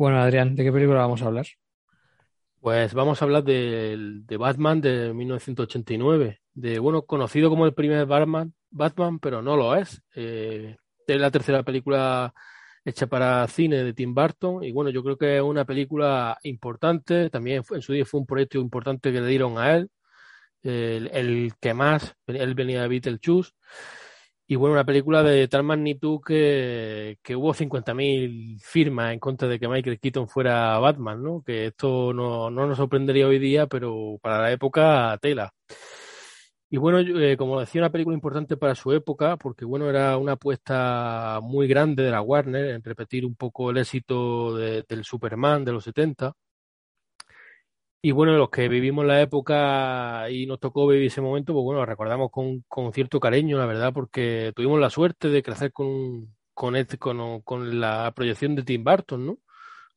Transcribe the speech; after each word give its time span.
Bueno, 0.00 0.18
Adrián, 0.18 0.56
¿de 0.56 0.64
qué 0.64 0.72
película 0.72 1.00
vamos 1.00 1.20
a 1.20 1.26
hablar? 1.26 1.44
Pues 2.58 2.94
vamos 2.94 3.20
a 3.20 3.24
hablar 3.26 3.44
de, 3.44 4.22
de 4.24 4.36
Batman 4.38 4.80
de 4.80 5.12
1989, 5.12 6.40
de 6.54 6.78
bueno, 6.78 7.02
conocido 7.02 7.50
como 7.50 7.66
el 7.66 7.74
primer 7.74 8.06
Batman, 8.06 8.54
Batman, 8.70 9.18
pero 9.18 9.42
no 9.42 9.58
lo 9.58 9.76
es. 9.76 10.00
Eh, 10.14 10.74
es 11.06 11.20
la 11.20 11.30
tercera 11.30 11.62
película 11.64 12.32
hecha 12.82 13.08
para 13.08 13.46
cine 13.48 13.84
de 13.84 13.92
Tim 13.92 14.14
Burton 14.14 14.64
y 14.64 14.72
bueno, 14.72 14.88
yo 14.88 15.02
creo 15.04 15.18
que 15.18 15.36
es 15.36 15.42
una 15.42 15.66
película 15.66 16.38
importante, 16.44 17.28
también 17.28 17.62
en 17.70 17.82
su 17.82 17.92
día 17.92 18.06
fue 18.06 18.20
un 18.20 18.26
proyecto 18.26 18.56
importante 18.56 19.12
que 19.12 19.20
le 19.20 19.26
dieron 19.26 19.58
a 19.58 19.76
él, 19.76 19.90
el, 20.62 21.10
el 21.12 21.52
que 21.60 21.74
más, 21.74 22.16
él 22.26 22.54
venía 22.54 22.80
de 22.80 22.88
Beetlejuice 22.88 23.50
y 24.50 24.56
bueno, 24.56 24.72
una 24.72 24.84
película 24.84 25.22
de 25.22 25.46
tal 25.46 25.62
magnitud 25.62 26.20
que, 26.26 27.18
que 27.22 27.36
hubo 27.36 27.54
50.000 27.54 28.58
firmas 28.60 29.12
en 29.12 29.20
contra 29.20 29.46
de 29.46 29.60
que 29.60 29.68
Michael 29.68 30.00
Keaton 30.00 30.28
fuera 30.28 30.76
Batman, 30.80 31.22
¿no? 31.22 31.40
Que 31.46 31.66
esto 31.66 32.12
no, 32.12 32.50
no 32.50 32.66
nos 32.66 32.76
sorprendería 32.76 33.28
hoy 33.28 33.38
día, 33.38 33.68
pero 33.68 34.18
para 34.20 34.40
la 34.42 34.50
época, 34.50 35.16
tela. 35.22 35.52
Y 36.68 36.78
bueno, 36.78 36.98
eh, 36.98 37.36
como 37.36 37.60
decía, 37.60 37.80
una 37.80 37.92
película 37.92 38.14
importante 38.16 38.56
para 38.56 38.74
su 38.74 38.92
época, 38.92 39.36
porque 39.36 39.64
bueno, 39.64 39.88
era 39.88 40.16
una 40.16 40.32
apuesta 40.32 41.38
muy 41.40 41.68
grande 41.68 42.02
de 42.02 42.10
la 42.10 42.20
Warner 42.20 42.70
en 42.74 42.82
repetir 42.82 43.24
un 43.24 43.36
poco 43.36 43.70
el 43.70 43.76
éxito 43.78 44.56
de, 44.56 44.84
del 44.88 45.04
Superman 45.04 45.64
de 45.64 45.72
los 45.72 45.84
70. 45.84 46.32
Y 48.02 48.12
bueno, 48.12 48.32
los 48.38 48.48
que 48.48 48.68
vivimos 48.68 49.04
la 49.04 49.20
época 49.20 50.30
y 50.30 50.46
nos 50.46 50.58
tocó 50.58 50.86
vivir 50.86 51.06
ese 51.08 51.20
momento, 51.20 51.52
pues 51.52 51.64
bueno, 51.64 51.80
lo 51.80 51.86
recordamos 51.86 52.30
con, 52.30 52.62
con 52.66 52.92
cierto 52.94 53.20
cariño, 53.20 53.58
la 53.58 53.66
verdad, 53.66 53.92
porque 53.92 54.52
tuvimos 54.56 54.80
la 54.80 54.88
suerte 54.88 55.28
de 55.28 55.42
crecer 55.42 55.70
con, 55.72 56.34
con, 56.54 56.76
este, 56.76 56.96
con, 56.98 57.42
con 57.42 57.78
la 57.78 58.10
proyección 58.14 58.54
de 58.54 58.62
Tim 58.62 58.84
Burton, 58.84 59.26
¿no? 59.26 59.38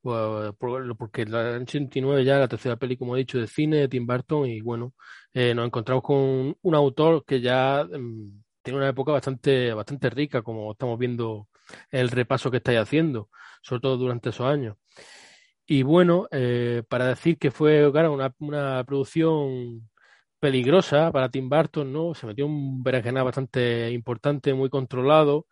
Pues, 0.01 0.53
porque 0.97 1.21
el 1.21 1.33
89 1.33 2.25
ya 2.25 2.37
la 2.39 2.49
tercera 2.49 2.75
peli, 2.75 2.97
como 2.97 3.15
he 3.15 3.19
dicho, 3.19 3.39
de 3.39 3.47
cine 3.47 3.77
de 3.77 3.87
Tim 3.87 4.05
Burton 4.05 4.47
y 4.47 4.59
bueno, 4.61 4.93
eh, 5.33 5.55
nos 5.55 5.65
encontramos 5.65 6.03
con 6.03 6.57
un 6.61 6.75
autor 6.75 7.23
que 7.25 7.39
ya 7.39 7.85
mm, 7.85 8.43
tiene 8.61 8.79
una 8.79 8.89
época 8.89 9.13
bastante, 9.13 9.73
bastante 9.73 10.09
rica, 10.09 10.41
como 10.41 10.73
estamos 10.73 10.99
viendo 10.99 11.47
el 11.89 12.09
repaso 12.09 12.51
que 12.51 12.57
estáis 12.57 12.79
haciendo, 12.79 13.29
sobre 13.61 13.81
todo 13.81 13.97
durante 13.97 14.29
esos 14.29 14.45
años. 14.45 14.75
Y 15.65 15.83
bueno, 15.83 16.27
eh, 16.31 16.83
para 16.89 17.07
decir 17.07 17.37
que 17.37 17.51
fue, 17.51 17.89
claro, 17.91 18.11
una, 18.13 18.33
una 18.39 18.83
producción 18.85 19.89
peligrosa 20.39 21.11
para 21.11 21.29
Tim 21.29 21.49
Burton, 21.49 21.93
¿no? 21.93 22.13
Se 22.15 22.27
metió 22.27 22.45
un 22.45 22.83
berenjenal 22.83 23.23
bastante 23.23 23.89
importante, 23.91 24.53
muy 24.53 24.69
controlado, 24.69 25.47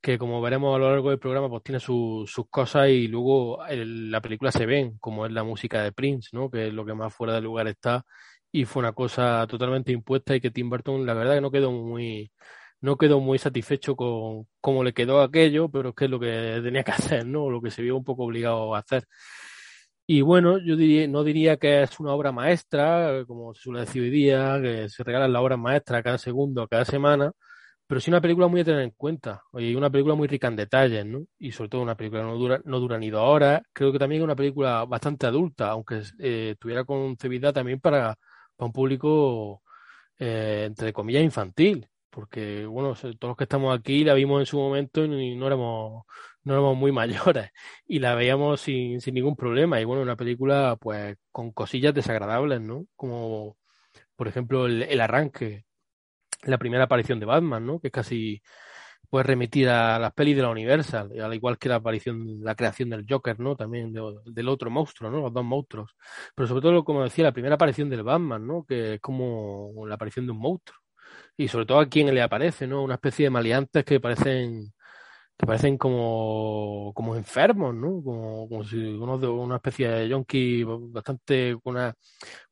que 0.00 0.18
como 0.18 0.40
veremos 0.40 0.76
a 0.76 0.78
lo 0.78 0.90
largo 0.90 1.10
del 1.10 1.18
programa, 1.18 1.48
pues 1.50 1.64
tiene 1.64 1.80
sus 1.80 2.30
cosas 2.50 2.88
y 2.90 3.08
luego 3.08 3.58
la 3.68 4.20
película 4.20 4.52
se 4.52 4.66
ven, 4.66 4.98
como 4.98 5.26
es 5.26 5.32
la 5.32 5.42
música 5.44 5.82
de 5.82 5.92
Prince, 5.92 6.30
¿no? 6.32 6.50
Que 6.50 6.68
es 6.68 6.74
lo 6.74 6.86
que 6.86 6.94
más 6.94 7.12
fuera 7.14 7.34
de 7.34 7.40
lugar 7.40 7.66
está. 7.68 8.04
Y 8.52 8.64
fue 8.66 8.80
una 8.80 8.92
cosa 8.92 9.46
totalmente 9.48 9.92
impuesta 9.92 10.36
y 10.36 10.40
que 10.40 10.50
Tim 10.52 10.70
Burton, 10.70 11.04
la 11.06 11.14
verdad 11.14 11.34
que 11.34 11.40
no 11.40 11.50
quedó 11.50 11.72
muy, 11.72 12.30
no 12.80 12.96
quedó 12.96 13.20
muy 13.20 13.38
satisfecho 13.38 13.96
con 13.96 14.46
cómo 14.60 14.84
le 14.84 14.94
quedó 14.94 15.22
aquello, 15.22 15.68
pero 15.70 15.90
es 15.90 15.94
que 15.96 16.04
es 16.06 16.10
lo 16.10 16.20
que 16.20 16.60
tenía 16.62 16.84
que 16.84 16.92
hacer, 16.92 17.26
¿no? 17.26 17.50
Lo 17.50 17.60
que 17.60 17.70
se 17.72 17.82
vio 17.82 17.96
un 17.96 18.04
poco 18.04 18.24
obligado 18.24 18.74
a 18.74 18.78
hacer. 18.80 19.06
Y 20.08 20.20
bueno, 20.20 20.58
yo 20.58 20.76
diría, 20.76 21.08
no 21.08 21.24
diría 21.24 21.56
que 21.56 21.82
es 21.82 21.98
una 21.98 22.12
obra 22.12 22.30
maestra, 22.30 23.24
como 23.26 23.52
se 23.54 23.62
suele 23.62 23.80
decir 23.80 24.02
hoy 24.02 24.10
día, 24.10 24.60
que 24.62 24.88
se 24.88 25.02
regalan 25.02 25.32
las 25.32 25.42
obras 25.42 25.58
maestras 25.58 26.02
cada 26.04 26.18
segundo, 26.18 26.68
cada 26.68 26.84
semana, 26.84 27.32
pero 27.86 28.00
sí 28.00 28.10
una 28.10 28.20
película 28.20 28.48
muy 28.48 28.60
a 28.60 28.64
tener 28.64 28.82
en 28.82 28.90
cuenta. 28.92 29.42
Oye, 29.52 29.76
una 29.76 29.90
película 29.90 30.14
muy 30.14 30.28
rica 30.28 30.48
en 30.48 30.56
detalles, 30.56 31.06
¿no? 31.06 31.26
Y 31.38 31.52
sobre 31.52 31.70
todo 31.70 31.82
una 31.82 31.96
película 31.96 32.22
que 32.22 32.28
no 32.28 32.36
dura, 32.36 32.60
no 32.64 32.80
dura 32.80 32.98
ni 32.98 33.10
dos 33.10 33.22
horas. 33.24 33.62
Creo 33.72 33.92
que 33.92 33.98
también 33.98 34.22
es 34.22 34.24
una 34.24 34.36
película 34.36 34.84
bastante 34.84 35.26
adulta, 35.26 35.70
aunque 35.70 36.02
eh, 36.20 36.56
tuviera 36.60 36.84
concebida 36.84 37.52
también 37.52 37.80
para, 37.80 38.16
para 38.56 38.66
un 38.66 38.72
público, 38.72 39.62
eh, 40.18 40.64
entre 40.68 40.92
comillas, 40.92 41.22
infantil. 41.24 41.88
Porque, 42.10 42.66
bueno, 42.66 42.94
todos 42.94 43.16
los 43.22 43.36
que 43.36 43.44
estamos 43.44 43.78
aquí 43.78 44.04
la 44.04 44.14
vimos 44.14 44.40
en 44.40 44.46
su 44.46 44.58
momento 44.58 45.04
y 45.04 45.36
no 45.36 45.46
éramos, 45.46 46.04
no 46.46 46.54
éramos 46.54 46.76
muy 46.76 46.92
mayores 46.92 47.50
y 47.86 47.98
la 47.98 48.14
veíamos 48.14 48.60
sin, 48.60 49.00
sin 49.00 49.14
ningún 49.14 49.36
problema. 49.36 49.80
Y 49.80 49.84
bueno, 49.84 50.02
una 50.02 50.16
película 50.16 50.76
pues 50.80 51.16
con 51.32 51.52
cosillas 51.52 51.94
desagradables, 51.94 52.60
¿no? 52.60 52.86
Como 52.96 53.56
por 54.16 54.28
ejemplo 54.28 54.66
el, 54.66 54.82
el 54.84 55.00
arranque, 55.00 55.64
la 56.44 56.58
primera 56.58 56.84
aparición 56.84 57.20
de 57.20 57.26
Batman, 57.26 57.66
¿no? 57.66 57.80
Que 57.80 57.88
es 57.88 57.92
casi 57.92 58.42
puede 59.10 59.24
remitir 59.24 59.68
a 59.68 59.98
las 59.98 60.12
pelis 60.12 60.36
de 60.36 60.42
la 60.42 60.50
Universal, 60.50 61.10
al 61.20 61.34
igual 61.34 61.58
que 61.58 61.68
la 61.68 61.76
aparición, 61.76 62.42
la 62.42 62.54
creación 62.54 62.90
del 62.90 63.06
Joker, 63.08 63.38
¿no? 63.40 63.56
También 63.56 63.92
del 63.92 64.48
otro 64.48 64.70
monstruo, 64.70 65.10
¿no? 65.10 65.20
Los 65.20 65.32
dos 65.32 65.44
monstruos. 65.44 65.96
Pero 66.34 66.46
sobre 66.48 66.62
todo, 66.62 66.84
como 66.84 67.02
decía, 67.02 67.24
la 67.24 67.32
primera 67.32 67.54
aparición 67.56 67.88
del 67.90 68.02
Batman, 68.02 68.46
¿no? 68.46 68.64
Que 68.64 68.94
es 68.94 69.00
como 69.00 69.86
la 69.86 69.94
aparición 69.96 70.26
de 70.26 70.32
un 70.32 70.38
monstruo. 70.38 70.78
Y 71.36 71.48
sobre 71.48 71.66
todo 71.66 71.80
a 71.80 71.88
quien 71.88 72.12
le 72.14 72.22
aparece, 72.22 72.66
¿no? 72.66 72.82
Una 72.82 72.94
especie 72.94 73.26
de 73.26 73.30
maleantes 73.30 73.84
que 73.84 74.00
parecen 74.00 74.72
que 75.36 75.46
parecen 75.46 75.76
como, 75.78 76.92
como 76.94 77.16
enfermos, 77.16 77.74
¿no? 77.74 78.02
Como, 78.02 78.48
como 78.48 78.64
si 78.64 78.76
uno 78.76 79.18
de 79.18 79.26
una 79.28 79.56
especie 79.56 79.88
de 79.88 80.08
yonki 80.08 80.64
bastante, 80.64 81.56
con 81.62 81.76
una, 81.76 81.94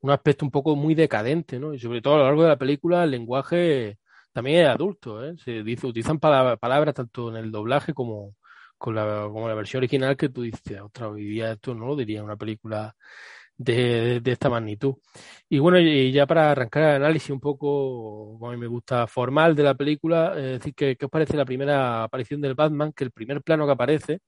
un 0.00 0.10
aspecto 0.10 0.44
un 0.44 0.50
poco 0.50 0.76
muy 0.76 0.94
decadente, 0.94 1.58
¿no? 1.58 1.74
Y 1.74 1.78
sobre 1.78 2.02
todo 2.02 2.14
a 2.16 2.18
lo 2.18 2.24
largo 2.24 2.42
de 2.42 2.48
la 2.50 2.58
película 2.58 3.04
el 3.04 3.10
lenguaje 3.12 3.98
también 4.32 4.62
es 4.62 4.68
adulto, 4.68 5.24
¿eh? 5.24 5.34
Se 5.38 5.62
dice, 5.62 5.86
utilizan 5.86 6.18
palabras 6.20 6.94
tanto 6.94 7.30
en 7.30 7.36
el 7.36 7.50
doblaje 7.52 7.94
como, 7.94 8.34
con 8.78 8.94
la 8.94 9.54
versión 9.54 9.80
original 9.80 10.16
que 10.16 10.28
tú 10.28 10.42
dices, 10.42 10.80
otra 10.82 11.08
hoy 11.08 11.24
día 11.24 11.52
esto 11.52 11.74
no 11.74 11.86
lo 11.86 11.96
diría 11.96 12.18
en 12.18 12.26
una 12.26 12.36
película 12.36 12.94
de, 13.56 14.22
esta 14.24 14.50
magnitud. 14.50 14.96
Y 15.48 15.58
bueno, 15.58 15.78
y 15.78 16.12
ya 16.12 16.26
para 16.26 16.50
arrancar 16.50 16.82
el 16.82 16.96
análisis 17.02 17.30
un 17.30 17.40
poco, 17.40 18.38
como 18.38 18.48
a 18.50 18.52
mí 18.52 18.58
me 18.58 18.66
gusta, 18.66 19.06
formal 19.06 19.54
de 19.54 19.62
la 19.62 19.74
película, 19.74 20.34
es 20.36 20.58
decir, 20.58 20.74
¿qué, 20.74 20.96
¿qué 20.96 21.04
os 21.06 21.10
parece 21.10 21.36
la 21.36 21.44
primera 21.44 22.04
aparición 22.04 22.40
del 22.40 22.54
Batman? 22.54 22.92
Que 22.92 23.04
el 23.04 23.10
primer 23.12 23.42
plano 23.42 23.66
que 23.66 23.72
aparece 23.72 24.20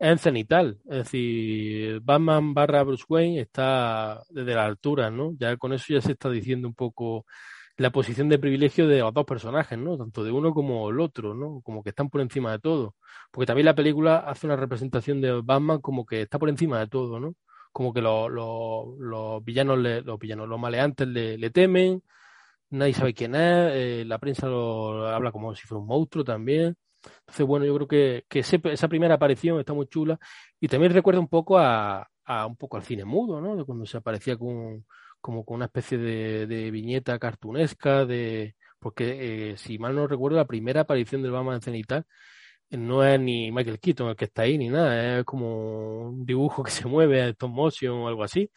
es 0.00 0.10
en 0.10 0.18
cenital, 0.18 0.78
es 0.86 0.98
decir, 1.04 2.00
Batman 2.02 2.54
barra 2.54 2.82
Bruce 2.84 3.04
Wayne 3.08 3.40
está 3.40 4.22
desde 4.30 4.54
la 4.54 4.64
altura, 4.66 5.10
¿no? 5.10 5.34
Ya 5.38 5.56
con 5.58 5.72
eso 5.74 5.92
ya 5.92 6.00
se 6.00 6.12
está 6.12 6.30
diciendo 6.30 6.68
un 6.68 6.74
poco 6.74 7.26
la 7.76 7.90
posición 7.90 8.28
de 8.28 8.38
privilegio 8.38 8.88
de 8.88 9.00
los 9.00 9.12
dos 9.14 9.24
personajes, 9.26 9.78
¿no? 9.78 9.98
Tanto 9.98 10.24
de 10.24 10.30
uno 10.32 10.52
como 10.54 10.90
el 10.90 11.00
otro, 11.00 11.34
¿no? 11.34 11.60
Como 11.62 11.82
que 11.82 11.90
están 11.90 12.10
por 12.10 12.20
encima 12.20 12.52
de 12.52 12.60
todo. 12.60 12.94
Porque 13.30 13.46
también 13.46 13.66
la 13.66 13.74
película 13.74 14.18
hace 14.18 14.46
una 14.46 14.56
representación 14.56 15.20
de 15.20 15.40
Batman 15.42 15.80
como 15.80 16.06
que 16.06 16.22
está 16.22 16.38
por 16.38 16.48
encima 16.50 16.78
de 16.80 16.88
todo, 16.88 17.20
¿no? 17.20 17.34
Como 17.72 17.92
que 17.92 18.00
los, 18.00 18.30
los, 18.30 19.44
villanos, 19.44 19.78
los 19.78 20.18
villanos, 20.18 20.48
los 20.48 20.60
maleantes 20.60 21.06
le, 21.08 21.50
temen, 21.50 22.02
nadie 22.70 22.94
sabe 22.94 23.14
quién 23.14 23.34
es, 23.34 23.72
eh, 23.74 24.04
la 24.06 24.18
prensa 24.18 24.46
lo 24.48 25.06
habla 25.08 25.32
como 25.32 25.54
si 25.54 25.66
fuera 25.66 25.80
un 25.80 25.86
monstruo 25.86 26.24
también. 26.24 26.76
Entonces, 27.20 27.46
bueno, 27.46 27.64
yo 27.64 27.74
creo 27.76 27.88
que, 27.88 28.24
que 28.28 28.40
esa 28.40 28.88
primera 28.88 29.14
aparición 29.14 29.58
está 29.58 29.72
muy 29.72 29.86
chula 29.86 30.18
y 30.60 30.68
también 30.68 30.92
recuerda 30.92 31.20
un 31.20 31.28
poco 31.28 31.58
a, 31.58 32.08
a 32.24 32.46
un 32.46 32.56
poco 32.56 32.76
al 32.76 32.82
cine 32.84 33.04
mudo, 33.04 33.40
¿no? 33.40 33.56
De 33.56 33.64
cuando 33.64 33.86
se 33.86 33.96
aparecía 33.96 34.36
con, 34.36 34.84
como 35.20 35.44
con 35.44 35.56
una 35.56 35.66
especie 35.66 35.98
de, 35.98 36.46
de 36.46 36.70
viñeta 36.70 37.18
cartunesca, 37.18 38.04
de 38.04 38.54
porque 38.78 39.50
eh, 39.52 39.56
si 39.58 39.78
mal 39.78 39.94
no 39.94 40.06
recuerdo, 40.06 40.38
la 40.38 40.46
primera 40.46 40.82
aparición 40.82 41.22
del 41.22 41.32
Batman 41.32 41.56
en 41.56 41.62
cenital 41.62 42.06
no 42.70 43.04
es 43.04 43.20
ni 43.20 43.50
Michael 43.50 43.80
Keaton 43.80 44.10
el 44.10 44.16
que 44.16 44.26
está 44.26 44.42
ahí 44.42 44.56
ni 44.58 44.68
nada, 44.68 45.18
es 45.18 45.24
como 45.24 46.08
un 46.10 46.24
dibujo 46.24 46.62
que 46.62 46.70
se 46.70 46.86
mueve, 46.86 47.30
stop 47.30 47.50
motion 47.50 47.92
o 47.98 48.08
algo 48.08 48.24
así. 48.24 48.50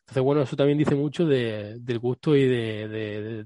Entonces, 0.00 0.22
bueno, 0.22 0.42
eso 0.42 0.56
también 0.56 0.78
dice 0.78 0.94
mucho 0.94 1.26
de, 1.26 1.76
del 1.80 1.98
gusto 1.98 2.34
y 2.34 2.48
de, 2.48 2.88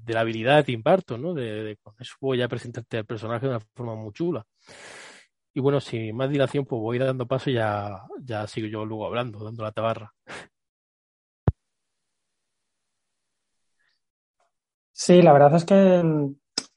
de, 0.01 0.13
la 0.13 0.21
habilidad 0.21 0.57
de 0.57 0.63
Tim 0.63 0.81
Burton, 0.81 1.21
¿no? 1.21 1.33
De, 1.33 1.77
eso 1.99 2.15
voy 2.21 2.41
a 2.41 2.47
presentarte 2.47 2.97
al 2.99 3.05
personaje 3.05 3.47
de 3.47 3.55
una 3.55 3.59
forma 3.75 3.95
muy 3.95 4.13
chula. 4.13 4.45
Y 5.53 5.59
bueno, 5.59 5.79
sin 5.81 6.15
más 6.15 6.29
dilación, 6.29 6.65
pues 6.65 6.79
voy 6.81 6.97
dando 6.99 7.27
paso 7.27 7.49
y 7.49 7.53
ya, 7.55 8.03
ya 8.21 8.47
sigo 8.47 8.67
yo 8.67 8.85
luego 8.85 9.05
hablando, 9.05 9.43
dando 9.43 9.63
la 9.63 9.71
tabarra. 9.71 10.13
Sí, 14.91 15.21
la 15.21 15.33
verdad 15.33 15.55
es 15.55 15.65
que 15.65 16.01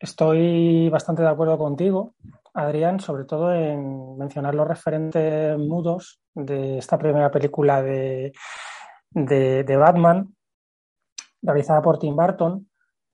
estoy 0.00 0.88
bastante 0.88 1.22
de 1.22 1.28
acuerdo 1.28 1.58
contigo 1.58 2.14
Adrián, 2.56 3.00
sobre 3.00 3.24
todo 3.24 3.52
en 3.52 4.16
mencionar 4.16 4.54
los 4.54 4.66
referentes 4.66 5.58
mudos 5.58 6.20
de 6.34 6.78
esta 6.78 6.96
primera 6.96 7.30
película 7.30 7.82
de, 7.82 8.32
de, 9.10 9.76
Batman, 9.76 10.34
realizada 11.42 11.82
por 11.82 11.98
Tim 11.98 12.16
Burton, 12.16 12.68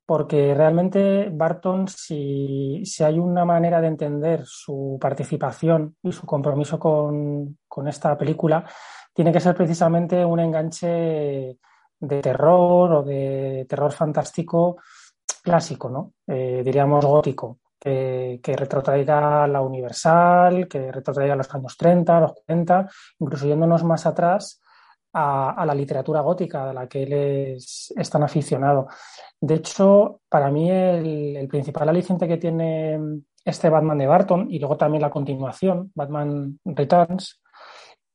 porque 0.06 0.54
realmente 0.54 1.28
Barton, 1.32 1.88
si, 1.88 2.82
si, 2.84 3.02
hay 3.02 3.18
una 3.18 3.44
manera 3.44 3.80
de 3.80 3.88
entender 3.88 4.44
su 4.44 4.96
participación 5.00 5.96
y 6.02 6.12
su 6.12 6.24
compromiso 6.24 6.78
con, 6.78 7.58
con, 7.66 7.88
esta 7.88 8.16
película, 8.16 8.64
tiene 9.12 9.32
que 9.32 9.40
ser 9.40 9.56
precisamente 9.56 10.24
un 10.24 10.38
enganche 10.38 11.58
de 11.98 12.20
terror 12.20 12.92
o 12.92 13.02
de 13.02 13.66
terror 13.68 13.92
fantástico 13.92 14.76
clásico, 15.42 15.88
¿no? 15.88 16.12
Eh, 16.26 16.62
diríamos 16.64 17.04
gótico, 17.04 17.58
que, 17.82 18.38
que, 18.42 18.56
retrotraiga 18.56 19.46
la 19.48 19.60
Universal, 19.60 20.68
que 20.68 20.92
retrotraiga 20.92 21.34
los 21.34 21.52
años 21.52 21.76
30, 21.76 22.20
los 22.20 22.32
40, 22.46 22.88
incluso 23.18 23.46
yéndonos 23.46 23.82
más 23.82 24.06
atrás 24.06 24.62
a, 25.12 25.64
la 25.66 25.74
literatura 25.74 26.20
gótica 26.20 26.66
de 26.66 26.74
la 26.74 26.88
que 26.88 27.02
él 27.02 27.12
es, 27.12 27.92
tan 28.10 28.22
aficionado. 28.22 28.88
De 29.40 29.54
hecho, 29.54 30.20
para 30.28 30.50
mí 30.50 30.70
el, 30.70 31.46
principal 31.48 31.88
aliciente 31.88 32.28
que 32.28 32.38
tiene 32.38 32.98
este 33.44 33.68
Batman 33.68 33.98
de 33.98 34.06
Barton 34.06 34.46
y 34.50 34.58
luego 34.58 34.76
también 34.76 35.02
la 35.02 35.10
continuación, 35.10 35.90
Batman 35.94 36.58
Returns, 36.64 37.40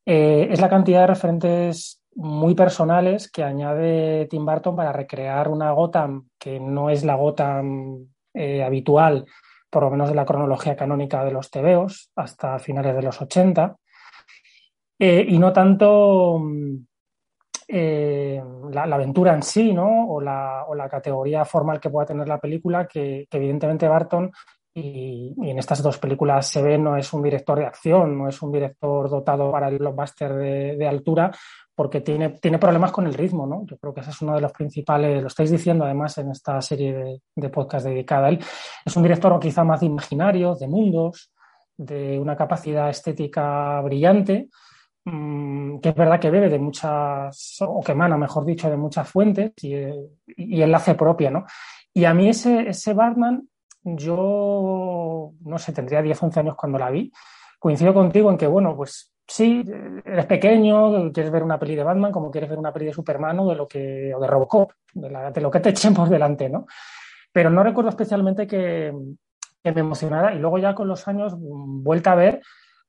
eh, 0.06 0.48
es 0.50 0.62
la 0.62 0.70
cantidad 0.70 1.02
de 1.02 1.08
referentes 1.08 2.02
muy 2.16 2.56
personales 2.56 3.30
que 3.30 3.44
añade 3.44 4.26
Tim 4.28 4.46
Burton 4.46 4.76
para 4.76 4.92
recrear 4.92 5.50
una 5.50 5.72
Gotham 5.72 6.30
que 6.40 6.60
no 6.60 6.90
es 6.90 7.04
la 7.04 7.16
Gotham 7.16 8.08
eh, 8.34 8.64
habitual, 8.64 9.26
por 9.70 9.84
lo 9.84 9.92
menos 9.92 10.10
de 10.10 10.16
la 10.16 10.26
cronología 10.26 10.76
canónica 10.76 11.24
de 11.24 11.32
los 11.32 11.50
tebeos, 11.50 12.12
hasta 12.16 12.60
finales 12.60 12.96
de 12.96 13.02
los 13.02 13.22
80. 13.22 13.76
Eh, 15.00 15.26
y 15.28 15.38
no 15.38 15.54
tanto 15.54 16.42
eh, 17.68 18.42
la, 18.72 18.84
aventura 18.84 19.34
en 19.34 19.44
sí, 19.44 19.74
¿no? 19.74 20.08
O 20.10 20.22
la, 20.22 20.66
o 20.68 20.74
la, 20.74 20.88
categoría 20.90 21.44
formal 21.46 21.80
que 21.80 21.90
pueda 21.90 22.08
tener 22.08 22.28
la 22.28 22.40
película, 22.40 22.88
que, 22.88 23.28
evidentemente 23.30 23.88
Barton, 23.88 24.32
y, 24.80 25.34
en 25.50 25.58
estas 25.58 25.82
dos 25.82 25.98
películas 25.98 26.48
se 26.48 26.62
ve, 26.62 26.78
no 26.78 26.96
es 26.96 27.12
un 27.12 27.24
director 27.24 27.58
de 27.58 27.66
acción, 27.66 28.16
no 28.18 28.30
es 28.30 28.40
un 28.44 28.52
director 28.52 29.10
dotado 29.10 29.52
para 29.52 29.70
el 29.70 29.80
blockbuster 29.80 30.34
de, 30.78 30.88
altura, 30.88 31.32
porque 31.74 32.02
tiene, 32.02 32.30
tiene 32.30 32.60
problemas 32.60 32.92
con 32.92 33.08
el 33.08 33.16
ritmo, 33.16 33.48
¿no? 33.48 33.66
Yo 33.66 33.78
creo 33.78 33.94
que 33.94 34.02
ese 34.02 34.12
es 34.12 34.22
uno 34.22 34.36
de 34.36 34.42
los 34.42 34.52
principales, 34.52 35.22
lo 35.22 35.28
estáis 35.28 35.50
diciendo 35.50 35.84
además 35.84 36.18
en 36.20 36.30
esta 36.30 36.62
serie 36.62 36.94
de, 36.94 37.22
de 37.36 37.50
podcast 37.50 37.88
dedicada 37.88 38.28
a 38.28 38.30
él. 38.30 38.40
Es 38.86 38.96
un 38.96 39.04
director 39.04 39.40
quizá 39.40 39.64
más 39.64 39.80
de 39.80 39.88
imaginarios, 39.88 40.60
de 40.60 40.68
mundos, 40.68 41.32
de 41.76 42.20
una 42.20 42.36
capacidad 42.36 42.90
estética 42.90 43.82
brillante, 43.82 44.50
mm, 45.06 45.80
que 45.80 45.90
es 45.90 45.96
verdad 45.96 46.20
que 46.20 46.30
bebe 46.30 46.50
de 46.50 46.60
muchas, 46.60 47.58
o 47.62 47.82
que 47.82 47.94
emana, 47.94 48.16
mejor 48.16 48.46
dicho, 48.46 48.70
de 48.70 48.78
muchas 48.78 49.10
fuentes 49.10 49.54
y, 49.64 49.74
y 50.36 50.62
él 50.62 50.72
la 50.72 50.78
hace 50.78 50.94
propia, 50.94 51.32
¿no? 51.32 51.46
Y 51.94 52.06
a 52.06 52.14
mí 52.14 52.30
ese, 52.30 52.70
ese 52.70 52.94
Batman, 52.94 53.48
yo, 53.96 55.32
no 55.40 55.58
sé, 55.58 55.72
tendría 55.72 56.02
10, 56.02 56.24
11 56.24 56.40
años 56.42 56.56
cuando 56.56 56.78
la 56.78 56.90
vi. 56.90 57.12
Coincido 57.60 57.94
contigo 57.94 58.30
en 58.30 58.38
que, 58.38 58.48
bueno, 58.48 58.76
pues 58.76 59.14
sí, 59.26 59.64
eres 60.06 60.26
pequeño, 60.26 61.12
quieres 61.12 61.32
ver 61.32 61.44
una 61.44 61.60
peli 61.60 61.76
de 61.76 61.84
Batman 61.84 62.12
como 62.12 62.32
quieres 62.32 62.50
ver 62.50 62.60
una 62.60 62.74
peli 62.74 62.88
de 62.88 62.94
Superman 62.94 63.40
o 63.40 63.50
de 63.50 63.56
lo 63.56 63.68
que, 63.68 64.14
o 64.14 64.20
de 64.20 64.28
Robocop, 64.28 64.72
de, 64.94 65.42
lo 65.42 65.52
que 65.52 65.60
te 65.60 65.70
echen 65.70 65.94
por 65.94 66.10
delante, 66.10 66.50
¿no? 66.50 66.66
Pero 67.32 67.50
no 67.50 67.64
recuerdo 67.64 67.90
especialmente 67.90 68.48
que, 68.48 68.94
me 69.64 69.82
emocionara 69.82 70.34
y 70.34 70.40
luego 70.40 70.60
ya 70.60 70.74
con 70.74 70.88
los 70.88 71.06
años, 71.10 71.34
vuelta 71.38 72.14
a 72.14 72.16
ver, 72.16 72.42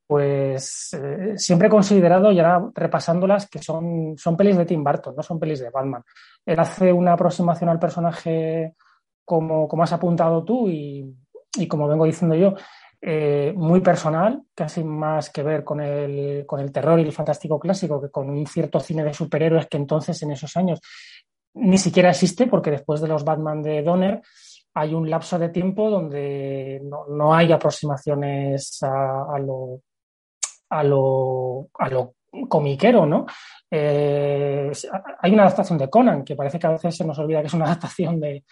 pues 0.06 0.94
eh, 0.94 1.32
siempre 1.36 1.66
he 1.66 1.70
considerado, 1.70 2.30
y 2.30 2.38
ahora 2.38 2.70
repasándolas, 2.72 3.50
que 3.50 3.58
son, 3.58 4.14
son 4.16 4.36
pelis 4.36 4.56
de 4.56 4.64
Tim 4.64 4.84
Burton, 4.84 5.16
no 5.16 5.22
son 5.24 5.40
pelis 5.40 5.58
de 5.58 5.70
Batman. 5.70 6.04
Él 6.46 6.60
hace 6.60 6.92
una 6.92 7.14
aproximación 7.14 7.68
al 7.68 7.80
personaje 7.80 8.76
como, 9.28 9.68
como 9.68 9.82
has 9.82 9.92
apuntado 9.92 10.42
tú 10.42 10.70
y, 10.70 11.04
y 11.58 11.68
como 11.68 11.86
vengo 11.86 12.06
diciendo 12.06 12.34
yo, 12.34 12.54
eh, 12.98 13.52
muy 13.54 13.82
personal, 13.82 14.42
casi 14.54 14.82
más 14.82 15.28
que 15.28 15.42
ver 15.42 15.64
con 15.64 15.82
el, 15.82 16.46
con 16.46 16.60
el 16.60 16.72
terror 16.72 16.98
y 16.98 17.02
el 17.02 17.12
fantástico 17.12 17.60
clásico 17.60 18.00
que 18.00 18.10
con 18.10 18.30
un 18.30 18.46
cierto 18.46 18.80
cine 18.80 19.04
de 19.04 19.12
superhéroes 19.12 19.66
que 19.66 19.76
entonces 19.76 20.22
en 20.22 20.30
esos 20.30 20.56
años 20.56 20.80
ni 21.52 21.76
siquiera 21.76 22.08
existe 22.08 22.46
porque 22.46 22.70
después 22.70 23.02
de 23.02 23.08
los 23.08 23.22
Batman 23.22 23.62
de 23.62 23.82
Donner 23.82 24.22
hay 24.72 24.94
un 24.94 25.10
lapso 25.10 25.38
de 25.38 25.50
tiempo 25.50 25.90
donde 25.90 26.80
no, 26.82 27.34
hay 27.34 27.52
aproximaciones 27.52 28.82
a, 28.82 29.38
lo, 29.40 29.82
a, 30.70 30.82
lo, 30.84 31.68
a 31.74 31.90
lo 31.90 32.14
comiquero, 32.48 33.04
¿no? 33.04 33.26
Eh, 33.70 34.72
hay 35.20 35.32
una 35.32 35.42
adaptación 35.42 35.76
de 35.76 35.90
Conan, 35.90 36.24
que 36.24 36.34
parece 36.34 36.58
que 36.58 36.66
a 36.66 36.70
veces 36.70 36.96
se 36.96 37.04
nos 37.04 37.18
olvida 37.18 37.42
que 37.42 37.48
es 37.48 37.54
una 37.54 37.66
adaptación 37.66 38.20
de, 38.20 38.44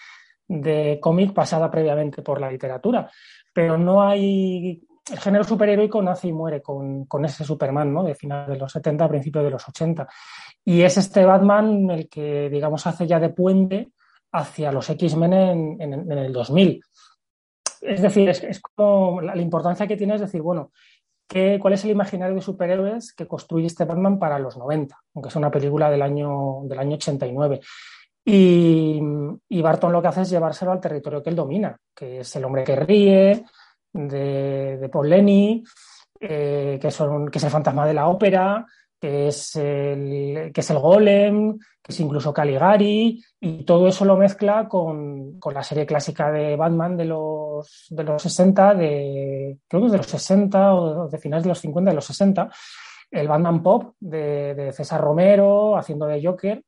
de 0.49 0.99
cómic 1.01 1.33
pasada 1.33 1.71
previamente 1.71 2.23
por 2.23 2.41
la 2.41 2.51
literatura 2.51 3.11
pero 3.57 3.79
no 3.79 4.03
hay. 4.03 4.87
El 5.11 5.19
género 5.19 5.43
superheroico 5.43 6.03
nace 6.03 6.29
y 6.29 6.33
muere 6.33 6.61
con, 6.61 7.07
ese 7.25 7.43
Superman, 7.43 7.95
¿no? 7.95 8.05
De 8.05 8.15
finales 8.15 8.51
de 8.51 8.59
los 8.59 8.71
70 8.71 9.03
a 9.03 9.09
principios 9.09 9.45
de 9.45 9.51
los 9.51 9.67
80. 9.67 10.07
Y 10.63 10.83
es 10.83 10.99
este 10.99 11.25
Batman 11.25 11.91
el 11.91 12.07
que, 12.07 12.51
digamos, 12.51 12.87
hace 12.87 13.07
ya 13.07 13.19
de 13.19 13.31
puente 13.31 13.93
hacia 14.33 14.73
los 14.73 14.91
X-Men 14.91 15.33
en, 15.81 16.13
el 16.13 16.33
2000. 16.35 16.83
Es 17.81 18.03
decir, 18.03 18.29
es, 18.29 18.61
como 18.61 19.23
la, 19.23 19.41
importancia 19.41 19.87
que 19.87 19.97
tiene 19.97 20.17
es 20.17 20.21
decir, 20.21 20.43
bueno, 20.43 20.73
¿qué, 21.27 21.59
¿cuál 21.59 21.73
es 21.73 21.85
el 21.85 21.93
imaginario 21.93 22.35
de 22.35 22.43
superhéroes 22.43 23.15
que 23.15 23.27
construye 23.27 23.69
este 23.69 23.87
Batman 23.87 24.19
para 24.19 24.39
los 24.39 24.59
90? 24.59 24.95
Aunque 25.15 25.29
es 25.31 25.37
una 25.37 25.51
película 25.51 25.89
del 25.89 26.03
año, 26.03 26.61
del 26.65 26.79
año 26.79 26.97
89. 26.97 27.61
Y, 28.29 29.01
Barton 29.63 29.93
lo 29.93 30.03
que 30.03 30.09
hace 30.09 30.23
es 30.23 30.31
llevárselo 30.31 30.73
al 30.73 30.81
territorio 30.81 31.23
que 31.23 31.31
él 31.31 31.37
domina, 31.37 31.77
que 31.95 32.21
es 32.21 32.37
el 32.37 32.45
hombre 32.45 32.65
que 32.65 32.75
ríe, 32.75 33.45
de, 33.93 34.89
Paul 34.93 35.09
Lenny, 35.09 35.63
eh, 36.21 36.79
que, 36.81 36.89
es 36.89 37.01
el 37.01 37.51
fantasma 37.51 37.87
de 37.87 37.95
la 37.95 38.09
ópera, 38.09 38.67
que 39.01 39.29
es 39.29 39.55
el, 39.55 40.51
que 40.53 40.61
es 40.61 40.73
golem, 40.73 41.57
que 41.81 41.93
es 41.93 42.01
incluso 42.01 42.35
Caligari, 42.35 43.23
y 43.41 43.65
todo 43.65 43.87
eso 43.87 44.05
lo 44.05 44.17
mezcla 44.17 44.67
con, 44.69 45.39
la 45.53 45.63
serie 45.63 45.87
clásica 45.87 46.33
de 46.33 46.57
Batman 46.57 46.97
de 46.97 47.05
los, 47.05 47.87
de 47.91 48.03
los 48.03 48.23
60, 48.23 48.75
de, 48.75 49.59
creo 49.69 49.83
que 49.85 49.91
de 49.93 49.99
los 49.99 50.07
60 50.07 50.75
o 50.75 51.09
de 51.09 51.19
finales 51.19 51.45
de 51.45 51.51
los 51.51 51.61
50, 51.61 51.91
de 51.91 51.95
los 51.95 52.05
60, 52.05 52.51
el 53.13 53.29
Batman 53.29 53.63
Pop 53.63 53.95
de, 54.01 54.55
de 54.57 54.73
César 54.73 55.01
Romero 55.01 55.77
haciendo 55.77 56.07
de 56.07 56.21
Joker 56.25 56.65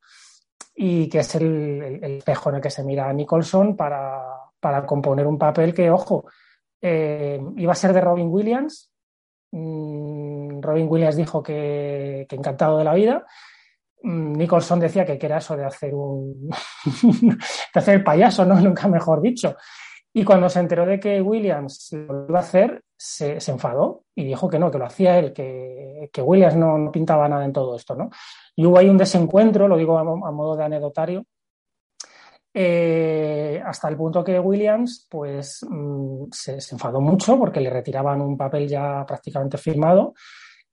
y 0.80 1.08
que 1.08 1.18
es 1.18 1.34
el, 1.34 1.98
espejo 2.04 2.50
en 2.50 2.56
el 2.56 2.62
que 2.62 2.70
se 2.70 2.84
mira 2.84 3.08
a 3.08 3.12
Nicholson 3.12 3.76
para, 3.76 4.22
para 4.60 4.86
componer 4.86 5.26
un 5.26 5.36
papel 5.36 5.74
que, 5.74 5.90
ojo, 5.90 6.26
eh, 6.80 7.40
iba 7.56 7.72
a 7.72 7.74
ser 7.74 7.92
de 7.92 8.00
Robin 8.00 8.28
Williams. 8.28 8.92
Mm, 9.50 10.60
Robin 10.60 10.86
Williams 10.88 11.16
dijo 11.16 11.42
que, 11.42 12.28
encantado 12.30 12.78
de 12.78 12.84
la 12.84 12.94
vida. 12.94 13.26
Mm, 14.04 14.34
Nicholson 14.34 14.78
decía 14.78 15.04
que, 15.04 15.18
era 15.20 15.38
eso 15.38 15.56
de 15.56 15.64
hacer 15.64 15.92
un 15.92 16.48
de 16.94 17.80
hacer 17.80 17.96
el 17.96 18.04
payaso, 18.04 18.44
¿no? 18.44 18.54
Nunca 18.60 18.86
mejor 18.86 19.20
dicho. 19.20 19.56
Y 20.12 20.22
cuando 20.22 20.48
se 20.48 20.60
enteró 20.60 20.86
de 20.86 21.00
que 21.00 21.20
Williams 21.20 21.88
lo 21.90 22.26
iba 22.28 22.38
a 22.38 22.42
hacer, 22.42 22.84
se, 22.98 23.38
enfadó 23.50 24.04
y 24.14 24.24
dijo 24.24 24.48
que 24.48 24.58
no, 24.58 24.70
que 24.70 24.78
lo 24.78 24.86
hacía 24.86 25.18
él, 25.18 25.32
que, 25.32 26.10
Williams 26.20 26.56
no, 26.56 26.90
pintaba 26.90 27.28
nada 27.28 27.44
en 27.44 27.52
todo 27.52 27.76
esto, 27.76 27.94
¿no? 27.94 28.10
Y 28.56 28.66
hubo 28.66 28.78
ahí 28.78 28.88
un 28.88 28.98
desencuentro, 28.98 29.68
lo 29.68 29.76
digo 29.76 29.96
a, 29.98 30.04
modo 30.04 30.56
de 30.56 30.64
anecdotario, 30.64 31.24
eh, 32.52 33.62
hasta 33.64 33.88
el 33.88 33.96
punto 33.96 34.24
que 34.24 34.40
Williams 34.40 35.06
pues 35.08 35.64
mm, 35.68 36.24
se, 36.32 36.58
enfadó 36.72 37.00
mucho 37.00 37.38
porque 37.38 37.60
le 37.60 37.70
retiraban 37.70 38.20
un 38.20 38.36
papel 38.36 38.66
ya 38.66 39.04
prácticamente 39.06 39.58
firmado 39.58 40.14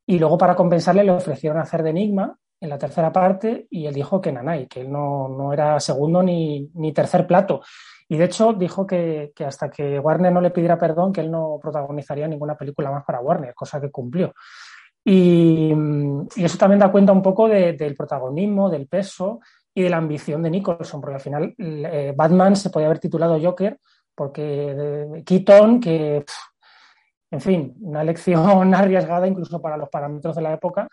y 0.07 0.17
luego 0.17 0.37
para 0.37 0.55
compensarle 0.55 1.03
le 1.03 1.11
ofrecieron 1.11 1.59
hacer 1.59 1.83
de 1.83 1.91
Enigma 1.91 2.35
en 2.59 2.69
la 2.69 2.77
tercera 2.79 3.11
parte 3.11 3.67
y 3.69 3.85
él 3.85 3.93
dijo 3.93 4.19
que 4.19 4.31
nanay, 4.31 4.67
que 4.67 4.81
él 4.81 4.91
no, 4.91 5.27
no 5.27 5.53
era 5.53 5.79
segundo 5.79 6.23
ni, 6.23 6.71
ni 6.73 6.91
tercer 6.91 7.27
plato. 7.27 7.61
Y 8.07 8.17
de 8.17 8.25
hecho 8.25 8.53
dijo 8.53 8.85
que, 8.85 9.33
hasta 9.45 9.69
que 9.69 9.99
Warner 9.99 10.31
no 10.31 10.41
le 10.41 10.51
pidiera 10.51 10.77
perdón, 10.77 11.11
que 11.11 11.21
él 11.21 11.31
no 11.31 11.59
protagonizaría 11.61 12.27
ninguna 12.27 12.55
película 12.55 12.91
más 12.91 13.03
para 13.03 13.19
Warner, 13.19 13.53
cosa 13.53 13.81
que 13.81 13.91
cumplió. 13.91 14.33
Y, 15.03 15.71
eso 16.35 16.57
también 16.57 16.79
da 16.79 16.91
cuenta 16.91 17.11
un 17.11 17.21
poco 17.21 17.47
del 17.47 17.95
protagonismo, 17.95 18.69
del 18.69 18.87
peso 18.87 19.39
y 19.73 19.81
de 19.81 19.89
la 19.89 19.97
ambición 19.97 20.41
de 20.43 20.49
Nicholson, 20.49 21.01
porque 21.01 21.15
al 21.15 21.21
final 21.21 21.55
eh, 21.57 22.13
Batman 22.15 22.55
se 22.55 22.69
podía 22.69 22.87
haber 22.87 22.99
titulado 22.99 23.39
Joker, 23.41 23.79
porque 24.15 25.23
Keaton, 25.25 25.79
que, 25.79 26.25
en 27.31 27.41
fin, 27.41 27.75
una 27.81 28.01
elección 28.01 28.73
arriesgada 28.73 29.27
incluso 29.27 29.61
para 29.61 29.77
los 29.77 29.89
parámetros 29.89 30.35
de 30.35 30.41
la 30.41 30.53
época, 30.53 30.87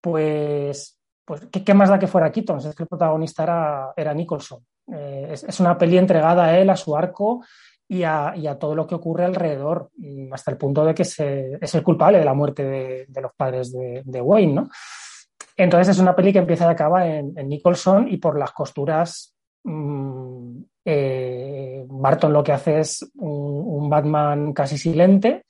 pues, 0.00 0.98
pues 1.26 1.42
¿qué, 1.50 1.74
más 1.74 1.90
da 1.90 1.98
que 1.98 2.06
fuera 2.06 2.30
Keaton? 2.30 2.58
Es 2.58 2.74
que 2.74 2.84
el 2.84 2.88
protagonista 2.88 3.42
era, 3.42 3.92
era 3.96 4.14
Nicholson. 4.14 4.64
Eh, 4.92 5.28
es, 5.32 5.60
una 5.60 5.76
peli 5.76 5.98
entregada 5.98 6.46
a 6.46 6.58
él, 6.58 6.70
a 6.70 6.76
su 6.76 6.96
arco, 6.96 7.44
y 7.88 8.02
a, 8.04 8.34
todo 8.58 8.74
lo 8.74 8.86
que 8.86 8.94
ocurre 8.94 9.24
alrededor, 9.24 9.90
mm, 9.96 10.32
hasta 10.32 10.50
el 10.50 10.56
punto 10.56 10.84
de 10.84 10.94
que 10.94 11.02
es 11.02 11.74
el 11.74 11.82
culpable 11.82 12.18
de 12.18 12.24
la 12.24 12.34
muerte 12.34 12.64
de, 13.08 13.20
los 13.20 13.32
padres 13.36 13.72
de, 13.72 14.20
Wayne, 14.20 14.54
¿no? 14.54 14.68
Entonces 15.56 15.96
es 15.96 15.98
una 15.98 16.14
peli 16.14 16.32
que 16.32 16.38
empieza 16.38 16.66
y 16.66 16.70
acaba 16.70 17.06
en, 17.06 17.34
Nicholson 17.34 18.08
y 18.08 18.18
por 18.18 18.38
las 18.38 18.52
costuras 18.52 19.34
mm, 19.64 20.58
eh, 20.84 21.84
Barton 21.88 22.32
lo 22.32 22.44
que 22.44 22.52
hace 22.52 22.80
es 22.80 23.10
un, 23.16 23.88
Batman 23.88 24.52
casi 24.52 24.78
silente, 24.78 25.44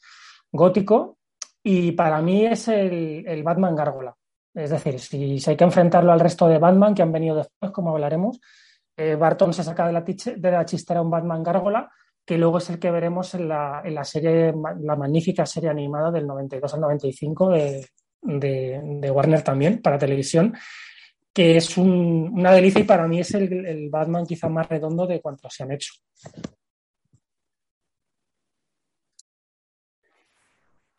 gótico, 0.52 1.18
y 1.62 1.92
para 1.92 2.20
mí 2.20 2.46
es 2.46 2.68
el, 2.68 3.42
Batman 3.42 3.74
gárgola. 3.74 4.14
Es 4.56 4.70
decir, 4.70 4.98
si, 4.98 5.38
hay 5.46 5.56
que 5.56 5.64
enfrentarlo 5.64 6.12
al 6.12 6.20
resto 6.20 6.48
de 6.48 6.58
Batman 6.58 6.94
que 6.94 7.02
han 7.02 7.12
venido 7.12 7.36
después, 7.36 7.70
como 7.72 7.90
hablaremos, 7.90 8.40
eh, 8.96 9.14
Barton 9.14 9.52
se 9.52 9.62
saca 9.62 9.86
de 9.86 9.92
la, 9.92 10.00
de 10.00 10.50
la 10.50 10.64
chistera 10.64 11.02
un 11.02 11.10
Batman 11.10 11.42
gárgola 11.42 11.90
que 12.24 12.38
luego 12.38 12.58
es 12.58 12.70
el 12.70 12.78
que 12.78 12.90
veremos 12.90 13.34
en 13.34 13.48
la, 13.48 13.82
serie, 14.02 14.52
la 14.80 14.96
magnífica 14.96 15.46
serie 15.46 15.68
animada 15.68 16.10
del 16.10 16.26
92 16.26 16.74
al 16.74 16.80
95 16.80 17.50
de, 17.50 17.86
de, 18.22 19.10
Warner 19.12 19.42
también 19.42 19.80
para 19.80 19.96
televisión, 19.96 20.52
que 21.32 21.58
es 21.58 21.76
una 21.76 22.52
delicia 22.52 22.80
y 22.80 22.84
para 22.84 23.06
mí 23.06 23.20
es 23.20 23.32
el, 23.34 23.64
el 23.64 23.90
Batman 23.90 24.26
quizá 24.26 24.48
más 24.48 24.68
redondo 24.68 25.06
de 25.06 25.20
cuantos 25.20 25.54
se 25.54 25.62
han 25.62 25.72
hecho. 25.72 25.92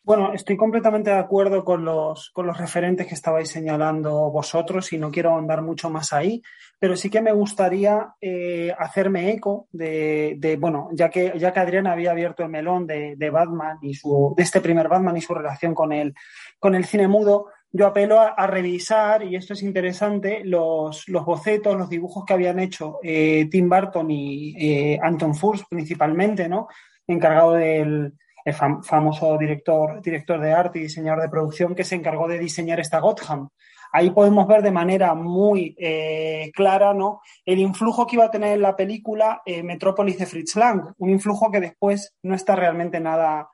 Bueno, 0.08 0.32
estoy 0.32 0.56
completamente 0.56 1.10
de 1.10 1.18
acuerdo 1.18 1.66
con 1.66 1.84
los, 1.84 2.30
con 2.30 2.46
los 2.46 2.56
referentes 2.56 3.06
que 3.06 3.14
estabais 3.14 3.50
señalando 3.50 4.30
vosotros 4.30 4.90
y 4.94 4.98
no 4.98 5.10
quiero 5.10 5.36
andar 5.36 5.60
mucho 5.60 5.90
más 5.90 6.14
ahí, 6.14 6.40
pero 6.78 6.96
sí 6.96 7.10
que 7.10 7.20
me 7.20 7.30
gustaría 7.30 8.14
eh, 8.18 8.74
hacerme 8.78 9.30
eco 9.32 9.68
de, 9.70 10.56
bueno, 10.58 10.88
ya 10.92 11.10
que, 11.10 11.34
ya 11.36 11.52
que 11.52 11.60
Adrián 11.60 11.86
había 11.86 12.12
abierto 12.12 12.42
el 12.42 12.48
melón 12.48 12.86
de, 12.86 13.30
Batman 13.30 13.76
y 13.82 13.92
su, 13.92 14.32
de 14.34 14.44
este 14.44 14.62
primer 14.62 14.88
Batman 14.88 15.18
y 15.18 15.20
su 15.20 15.34
relación 15.34 15.74
con 15.74 15.92
el, 15.92 16.14
con 16.58 16.74
el 16.74 16.86
cine 16.86 17.06
mudo, 17.06 17.48
yo 17.70 17.86
apelo 17.86 18.18
a, 18.18 18.46
revisar, 18.46 19.24
y 19.24 19.36
esto 19.36 19.52
es 19.52 19.62
interesante, 19.62 20.40
los, 20.42 21.06
los, 21.08 21.26
bocetos, 21.26 21.76
los 21.76 21.90
dibujos 21.90 22.24
que 22.24 22.32
habían 22.32 22.60
hecho 22.60 22.98
eh, 23.02 23.46
Tim 23.50 23.68
Burton 23.68 24.10
y 24.10 24.54
eh, 24.56 24.98
Anton 25.02 25.34
Furst 25.34 25.66
principalmente, 25.68 26.48
¿no? 26.48 26.66
Encargado 27.06 27.52
del 27.52 28.14
famoso 28.52 29.36
director, 29.38 30.00
director 30.02 30.40
de 30.40 30.52
arte 30.52 30.78
y 30.78 30.82
diseñador 30.82 31.22
de 31.22 31.28
producción 31.28 31.74
que 31.74 31.84
se 31.84 31.94
encargó 31.94 32.28
de 32.28 32.38
diseñar 32.38 32.80
esta 32.80 33.00
Gotham. 33.00 33.48
Ahí 33.92 34.10
podemos 34.10 34.46
ver 34.46 34.62
de 34.62 34.70
manera 34.70 35.14
muy 35.14 35.74
eh, 35.78 36.50
clara 36.54 36.92
¿no? 36.92 37.22
el 37.44 37.58
influjo 37.58 38.06
que 38.06 38.16
iba 38.16 38.26
a 38.26 38.30
tener 38.30 38.54
en 38.54 38.62
la 38.62 38.76
película 38.76 39.40
eh, 39.46 39.62
Metrópolis 39.62 40.18
de 40.18 40.26
Fritz 40.26 40.56
Lang, 40.56 40.92
un 40.98 41.10
influjo 41.10 41.50
que 41.50 41.60
después 41.60 42.14
no 42.22 42.34
está 42.34 42.54
realmente 42.54 43.00
nada, 43.00 43.48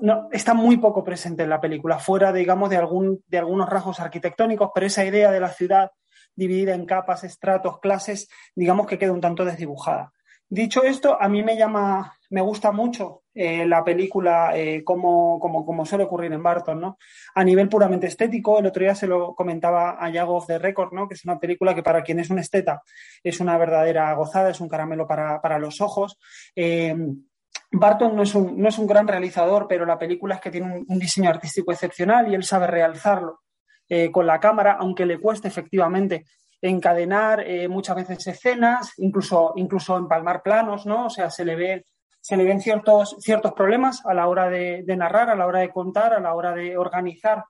no, 0.00 0.28
está 0.32 0.52
muy 0.54 0.76
poco 0.76 1.02
presente 1.02 1.44
en 1.44 1.50
la 1.50 1.60
película, 1.60 1.98
fuera, 1.98 2.32
digamos, 2.32 2.68
de, 2.68 2.76
algún, 2.76 3.24
de 3.26 3.38
algunos 3.38 3.68
rasgos 3.68 4.00
arquitectónicos, 4.00 4.70
pero 4.74 4.86
esa 4.86 5.04
idea 5.04 5.30
de 5.30 5.40
la 5.40 5.48
ciudad 5.48 5.90
dividida 6.34 6.74
en 6.74 6.86
capas, 6.86 7.24
estratos, 7.24 7.80
clases, 7.80 8.28
digamos 8.54 8.86
que 8.86 8.98
queda 8.98 9.12
un 9.12 9.20
tanto 9.20 9.44
desdibujada. 9.44 10.12
Dicho 10.48 10.82
esto, 10.82 11.20
a 11.20 11.28
mí 11.28 11.42
me 11.42 11.56
llama, 11.56 12.16
me 12.28 12.40
gusta 12.40 12.72
mucho 12.72 13.19
eh, 13.32 13.64
la 13.64 13.84
película 13.84 14.58
eh, 14.58 14.82
como, 14.82 15.38
como, 15.38 15.86
suele 15.86 16.04
ocurrir 16.04 16.32
en 16.32 16.42
Barton, 16.42 16.80
¿no? 16.80 16.98
A 17.36 17.44
nivel 17.44 17.68
puramente 17.68 18.08
estético, 18.08 18.58
el 18.58 18.66
otro 18.66 18.82
día 18.82 18.96
se 18.96 19.06
lo 19.06 19.36
comentaba 19.36 20.04
a 20.04 20.10
Yago 20.10 20.44
the 20.44 20.58
Record, 20.58 20.92
¿no? 20.92 21.06
Que 21.06 21.14
es 21.14 21.24
una 21.24 21.38
película 21.38 21.72
que 21.72 21.84
para 21.84 22.02
quien 22.02 22.18
es 22.18 22.28
un 22.30 22.40
esteta 22.40 22.82
es 23.22 23.38
una 23.38 23.56
verdadera 23.56 24.12
gozada, 24.14 24.50
es 24.50 24.60
un 24.60 24.68
caramelo 24.68 25.06
para, 25.06 25.58
los 25.60 25.80
ojos. 25.80 26.18
Eh, 26.56 26.96
Barton 27.70 28.16
no 28.16 28.24
es, 28.24 28.34
un, 28.34 28.60
no 28.60 28.68
es, 28.68 28.78
un, 28.78 28.88
gran 28.88 29.06
realizador, 29.06 29.68
pero 29.68 29.86
la 29.86 29.98
película 29.98 30.34
es 30.34 30.40
que 30.40 30.50
tiene 30.50 30.84
un, 30.88 30.98
diseño 30.98 31.30
artístico 31.30 31.70
excepcional 31.70 32.28
y 32.28 32.34
él 32.34 32.42
sabe 32.42 32.66
realzarlo 32.66 33.42
con 34.12 34.24
la 34.24 34.38
cámara, 34.38 34.76
aunque 34.78 35.04
le 35.04 35.18
cueste 35.18 35.48
efectivamente 35.48 36.24
encadenar 36.62 37.44
muchas 37.68 37.96
veces 37.96 38.24
escenas, 38.24 38.92
incluso, 38.98 39.52
incluso 39.56 39.96
empalmar 39.96 40.42
planos, 40.42 40.86
¿no? 40.86 41.06
O 41.06 41.10
sea, 41.10 41.28
se 41.28 41.44
le 41.44 41.56
ve 41.56 41.86
se 42.20 42.36
le 42.36 42.44
ven 42.44 42.60
ciertos, 42.60 43.16
ciertos 43.20 43.52
problemas 43.52 44.04
a 44.04 44.14
la 44.14 44.28
hora 44.28 44.48
de, 44.48 44.84
narrar, 44.96 45.30
a 45.30 45.36
la 45.36 45.46
hora 45.46 45.60
de 45.60 45.70
contar, 45.70 46.12
a 46.12 46.20
la 46.20 46.34
hora 46.34 46.54
de 46.54 46.76
organizar 46.76 47.44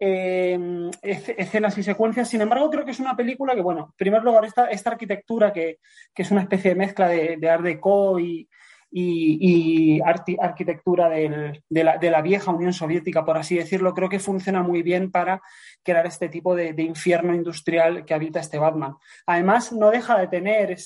eh, 0.00 0.90
escenas 1.02 1.78
y 1.78 1.82
secuencias. 1.82 2.28
Sin 2.28 2.40
embargo, 2.40 2.70
creo 2.70 2.84
que 2.84 2.90
es 2.90 3.00
una 3.00 3.16
película 3.16 3.54
que, 3.54 3.62
bueno, 3.62 3.86
en 3.90 3.96
primer 3.96 4.22
lugar, 4.22 4.44
esta, 4.44 4.66
esta 4.66 4.90
arquitectura 4.90 5.52
que, 5.52 5.78
es 6.14 6.30
una 6.30 6.42
especie 6.42 6.70
de 6.70 6.76
mezcla 6.76 7.08
de, 7.08 7.36
de 7.36 7.50
Art 7.50 7.62
Deco 7.62 8.18
y, 8.18 8.48
y, 8.90 10.00
arquitectura 10.00 11.08
de, 11.08 11.62
la, 11.70 12.22
vieja 12.22 12.50
Unión 12.50 12.72
Soviética, 12.72 13.24
por 13.24 13.36
así 13.36 13.56
decirlo, 13.56 13.94
creo 13.94 14.08
que 14.08 14.18
funciona 14.18 14.62
muy 14.62 14.82
bien 14.82 15.10
para 15.10 15.42
crear 15.82 16.06
este 16.06 16.28
tipo 16.28 16.54
de, 16.54 16.74
infierno 16.78 17.34
industrial 17.34 18.04
que 18.04 18.14
habita 18.14 18.40
este 18.40 18.58
Batman. 18.58 18.96
Además, 19.26 19.72
no 19.72 19.90
deja 19.90 20.18
de 20.18 20.28
tener 20.28 20.76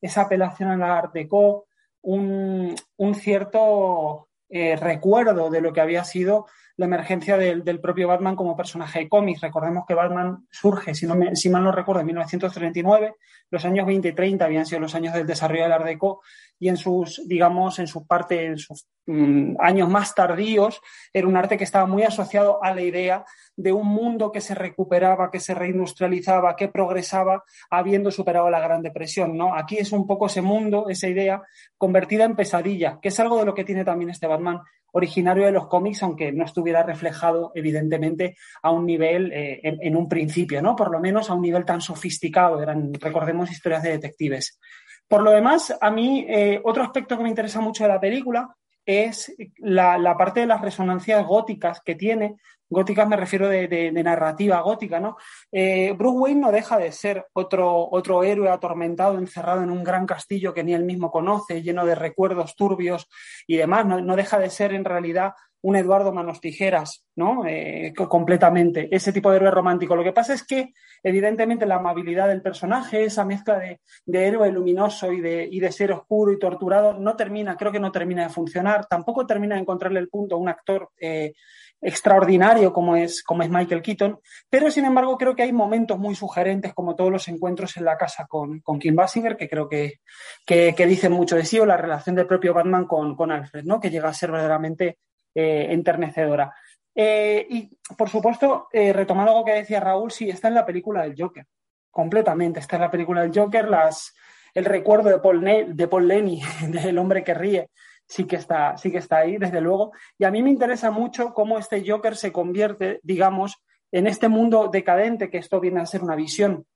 esa 0.00 0.20
apelación 0.22 0.70
al 0.70 0.82
Art 0.82 1.12
Deco, 1.14 1.67
un, 2.08 3.14
cierto 3.14 4.28
eh, 4.48 4.76
recuerdo 4.76 5.50
de 5.50 5.60
lo 5.60 5.72
que 5.72 5.80
había 5.80 6.04
sido 6.04 6.46
la 6.76 6.86
emergencia 6.86 7.36
del, 7.36 7.80
propio 7.80 8.06
Batman 8.06 8.36
como 8.36 8.56
personaje 8.56 9.00
de 9.00 9.08
cómics. 9.08 9.40
Recordemos 9.40 9.84
que 9.86 9.94
Batman 9.94 10.46
surge, 10.50 10.94
si, 10.94 11.06
no 11.06 11.16
si 11.34 11.50
mal 11.50 11.64
no 11.64 11.72
recuerdo, 11.72 12.00
en 12.00 12.06
1939. 12.06 13.14
Los 13.50 13.64
años 13.64 13.86
20 13.86 14.08
y 14.08 14.12
30 14.12 14.44
habían 14.44 14.64
sido 14.64 14.80
los 14.80 14.94
años 14.94 15.12
del 15.12 15.26
desarrollo 15.26 15.64
del 15.64 15.72
Art 15.72 15.84
Deco 15.84 16.22
y 16.58 16.68
en 16.68 16.76
sus, 16.76 17.26
digamos, 17.26 17.78
en 17.80 17.88
su 17.88 18.06
parte, 18.06 18.46
en 18.46 18.58
sus 18.58 18.86
mm, 19.06 19.56
años 19.58 19.88
más 19.88 20.14
tardíos, 20.14 20.80
era 21.12 21.26
un 21.26 21.36
arte 21.36 21.58
que 21.58 21.64
estaba 21.64 21.86
muy 21.86 22.04
asociado 22.04 22.62
a 22.62 22.72
la 22.72 22.82
idea 22.82 23.24
de 23.58 23.72
un 23.72 23.88
mundo 23.88 24.30
que 24.30 24.40
se 24.40 24.54
recuperaba, 24.54 25.32
que 25.32 25.40
se 25.40 25.52
reindustrializaba, 25.52 26.54
que 26.54 26.68
progresaba, 26.68 27.42
habiendo 27.70 28.12
superado 28.12 28.48
la 28.50 28.60
Gran 28.60 28.82
Depresión, 28.82 29.36
¿no? 29.36 29.56
Aquí 29.56 29.78
es 29.78 29.90
un 29.90 30.06
poco 30.06 30.26
ese 30.26 30.42
mundo, 30.42 30.88
esa 30.88 31.08
idea, 31.08 31.42
convertida 31.76 32.22
en 32.22 32.36
pesadilla, 32.36 33.00
que 33.02 33.08
es 33.08 33.18
algo 33.18 33.36
de 33.36 33.46
lo 33.46 33.54
que 33.54 33.64
tiene 33.64 33.84
también 33.84 34.10
este 34.10 34.28
Batman 34.28 34.60
originario 34.92 35.44
de 35.44 35.50
los 35.50 35.66
cómics, 35.66 36.04
aunque 36.04 36.30
no 36.30 36.44
estuviera 36.44 36.84
reflejado, 36.84 37.50
evidentemente, 37.52 38.36
a 38.62 38.70
un 38.70 38.86
nivel, 38.86 39.32
eh, 39.32 39.60
en, 39.62 39.96
un 39.96 40.08
principio, 40.08 40.62
¿no? 40.62 40.76
Por 40.76 40.92
lo 40.92 41.00
menos 41.00 41.28
a 41.28 41.34
un 41.34 41.42
nivel 41.42 41.64
tan 41.64 41.80
sofisticado. 41.80 42.62
Eran, 42.62 42.94
recordemos, 42.94 43.50
historias 43.50 43.82
de 43.82 43.90
detectives. 43.90 44.60
Por 45.08 45.22
lo 45.22 45.32
demás, 45.32 45.76
a 45.80 45.90
mí, 45.90 46.24
eh, 46.28 46.60
otro 46.62 46.84
aspecto 46.84 47.16
que 47.16 47.24
me 47.24 47.28
interesa 47.28 47.60
mucho 47.60 47.82
de 47.82 47.88
la 47.88 48.00
película 48.00 48.54
es 48.88 49.34
la, 49.58 50.16
parte 50.16 50.40
de 50.40 50.46
las 50.46 50.62
resonancias 50.62 51.26
góticas 51.26 51.82
que 51.84 51.94
tiene. 51.94 52.36
Góticas 52.70 53.08
me 53.08 53.16
refiero 53.16 53.48
de, 53.48 53.90
narrativa 54.02 54.60
gótica, 54.60 55.00
¿no? 55.00 55.16
Eh, 55.50 55.92
Bruce 55.96 56.18
Wayne 56.18 56.40
no 56.40 56.52
deja 56.52 56.78
de 56.78 56.92
ser 56.92 57.26
otro, 57.32 57.88
otro 57.90 58.22
héroe 58.22 58.50
atormentado, 58.50 59.18
encerrado 59.18 59.62
en 59.62 59.70
un 59.70 59.82
gran 59.82 60.06
castillo 60.06 60.52
que 60.52 60.64
ni 60.64 60.74
él 60.74 60.84
mismo 60.84 61.10
conoce, 61.10 61.62
lleno 61.62 61.86
de 61.86 61.94
recuerdos 61.94 62.54
turbios 62.56 63.08
y 63.46 63.56
demás. 63.56 63.86
no 63.86 64.16
deja 64.16 64.38
de 64.38 64.50
ser 64.50 64.72
en 64.72 64.84
realidad 64.84 65.32
un 65.60 65.76
Eduardo 65.76 66.12
Manos 66.12 66.40
Tijeras, 66.40 67.04
¿no? 67.16 67.44
Eh, 67.46 67.92
completamente, 68.08 68.88
ese 68.94 69.12
tipo 69.12 69.30
de 69.30 69.38
héroe 69.38 69.50
romántico. 69.50 69.96
Lo 69.96 70.04
que 70.04 70.12
pasa 70.12 70.32
es 70.32 70.44
que, 70.44 70.72
evidentemente, 71.02 71.66
la 71.66 71.76
amabilidad 71.76 72.28
del 72.28 72.42
personaje, 72.42 73.04
esa 73.04 73.24
mezcla 73.24 73.58
de, 73.58 73.80
héroe 74.06 74.52
luminoso 74.52 75.12
y 75.12 75.20
de, 75.20 75.48
y 75.50 75.58
de, 75.58 75.72
ser 75.72 75.92
oscuro 75.92 76.32
y 76.32 76.38
torturado, 76.38 76.94
no 76.94 77.16
termina, 77.16 77.56
creo 77.56 77.72
que 77.72 77.80
no 77.80 77.90
termina 77.90 78.24
de 78.24 78.30
funcionar. 78.30 78.86
Tampoco 78.86 79.26
termina 79.26 79.56
de 79.56 79.62
encontrarle 79.62 79.98
el 79.98 80.08
punto 80.08 80.36
a 80.36 80.38
un 80.38 80.48
actor 80.48 80.90
eh, 81.00 81.32
extraordinario 81.80 82.72
como 82.72 82.96
es, 82.96 83.22
como 83.22 83.42
es 83.42 83.50
Michael 83.50 83.82
Keaton, 83.82 84.18
pero 84.50 84.70
sin 84.70 84.84
embargo 84.84 85.16
creo 85.16 85.36
que 85.36 85.42
hay 85.42 85.52
momentos 85.52 85.98
muy 85.98 86.14
sugerentes, 86.14 86.74
como 86.74 86.96
todos 86.96 87.12
los 87.12 87.28
encuentros 87.28 87.76
en 87.76 87.84
la 87.84 87.96
casa 87.96 88.26
con, 88.26 88.60
con 88.60 88.78
Kim 88.78 88.96
Basinger, 88.96 89.36
que 89.36 89.48
creo 89.48 89.68
que, 89.68 90.00
que, 90.44 90.74
dicen 90.86 91.12
mucho 91.12 91.36
de 91.36 91.44
sí, 91.44 91.58
o 91.58 91.66
la 91.66 91.76
relación 91.76 92.16
del 92.16 92.26
propio 92.26 92.52
Batman 92.52 92.86
con, 92.86 93.14
con 93.14 93.30
Alfred, 93.30 93.64
¿no? 93.64 93.80
que 93.80 93.90
llega 93.90 94.08
a 94.08 94.14
ser 94.14 94.32
verdaderamente 94.32 94.98
eh, 95.34 95.66
enternecedora. 95.70 96.52
Eh, 96.94 97.46
y, 97.48 97.70
por 97.96 98.08
supuesto, 98.08 98.66
eh, 98.72 98.92
retomando 98.92 99.30
algo 99.30 99.44
que 99.44 99.52
decía 99.52 99.78
Raúl, 99.78 100.10
sí, 100.10 100.28
está 100.28 100.48
en 100.48 100.54
la 100.54 100.66
película 100.66 101.02
del 101.02 101.14
Joker, 101.16 101.46
completamente. 101.92 102.58
Está 102.58 102.74
en 102.74 102.82
la 102.82 102.90
película 102.90 103.22
del 103.22 103.30
Joker, 103.32 103.68
las, 103.68 104.16
el 104.52 104.64
recuerdo 104.64 105.10
de 105.10 105.20
Paul, 105.20 105.44
de 105.76 105.88
Paul 105.88 106.08
Lenny, 106.08 106.42
del 106.68 106.98
hombre 106.98 107.22
que 107.22 107.34
ríe, 107.34 107.70
sí 108.08 108.24
que, 108.24 108.36
está, 108.36 108.76
sí 108.76 108.90
que 108.90 108.98
está 108.98 109.18
ahí, 109.18 109.36
desde 109.36 109.60
luego. 109.60 109.92
Y 110.18 110.24
a 110.24 110.30
mí 110.30 110.42
me 110.42 110.50
interesa 110.50 110.90
mucho 110.90 111.32
cómo 111.34 111.58
este 111.58 111.88
Joker 111.88 112.16
se 112.16 112.32
convierte, 112.32 113.00
digamos, 113.02 113.62
en 113.92 114.06
este 114.06 114.28
mundo 114.28 114.68
decadente, 114.72 115.30
que 115.30 115.38
esto 115.38 115.60
viene 115.60 115.80
a 115.80 115.86
ser 115.86 116.02
una 116.02 116.16
visión 116.16 116.66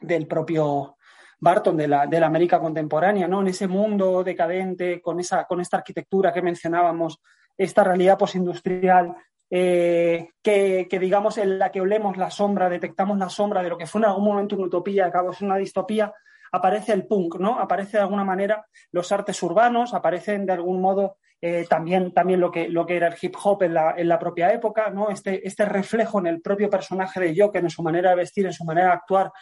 del 0.00 0.26
propio 0.26 0.96
Barton, 1.38 1.76
de 1.76 1.88
la, 1.88 2.06
de 2.06 2.20
la 2.20 2.26
América 2.26 2.58
contemporánea, 2.60 3.28
¿no? 3.28 3.40
En 3.40 3.48
ese 3.48 3.68
mundo 3.68 4.24
decadente, 4.24 5.00
con, 5.00 5.20
esa, 5.20 5.44
con 5.44 5.60
esta 5.60 5.78
arquitectura 5.78 6.32
que 6.32 6.42
mencionábamos 6.42 7.20
esta 7.56 7.84
realidad 7.84 8.18
posindustrial 8.18 9.14
eh, 9.52 10.28
que, 10.42 10.86
digamos, 11.00 11.36
en 11.38 11.58
la 11.58 11.72
que 11.72 11.80
olemos 11.80 12.16
la 12.16 12.30
sombra, 12.30 12.68
detectamos 12.68 13.18
la 13.18 13.28
sombra 13.28 13.62
de 13.62 13.68
lo 13.68 13.76
que 13.76 13.86
fue 13.86 14.00
en 14.00 14.06
algún 14.06 14.24
momento 14.24 14.54
una 14.54 14.66
utopía, 14.66 15.06
acabó 15.06 15.32
es 15.32 15.40
una 15.40 15.56
distopía. 15.56 16.12
Aparece 16.52 16.92
el 16.92 17.06
punk, 17.06 17.36
¿no? 17.38 17.58
Aparece 17.58 17.96
de 17.96 18.02
alguna 18.02 18.24
manera 18.24 18.66
los 18.92 19.10
artes 19.12 19.42
urbanos, 19.42 19.94
aparecen 19.94 20.46
de 20.46 20.52
algún 20.52 20.80
modo 20.80 21.18
eh, 21.40 21.66
también, 21.68 22.12
también 22.12 22.40
lo, 22.40 22.50
que, 22.50 22.68
lo 22.68 22.84
que 22.84 22.96
era 22.96 23.08
el 23.08 23.16
hip 23.20 23.34
hop 23.42 23.62
en 23.62 23.74
la, 23.74 23.94
en 23.96 24.08
la 24.08 24.18
propia 24.18 24.52
época, 24.52 24.90
¿no? 24.90 25.10
Este, 25.10 25.46
este 25.46 25.64
reflejo 25.64 26.18
en 26.18 26.26
el 26.26 26.42
propio 26.42 26.68
personaje 26.68 27.20
de 27.20 27.34
Joker, 27.36 27.62
en 27.62 27.70
su 27.70 27.82
manera 27.82 28.10
de 28.10 28.16
vestir, 28.16 28.46
en 28.46 28.52
su 28.52 28.64
manera 28.64 28.88
de 28.88 28.94
actuar, 28.94 29.32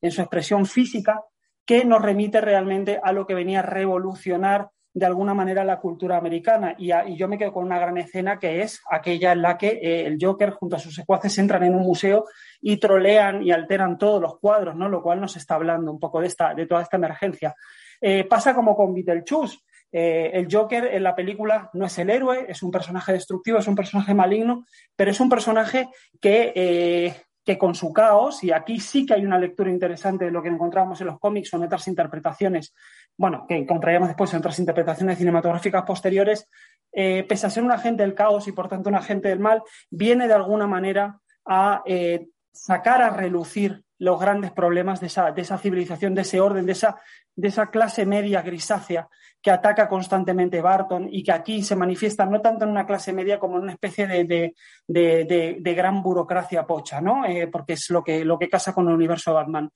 en 0.00 0.10
su 0.10 0.20
expresión 0.20 0.66
física, 0.66 1.22
que 1.64 1.84
nos 1.84 2.02
remite 2.02 2.40
realmente 2.40 3.00
a 3.02 3.12
lo 3.12 3.26
que 3.26 3.34
venía 3.34 3.60
a 3.60 3.62
revolucionar 3.62 4.68
de 4.96 5.04
alguna 5.04 5.34
manera 5.34 5.62
la 5.62 5.78
cultura 5.78 6.16
americana. 6.16 6.74
Y, 6.78 6.88
yo 7.16 7.28
me 7.28 7.36
quedo 7.36 7.52
con 7.52 7.64
una 7.64 7.78
gran 7.78 7.98
escena 7.98 8.38
que 8.38 8.62
es 8.62 8.80
aquella 8.90 9.32
en 9.32 9.42
la 9.42 9.58
que 9.58 9.68
eh, 9.68 10.06
el 10.06 10.16
Joker 10.18 10.52
junto 10.52 10.76
a 10.76 10.78
sus 10.78 10.94
secuaces 10.94 11.36
entran 11.36 11.64
en 11.64 11.74
un 11.74 11.82
museo 11.82 12.24
y 12.62 12.78
trolean 12.78 13.42
y 13.42 13.52
alteran 13.52 13.98
todos 13.98 14.22
los 14.22 14.38
cuadros, 14.38 14.74
¿no? 14.74 14.88
Lo 14.88 15.02
cual 15.02 15.20
nos 15.20 15.36
está 15.36 15.56
hablando 15.56 15.92
un 15.92 16.00
poco 16.00 16.22
de, 16.22 16.28
esta, 16.28 16.54
de 16.54 16.66
toda 16.66 16.80
esta 16.80 16.96
emergencia. 16.96 17.54
Eh, 18.00 18.24
pasa 18.24 18.54
como 18.54 18.74
con 18.74 18.94
Beetlejuice. 18.94 19.58
Eh, 19.92 20.30
el 20.32 20.48
Joker 20.50 20.86
en 20.86 21.02
la 21.02 21.14
película 21.14 21.68
no 21.74 21.84
es 21.84 21.98
el 21.98 22.08
héroe, 22.08 22.46
es 22.48 22.62
un 22.62 22.70
personaje 22.70 23.12
destructivo, 23.12 23.58
es 23.58 23.68
un 23.68 23.74
personaje 23.74 24.14
maligno, 24.14 24.64
pero 24.96 25.10
es 25.10 25.20
un 25.20 25.28
personaje 25.28 25.90
que 26.18 27.12
que 27.46 27.56
con 27.56 27.76
su 27.76 27.92
caos, 27.92 28.42
y 28.42 28.50
aquí 28.50 28.80
sí 28.80 29.06
que 29.06 29.14
hay 29.14 29.24
una 29.24 29.38
lectura 29.38 29.70
interesante 29.70 30.24
de 30.24 30.32
lo 30.32 30.42
que 30.42 30.48
encontrábamos 30.48 31.00
en 31.00 31.06
los 31.06 31.20
cómics 31.20 31.54
o 31.54 31.56
en 31.56 31.62
otras 31.62 31.86
interpretaciones, 31.86 32.74
bueno, 33.16 33.46
que 33.48 33.56
encontraríamos 33.56 34.08
después 34.08 34.32
en 34.32 34.38
otras 34.38 34.58
interpretaciones 34.58 35.18
cinematográficas 35.18 35.84
posteriores, 35.84 36.48
eh, 36.92 37.24
pese 37.28 37.46
a 37.46 37.50
ser 37.50 37.62
un 37.62 37.72
agente 37.72 38.02
del 38.02 38.14
caos 38.14 38.48
y 38.48 38.52
por 38.52 38.68
tanto 38.68 38.88
un 38.88 38.94
agente 38.94 39.28
del 39.28 39.40
mal, 39.40 39.62
viene 39.90 40.28
de 40.28 40.34
alguna 40.34 40.66
manera 40.66 41.20
a 41.44 41.82
eh, 41.86 42.28
sacar 42.52 43.02
a 43.02 43.10
relucir 43.10 43.84
los 43.98 44.20
grandes 44.20 44.52
problemas 44.52 45.00
de 45.00 45.06
esa, 45.06 45.30
de 45.32 45.42
esa 45.42 45.58
civilización, 45.58 46.14
de 46.14 46.22
ese 46.22 46.40
orden, 46.40 46.66
de 46.66 46.72
esa, 46.72 47.00
de 47.34 47.48
esa 47.48 47.70
clase 47.70 48.04
media 48.04 48.42
grisácea 48.42 49.08
que 49.40 49.50
ataca 49.50 49.88
constantemente 49.88 50.60
Barton 50.60 51.08
y 51.10 51.22
que 51.22 51.32
aquí 51.32 51.62
se 51.62 51.76
manifiesta 51.76 52.26
no 52.26 52.40
tanto 52.40 52.64
en 52.64 52.70
una 52.72 52.86
clase 52.86 53.12
media 53.12 53.38
como 53.38 53.56
en 53.56 53.64
una 53.64 53.72
especie 53.72 54.06
de, 54.06 54.54
de, 54.86 55.74
gran 55.74 56.02
burocracia 56.02 56.66
pocha, 56.66 57.00
¿no? 57.00 57.24
Eh, 57.24 57.46
porque 57.46 57.74
es 57.74 57.88
lo 57.90 58.02
que, 58.02 58.24
lo 58.24 58.38
que 58.38 58.48
casa 58.48 58.74
con 58.74 58.88
el 58.88 58.94
universo 58.94 59.32
Batman. 59.32 59.70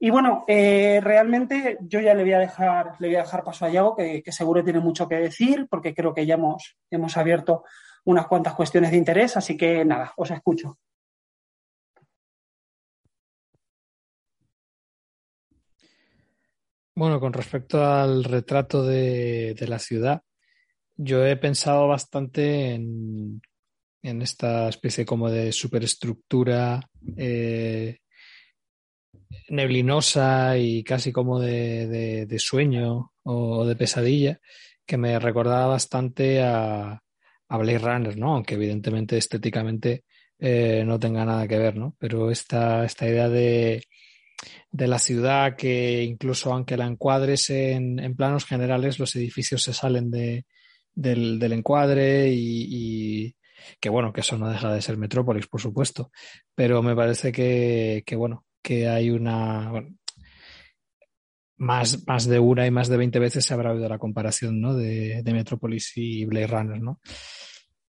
Y 0.00 0.10
bueno, 0.10 0.44
eh, 0.46 1.00
realmente 1.02 1.78
yo 1.80 2.00
ya 2.00 2.14
le 2.14 2.22
voy 2.22 2.32
a 2.32 2.38
dejar, 2.38 2.92
le 3.00 3.08
voy 3.08 3.16
a 3.16 3.22
dejar 3.22 3.42
paso 3.42 3.64
a 3.64 3.68
Yago, 3.68 3.96
que, 3.96 4.22
seguro 4.28 4.62
tiene 4.62 4.78
mucho 4.78 5.08
que 5.08 5.16
decir, 5.16 5.66
porque 5.68 5.92
creo 5.92 6.14
que 6.14 6.24
ya 6.24 6.34
hemos, 6.34 6.76
hemos 6.88 7.16
abierto 7.16 7.64
unas 8.04 8.28
cuantas 8.28 8.54
cuestiones 8.54 8.92
de 8.92 8.96
interés, 8.96 9.36
así 9.36 9.56
que 9.56 9.84
nada, 9.84 10.12
os 10.16 10.30
escucho. 10.30 10.78
Bueno, 16.94 17.20
con 17.20 17.32
respecto 17.32 17.84
al 17.84 18.24
retrato 18.24 18.84
de, 18.84 19.56
la 19.68 19.78
ciudad, 19.78 20.22
yo 20.96 21.24
he 21.26 21.36
pensado 21.36 21.88
bastante 21.88 22.74
en, 22.74 23.40
esta 24.02 24.68
especie 24.68 25.04
como 25.04 25.30
de 25.30 25.52
superestructura 25.52 26.80
eh, 27.16 27.98
neblinosa 29.48 30.56
y 30.58 30.82
casi 30.84 31.12
como 31.12 31.40
de, 31.40 32.36
sueño 32.38 33.12
o 33.24 33.66
de 33.66 33.76
pesadilla, 33.76 34.40
que 34.86 34.96
me 34.96 35.18
recordaba 35.18 35.66
bastante 35.66 36.42
a, 36.42 37.02
a 37.48 37.58
Blade 37.58 37.78
Runner, 37.78 38.16
¿no? 38.18 38.34
Aunque 38.34 38.54
evidentemente 38.54 39.16
estéticamente 39.16 40.04
eh, 40.38 40.82
no 40.86 40.98
tenga 40.98 41.24
nada 41.24 41.46
que 41.48 41.58
ver, 41.58 41.76
¿no? 41.76 41.94
Pero 41.98 42.30
esta, 42.30 42.84
esta 42.84 43.08
idea 43.08 43.28
de 43.28 43.82
de 44.70 44.86
la 44.86 44.98
ciudad 44.98 45.56
que 45.56 46.02
incluso 46.04 46.52
aunque 46.52 46.76
la 46.76 46.86
encuadres 46.86 47.50
en, 47.50 47.98
en 47.98 48.14
planos 48.14 48.44
generales, 48.44 48.98
los 48.98 49.14
edificios 49.16 49.62
se 49.62 49.72
salen 49.72 50.10
de, 50.10 50.46
del, 50.94 51.52
encuadre 51.52 52.30
y, 52.32 53.34
que 53.80 53.88
bueno, 53.88 54.12
que 54.12 54.20
eso 54.20 54.38
no 54.38 54.48
deja 54.48 54.72
de 54.72 54.82
ser 54.82 54.96
Metrópolis, 54.96 55.46
por 55.46 55.60
supuesto, 55.60 56.10
pero 56.54 56.82
me 56.82 56.94
parece 56.94 57.32
que, 57.32 58.02
que 58.06 58.16
bueno, 58.16 58.44
que 58.68 58.86
hay 58.86 59.08
una... 59.08 59.82
más, 61.56 62.06
más 62.06 62.26
de 62.26 62.38
una 62.38 62.66
y 62.66 62.70
más 62.70 62.88
de 62.88 62.98
20 62.98 63.18
veces 63.18 63.46
se 63.46 63.54
habrá 63.54 63.72
oído 63.72 63.88
la 63.88 63.98
comparación 63.98 64.60
¿no? 64.60 64.74
de, 64.74 65.22
de 65.22 65.32
Metrópolis 65.32 65.96
y 65.96 66.26
Blade 66.26 66.48
Runner, 66.48 66.78
¿no? 66.78 67.00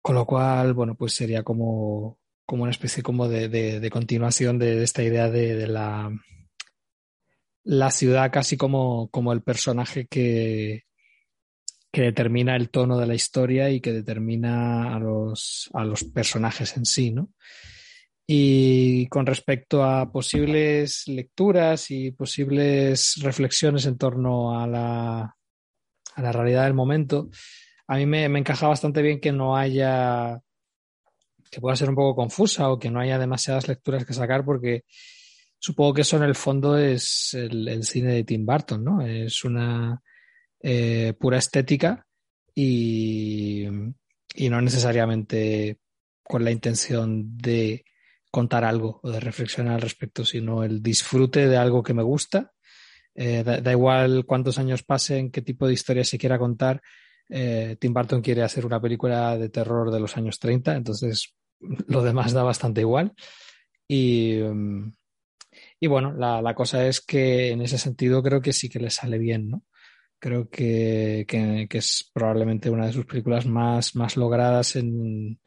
Con 0.02 0.16
lo 0.16 0.26
cual, 0.26 0.74
bueno, 0.74 0.96
pues 0.96 1.14
sería 1.14 1.44
como, 1.44 2.20
como 2.46 2.64
una 2.64 2.72
especie 2.72 3.02
como 3.02 3.30
de, 3.30 3.48
de, 3.48 3.80
de 3.80 3.90
continuación 3.90 4.60
de, 4.60 4.84
esta 4.84 5.02
idea 5.02 5.30
de, 5.30 5.66
la, 5.66 6.12
la 7.64 7.90
ciudad 7.90 8.30
casi 8.34 8.58
como, 8.58 9.08
como 9.12 9.32
el 9.32 9.44
personaje 9.44 10.08
que, 10.08 10.84
que 11.90 12.02
determina 12.02 12.58
el 12.58 12.70
tono 12.70 12.98
de 12.98 13.08
la 13.08 13.16
historia 13.16 13.70
y 13.70 13.80
que 13.80 13.94
determina 13.94 14.94
a 14.94 15.00
los, 15.00 15.70
a 15.74 15.86
los 15.86 16.04
personajes 16.04 16.76
en 16.76 16.84
sí, 16.86 17.12
¿no? 17.12 17.30
Y 18.28 19.08
con 19.08 19.26
respecto 19.26 19.84
a 19.84 20.12
posibles 20.12 21.04
lecturas 21.08 21.92
y 21.92 22.12
posibles 22.12 23.16
reflexiones 23.22 23.86
en 23.86 23.98
torno 23.98 24.60
a 24.60 24.66
la, 24.66 25.22
a 26.16 26.22
la 26.22 26.32
realidad 26.32 26.64
del 26.64 26.74
momento, 26.74 27.30
a 27.88 27.98
mí 27.98 28.06
me, 28.06 28.28
me 28.30 28.40
encaja 28.40 28.68
bastante 28.68 29.04
bien 29.04 29.20
que 29.20 29.32
no 29.32 29.56
haya, 29.56 30.40
que 31.52 31.62
pueda 31.62 31.76
ser 31.76 31.90
un 31.90 31.96
poco 31.96 32.16
confusa 32.16 32.70
o 32.70 32.80
que 32.80 32.90
no 32.90 33.00
haya 33.00 33.20
demasiadas 33.20 33.68
lecturas 33.68 34.06
que 34.06 34.14
sacar 34.14 34.44
porque 34.44 34.86
Supongo 35.66 35.96
que 35.96 36.02
eso 36.02 36.18
en 36.18 36.24
el 36.24 36.36
fondo 36.36 36.78
es 36.78 37.34
el, 37.34 37.84
cine 37.84 38.14
de 38.14 38.24
Tim 38.24 38.46
Burton, 38.46 38.84
¿no? 38.84 39.02
Es 39.02 39.44
una 39.44 40.00
eh, 40.62 41.14
pura 41.20 41.40
estética 41.40 42.06
y, 42.54 43.66
no 43.68 44.62
necesariamente 44.62 45.80
con 46.24 46.44
la 46.44 46.52
intención 46.52 47.36
de 47.36 47.84
contar 48.36 48.66
algo 48.66 49.00
o 49.02 49.10
de 49.10 49.22
reflexionar 49.22 49.76
al 49.76 49.82
respecto, 49.82 50.26
sino 50.26 50.62
el 50.66 50.84
disfrute 50.84 51.48
de 51.48 51.56
algo 51.56 51.82
que 51.82 51.94
me 51.94 52.04
gusta. 52.04 52.52
Eh, 53.16 53.46
da, 53.46 53.72
igual 53.72 54.26
cuántos 54.26 54.60
años 54.60 54.84
pasen, 54.84 55.32
qué 55.32 55.42
tipo 55.42 55.66
de 55.66 55.72
historia 55.72 56.04
se 56.04 56.18
quiera 56.18 56.38
contar. 56.38 56.82
Eh, 57.30 57.78
Tim 57.80 57.94
Burton 57.94 58.22
quiere 58.22 58.44
hacer 58.44 58.66
una 58.66 58.82
película 58.82 59.38
de 59.38 59.48
terror 59.48 59.90
de 59.90 60.02
los 60.02 60.18
años 60.18 60.38
30, 60.38 60.76
entonces 60.76 61.34
lo 61.88 62.04
demás 62.04 62.34
da 62.34 62.44
bastante 62.44 62.82
igual. 62.82 63.14
Y, 63.88 64.34
mm, 64.44 64.92
bueno, 65.88 66.12
la, 66.12 66.54
cosa 66.56 66.86
es 66.86 67.00
que 67.00 67.52
en 67.52 67.62
ese 67.62 67.78
sentido 67.78 68.22
creo 68.22 68.42
que 68.42 68.52
sí 68.52 68.68
que 68.68 68.82
le 68.82 68.90
sale 68.90 69.18
bien, 69.18 69.50
¿no? 69.50 69.64
Creo 70.20 70.50
que, 70.50 71.26
es 71.70 72.12
probablemente 72.14 72.70
una 72.70 72.88
de 72.88 72.92
sus 72.92 73.06
películas 73.06 73.46
más 73.46 74.18
logradas 74.18 74.76
en, 74.76 75.40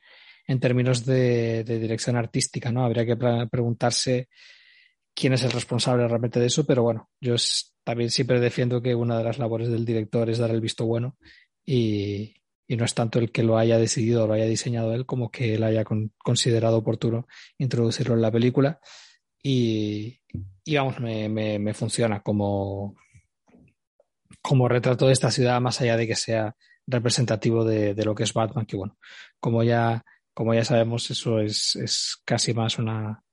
en 0.49 0.59
términos 0.59 1.05
de, 1.05 1.63
de, 1.63 1.79
dirección 1.79 2.17
artística, 2.17 2.73
¿no? 2.73 2.85
Habría 2.85 3.07
que 3.07 3.17
preguntarse 3.17 4.29
quién 5.15 5.35
es 5.35 5.45
el 5.45 5.53
responsable 5.53 6.09
realmente 6.09 6.41
de 6.41 6.47
eso, 6.47 6.65
pero 6.65 6.83
bueno, 6.83 7.11
yo 7.21 7.35
también 7.85 8.11
siempre 8.11 8.41
defiendo 8.41 8.81
que 8.81 8.95
una 8.95 9.19
de 9.19 9.25
las 9.25 9.39
labores 9.39 9.69
del 9.69 9.85
director 9.85 10.31
es 10.31 10.39
dar 10.39 10.51
el 10.51 10.61
visto 10.61 10.87
bueno 10.87 11.17
y, 11.67 12.35
no 12.69 12.85
es 12.85 12.95
tanto 12.95 13.19
el 13.19 13.33
que 13.33 13.43
lo 13.43 13.57
haya 13.57 13.79
decidido 13.79 14.25
o 14.25 14.27
lo 14.27 14.35
haya 14.35 14.45
diseñado 14.45 14.93
él 14.93 15.07
como 15.07 15.31
que 15.31 15.55
él 15.55 15.65
haya 15.65 15.85
con, 15.85 16.13
considerado 16.19 16.77
oportuno 16.77 17.27
introducirlo 17.57 18.15
en 18.15 18.21
la 18.21 18.31
película. 18.31 18.79
Y, 19.43 20.21
y 20.65 20.77
vamos, 20.77 21.01
me, 21.01 21.29
me, 21.31 21.59
me, 21.59 21.73
funciona 21.73 22.23
como, 22.23 22.95
como 24.43 24.69
retrato 24.69 25.07
de 25.07 25.15
esta 25.15 25.31
ciudad, 25.31 25.61
más 25.61 25.81
allá 25.81 25.97
de 25.97 26.07
que 26.07 26.15
sea 26.15 26.55
representativo 26.87 27.65
de, 27.65 27.95
de 27.95 28.05
lo 28.05 28.15
que 28.15 28.25
es 28.25 28.35
Batman, 28.35 28.67
que 28.67 28.77
bueno, 28.77 28.99
como 29.41 29.63
ya, 29.63 30.05
como 30.39 30.55
ya 30.55 30.65
sabemos, 30.65 31.11
eso 31.11 31.41
es, 31.41 31.75
es 31.75 32.23
casi 32.25 32.55
más 32.55 32.79
una, 32.79 33.25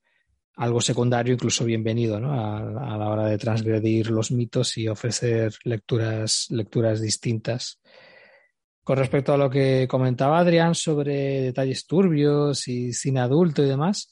algo 0.56 0.82
secundario, 0.82 1.36
incluso 1.36 1.63
bienvenido, 1.63 2.20
¿no? 2.20 2.34
A, 2.34 2.98
la 2.98 3.10
hora 3.12 3.28
de 3.28 3.38
transgredir 3.38 4.10
los 4.10 4.32
mitos 4.32 4.76
y 4.80 4.88
ofrecer 4.88 5.54
lecturas, 5.65 6.48
lecturas 6.50 7.02
distintas. 7.02 7.80
Con 8.84 8.98
respecto 8.98 9.34
a 9.34 9.38
lo 9.38 9.52
que 9.52 9.88
comentaba 9.88 10.39
Adrián 10.39 10.74
sobre 10.74 11.41
detalles 11.41 11.86
turbios 11.86 12.68
y 12.68 12.91
cine 12.91 13.20
adulto 13.20 13.63
y 13.63 13.68
demás, 13.68 14.12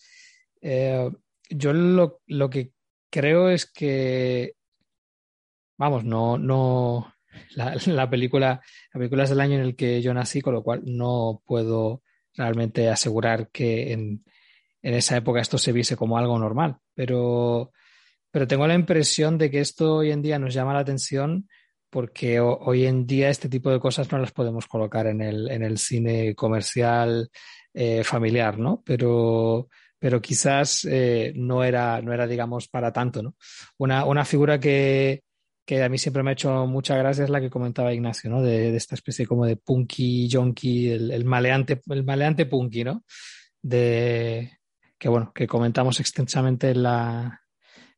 eh, 0.61 1.09
yo 1.49 1.73
lo, 1.73 2.21
lo, 2.27 2.47
que 2.51 2.73
creo 3.09 3.49
es 3.49 3.65
que, 3.65 4.53
vamos, 5.79 6.03
no, 6.03 6.37
no, 6.37 7.11
la, 7.55 7.75
la, 7.87 8.07
película, 8.07 8.61
la 8.93 8.99
película 8.99 9.23
es 9.23 9.31
del 9.31 9.41
año 9.41 9.55
en 9.55 9.63
el 9.63 9.75
que 9.75 9.99
yo 10.03 10.13
nací, 10.13 10.41
con 10.41 10.53
lo 10.53 10.61
cual 10.61 10.83
no 10.85 11.41
puedo 11.43 12.02
realmente 12.35 12.89
asegurar 12.89 13.49
que 13.49 13.91
en, 13.93 14.23
en 14.81 14.93
esa 14.93 15.17
época 15.17 15.41
esto 15.41 15.57
se 15.57 15.71
viese 15.71 15.95
como 15.95 16.17
algo 16.17 16.37
normal, 16.37 16.77
pero, 16.93 17.71
pero 18.31 18.47
tengo 18.47 18.67
la 18.67 18.75
impresión 18.75 19.37
de 19.37 19.49
que 19.49 19.59
esto 19.59 19.97
hoy 19.97 20.11
en 20.11 20.21
día 20.21 20.39
nos 20.39 20.53
llama 20.53 20.73
la 20.73 20.79
atención 20.79 21.47
porque 21.89 22.39
hoy 22.39 22.87
en 22.87 23.05
día 23.05 23.29
este 23.29 23.49
tipo 23.49 23.69
de 23.69 23.79
cosas 23.79 24.11
no 24.11 24.17
las 24.17 24.31
podemos 24.31 24.65
colocar 24.67 25.05
en 25.05 25.21
el, 25.21 25.49
en 25.51 25.61
el 25.61 25.77
cine 25.77 26.33
comercial 26.33 27.29
eh, 27.71 28.03
familiar, 28.03 28.57
¿no? 28.57 28.81
Pero, 28.83 29.67
pero 29.99 30.19
quizás 30.19 30.85
eh, 30.89 31.33
no, 31.35 31.63
era, 31.63 32.01
no 32.01 32.11
era, 32.11 32.25
digamos, 32.25 32.67
para 32.67 32.91
tanto, 32.91 33.21
¿no? 33.21 33.35
Una, 33.77 34.05
una 34.05 34.25
figura 34.25 34.59
que, 34.59 35.22
que 35.65 35.81
a 35.83 35.89
mí 35.89 35.97
siempre 35.97 36.23
me 36.23 36.31
ha 36.31 36.33
hecho 36.33 36.67
mucha 36.67 36.97
gracia 36.97 37.23
es 37.23 37.29
la 37.29 37.39
que 37.39 37.49
comentaba 37.49 37.93
Ignacio, 37.93 38.29
¿no? 38.29 38.41
De, 38.41 38.75
esta 38.75 38.95
especie 38.95 39.25
como 39.25 39.45
de 39.45 39.55
punky, 39.55 40.29
junkie, 40.31 40.89
el, 40.91 41.25
maleante, 41.25 41.81
el 41.87 42.03
maleante 42.03 42.45
punky, 42.45 42.83
¿no? 42.83 43.03
De 43.61 44.59
que 44.97 45.09
bueno, 45.09 45.31
que 45.33 45.47
comentamos 45.47 45.99
extensamente 45.99 46.71
en 46.71 46.83
la, 46.83 47.41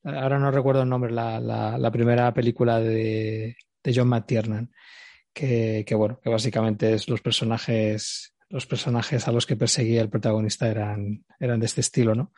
ahora 0.04 0.40
no 0.40 0.52
recuerdo 0.52 0.84
el 0.84 0.90
nombre, 0.90 1.12
la, 1.12 1.40
la, 1.40 1.92
primera 1.92 2.34
película 2.34 2.80
de, 2.80 3.58
de 3.84 3.94
John 3.96 4.08
McTiernan, 4.08 4.72
que, 5.34 5.84
que, 5.86 5.96
bueno, 5.96 6.20
que 6.24 6.30
básicamente 6.30 6.94
es 6.94 7.08
los 7.08 7.22
personajes, 7.22 8.36
los 8.50 8.66
personajes 8.66 9.28
a 9.28 9.32
los 9.32 9.46
que 9.46 9.56
perseguía 9.56 10.02
el 10.02 10.10
protagonista 10.10 10.68
eran, 10.68 11.26
eran 11.40 11.60
de 11.60 11.66
este 11.68 11.82
estilo, 11.82 12.16
¿no? 12.16 12.32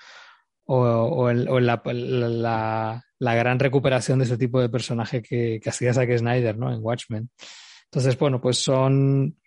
O, 0.69 0.77
o, 0.77 1.29
en, 1.29 1.47
o 1.47 1.59
la, 1.59 1.81
la, 3.19 3.35
gran 3.35 3.57
recuperación 3.57 4.19
de 4.19 4.25
este 4.25 4.37
tipo 4.37 4.59
de 4.59 4.69
personaje 4.69 5.21
que, 5.21 5.59
que 5.61 5.69
hacía 5.69 5.93
Zack 5.93 6.17
Snyder, 6.17 6.57
¿no? 6.57 6.73
En 6.73 6.83
Watchmen. 6.83 7.29
Entonces, 7.85 8.17
bueno, 8.17 8.41
pues 8.41 8.57
son. 8.57 9.37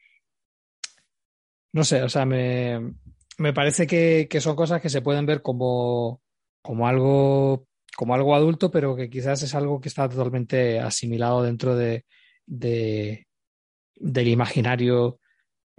No 1.72 1.84
sé, 1.84 2.02
o 2.02 2.08
sea, 2.08 2.24
me, 2.24 2.94
me 3.38 3.52
parece 3.52 3.86
que, 3.86 4.26
que, 4.30 4.40
son 4.40 4.56
cosas 4.56 4.80
que 4.80 4.88
se 4.88 5.02
pueden 5.02 5.26
ver 5.26 5.42
como, 5.42 6.22
como 6.62 6.88
algo 6.88 7.66
como 7.96 8.14
algo 8.14 8.34
adulto, 8.34 8.70
pero 8.70 8.96
que 8.96 9.10
quizás 9.10 9.42
es 9.42 9.54
algo 9.54 9.80
que 9.80 9.88
está 9.88 10.08
totalmente 10.08 10.80
asimilado 10.80 11.42
dentro 11.42 11.76
de, 11.76 12.06
de 12.46 13.26
del 13.96 14.28
imaginario 14.28 15.20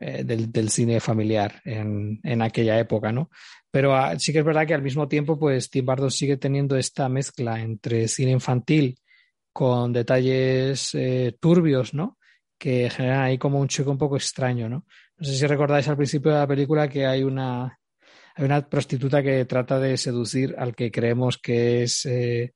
eh, 0.04 0.24
del, 0.24 0.70
cine 0.70 1.00
familiar 1.00 1.62
en, 1.64 2.20
en, 2.24 2.42
aquella 2.42 2.80
época, 2.80 3.12
¿no? 3.12 3.30
Pero 3.70 3.96
ah, 3.96 4.18
sí 4.18 4.34
que 4.34 4.40
es 4.40 4.46
verdad 4.46 4.66
que 4.66 4.74
al 4.74 4.82
mismo 4.82 5.08
tiempo, 5.08 5.38
pues 5.38 5.70
Tim 5.70 5.86
Burton 5.86 6.10
sigue 6.10 6.38
teniendo 6.38 6.76
esta 6.76 7.08
mezcla 7.08 7.62
entre 7.62 8.08
cine 8.08 8.32
infantil 8.32 8.98
con 9.54 9.94
detalles 9.94 10.96
eh, 10.96 11.38
turbios, 11.40 11.94
¿no? 11.94 12.18
Que 12.58 12.90
generan 12.90 13.22
ahí 13.22 13.38
como 13.38 13.60
un 13.60 13.68
choque 13.68 13.92
un 13.92 14.00
poco 14.00 14.16
extraño, 14.16 14.68
¿no? 14.68 14.86
No 15.18 15.28
sé 15.28 15.36
si 15.36 15.46
recordáis 15.46 15.88
al 15.88 15.98
principio 15.98 16.32
de 16.32 16.40
la 16.40 16.48
película 16.48 16.90
que 16.90 17.06
hay 17.06 17.22
una, 17.22 17.78
hay 18.36 18.46
una 18.46 18.68
prostituta 18.68 19.22
que 19.22 19.46
trata 19.46 19.80
de 19.80 19.98
seducir 19.98 20.56
al 20.58 20.74
que 20.74 20.90
creemos 20.90 21.38
que 21.38 21.84
es 21.84 22.08
eh, 22.08 22.54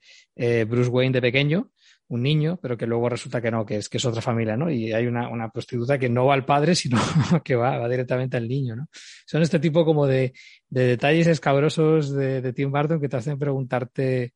Bruce 0.68 0.90
Wayne 0.90 1.14
de 1.14 1.22
pequeño, 1.22 1.70
un 2.08 2.22
niño, 2.22 2.60
pero 2.62 2.78
que 2.78 2.86
luego 2.86 3.10
resulta 3.10 3.42
que 3.42 3.50
no, 3.50 3.66
que 3.66 3.78
es, 3.78 3.90
que 3.90 3.98
es 3.98 4.06
otra 4.06 4.22
familia, 4.22 4.56
¿no? 4.56 4.70
Y 4.70 4.94
hay 4.94 5.08
una, 5.08 5.30
una 5.30 5.50
prostituta 5.50 5.98
que 5.98 6.10
no 6.10 6.26
va 6.26 6.36
al 6.36 6.46
padre, 6.46 6.76
sino 6.76 6.98
que 7.44 7.56
va, 7.56 7.88
directamente 7.90 8.38
al 8.38 8.48
niño, 8.48 8.76
¿no? 8.76 8.88
Son 9.26 9.42
este 9.42 9.60
tipo 9.60 9.84
como 9.86 10.06
de, 10.06 10.34
de 10.70 10.84
detalles 10.86 11.28
escabrosos 11.28 12.14
de, 12.14 12.54
Tim 12.54 12.72
Burton 12.72 13.02
que 13.02 13.10
te 13.10 13.18
hacen 13.18 13.40
preguntarte 13.40 14.34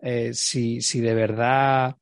eh, 0.00 0.34
si, 0.34 0.80
si 0.80 1.00
de 1.00 1.14
verdad 1.14 1.96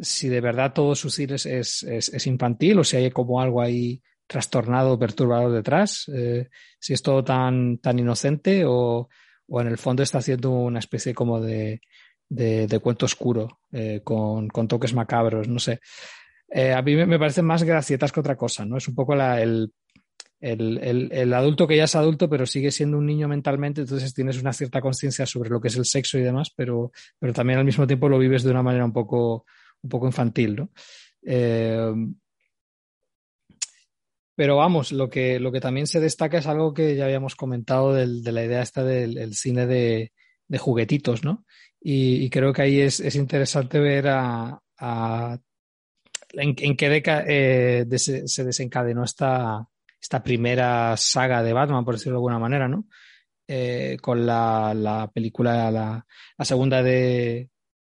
si 0.00 0.28
de 0.28 0.40
verdad 0.40 0.72
todo 0.74 0.94
su 0.94 1.08
cine 1.08 1.36
es, 1.36 1.46
es, 1.46 1.82
es, 1.82 2.26
infantil 2.26 2.78
o 2.78 2.84
si 2.84 2.96
hay 2.98 3.10
como 3.10 3.40
algo 3.40 3.62
ahí 3.62 4.02
trastornado, 4.26 4.98
perturbador 4.98 5.52
detrás, 5.52 6.04
eh, 6.14 6.48
si 6.78 6.92
es 6.92 7.02
todo 7.02 7.24
tan, 7.24 7.78
tan 7.78 7.98
inocente 7.98 8.64
o, 8.66 9.08
o, 9.46 9.60
en 9.60 9.68
el 9.68 9.78
fondo 9.78 10.02
está 10.02 10.18
haciendo 10.18 10.50
una 10.50 10.80
especie 10.80 11.14
como 11.14 11.40
de, 11.40 11.80
de, 12.28 12.66
de 12.66 12.78
cuento 12.78 13.06
oscuro 13.06 13.60
eh, 13.72 14.00
con, 14.02 14.48
con, 14.48 14.68
toques 14.68 14.94
macabros, 14.94 15.48
no 15.48 15.58
sé. 15.58 15.80
Eh, 16.48 16.72
a 16.72 16.82
mí 16.82 16.94
me, 16.94 17.06
me, 17.06 17.18
parecen 17.18 17.44
más 17.44 17.62
gracietas 17.62 18.12
que 18.12 18.20
otra 18.20 18.36
cosa, 18.36 18.64
¿no? 18.64 18.76
Es 18.76 18.88
un 18.88 18.94
poco 18.94 19.14
el, 19.14 19.72
el, 20.40 20.78
el, 20.78 21.08
el, 21.12 21.34
adulto 21.34 21.66
que 21.66 21.76
ya 21.76 21.84
es 21.84 21.96
adulto, 21.96 22.28
pero 22.28 22.46
sigue 22.46 22.70
siendo 22.70 22.98
un 22.98 23.06
niño 23.06 23.28
mentalmente, 23.28 23.82
entonces 23.82 24.14
tienes 24.14 24.40
una 24.40 24.52
cierta 24.52 24.80
conciencia 24.80 25.26
sobre 25.26 25.50
lo 25.50 25.60
que 25.60 25.68
es 25.68 25.76
el 25.76 25.84
sexo 25.84 26.18
y 26.18 26.22
demás, 26.22 26.52
pero, 26.54 26.92
pero 27.18 27.32
también 27.32 27.58
al 27.58 27.64
mismo 27.64 27.86
tiempo 27.86 28.08
lo 28.08 28.18
vives 28.18 28.42
de 28.42 28.50
una 28.50 28.62
manera 28.62 28.84
un 28.84 28.92
poco, 28.92 29.44
un 29.82 29.90
poco 29.90 30.06
infantil, 30.06 30.56
¿no? 30.56 30.70
Eh, 31.22 31.92
pero 34.36 34.56
vamos, 34.56 34.92
lo 34.92 35.08
que, 35.08 35.40
lo 35.40 35.50
que 35.50 35.60
también 35.60 35.86
se 35.86 35.98
destaca 35.98 36.38
es 36.38 36.46
algo 36.46 36.74
que 36.74 36.94
ya 36.94 37.06
habíamos 37.06 37.34
comentado 37.34 37.94
de 37.94 38.32
la 38.32 38.44
idea 38.44 38.60
esta 38.60 38.84
del 38.84 39.34
cine 39.34 39.66
de, 39.66 40.12
de, 40.48 40.58
juguetitos, 40.58 41.24
¿no? 41.24 41.44
Y, 41.80 42.28
creo 42.30 42.52
que 42.52 42.62
ahí 42.62 42.80
es, 42.80 43.00
es 43.00 43.14
interesante 43.16 43.78
ver 43.78 44.08
a, 44.08 44.60
a 44.78 45.38
en, 46.32 46.76
qué 46.76 46.88
década 46.88 47.24
eh, 47.26 47.86
se 47.96 48.44
desencadenó 48.44 49.04
esta, 49.04 49.66
esta 50.00 50.22
primera 50.22 50.96
saga 50.96 51.42
de 51.42 51.52
Batman, 51.52 51.84
por 51.84 51.94
decirlo 51.94 52.14
de 52.14 52.18
alguna 52.18 52.38
manera, 52.38 52.68
¿no? 52.68 52.86
Eh, 53.48 53.96
con 54.00 54.26
la, 54.26 54.74
la 54.74 55.10
película, 55.12 55.70
la, 55.70 56.04
la, 56.36 56.44
segunda 56.44 56.82
de, 56.82 57.50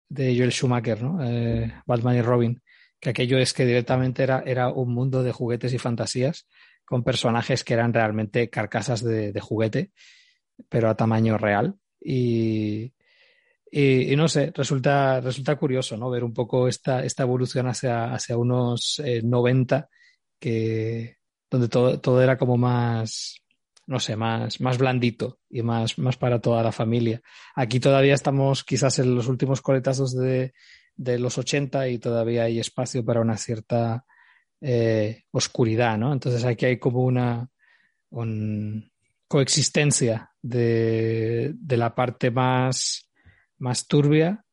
de 0.09 0.37
Joel 0.37 0.53
Schumacher, 0.53 1.03
¿no? 1.03 1.23
Eh, 1.23 1.73
Batman 1.87 2.17
y 2.17 2.23
Robin 2.23 2.63
que 3.03 3.11
aquello 3.11 3.39
es 3.39 3.53
que 3.53 3.67
directamente 3.67 4.23
era, 4.23 4.45
era 4.47 4.69
un 4.69 4.95
mundo 4.95 5.25
de 5.25 5.33
juguetes 5.33 5.73
y 5.75 5.79
fantasías 5.79 6.47
con 6.85 7.03
personajes 7.03 7.65
que 7.65 7.75
eran 7.75 7.93
realmente 7.93 8.49
carcasas 8.49 9.03
de 9.03 9.41
juguete, 9.41 9.91
pero 10.69 10.89
a 10.89 10.97
tamaño 10.97 11.37
real. 11.37 11.75
Y, 12.05 12.93
y, 13.71 14.17
no 14.17 14.29
sé, 14.29 14.53
resulta, 14.55 15.21
resulta 15.21 15.57
curioso 15.57 15.97
¿no? 15.97 16.11
ver 16.11 16.25
un 16.25 16.35
poco 16.35 16.69
esta, 16.69 17.05
esta 17.05 17.23
evolución 17.23 17.69
hacia, 17.69 18.13
hacia 18.13 18.37
unos 18.37 19.01
eh, 19.05 19.23
90, 19.23 19.89
que, 20.39 21.17
donde 21.51 21.69
todo, 21.69 22.01
todo 22.01 22.23
era 22.23 22.37
como 22.37 22.57
más, 22.57 23.43
no 23.87 23.99
sé, 24.01 24.17
más, 24.17 24.61
más 24.61 24.79
blandito 24.79 25.39
y 25.49 25.63
más, 25.63 25.99
más 25.99 26.17
para 26.17 26.41
toda 26.41 26.63
la 26.63 26.73
familia. 26.73 27.23
Aquí 27.55 27.81
todavía 27.81 28.15
estamos 28.15 28.65
quizás 28.65 28.99
en 28.99 29.15
los 29.15 29.29
últimos 29.29 29.63
coletazos 29.63 30.15
de, 30.15 30.53
de 30.97 31.19
los 31.19 31.39
80 31.39 31.89
y 31.89 31.99
todavía 31.99 32.45
hay 32.45 32.61
espacio 32.61 33.05
para 33.05 33.21
una 33.21 33.37
cierta 33.37 34.05
eh, 34.61 35.25
oscuridad, 35.31 35.99
¿no? 35.99 36.13
Entonces 36.13 36.45
aquí 36.45 36.67
hay 36.67 36.79
como 36.79 37.03
una 37.03 37.49
un, 38.11 38.92
coexistencia 39.33 40.31
de, 40.43 41.55
de, 41.55 41.77
la 41.79 41.95
parte 41.95 42.31
más, 42.31 43.11
más 43.57 43.87
turbia, 43.87 44.45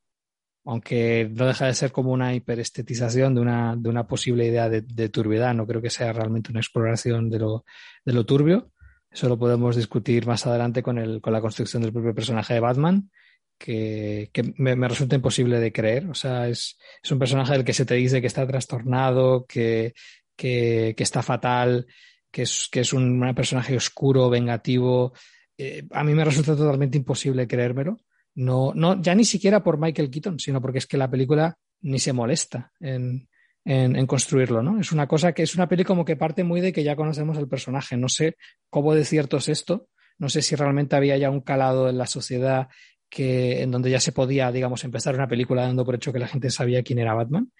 aunque 0.63 1.29
no 1.33 1.47
deja 1.47 1.65
de 1.65 1.73
ser 1.73 1.91
como 1.91 2.13
una 2.13 2.33
hiperestetización 2.33 3.35
de 3.35 3.41
una, 3.41 3.75
de 3.75 3.89
una 3.89 4.07
posible 4.07 4.45
idea 4.45 4.69
de, 4.69 4.79
de 4.79 5.09
turbiedad. 5.09 5.53
No 5.53 5.67
creo 5.67 5.81
que 5.81 5.89
sea 5.89 6.13
realmente 6.13 6.51
una 6.51 6.61
exploración 6.61 7.29
de 7.29 7.39
lo, 7.39 7.65
de 8.05 8.13
lo 8.13 8.25
turbio. 8.25 8.71
Eso 9.11 9.27
lo 9.27 9.37
podemos 9.37 9.75
discutir 9.75 10.25
más 10.25 10.47
adelante 10.47 10.81
con, 10.81 10.97
el, 10.97 11.19
con 11.19 11.33
la 11.33 11.41
construcción 11.41 11.81
del 11.81 11.91
propio 11.91 12.15
personaje 12.15 12.53
de 12.53 12.61
Batman 12.61 13.11
que, 13.57 14.29
que 14.31 14.53
me, 14.55 14.77
me, 14.77 14.87
resulta 14.87 15.17
imposible 15.17 15.59
de 15.59 15.73
creer. 15.73 16.09
O 16.09 16.13
sea, 16.13 16.47
es, 16.47 16.77
es, 17.03 17.11
un 17.11 17.19
personaje 17.19 17.51
del 17.51 17.65
que 17.65 17.73
se 17.73 17.85
te 17.85 17.95
dice 17.95 18.21
que 18.21 18.27
está 18.27 18.47
trastornado, 18.47 19.45
que, 19.45 19.93
que, 20.37 20.93
que 20.95 21.03
está 21.03 21.21
fatal, 21.21 21.85
que 22.31 22.43
es, 22.43 22.67
que 22.71 22.81
es 22.81 22.93
un, 22.93 23.33
personaje 23.35 23.75
oscuro, 23.75 24.29
vengativo. 24.29 25.13
Eh, 25.57 25.83
a 25.91 26.03
mí 26.03 26.13
me 26.13 26.25
resulta 26.25 26.55
totalmente 26.55 26.97
imposible 26.97 27.47
creérmelo. 27.47 27.97
No, 28.35 28.73
no, 28.73 29.01
ya 29.01 29.15
ni 29.15 29.25
siquiera 29.25 29.63
por 29.63 29.79
Michael 29.79 30.09
Keaton, 30.09 30.39
sino 30.39 30.61
porque 30.61 30.77
es 30.77 30.87
que 30.87 30.97
la 30.97 31.09
película 31.09 31.57
ni 31.81 31.99
se 31.99 32.13
molesta 32.13 32.71
en, 32.79 33.27
en, 33.65 34.07
construirlo, 34.07 34.63
¿no? 34.63 34.79
Es 34.79 34.91
una 34.91 35.07
cosa 35.07 35.33
que 35.33 35.43
es 35.43 35.55
una 35.55 35.67
peli 35.67 35.83
como 35.83 36.05
que 36.05 36.15
parte 36.15 36.43
muy 36.43 36.61
de 36.61 36.71
que 36.71 36.83
ya 36.83 36.95
conocemos 36.95 37.37
el 37.37 37.47
personaje. 37.47 37.97
No 37.97 38.09
sé 38.09 38.37
cómo 38.69 38.95
de 38.95 39.05
cierto 39.05 39.37
es 39.37 39.49
esto. 39.49 39.89
No 40.17 40.29
sé 40.29 40.41
si 40.41 40.55
realmente 40.55 40.95
había 40.95 41.17
ya 41.17 41.29
un 41.29 41.41
calado 41.41 41.89
en 41.89 41.97
la 41.97 42.05
sociedad 42.05 42.69
que 43.09 43.61
en 43.61 43.71
donde 43.71 43.89
ya 43.89 43.99
se 43.99 44.11
podía, 44.11 44.51
digamos, 44.51 44.83
empezar 44.83 45.15
una 45.15 45.27
película 45.27 45.63
dando 45.63 45.83
por 45.83 45.95
hecho 45.95 46.13
que 46.13 46.19
la 46.19 46.27
gente 46.27 46.51
sabía 46.51 46.83
quién 46.83 46.99
era 46.99 47.13
Batman. 47.13 47.51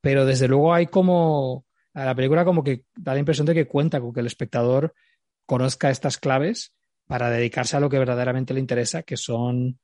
Pero 0.00 0.24
desde 0.24 0.48
luego 0.48 0.72
hay 0.72 0.86
como, 0.86 1.65
la 2.04 2.14
película 2.14 2.44
como 2.44 2.62
que 2.62 2.84
da 2.94 3.14
la 3.14 3.20
impresión 3.20 3.46
de 3.46 3.54
que 3.54 3.66
cuenta 3.66 4.00
con 4.00 4.12
que 4.12 4.20
el 4.20 4.26
espectador 4.26 4.94
conozca 5.46 5.90
estas 5.90 6.18
claves 6.18 6.74
para 7.06 7.30
dedicarse 7.30 7.76
a 7.76 7.80
lo 7.80 7.88
que 7.88 7.98
verdaderamente 7.98 8.52
le 8.52 8.60
interesa, 8.60 9.02
que 9.02 9.16
son, 9.16 9.78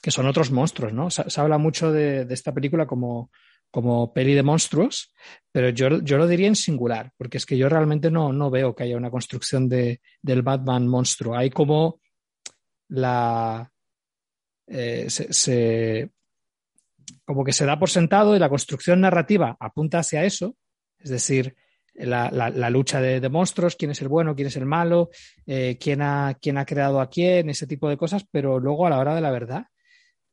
que 0.00 0.10
son 0.10 0.26
otros 0.26 0.50
monstruos, 0.50 0.92
¿no? 0.92 1.10
Se, 1.10 1.40
habla 1.40 1.58
mucho 1.58 1.92
de, 1.92 2.24
de, 2.24 2.34
esta 2.34 2.52
película 2.52 2.86
como, 2.86 3.30
como 3.70 4.12
peli 4.12 4.34
de 4.34 4.42
monstruos, 4.42 5.12
pero 5.52 5.68
yo, 5.68 6.00
yo 6.00 6.18
lo 6.18 6.26
diría 6.26 6.48
en 6.48 6.56
singular, 6.56 7.12
porque 7.16 7.36
es 7.36 7.46
que 7.46 7.56
yo 7.56 7.68
realmente 7.68 8.10
no, 8.10 8.32
no 8.32 8.50
veo 8.50 8.74
que 8.74 8.84
haya 8.84 8.96
una 8.96 9.10
construcción 9.10 9.68
de, 9.68 10.00
del 10.22 10.42
Batman 10.42 10.88
monstruo. 10.88 11.36
Hay 11.36 11.50
como 11.50 12.00
la, 12.88 13.70
eh, 14.66 15.06
se, 15.08 15.32
se, 15.32 16.10
como 17.24 17.44
que 17.44 17.52
se 17.52 17.66
da 17.66 17.78
por 17.78 17.90
sentado 17.90 18.34
y 18.34 18.38
la 18.38 18.48
construcción 18.48 19.00
narrativa 19.00 19.56
apunta 19.60 19.98
hacia 19.98 20.24
eso, 20.24 20.56
es 21.02 21.10
decir, 21.10 21.56
la, 21.94 22.70
lucha 22.70 23.00
de, 23.00 23.28
monstruos, 23.28 23.76
quién 23.76 23.90
es 23.90 24.00
el 24.02 24.08
bueno, 24.08 24.34
quién 24.34 24.48
es 24.48 24.56
el 24.56 24.66
malo, 24.66 25.10
eh, 25.46 25.76
quién, 25.80 26.02
ha, 26.02 26.36
quién 26.40 26.58
ha 26.58 26.64
creado 26.64 27.00
a 27.00 27.10
quién, 27.10 27.50
ese 27.50 27.66
tipo 27.66 27.88
de 27.88 27.96
cosas, 27.96 28.24
pero 28.30 28.58
luego 28.58 28.86
a 28.86 28.90
la 28.90 28.98
hora 28.98 29.14
de 29.14 29.20
la 29.20 29.30
verdad, 29.30 29.66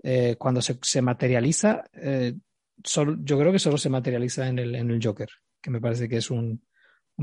eh, 0.04 0.36
cuando 0.38 0.62
se, 0.62 1.02
materializa, 1.02 1.84
eh, 1.94 2.34
yo 2.78 3.40
creo 3.40 3.52
que 3.52 3.60
solo 3.60 3.78
se 3.78 3.90
materializa 3.90 4.48
en 4.48 4.60
el, 4.60 5.00
Joker, 5.04 5.30
que 5.62 5.70
me 5.70 5.82
parece 5.82 6.08
que 6.08 6.18
es 6.18 6.32
un, 6.32 6.64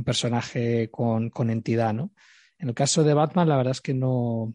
personaje 0.04 0.90
con, 0.90 1.30
con, 1.30 1.48
entidad, 1.48 1.94
¿no? 1.94 2.12
En 2.58 2.68
el 2.68 2.74
caso 2.74 3.02
de 3.02 3.14
Batman, 3.14 3.48
la 3.48 3.56
verdad 3.56 3.70
es 3.70 3.80
que 3.80 3.94
no, 3.94 4.54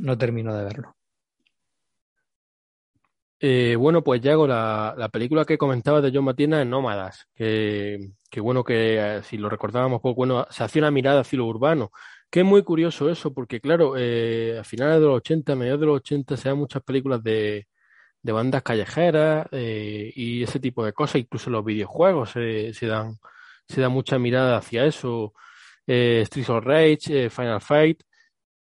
no 0.00 0.16
termino 0.16 0.56
de 0.56 0.64
verlo. 0.64 0.96
Eh, 3.44 3.74
bueno, 3.76 4.04
pues 4.04 4.20
Yago, 4.20 4.46
la, 4.46 4.94
la 4.96 5.08
película 5.08 5.44
que 5.44 5.58
comentaba 5.58 6.00
de 6.00 6.12
John 6.14 6.24
Matina 6.24 6.60
es 6.62 6.66
Nómadas, 6.68 7.26
que, 7.34 8.10
que 8.30 8.40
bueno, 8.40 8.62
que 8.62 9.16
eh, 9.18 9.22
si 9.24 9.36
lo 9.36 9.48
recordábamos, 9.48 10.00
pues 10.00 10.14
bueno, 10.14 10.46
se 10.48 10.62
hacía 10.62 10.82
una 10.82 10.92
mirada 10.92 11.22
hacia 11.22 11.38
lo 11.38 11.46
urbano, 11.46 11.90
que 12.30 12.40
es 12.40 12.46
muy 12.46 12.62
curioso 12.62 13.10
eso, 13.10 13.34
porque 13.34 13.60
claro, 13.60 13.94
eh, 13.98 14.58
a 14.60 14.64
finales 14.64 15.00
de 15.00 15.06
los 15.06 15.16
80, 15.16 15.54
a 15.54 15.56
mediados 15.56 15.80
de 15.80 15.86
los 15.86 15.96
80, 15.96 16.36
se 16.36 16.48
dan 16.50 16.58
muchas 16.58 16.82
películas 16.84 17.20
de, 17.24 17.66
de 18.22 18.32
bandas 18.32 18.62
callejeras 18.62 19.48
eh, 19.52 20.12
y 20.14 20.42
ese 20.44 20.60
tipo 20.60 20.84
de 20.84 20.92
cosas, 20.92 21.16
incluso 21.22 21.50
los 21.50 21.64
videojuegos 21.64 22.30
se 22.32 22.72
dan, 22.86 23.18
se 23.68 23.80
da 23.80 23.88
mucha 23.88 24.18
mirada 24.18 24.58
hacia 24.58 24.84
eso, 24.86 25.34
eh, 25.86 26.22
Streets 26.26 26.50
of 26.50 26.64
Rage, 26.64 27.26
eh, 27.26 27.30
Final 27.30 27.60
Fight, 27.60 28.02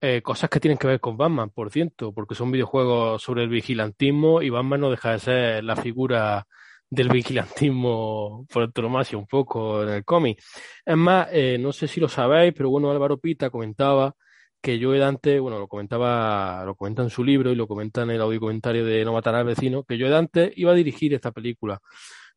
eh, 0.01 0.23
cosas 0.23 0.49
que 0.51 0.61
tienen 0.61 0.79
que 0.79 0.87
ver 0.87 1.01
con 1.01 1.17
Batman, 1.17 1.51
por 1.51 1.71
cierto, 1.71 2.13
porque 2.13 2.35
son 2.35 2.51
videojuegos 2.51 3.23
sobre 3.23 3.43
el 3.43 3.49
vigilantismo 3.51 4.43
y 4.43 4.51
Batman 4.51 4.81
no 4.81 4.91
deja 4.91 5.13
de 5.13 5.19
ser 5.19 5.65
la 5.65 5.77
figura 5.77 6.47
del 6.89 7.09
vigilantismo 7.09 8.47
por 8.53 8.65
antonomasia 8.65 9.19
un 9.19 9.27
poco 9.27 9.83
en 9.83 9.91
el 9.91 10.05
cómic. 10.05 10.43
Es 10.85 10.97
más, 10.97 11.29
eh, 11.33 11.59
no 11.61 11.73
sé 11.73 11.87
si 11.87 12.01
lo 12.01 12.09
sabéis, 12.09 12.53
pero 12.57 12.71
bueno, 12.71 12.91
Álvaro 12.91 13.19
Pita 13.19 13.51
comentaba 13.51 14.15
que 14.61 14.79
yo 14.79 14.93
Dante, 14.93 15.39
bueno, 15.41 15.59
lo 15.59 15.69
comentaba, 15.69 16.65
lo 16.65 16.75
comenta 16.75 17.03
en 17.03 17.11
su 17.11 17.25
libro 17.25 17.51
y 17.51 17.55
lo 17.55 17.67
comenta 17.67 18.03
en 18.03 18.11
el 18.11 18.21
audio 18.21 18.41
comentario 18.41 18.85
de 18.85 19.05
No 19.05 19.13
matar 19.13 19.35
al 19.35 19.45
vecino, 19.47 19.85
que 19.85 19.99
yo 19.99 20.11
Dante 20.11 20.53
iba 20.57 20.73
a 20.73 20.75
dirigir 20.75 21.15
esta 21.15 21.31
película 21.33 21.81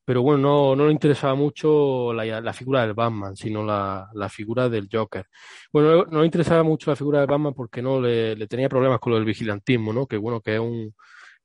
pero 0.06 0.22
bueno, 0.22 0.42
no, 0.42 0.76
no 0.76 0.86
le 0.88 0.92
interesaba 0.92 1.36
mucho 1.36 2.14
la, 2.14 2.42
la 2.42 2.54
figura 2.54 2.82
del 2.82 2.94
Batman, 2.94 3.36
sino 3.36 3.64
la, 3.64 4.10
la, 4.14 4.30
figura 4.30 4.68
del 4.70 4.90
Joker. 4.92 5.28
Bueno, 5.72 6.06
no 6.06 6.20
le 6.20 6.26
interesaba 6.26 6.64
mucho 6.64 6.92
la 6.92 6.96
figura 6.96 7.20
del 7.20 7.28
Batman 7.30 7.54
porque 7.54 7.82
no 7.82 8.02
le, 8.02 8.36
le 8.36 8.48
tenía 8.48 8.70
problemas 8.70 9.00
con 9.00 9.12
lo 9.12 9.18
del 9.18 9.26
vigilantismo, 9.26 9.94
¿no? 9.94 10.06
Que 10.06 10.18
bueno, 10.18 10.42
que 10.42 10.56
es 10.56 10.60
un, 10.60 10.94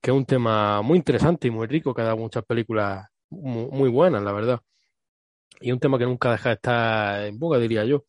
que 0.01 0.11
es 0.11 0.16
un 0.16 0.25
tema 0.25 0.83
muy 0.83 0.97
interesante 0.99 1.49
y 1.49 1.51
muy 1.51 1.66
rico, 1.66 1.94
que 1.94 2.03
ha 2.03 2.05
dado 2.07 2.16
muchas 2.18 2.44
películas 2.44 3.07
muy, 3.31 3.90
buenas, 3.90 4.23
la 4.23 4.33
verdad. 4.33 4.61
Y 5.61 5.73
un 5.73 5.81
tema 5.81 5.99
que 5.99 6.05
nunca 6.07 6.33
deja 6.33 6.51
de 6.51 6.55
estar 6.57 7.25
en 7.27 7.38
boga, 7.38 7.59
diría 7.59 7.85
yo. 7.85 8.05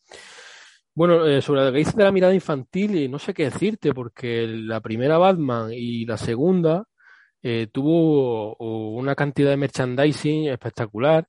Bueno, 0.94 1.26
eh, 1.26 1.42
sobre 1.42 1.66
lo 1.66 1.72
que 1.72 1.80
dices 1.80 1.96
de 1.96 2.04
la 2.04 2.12
mirada 2.12 2.34
infantil, 2.34 3.10
no 3.10 3.20
sé 3.20 3.34
qué 3.34 3.46
decirte, 3.46 3.94
porque 3.94 4.48
la 4.48 4.82
primera 4.82 5.18
Batman 5.18 5.72
y 5.74 6.06
la 6.06 6.18
segunda 6.18 6.86
eh, 7.42 7.68
tuvo 7.72 8.56
una 8.58 9.16
cantidad 9.16 9.50
de 9.52 9.58
merchandising 9.58 10.48
espectacular, 10.50 11.28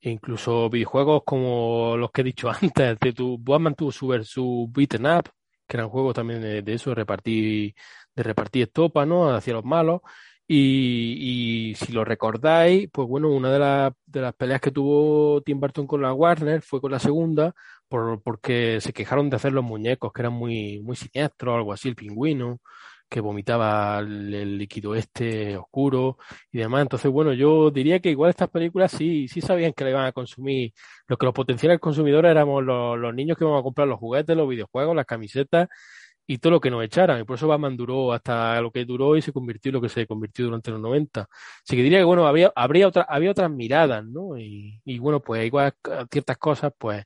incluso 0.00 0.70
videojuegos 0.70 1.22
como 1.24 1.96
los 1.96 2.10
que 2.10 2.22
he 2.22 2.24
dicho 2.24 2.50
antes, 2.62 2.98
de 2.98 3.12
tu 3.12 3.38
Batman 3.38 3.74
tuvo 3.74 3.92
su, 3.92 4.22
su 4.24 4.70
Beaten 4.72 5.06
Up, 5.06 5.30
que 5.66 5.76
eran 5.76 5.88
juegos 5.90 6.14
también 6.14 6.40
de, 6.40 6.74
eso, 6.74 6.90
de 6.90 6.96
repartir, 6.96 7.74
de 8.14 8.22
repartir 8.22 8.64
estopa, 8.64 9.06
¿no? 9.06 9.30
Hacia 9.34 9.54
los 9.54 9.64
malos. 9.64 10.00
Y, 10.46 11.70
y, 11.70 11.74
si 11.76 11.92
lo 11.92 12.04
recordáis, 12.04 12.88
pues 12.92 13.08
bueno, 13.08 13.30
una 13.30 13.50
de, 13.52 13.58
la, 13.58 13.94
de, 14.06 14.20
las 14.20 14.34
peleas 14.34 14.60
que 14.60 14.70
tuvo 14.70 15.40
Tim 15.42 15.60
Burton 15.60 15.86
con 15.86 16.02
la 16.02 16.12
Warner 16.12 16.62
fue 16.62 16.80
con 16.80 16.90
la 16.92 16.98
segunda, 16.98 17.54
por, 17.88 18.20
porque 18.22 18.80
se 18.80 18.92
quejaron 18.92 19.30
de 19.30 19.36
hacer 19.36 19.52
los 19.52 19.64
muñecos, 19.64 20.12
que 20.12 20.22
eran 20.22 20.34
muy, 20.34 20.80
muy 20.82 20.96
siniestros, 20.96 21.56
algo 21.56 21.72
así, 21.72 21.88
el 21.88 21.96
pingüino 21.96 22.60
que 23.12 23.20
vomitaba 23.20 23.98
el, 23.98 24.56
líquido 24.58 24.94
este 24.94 25.56
oscuro 25.58 26.16
y 26.50 26.58
demás. 26.58 26.82
Entonces, 26.82 27.10
bueno, 27.10 27.34
yo 27.34 27.70
diría 27.70 28.00
que 28.00 28.10
igual 28.10 28.30
estas 28.30 28.48
películas 28.48 28.90
sí, 28.92 29.28
sí 29.28 29.42
sabían 29.42 29.74
que 29.74 29.84
le 29.84 29.90
iban 29.90 30.06
a 30.06 30.12
consumir, 30.12 30.72
lo 31.06 31.18
que 31.18 31.26
los 31.26 31.34
potenciales 31.34 31.78
consumidores 31.78 32.30
éramos 32.30 32.64
los, 32.64 33.14
niños 33.14 33.36
que 33.36 33.44
iban 33.44 33.58
a 33.58 33.62
comprar 33.62 33.86
los 33.86 33.98
juguetes, 33.98 34.34
los 34.34 34.48
videojuegos, 34.48 34.96
las 34.96 35.04
camisetas 35.04 35.68
y 36.26 36.38
todo 36.38 36.52
lo 36.52 36.60
que 36.60 36.70
nos 36.70 36.82
echaran. 36.84 37.20
Y 37.20 37.24
por 37.24 37.36
eso 37.36 37.46
Batman 37.48 37.76
duró 37.76 38.14
hasta 38.14 38.58
lo 38.62 38.70
que 38.70 38.86
duró 38.86 39.14
y 39.16 39.22
se 39.22 39.32
convirtió 39.32 39.68
en 39.68 39.74
lo 39.74 39.80
que 39.82 39.90
se 39.90 40.06
convirtió 40.06 40.46
durante 40.46 40.70
los 40.70 40.80
90. 40.80 41.20
Así 41.66 41.76
que 41.76 41.82
diría 41.82 41.98
que, 41.98 42.04
bueno, 42.04 42.26
había, 42.26 42.50
habría 42.56 42.88
otra, 42.88 43.02
había 43.08 43.32
otras 43.32 43.50
miradas, 43.50 44.04
¿no? 44.06 44.38
Y, 44.38 44.80
y 44.86 44.98
bueno, 44.98 45.20
pues 45.20 45.44
igual 45.44 45.74
ciertas 46.10 46.38
cosas, 46.38 46.72
pues, 46.78 47.04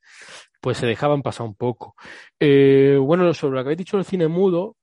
pues 0.61 0.79
se 0.79 0.87
dejaban 0.87 1.23
pasar 1.23 1.47
un 1.47 1.57
poco. 1.57 1.97
Eh, 2.39 2.97
bueno, 3.01 3.35
sobre 3.35 3.57
lo 3.57 3.63
que 3.65 3.69
habéis 3.69 3.79
dicho 3.79 3.97
del 3.97 4.07
cine 4.07 4.29
mudo, 4.29 4.77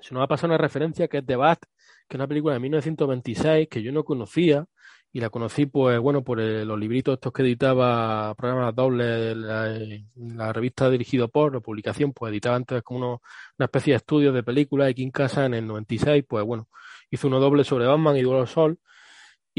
se 0.00 0.14
nos 0.14 0.22
ha 0.22 0.26
pasado 0.26 0.48
una 0.48 0.58
referencia 0.58 1.08
que 1.08 1.18
es 1.18 1.26
The 1.26 1.36
Bat, 1.36 1.60
que 2.08 2.16
es 2.16 2.18
una 2.18 2.26
película 2.26 2.54
de 2.54 2.60
1926 2.60 3.68
que 3.68 3.82
yo 3.82 3.92
no 3.92 4.04
conocía 4.04 4.66
y 5.12 5.20
la 5.20 5.30
conocí 5.30 5.66
pues 5.66 5.98
bueno 5.98 6.22
por 6.22 6.38
los 6.38 6.78
libritos 6.78 7.14
estos 7.14 7.32
que 7.32 7.42
editaba 7.42 8.34
programas 8.34 8.74
dobles 8.74 9.36
la, 9.36 10.52
revista 10.52 10.90
dirigido 10.90 11.28
por 11.28 11.54
la 11.54 11.60
publicación 11.60 12.12
pues 12.12 12.30
editaba 12.30 12.56
antes 12.56 12.82
como 12.82 12.98
uno, 12.98 13.22
una 13.58 13.64
especie 13.64 13.92
de 13.92 13.96
estudios 13.98 14.34
de 14.34 14.42
películas 14.42 14.92
y 14.94 15.02
en 15.02 15.10
casa 15.10 15.46
en 15.46 15.54
el 15.54 15.66
96 15.66 16.24
pues 16.28 16.44
bueno 16.44 16.68
hizo 17.10 17.26
uno 17.28 17.40
doble 17.40 17.64
sobre 17.64 17.86
Batman 17.86 18.16
y 18.18 18.22
Duelo 18.22 18.46
Sol 18.46 18.78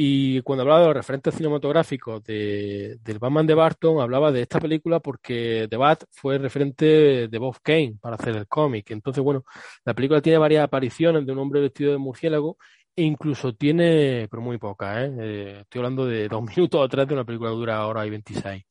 y 0.02 0.42
cuando 0.44 0.62
hablaba 0.62 0.80
de 0.80 0.86
los 0.88 0.96
referentes 0.96 1.36
cinematográficos 1.36 2.24
de, 2.24 2.98
del 3.04 3.20
Batman 3.20 3.46
de 3.46 3.54
Barton, 3.54 4.00
hablaba 4.00 4.32
de 4.32 4.44
esta 4.44 4.58
película 4.58 5.02
porque 5.02 5.68
The 5.70 5.76
Bat 5.76 6.06
fue 6.12 6.38
referente 6.38 7.28
de 7.28 7.38
Bob 7.38 7.58
Kane 7.62 7.98
para 8.00 8.16
hacer 8.16 8.38
el 8.38 8.48
cómic. 8.48 8.90
Entonces, 8.92 9.22
bueno, 9.22 9.44
la 9.84 9.94
película 9.94 10.22
tiene 10.22 10.38
varias 10.38 10.64
apariciones 10.64 11.26
de 11.26 11.34
un 11.34 11.40
hombre 11.40 11.60
vestido 11.60 11.92
de 11.92 11.98
murciélago 11.98 12.58
e 12.96 13.04
incluso 13.04 13.54
tiene, 13.56 14.30
pero 14.32 14.42
muy 14.42 14.58
pocas, 14.58 15.00
¿eh? 15.00 15.16
eh 15.20 15.58
estoy 15.64 15.80
hablando 15.80 16.06
de 16.06 16.30
dos 16.30 16.44
minutos 16.56 16.80
o 16.80 16.88
tres 16.88 17.06
de 17.06 17.16
una 17.16 17.26
película 17.26 17.50
que 17.50 17.58
dura 17.58 17.86
hora 17.86 18.06
y 18.06 18.10
26. 18.10 18.64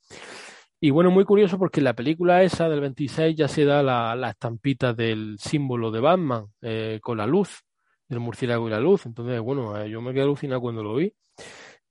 Y 0.80 0.88
bueno, 0.88 1.10
muy 1.10 1.24
curioso 1.26 1.58
porque 1.58 1.80
en 1.80 1.84
la 1.84 1.94
película 1.94 2.42
esa 2.42 2.70
del 2.70 2.80
26 2.80 3.36
ya 3.36 3.48
se 3.48 3.66
da 3.66 3.82
la, 3.82 4.16
la 4.16 4.30
estampita 4.30 4.94
del 4.94 5.36
símbolo 5.38 5.90
de 5.90 6.00
Batman 6.00 6.46
eh, 6.62 7.00
con 7.02 7.18
la 7.18 7.26
luz 7.26 7.67
del 8.08 8.20
murciélago 8.20 8.68
y 8.68 8.70
la 8.70 8.80
luz. 8.80 9.06
Entonces, 9.06 9.40
bueno, 9.40 9.78
eh, 9.80 9.90
yo 9.90 10.00
me 10.00 10.12
quedé 10.12 10.22
alucinado 10.22 10.60
cuando 10.60 10.82
lo 10.82 10.94
vi. 10.96 11.12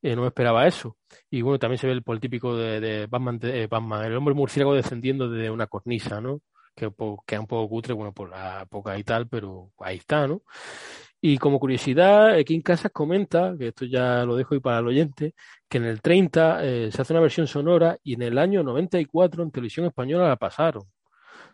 Eh, 0.01 0.15
no 0.15 0.21
me 0.21 0.27
esperaba 0.27 0.67
eso. 0.67 0.97
Y 1.29 1.41
bueno, 1.41 1.59
también 1.59 1.79
se 1.79 1.87
ve 1.87 1.93
el, 1.93 2.03
el 2.05 2.19
típico 2.19 2.55
de, 2.55 2.79
de 2.79 3.07
Batman, 3.07 3.39
de, 3.39 3.63
eh, 3.63 3.67
Batman, 3.67 4.05
el 4.05 4.15
hombre 4.15 4.35
murciélago 4.35 4.75
descendiendo 4.75 5.29
de 5.29 5.49
una 5.49 5.67
cornisa, 5.67 6.21
¿no? 6.21 6.41
Que 6.75 6.91
queda 7.25 7.39
un 7.41 7.47
poco 7.47 7.69
cutre, 7.69 7.93
bueno, 7.93 8.13
por 8.13 8.29
la 8.29 8.61
época 8.63 8.97
y 8.97 9.03
tal, 9.03 9.27
pero 9.27 9.71
ahí 9.79 9.97
está, 9.97 10.27
¿no? 10.27 10.43
Y 11.19 11.37
como 11.39 11.59
curiosidad, 11.59 12.39
en 12.39 12.61
Casas 12.61 12.91
comenta, 12.91 13.55
que 13.57 13.69
esto 13.69 13.85
ya 13.85 14.23
lo 14.23 14.35
dejo 14.35 14.53
ahí 14.53 14.59
para 14.59 14.79
el 14.79 14.87
oyente, 14.87 15.33
que 15.67 15.79
en 15.79 15.85
el 15.85 16.01
30 16.01 16.63
eh, 16.63 16.91
se 16.91 17.01
hace 17.01 17.13
una 17.13 17.21
versión 17.21 17.47
sonora 17.47 17.97
y 18.03 18.13
en 18.13 18.21
el 18.21 18.37
año 18.37 18.61
94 18.63 19.41
en 19.43 19.51
televisión 19.51 19.87
española 19.87 20.27
la 20.27 20.35
pasaron. 20.37 20.83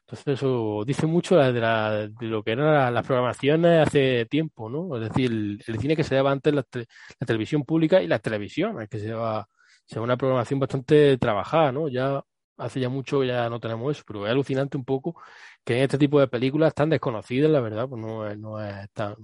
Entonces 0.05 0.27
eso 0.39 0.83
dice 0.85 1.07
mucho 1.07 1.37
de, 1.37 1.53
la, 1.53 2.07
de 2.07 2.25
lo 2.27 2.43
que 2.43 2.51
eran 2.51 2.93
las 2.93 3.05
programaciones 3.05 3.87
hace 3.87 4.25
tiempo, 4.25 4.69
¿no? 4.69 4.95
Es 4.97 5.09
decir, 5.09 5.31
el, 5.65 5.79
cine 5.79 5.95
que 5.95 6.03
se 6.03 6.15
daba 6.15 6.31
antes, 6.31 6.53
la, 6.53 6.63
te, 6.63 6.79
la, 7.19 7.25
televisión 7.25 7.63
pública 7.63 8.01
y 8.01 8.07
la 8.07 8.19
televisión, 8.19 8.81
es 8.81 8.89
que 8.89 8.99
se 8.99 9.07
daba, 9.09 9.47
se 9.85 9.95
daba 9.95 10.05
una 10.05 10.17
programación 10.17 10.59
bastante 10.59 11.17
trabajada, 11.17 11.71
¿no? 11.71 11.87
Ya 11.87 12.21
hace 12.57 12.79
ya 12.79 12.89
mucho 12.89 13.23
ya 13.23 13.49
no 13.49 13.59
tenemos 13.59 13.95
eso, 13.95 14.03
pero 14.05 14.25
es 14.25 14.31
alucinante 14.31 14.77
un 14.77 14.85
poco 14.85 15.15
que 15.63 15.77
en 15.77 15.83
este 15.83 15.97
tipo 15.97 16.19
de 16.19 16.27
películas 16.27 16.73
tan 16.73 16.89
desconocidas, 16.89 17.49
la 17.49 17.61
verdad, 17.61 17.87
pues 17.87 18.01
no 18.01 18.27
es, 18.27 18.37
no 18.37 18.63
es 18.63 18.89
tan, 18.91 19.15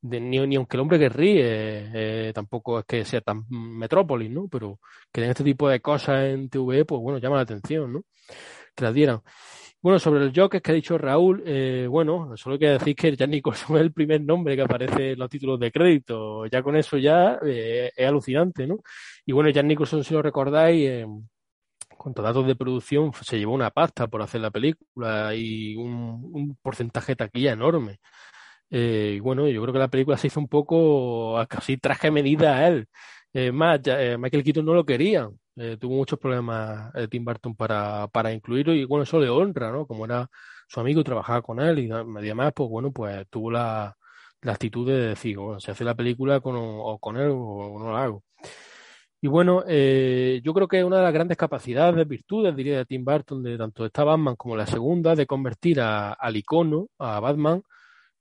de, 0.00 0.20
ni, 0.20 0.44
ni, 0.46 0.56
aunque 0.56 0.76
el 0.76 0.80
hombre 0.80 0.98
que 0.98 1.08
ríe, 1.08 1.42
eh, 2.28 2.32
tampoco 2.34 2.80
es 2.80 2.84
que 2.86 3.04
sea 3.04 3.20
tan 3.20 3.44
metrópolis, 3.48 4.30
¿no? 4.30 4.48
Pero 4.48 4.80
que 5.12 5.22
en 5.24 5.30
este 5.30 5.44
tipo 5.44 5.68
de 5.68 5.80
cosas 5.80 6.24
en 6.24 6.48
TV, 6.48 6.84
pues 6.84 7.00
bueno, 7.00 7.18
llama 7.18 7.36
la 7.36 7.42
atención, 7.42 7.92
¿no? 7.92 8.04
Que 8.74 8.84
las 8.84 8.94
dieran. 8.94 9.22
Bueno, 9.86 10.00
sobre 10.00 10.24
el 10.24 10.32
Joker 10.34 10.60
que 10.60 10.72
ha 10.72 10.74
dicho 10.74 10.98
Raúl, 10.98 11.44
eh, 11.46 11.86
bueno, 11.88 12.36
solo 12.36 12.58
quiero 12.58 12.76
decir 12.76 12.96
que 12.96 13.14
Jack 13.14 13.30
Nicholson 13.30 13.76
es 13.76 13.82
el 13.82 13.92
primer 13.92 14.20
nombre 14.20 14.56
que 14.56 14.62
aparece 14.62 15.12
en 15.12 15.18
los 15.20 15.30
títulos 15.30 15.60
de 15.60 15.70
crédito. 15.70 16.44
Ya 16.46 16.60
con 16.60 16.74
eso 16.74 16.98
ya 16.98 17.38
eh, 17.46 17.92
es 17.96 18.08
alucinante, 18.08 18.66
¿no? 18.66 18.80
Y 19.24 19.30
bueno, 19.30 19.48
Jack 19.50 19.64
Nicholson, 19.64 20.02
si 20.02 20.12
lo 20.12 20.22
recordáis, 20.22 20.88
eh, 20.88 21.06
con 21.96 22.12
datos 22.14 22.48
de 22.48 22.56
producción, 22.56 23.12
se 23.22 23.38
llevó 23.38 23.54
una 23.54 23.70
pasta 23.70 24.08
por 24.08 24.22
hacer 24.22 24.40
la 24.40 24.50
película 24.50 25.32
y 25.36 25.76
un, 25.76 26.58
porcentaje 26.60 27.12
de 27.12 27.16
taquilla 27.16 27.52
enorme. 27.52 28.00
Eh, 28.70 29.14
y 29.18 29.20
bueno, 29.20 29.48
yo 29.48 29.62
creo 29.62 29.72
que 29.72 29.78
la 29.78 29.88
película 29.88 30.16
se 30.16 30.26
hizo 30.26 30.40
un 30.40 30.48
poco 30.48 31.36
casi 31.48 31.76
traje 31.76 32.10
medida 32.10 32.56
a 32.56 32.66
él. 32.68 32.88
Más, 33.52 33.80
eh, 33.86 34.16
Michael 34.18 34.42
Keaton 34.42 34.64
no 34.64 34.74
lo 34.74 34.84
quería, 34.84 35.28
eh, 35.56 35.78
tuvo 35.80 35.96
muchos 35.96 36.18
problemas 36.18 36.94
eh, 36.94 37.08
Tim 37.08 37.24
Burton 37.24 37.56
para, 37.56 38.08
para 38.08 38.32
incluirlo 38.32 38.74
y 38.74 38.84
bueno, 38.84 39.04
eso 39.04 39.18
le 39.18 39.30
honra, 39.30 39.70
¿no? 39.72 39.86
Como 39.86 40.04
era 40.04 40.28
su 40.68 40.80
amigo 40.80 41.00
y 41.00 41.04
trabajaba 41.04 41.42
con 41.42 41.60
él 41.60 41.78
y 41.78 41.90
además, 41.90 42.52
pues 42.54 42.68
bueno, 42.68 42.92
pues 42.92 43.26
tuvo 43.30 43.50
la, 43.50 43.96
la 44.42 44.52
actitud 44.52 44.86
de 44.86 45.08
decir, 45.08 45.38
bueno, 45.38 45.58
se 45.60 45.70
hace 45.70 45.84
la 45.84 45.94
película 45.94 46.40
con, 46.40 46.56
o 46.58 46.98
con 46.98 47.16
él 47.16 47.30
o 47.32 47.78
no 47.78 47.92
la 47.92 48.04
hago. 48.04 48.24
Y 49.20 49.28
bueno, 49.28 49.64
eh, 49.66 50.40
yo 50.44 50.52
creo 50.52 50.68
que 50.68 50.84
una 50.84 50.98
de 50.98 51.02
las 51.04 51.12
grandes 51.12 51.36
capacidades, 51.38 52.06
virtudes, 52.06 52.54
diría, 52.54 52.78
de 52.78 52.84
Tim 52.84 53.04
Burton, 53.04 53.42
de 53.42 53.56
tanto 53.58 53.86
esta 53.86 54.04
Batman 54.04 54.36
como 54.36 54.56
la 54.56 54.66
segunda, 54.66 55.14
de 55.16 55.26
convertir 55.26 55.80
a, 55.80 56.12
al 56.12 56.36
icono, 56.36 56.88
a 56.98 57.18
Batman, 57.20 57.62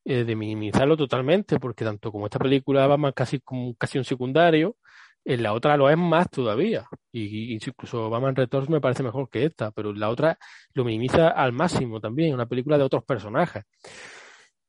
de 0.04 0.36
minimizarlo 0.36 0.96
totalmente, 0.96 1.60
porque 1.60 1.84
tanto 1.84 2.12
como 2.12 2.26
esta 2.28 2.38
película 2.40 2.86
Batman 2.88 3.12
casi 3.16 3.40
como 3.40 3.76
casi 3.76 3.98
un 3.98 4.06
secundario, 4.06 4.78
en 5.26 5.44
la 5.44 5.54
otra 5.54 5.78
lo 5.78 5.90
es 5.90 5.98
más 5.98 6.30
todavía. 6.30 6.86
Y, 7.12 7.54
y 7.54 7.54
incluso 7.56 8.10
Batman 8.10 8.36
Returns 8.36 8.70
me 8.70 8.82
parece 8.82 9.04
mejor 9.04 9.30
que 9.30 9.46
esta, 9.46 9.72
pero 9.72 9.94
la 9.94 10.10
otra 10.10 10.38
lo 10.74 10.86
minimiza 10.86 11.30
al 11.30 11.52
máximo 11.54 12.00
también, 12.00 12.34
una 12.34 12.46
película 12.46 12.78
de 12.78 12.84
otros 12.84 13.04
personajes. 13.04 13.64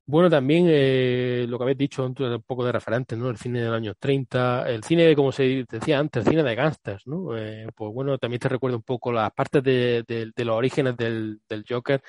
Bueno, 0.09 0.31
también 0.31 0.66
eh, 0.69 1.47
lo 1.49 1.59
que 1.59 1.64
habéis 1.64 1.79
dicho, 1.79 2.05
un 2.07 2.14
poco 2.47 2.64
de 2.64 2.71
referentes, 2.71 3.19
¿no? 3.19 3.29
El 3.29 3.38
cine 3.38 3.61
de 3.61 3.66
los 3.66 3.75
años 3.77 3.97
30, 3.99 4.69
el 4.71 4.85
cine, 4.85 5.16
como 5.16 5.33
se 5.33 5.64
decía 5.69 5.99
antes, 5.99 6.25
el 6.25 6.31
cine 6.31 6.42
de 6.45 6.55
gangsters, 6.55 7.05
¿no? 7.09 7.37
Eh, 7.37 7.66
pues 7.75 7.92
bueno, 7.92 8.16
también 8.16 8.38
te 8.38 8.49
recuerda 8.49 8.77
un 8.77 8.85
poco 8.85 9.11
las 9.11 9.33
partes 9.33 9.64
de, 9.64 10.05
de, 10.07 10.45
los 10.45 10.57
orígenes 10.57 10.97
del, 10.97 11.40
del, 11.49 11.64
Joker, 11.69 12.01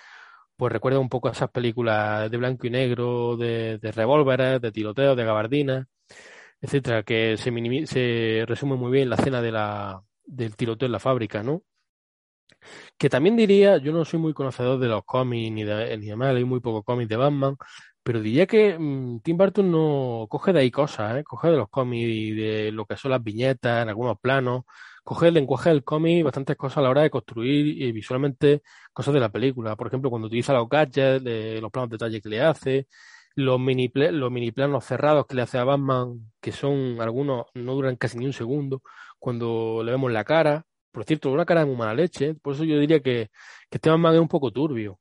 pues 0.55 0.73
recuerda 0.73 0.99
un 0.99 1.10
poco 1.10 1.29
a 1.29 1.31
esas 1.31 1.49
películas 1.51 2.29
de 2.31 2.38
blanco 2.38 2.67
y 2.67 2.69
negro, 2.71 3.38
de, 3.38 3.79
de 3.79 3.91
revólveres, 3.91 4.62
de 4.62 4.71
tiroteos, 4.71 5.17
de 5.17 5.25
gabardinas, 5.25 5.88
etcétera, 6.61 7.03
que 7.03 7.37
se, 7.37 7.51
se 7.87 8.45
resume 8.47 8.75
muy 8.75 8.91
bien 8.91 9.09
la 9.09 9.15
escena 9.15 9.41
de 9.41 9.51
la, 9.51 10.01
del 10.25 10.55
tiroteo 10.55 10.87
en 10.87 10.91
la 10.93 10.99
fábrica, 10.99 11.43
¿no? 11.43 11.63
Que 12.97 13.09
también 13.09 13.35
diría, 13.35 13.77
yo 13.77 13.91
no 13.91 14.05
soy 14.05 14.19
muy 14.19 14.33
conocedor 14.33 14.79
de 14.79 14.87
los 14.87 15.03
cómics 15.05 15.51
ni 15.51 15.63
de, 15.63 15.97
ni 15.97 16.07
demás, 16.07 16.33
leí 16.33 16.43
muy 16.43 16.59
poco 16.59 16.83
cómics 16.83 17.09
de 17.09 17.15
Batman, 17.17 17.55
pero 18.03 18.21
diría 18.21 18.47
que 18.47 18.77
mm, 18.77 19.19
Tim 19.21 19.37
Burton 19.37 19.71
no 19.71 20.27
coge 20.29 20.53
de 20.53 20.59
ahí 20.61 20.71
cosas, 20.71 21.17
¿eh? 21.17 21.23
coge 21.23 21.49
de 21.49 21.57
los 21.57 21.69
cómics 21.69 22.07
y 22.09 22.31
de 22.31 22.71
lo 22.71 22.85
que 22.85 22.97
son 22.97 23.11
las 23.11 23.23
viñetas 23.23 23.83
en 23.83 23.89
algunos 23.89 24.19
planos, 24.19 24.63
coge 25.03 25.27
el 25.27 25.35
lenguaje 25.35 25.69
del 25.69 25.83
cómic 25.83 26.23
bastantes 26.23 26.55
cosas 26.57 26.79
a 26.79 26.81
la 26.81 26.89
hora 26.89 27.01
de 27.01 27.09
construir 27.09 27.81
y 27.81 27.91
visualmente 27.91 28.61
cosas 28.93 29.13
de 29.13 29.19
la 29.19 29.29
película. 29.29 29.75
Por 29.75 29.87
ejemplo, 29.87 30.09
cuando 30.09 30.27
utiliza 30.27 30.53
los 30.53 30.67
gadgets, 30.69 31.23
los 31.61 31.71
planos 31.71 31.89
de 31.89 31.95
detalle 31.95 32.21
que 32.21 32.29
le 32.29 32.41
hace, 32.41 32.87
los 33.38 33.60
mini, 33.60 33.89
los 33.93 34.32
mini 34.32 34.52
planos 34.52 34.86
cerrados 34.86 35.28
que 35.28 35.36
le 35.36 35.43
hace 35.43 35.58
a 35.58 35.63
Batman, 35.63 36.32
que 36.41 36.52
son 36.52 37.00
algunos, 37.00 37.45
no 37.54 37.73
duran 37.76 37.95
casi 37.95 38.17
ni 38.17 38.26
un 38.26 38.34
segundo, 38.34 38.82
cuando 39.19 39.82
le 39.86 39.91
vemos 39.91 40.12
la 40.12 40.23
cara. 40.23 40.65
Por 40.91 41.04
cierto, 41.06 41.32
una 41.32 41.45
cara 41.45 41.62
de 41.62 41.67
muy 41.67 41.76
mala 41.78 41.93
leche, 41.93 42.34
por 42.36 42.56
eso 42.56 42.63
yo 42.63 42.80
diría 42.80 43.00
que, 43.00 43.30
que 43.69 43.78
este 43.78 43.89
Batman 43.89 44.15
es 44.15 44.21
un 44.21 44.28
poco 44.28 44.52
turbio 44.52 45.00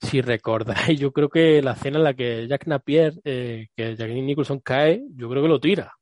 si 0.00 0.20
recordáis, 0.20 0.98
yo 1.00 1.12
creo 1.12 1.28
que 1.28 1.62
la 1.62 1.72
escena 1.72 1.98
en 1.98 2.04
la 2.04 2.14
que 2.14 2.46
Jack 2.48 2.66
Napier, 2.66 3.14
eh, 3.24 3.68
que 3.74 3.96
Jack 3.96 4.10
Nicholson 4.10 4.60
cae, 4.60 5.02
yo 5.16 5.28
creo 5.30 5.42
que 5.42 5.48
lo 5.48 5.60
tira. 5.60 5.92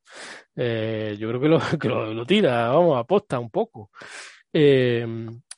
Eh, 0.57 1.17
yo 1.19 1.29
creo 1.29 1.41
que 1.41 1.49
lo, 1.49 1.59
lo, 2.15 2.27
tira, 2.27 2.69
vamos, 2.71 2.99
aposta 2.99 3.39
un 3.39 3.51
poco. 3.51 3.91
Eh, 4.53 5.07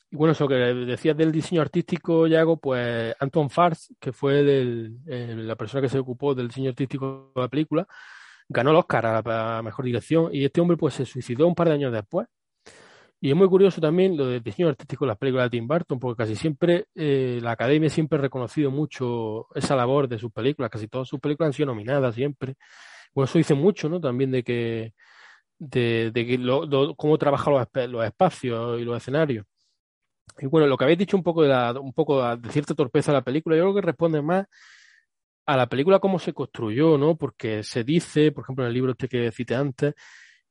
y 0.09 0.15
bueno, 0.15 0.33
eso 0.33 0.47
que 0.47 0.55
decías 0.55 1.17
del 1.17 1.31
diseño 1.31 1.61
artístico, 1.61 2.27
Yago, 2.27 2.57
pues 2.57 3.15
Anton 3.19 3.49
Fars, 3.49 3.93
que 3.99 4.13
fue 4.13 4.43
la 5.05 5.55
persona 5.55 5.81
que 5.81 5.89
se 5.89 5.99
ocupó 5.99 6.35
del 6.35 6.47
diseño 6.47 6.69
artístico 6.69 7.31
de 7.35 7.41
la 7.41 7.47
película, 7.47 7.87
ganó 8.47 8.71
el 8.71 8.77
Oscar 8.77 9.05
a 9.05 9.21
la 9.21 9.61
mejor 9.63 9.85
dirección 9.85 10.29
y 10.33 10.45
este 10.45 10.61
hombre 10.61 10.77
pues 10.77 10.93
se 10.93 11.05
suicidó 11.05 11.47
un 11.47 11.55
par 11.55 11.67
de 11.69 11.73
años 11.75 11.91
después 11.91 12.27
y 13.25 13.29
es 13.31 13.35
muy 13.35 13.47
curioso 13.47 13.81
también 13.81 14.15
lo 14.15 14.27
del 14.27 14.43
diseño 14.43 14.69
artístico 14.69 15.05
de 15.05 15.09
las 15.09 15.17
películas 15.17 15.45
de 15.45 15.57
Tim 15.57 15.67
Burton, 15.67 15.99
porque 15.99 16.23
casi 16.23 16.35
siempre 16.35 16.85
eh, 16.93 17.39
la 17.41 17.51
academia 17.51 17.89
siempre 17.89 18.19
ha 18.19 18.21
reconocido 18.21 18.69
mucho 18.69 19.47
esa 19.55 19.75
labor 19.75 20.07
de 20.07 20.19
sus 20.19 20.31
películas, 20.31 20.69
casi 20.69 20.87
todas 20.87 21.07
sus 21.07 21.19
películas 21.19 21.47
han 21.47 21.53
sido 21.53 21.67
nominadas 21.67 22.13
siempre. 22.13 22.55
Bueno, 23.15 23.25
eso 23.25 23.39
dice 23.39 23.55
mucho, 23.55 23.89
¿no? 23.89 23.99
También 23.99 24.31
de 24.31 24.43
que, 24.43 24.93
de, 25.57 26.11
que 26.13 26.37
lo, 26.37 26.95
cómo 26.95 27.17
trabaja 27.17 27.49
los, 27.87 28.05
espacios 28.05 28.79
y 28.81 28.83
los 28.83 28.97
escenarios. 28.97 29.45
Y 30.39 30.47
bueno, 30.47 30.67
lo 30.67 30.77
que 30.77 30.83
habéis 30.83 30.99
dicho 30.99 31.17
un 31.17 31.23
poco 31.23 31.43
de, 31.43 31.49
la, 31.49 31.71
un 31.79 31.93
poco 31.93 32.35
de 32.35 32.49
cierta 32.49 32.75
torpeza 32.75 33.11
de 33.11 33.17
la 33.19 33.23
película, 33.23 33.55
yo 33.55 33.63
creo 33.63 33.75
que 33.75 33.81
responde 33.81 34.21
más 34.21 34.47
a 35.45 35.57
la 35.57 35.67
película 35.67 35.99
cómo 35.99 36.19
se 36.19 36.33
construyó, 36.33 36.97
¿no? 36.97 37.15
Porque 37.15 37.63
se 37.63 37.83
dice, 37.83 38.31
por 38.31 38.43
ejemplo, 38.43 38.65
en 38.65 38.69
el 38.69 38.73
libro 38.73 38.91
este 38.91 39.07
que 39.07 39.31
cité 39.31 39.55
antes, 39.55 39.93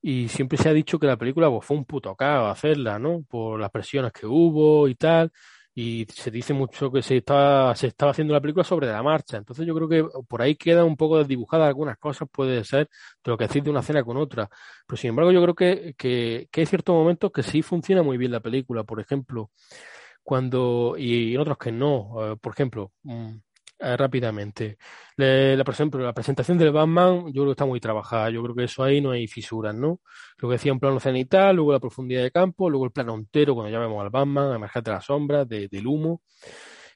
y 0.01 0.29
siempre 0.29 0.59
se 0.59 0.69
ha 0.69 0.73
dicho 0.73 0.99
que 0.99 1.07
la 1.07 1.17
película 1.17 1.49
pues, 1.51 1.65
fue 1.67 1.77
un 1.77 1.85
puto 1.85 2.15
caos 2.15 2.53
hacerla, 2.53 2.99
¿no? 2.99 3.23
Por 3.29 3.61
las 3.61 3.71
presiones 3.71 4.13
que 4.13 4.27
hubo 4.27 4.87
y 4.89 4.95
tal. 4.95 5.33
Y 5.75 6.07
se 6.13 6.31
dice 6.31 6.55
mucho 6.55 6.91
que 6.93 7.03
se 7.03 7.17
estaba, 7.17 7.75
se 7.75 7.89
estaba 7.89 8.13
haciendo 8.13 8.33
la 8.33 8.41
película 8.41 8.65
sobre 8.65 8.87
la 8.87 9.03
marcha. 9.03 9.37
Entonces 9.39 9.67
yo 9.67 9.75
creo 9.75 9.89
que 9.89 10.07
por 10.29 10.41
ahí 10.43 10.55
queda 10.57 10.85
un 10.85 10.97
poco 10.97 11.19
desdibujada 11.19 11.67
algunas 11.67 11.99
cosas, 11.99 12.29
puede 12.31 12.63
ser, 12.65 12.89
de 13.25 13.31
lo 13.31 13.37
que 13.37 13.47
decir 13.47 13.63
de 13.63 13.71
una 13.71 13.81
escena 13.81 14.05
con 14.05 14.17
otra. 14.17 14.49
Pero 14.87 14.97
sin 14.97 15.11
embargo 15.11 15.33
yo 15.33 15.43
creo 15.43 15.55
que, 15.55 15.95
que, 15.99 16.49
que 16.51 16.61
hay 16.61 16.67
ciertos 16.67 16.95
momentos 16.95 17.33
que 17.33 17.43
sí 17.43 17.63
funciona 17.63 18.03
muy 18.03 18.17
bien 18.19 18.33
la 18.33 18.41
película. 18.41 18.85
Por 18.85 19.01
ejemplo, 19.01 19.51
cuando, 20.25 20.97
y 20.99 21.35
en 21.35 21.41
otros 21.41 21.59
que 21.59 21.71
no. 21.71 22.33
Eh, 22.33 22.37
por 22.41 22.53
ejemplo, 22.53 22.93
mm, 23.03 23.35
eh, 23.79 23.97
rápidamente. 23.97 24.79
la, 25.17 25.65
por 25.65 25.75
ejemplo, 25.75 26.03
la 26.05 26.13
presentación 26.13 26.59
del 26.59 26.73
Batman, 26.73 27.27
yo 27.27 27.43
creo 27.43 27.47
que 27.47 27.51
está 27.53 27.67
muy 27.67 27.81
trabajada. 27.81 28.31
Yo 28.31 28.43
creo 28.43 28.55
que 28.55 28.65
eso 28.65 28.83
ahí 28.85 29.01
no 29.01 29.11
hay 29.11 29.27
fisuras, 29.27 29.75
¿no? 29.75 30.01
Lo 30.39 30.49
que 30.49 30.55
decía 30.55 30.73
un 30.73 30.81
plano 30.81 31.01
cenital, 31.01 31.57
luego 31.57 31.73
la 31.73 31.81
profundidad 31.81 32.23
de 32.23 32.31
campo, 32.31 32.71
luego 32.71 32.85
el 32.87 32.93
plano 32.93 33.15
entero, 33.15 33.55
cuando 33.55 33.71
ya 33.71 33.79
vemos 33.81 34.03
al 34.03 34.11
Batman, 34.11 34.55
emerger 34.55 34.83
de 34.83 34.91
las 34.93 35.05
sombras, 35.05 35.49
del 35.49 35.87
humo. 35.87 36.23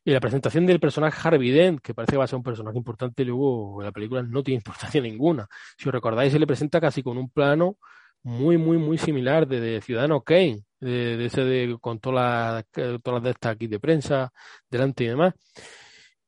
Y 0.05 0.13
la 0.13 0.21
presentación 0.21 0.65
del 0.67 0.81
personaje 0.81 1.21
Harvey 1.23 1.51
Dent, 1.51 1.81
que 1.81 1.95
parece 1.95 2.13
que 2.13 2.17
va 2.19 2.25
a 2.25 2.27
ser 2.27 2.37
un 2.37 2.43
personaje 2.43 2.79
importante, 2.79 3.25
luego 3.25 3.83
la 3.83 3.93
película 3.93 4.23
no 4.23 4.43
tiene 4.43 4.57
importancia 4.61 5.01
ninguna. 5.01 5.47
Si 5.77 5.89
os 5.89 5.93
recordáis, 5.93 6.33
se 6.33 6.39
le 6.39 6.47
presenta 6.47 6.81
casi 6.81 7.03
con 7.03 7.19
un 7.19 7.31
plano 7.31 7.77
muy, 8.23 8.57
muy, 8.57 8.79
muy 8.79 8.99
similar 8.99 9.47
de, 9.47 9.81
Ciudadano 9.81 10.23
Kane, 10.23 10.65
de, 10.81 11.25
ese 11.27 11.45
de, 11.45 11.77
con 11.81 12.01
todas 12.01 12.65
las, 12.75 13.01
todas 13.03 13.15
las 13.15 13.23
de 13.23 13.31
estas 13.31 13.53
aquí 13.53 13.67
de 13.67 13.81
prensa 13.81 14.33
delante 14.71 15.05
y 15.05 15.09
demás. 15.09 15.35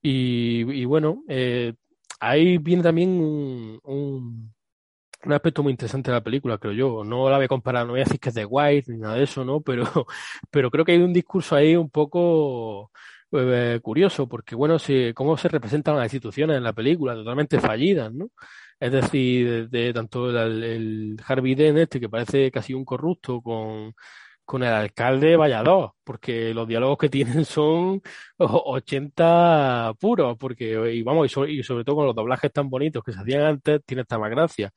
Y, 0.03 0.85
bueno, 0.85 1.25
eh, 1.29 1.75
ahí 2.21 2.59
viene 2.59 2.83
también 2.83 3.11
un, 3.11 3.81
un, 3.85 4.53
aspecto 5.33 5.63
muy 5.63 5.73
interesante 5.73 6.11
de 6.11 6.17
la 6.17 6.23
película, 6.23 6.59
creo 6.59 6.73
yo. 6.73 7.05
No 7.05 7.29
la 7.29 7.37
voy 7.37 7.45
a 7.47 7.49
comparar, 7.49 7.87
no 7.87 7.93
voy 7.93 8.01
a 8.01 8.05
decir 8.05 8.21
que 8.21 8.31
es 8.31 8.35
de 8.35 8.45
White 8.47 8.93
ni 8.93 8.99
nada 8.99 9.17
de 9.17 9.25
eso, 9.25 9.45
¿no? 9.45 9.61
Pero, 9.61 9.85
pero 10.51 10.71
creo 10.71 10.85
que 10.85 10.93
hay 10.93 10.99
un 11.03 11.13
discurso 11.13 11.55
ahí 11.57 11.77
un 11.77 11.91
poco 11.91 12.91
eh, 13.33 13.79
curioso, 13.83 14.29
porque 14.29 14.55
bueno, 14.55 14.79
si, 14.79 15.13
cómo 15.15 15.37
se 15.37 15.49
representan 15.49 15.97
las 15.97 16.05
instituciones 16.07 16.57
en 16.57 16.65
la 16.65 16.73
película, 16.73 17.15
totalmente 17.15 17.61
fallidas, 17.61 18.13
¿no? 18.13 18.31
Es 18.79 18.93
decir, 18.93 19.69
de, 19.69 19.93
tanto 19.93 20.31
el, 20.31 20.65
el 20.65 21.17
Harvey 21.27 21.55
Dent 21.55 21.79
este, 21.79 22.01
que 22.01 22.09
parece 22.09 22.51
casi 22.51 22.73
un 22.75 22.85
corrupto, 22.85 23.43
con 23.43 23.95
con 24.51 24.65
el 24.65 24.73
alcalde 24.73 25.37
vaya 25.37 25.63
dos, 25.63 25.93
porque 26.03 26.53
los 26.53 26.67
diálogos 26.67 26.99
que 26.99 27.09
tienen 27.09 27.45
son 27.45 28.03
80 28.37 29.95
puros, 30.01 30.37
porque, 30.39 30.93
y 30.93 31.03
vamos, 31.03 31.27
y 31.49 31.63
sobre, 31.63 31.85
todo 31.85 31.95
con 31.95 32.07
los 32.07 32.17
doblajes 32.17 32.53
tan 32.53 32.69
bonitos 32.69 33.05
que 33.05 33.13
se 33.13 33.21
hacían 33.21 33.43
antes, 33.43 33.81
tiene 33.87 34.03
esta 34.03 34.19
más 34.19 34.29
gracia, 34.31 34.73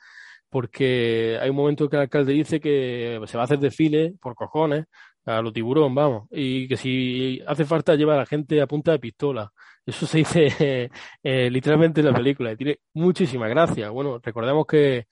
porque 0.50 1.40
hay 1.42 1.50
un 1.50 1.56
momento 1.56 1.90
que 1.90 1.96
el 1.96 2.04
alcalde 2.04 2.34
dice 2.34 2.60
que 2.60 3.20
se 3.26 3.36
va 3.38 3.44
a 3.44 3.46
hacer 3.46 3.58
desfile 3.58 4.14
por 4.22 4.36
cojones 4.36 4.86
a 5.26 5.42
lo 5.42 5.52
tiburón, 5.52 5.96
vamos, 5.96 6.28
y 6.32 6.68
que 6.68 6.78
si 6.78 7.42
hace 7.48 7.66
falta 7.66 7.96
llevar 7.96 8.18
a 8.18 8.20
la 8.20 8.26
gente 8.28 8.62
a 8.62 8.68
punta 8.68 8.92
de 8.92 9.00
pistola. 9.00 9.52
Eso 9.86 10.06
se 10.06 10.20
dice 10.20 10.92
eh, 11.24 11.50
literalmente 11.50 12.02
en 12.02 12.08
la 12.08 12.14
película 12.14 12.52
y 12.52 12.58
tiene 12.58 12.80
muchísima 12.94 13.48
gracia. 13.48 13.90
Bueno, 13.90 14.20
recordemos 14.22 14.66
que, 14.68 15.08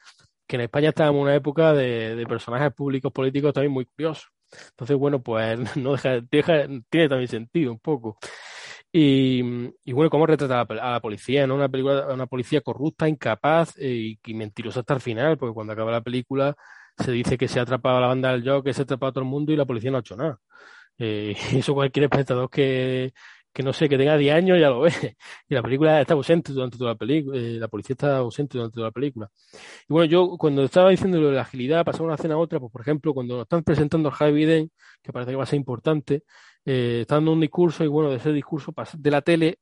que 0.47 0.55
en 0.57 0.61
España 0.63 0.89
estábamos 0.89 1.19
en 1.21 1.23
una 1.23 1.35
época 1.35 1.73
de, 1.73 2.15
de 2.15 2.25
personajes 2.27 2.71
públicos 2.73 3.11
políticos 3.11 3.53
también 3.53 3.73
muy 3.73 3.85
curiosos. 3.85 4.31
Entonces, 4.71 4.97
bueno, 4.97 5.21
pues 5.21 5.59
no 5.77 5.95
deja, 6.29 6.67
tiene 6.89 7.09
también 7.09 7.27
sentido 7.27 7.71
un 7.71 7.79
poco. 7.79 8.17
Y, 8.93 9.41
bueno, 9.93 10.09
cómo 10.09 10.25
retrata 10.25 10.61
a 10.61 10.91
la, 10.93 10.99
policía, 10.99 11.47
¿no? 11.47 11.55
Una 11.55 11.69
película, 11.69 12.13
una 12.13 12.27
policía 12.27 12.61
corrupta, 12.61 13.07
incapaz 13.07 13.73
eh, 13.77 14.17
y, 14.25 14.33
mentirosa 14.33 14.81
hasta 14.81 14.95
el 14.95 15.01
final, 15.01 15.37
porque 15.37 15.53
cuando 15.53 15.73
acaba 15.73 15.91
la 15.91 16.01
película 16.01 16.55
se 16.97 17.11
dice 17.11 17.37
que 17.37 17.47
se 17.47 17.59
ha 17.59 17.63
atrapado 17.63 17.97
a 17.97 18.01
la 18.01 18.07
banda 18.07 18.31
del 18.33 18.47
Joe, 18.47 18.63
que 18.63 18.73
se 18.73 18.81
ha 18.81 18.83
atrapado 18.83 19.09
a 19.11 19.13
todo 19.13 19.23
el 19.23 19.29
mundo 19.29 19.53
y 19.53 19.55
la 19.55 19.65
policía 19.65 19.91
no 19.91 19.97
ha 19.97 20.01
hecho 20.01 20.17
nada. 20.17 20.39
Eh, 20.97 21.35
eso 21.53 21.73
cualquier 21.73 22.05
espectador 22.05 22.49
que, 22.49 23.13
que 23.53 23.63
no 23.63 23.73
sé, 23.73 23.89
que 23.89 23.97
tenga 23.97 24.17
10 24.17 24.33
años 24.35 24.59
ya 24.59 24.69
lo 24.69 24.81
ve. 24.81 24.91
Y 25.49 25.53
la 25.55 25.61
película 25.61 26.01
está 26.01 26.13
ausente 26.13 26.53
durante 26.53 26.77
toda 26.77 26.91
la 26.91 26.95
película, 26.97 27.37
eh, 27.37 27.57
la 27.59 27.67
policía 27.67 27.93
está 27.93 28.17
ausente 28.17 28.57
durante 28.57 28.75
toda 28.75 28.87
la 28.87 28.91
película. 28.91 29.29
Y 29.87 29.93
bueno, 29.93 30.05
yo 30.05 30.37
cuando 30.37 30.63
estaba 30.63 30.89
diciendo 30.89 31.19
lo 31.19 31.29
de 31.29 31.35
la 31.35 31.41
agilidad, 31.41 31.85
pasar 31.85 32.03
una 32.03 32.15
escena 32.15 32.35
a 32.35 32.37
otra, 32.37 32.59
pues 32.59 32.71
por 32.71 32.81
ejemplo, 32.81 33.13
cuando 33.13 33.35
nos 33.35 33.43
están 33.43 33.63
presentando 33.63 34.09
a 34.09 34.11
Javi 34.11 34.33
Biden, 34.33 34.71
que 35.01 35.11
parece 35.13 35.31
que 35.31 35.37
va 35.37 35.43
a 35.43 35.45
ser 35.45 35.57
importante, 35.57 36.23
eh, 36.65 36.99
está 37.01 37.15
dando 37.15 37.33
un 37.33 37.41
discurso 37.41 37.83
y 37.83 37.87
bueno, 37.87 38.09
de 38.09 38.17
ese 38.17 38.31
discurso, 38.31 38.73
de 38.97 39.11
la 39.11 39.21
tele, 39.21 39.59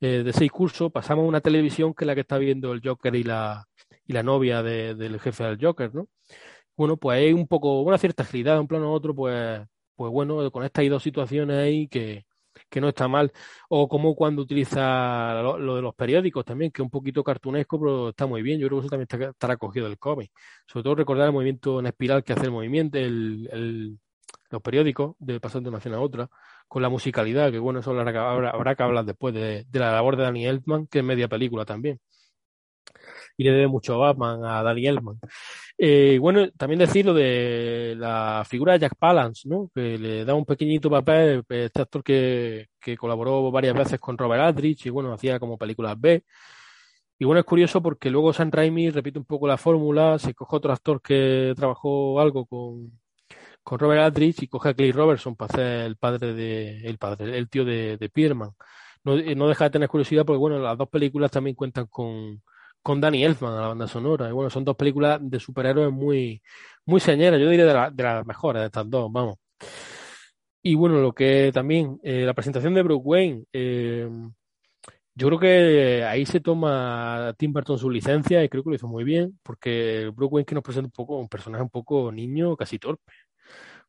eh, 0.00 0.22
de 0.24 0.30
ese 0.30 0.44
discurso, 0.44 0.90
pasamos 0.90 1.24
a 1.24 1.28
una 1.28 1.40
televisión 1.40 1.94
que 1.94 2.04
es 2.04 2.06
la 2.06 2.14
que 2.14 2.22
está 2.22 2.38
viendo 2.38 2.72
el 2.72 2.80
Joker 2.84 3.14
y 3.14 3.24
la, 3.24 3.64
y 4.06 4.12
la 4.12 4.22
novia 4.22 4.62
del 4.62 5.20
jefe 5.20 5.44
del 5.44 5.58
Joker, 5.60 5.94
¿no? 5.94 6.08
Bueno, 6.76 6.96
pues 6.96 7.18
hay 7.18 7.32
un 7.32 7.48
poco, 7.48 7.82
una 7.82 7.98
cierta 7.98 8.22
agilidad, 8.22 8.60
un 8.60 8.68
plano 8.68 8.86
a 8.88 8.90
otro, 8.92 9.14
pues, 9.14 9.60
pues 9.96 10.12
bueno, 10.12 10.50
con 10.52 10.64
estas 10.64 10.88
dos 10.88 11.02
situaciones 11.02 11.56
ahí 11.58 11.88
que, 11.88 12.24
que 12.68 12.80
no 12.80 12.88
está 12.88 13.08
mal. 13.08 13.32
O 13.68 13.88
como 13.88 14.14
cuando 14.14 14.42
utiliza 14.42 15.42
lo, 15.42 15.76
de 15.76 15.82
los 15.82 15.94
periódicos 15.94 16.44
también, 16.44 16.70
que 16.70 16.82
es 16.82 16.84
un 16.84 16.90
poquito 16.90 17.24
cartunesco, 17.24 17.78
pero 17.78 18.08
está 18.10 18.26
muy 18.26 18.42
bien. 18.42 18.58
Yo 18.60 18.68
creo 18.68 18.80
que 18.80 18.86
eso 18.86 18.90
también 18.90 19.08
está, 19.10 19.30
estará 19.30 19.56
cogido 19.56 19.86
del 19.86 19.98
cómic. 19.98 20.30
Sobre 20.66 20.84
todo 20.84 20.94
recordar 20.96 21.26
el 21.26 21.32
movimiento 21.32 21.80
en 21.80 21.86
espiral 21.86 22.24
que 22.24 22.32
hace 22.32 22.44
el 22.44 22.52
movimiento, 22.52 22.98
el, 22.98 23.98
los 24.50 24.62
periódicos, 24.62 25.16
de 25.18 25.40
pasar 25.40 25.62
de 25.62 25.68
una 25.68 25.78
escena 25.78 25.96
a 25.98 26.00
otra, 26.00 26.28
con 26.66 26.82
la 26.82 26.88
musicalidad, 26.88 27.50
que 27.50 27.58
bueno, 27.58 27.80
eso 27.80 27.90
habrá, 27.98 28.50
habrá 28.50 28.74
que 28.74 28.82
hablar 28.82 29.04
después 29.04 29.34
de, 29.34 29.64
de 29.68 29.78
la 29.78 29.92
labor 29.92 30.16
de 30.16 30.24
Danny 30.24 30.46
Elfman, 30.46 30.86
que 30.86 30.98
es 31.00 31.04
media 31.04 31.28
película 31.28 31.64
también 31.64 32.00
y 33.36 33.44
le 33.44 33.52
debe 33.52 33.68
mucho 33.68 33.94
a 33.94 33.98
Batman, 33.98 34.44
a 34.44 34.62
Danny 34.62 34.86
Elfman. 34.86 35.18
Eh, 35.76 36.18
bueno, 36.20 36.50
también 36.52 36.80
decir 36.80 37.06
lo 37.06 37.14
de 37.14 37.94
la 37.96 38.44
figura 38.48 38.72
de 38.72 38.80
Jack 38.80 38.96
Palance, 38.98 39.48
¿no? 39.48 39.70
Que 39.74 39.96
le 39.96 40.24
da 40.24 40.34
un 40.34 40.44
pequeñito 40.44 40.90
papel, 40.90 41.44
pues, 41.44 41.66
este 41.66 41.82
actor 41.82 42.02
que, 42.02 42.66
que 42.80 42.96
colaboró 42.96 43.50
varias 43.52 43.74
veces 43.74 44.00
con 44.00 44.18
Robert 44.18 44.42
Aldrich 44.42 44.86
y 44.86 44.90
bueno, 44.90 45.12
hacía 45.12 45.38
como 45.38 45.56
películas 45.56 45.98
B. 46.00 46.24
Y 47.20 47.24
bueno, 47.24 47.40
es 47.40 47.46
curioso 47.46 47.82
porque 47.82 48.10
luego 48.10 48.32
San 48.32 48.52
Raimi 48.52 48.90
repite 48.90 49.18
un 49.18 49.24
poco 49.24 49.48
la 49.48 49.56
fórmula, 49.56 50.18
se 50.18 50.34
coge 50.34 50.56
otro 50.56 50.72
actor 50.72 51.00
que 51.02 51.52
trabajó 51.56 52.20
algo 52.20 52.46
con, 52.46 52.92
con 53.62 53.78
Robert 53.78 54.02
Aldrich 54.02 54.42
y 54.42 54.48
coge 54.48 54.70
a 54.70 54.74
Clay 54.74 54.92
Robertson 54.92 55.36
para 55.36 55.52
hacer 55.52 55.86
el 55.86 55.96
padre 55.96 56.34
de, 56.34 56.78
el 56.86 56.98
padre, 56.98 57.36
el 57.38 57.48
tío 57.48 57.64
de, 57.64 57.96
de 57.96 58.08
Pierman. 58.08 58.50
No, 59.04 59.16
no 59.16 59.48
deja 59.48 59.64
de 59.64 59.70
tener 59.70 59.88
curiosidad 59.88 60.24
porque 60.24 60.38
bueno, 60.38 60.58
las 60.58 60.78
dos 60.78 60.88
películas 60.88 61.30
también 61.30 61.56
cuentan 61.56 61.86
con, 61.86 62.42
con 62.82 63.00
Danny 63.00 63.24
Elfman 63.24 63.52
a 63.54 63.60
la 63.62 63.68
banda 63.68 63.86
sonora. 63.88 64.28
Y 64.28 64.32
bueno, 64.32 64.50
son 64.50 64.64
dos 64.64 64.76
películas 64.76 65.20
de 65.22 65.40
superhéroes 65.40 65.92
muy, 65.92 66.42
muy 66.86 67.00
señeras, 67.00 67.40
yo 67.40 67.48
diría 67.50 67.66
de, 67.66 67.90
de 67.94 68.02
las 68.02 68.26
mejores 68.26 68.60
de 68.60 68.66
estas 68.66 68.88
dos, 68.88 69.10
vamos. 69.12 69.36
Y 70.62 70.74
bueno, 70.74 71.00
lo 71.00 71.12
que 71.12 71.50
también, 71.52 71.98
eh, 72.02 72.24
la 72.24 72.34
presentación 72.34 72.74
de 72.74 72.82
Bruce 72.82 73.02
Wayne, 73.04 73.44
eh, 73.52 74.08
yo 75.14 75.26
creo 75.28 75.38
que 75.38 76.04
ahí 76.04 76.26
se 76.26 76.40
toma 76.40 77.34
Tim 77.38 77.52
Burton 77.52 77.78
su 77.78 77.90
licencia 77.90 78.42
y 78.44 78.48
creo 78.48 78.62
que 78.62 78.70
lo 78.70 78.76
hizo 78.76 78.88
muy 78.88 79.04
bien, 79.04 79.38
porque 79.42 80.10
Bruce 80.14 80.34
Wayne 80.34 80.46
que 80.46 80.54
nos 80.54 80.64
presenta 80.64 80.86
un 80.86 80.92
poco, 80.92 81.18
un 81.18 81.28
personaje 81.28 81.62
un 81.62 81.70
poco 81.70 82.12
niño, 82.12 82.56
casi 82.56 82.78
torpe 82.78 83.12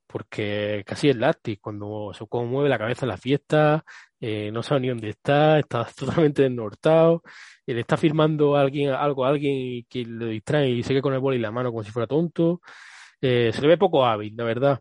porque 0.10 0.84
casi 0.88 1.10
es 1.10 1.16
láctico 1.18 1.62
cuando 1.66 2.12
se 2.14 2.26
mueve 2.32 2.68
la 2.68 2.80
cabeza 2.80 3.06
en 3.06 3.10
la 3.10 3.18
fiesta, 3.18 3.86
eh, 4.20 4.50
no 4.52 4.64
sabe 4.64 4.82
ni 4.82 4.88
dónde 4.90 5.10
está, 5.10 5.60
está 5.60 5.86
totalmente 5.96 6.42
desnortado, 6.44 7.22
y 7.70 7.74
le 7.74 7.82
está 7.82 7.98
firmando 7.98 8.56
a 8.56 8.62
alguien, 8.62 8.92
algo 8.92 9.26
a 9.26 9.30
alguien 9.30 9.86
que 9.88 10.04
le 10.04 10.26
distrae 10.28 10.70
y 10.72 10.84
sigue 10.84 11.02
con 11.04 11.14
el 11.14 11.20
boli 11.20 11.36
en 11.36 11.44
la 11.44 11.52
mano 11.52 11.70
como 11.70 11.84
si 11.84 11.92
fuera 11.92 12.08
tonto. 12.08 12.62
Eh, 13.22 13.52
se 13.54 13.62
le 13.62 13.68
ve 13.68 13.78
poco 13.78 14.06
hábil, 14.06 14.36
la 14.36 14.44
verdad. 14.44 14.80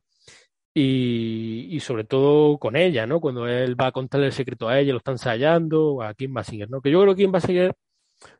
Y, 0.74 1.68
y, 1.70 1.80
sobre 1.80 2.05
todo 2.05 2.59
con 2.59 2.76
ella, 2.76 3.07
¿no? 3.07 3.20
Cuando 3.20 3.47
él 3.49 3.78
va 3.80 3.89
a 3.89 3.93
contarle 3.93 4.26
el 4.26 4.32
secreto 4.32 4.68
a 4.68 4.78
ella, 4.80 4.93
lo 4.93 4.99
está 4.99 5.12
ensayando, 5.12 6.03
a 6.03 6.14
Kim 6.14 6.32
Basinger, 6.32 6.70
¿no? 6.70 6.80
Que 6.80 6.91
yo 6.91 7.03
creo 7.03 7.14
que 7.14 7.22
Kim 7.22 7.32
Basinger 7.32 7.74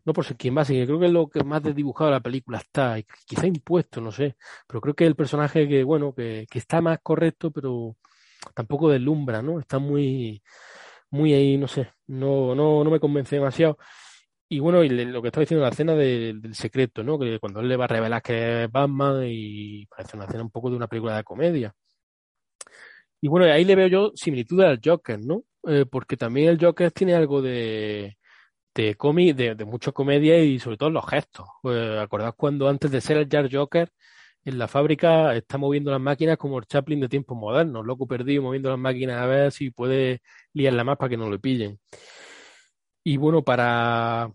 no 0.05 0.13
por 0.13 0.25
ser 0.25 0.37
quien 0.37 0.55
más, 0.55 0.69
creo 0.69 0.99
que 0.99 1.07
es 1.07 1.13
lo 1.13 1.29
que 1.29 1.45
más 1.45 1.63
desdibujado 1.63 2.11
de 2.11 2.17
la 2.17 2.21
película 2.21 2.59
está, 2.59 2.97
quizá 3.27 3.47
impuesto, 3.47 4.01
no 4.01 4.11
sé, 4.13 4.37
pero 4.67 4.81
creo 4.81 4.95
que 4.95 5.07
el 5.07 5.15
personaje 5.17 5.69
que, 5.69 5.85
bueno, 5.85 6.15
que, 6.15 6.47
que 6.51 6.59
está 6.59 6.81
más 6.81 6.99
correcto, 7.03 7.51
pero 7.51 7.97
tampoco 8.55 8.89
deslumbra, 8.91 9.43
¿no? 9.43 9.61
Está 9.61 9.79
muy, 9.79 10.43
muy 11.11 11.33
ahí, 11.35 11.57
no 11.59 11.69
sé, 11.69 11.93
no, 12.07 12.55
no, 12.55 12.85
no 12.85 12.91
me 12.91 13.01
convence 13.01 13.37
demasiado. 13.37 13.79
Y 14.51 14.61
bueno, 14.61 14.83
y 14.83 14.89
lo 14.89 15.21
que 15.21 15.29
estaba 15.29 15.43
diciendo 15.43 15.63
la 15.63 15.71
escena 15.71 15.95
del 15.95 16.55
secreto, 16.55 17.03
¿no? 17.03 17.19
Que 17.19 17.39
cuando 17.39 17.61
él 17.61 17.69
le 17.69 17.77
va 17.77 17.85
a 17.85 17.89
revelar 17.89 18.23
que 18.23 18.65
es 18.65 18.71
Batman 18.73 19.23
y 19.27 19.85
parece 19.87 20.17
una 20.17 20.25
escena 20.27 20.43
un 20.43 20.51
poco 20.51 20.71
de 20.71 20.77
una 20.77 20.87
película 20.89 21.17
de 21.17 21.25
comedia. 21.25 21.75
Y 23.21 23.29
bueno, 23.29 23.47
ahí 23.53 23.65
le 23.65 23.75
veo 23.75 23.89
yo 23.89 24.13
similitud 24.15 24.61
al 24.63 24.81
Joker, 24.85 25.19
¿no? 25.25 25.45
Eh, 25.67 25.85
porque 25.91 26.17
también 26.17 26.49
el 26.49 26.59
Joker 26.61 26.93
tiene 26.93 27.15
algo 27.15 27.43
de, 27.43 28.17
de 28.75 28.95
cómic, 28.97 29.37
de, 29.37 29.55
de 29.55 29.65
mucha 29.65 29.93
comedia 29.93 30.39
y 30.43 30.59
sobre 30.61 30.77
todo 30.79 30.91
los 30.91 31.07
gestos. 31.09 31.47
¿Acordás 32.01 32.35
cuando 32.37 32.69
antes 32.69 32.91
de 32.91 33.01
ser 33.01 33.19
el 33.19 33.29
Jar 33.31 33.49
Joker 33.53 33.91
en 34.45 34.59
la 34.59 34.69
fábrica 34.69 35.35
está 35.37 35.59
moviendo 35.59 35.91
las 35.91 36.01
máquinas 36.01 36.39
como 36.39 36.59
el 36.59 36.67
Chaplin 36.67 37.01
de 37.01 37.09
tiempos 37.09 37.37
modernos, 37.37 37.85
loco 37.87 38.07
perdido 38.07 38.43
moviendo 38.43 38.71
las 38.71 38.79
máquinas 38.79 39.21
a 39.23 39.27
ver 39.27 39.53
si 39.53 39.71
puede 39.71 40.23
liarla 40.55 40.85
más 40.85 40.97
para 40.99 41.11
que 41.11 41.17
no 41.19 41.29
lo 41.31 41.41
pillen. 41.41 41.79
Y 43.05 43.17
bueno, 43.17 43.43
para, 43.43 44.31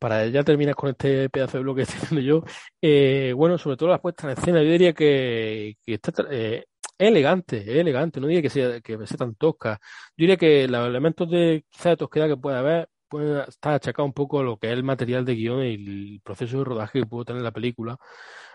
para 0.00 0.26
ya 0.26 0.42
terminar 0.44 0.74
con 0.74 0.90
este 0.90 1.30
pedazo 1.30 1.58
de 1.58 1.62
bloque 1.64 1.78
que 1.80 1.82
estoy 1.84 2.00
haciendo 2.00 2.22
yo, 2.22 2.44
eh, 2.82 3.32
bueno, 3.36 3.58
sobre 3.58 3.76
todo 3.76 3.90
las 3.90 4.00
puestas 4.00 4.24
en 4.24 4.30
escena, 4.38 4.62
yo 4.62 4.70
diría 4.72 4.92
que, 4.94 5.76
que 5.84 5.94
está, 5.94 6.12
eh, 6.30 6.64
elegante, 6.98 7.58
es 7.58 7.68
elegante, 7.68 8.20
no 8.20 8.26
diría 8.26 8.42
que 8.42 8.50
sea, 8.50 8.80
que 8.80 9.06
sea 9.06 9.16
tan 9.18 9.34
tosca. 9.36 9.78
Yo 10.16 10.22
diría 10.24 10.36
que 10.36 10.68
los 10.68 10.86
elementos 10.88 11.30
de 11.30 11.64
quizá 11.70 11.90
de 11.90 11.96
tosquedad 11.98 12.28
que 12.28 12.36
puede 12.36 12.58
haber 12.58 12.88
puede 13.08 13.48
estar 13.48 13.74
achacado 13.74 14.06
un 14.06 14.12
poco 14.14 14.40
a 14.40 14.44
lo 14.44 14.58
que 14.58 14.68
es 14.68 14.72
el 14.74 14.84
material 14.84 15.24
de 15.24 15.34
guion 15.34 15.64
y 15.64 15.74
el 15.74 16.20
proceso 16.24 16.58
de 16.58 16.64
rodaje 16.64 17.00
que 17.00 17.06
pudo 17.06 17.24
tener 17.24 17.42
la 17.42 17.50
película. 17.52 17.96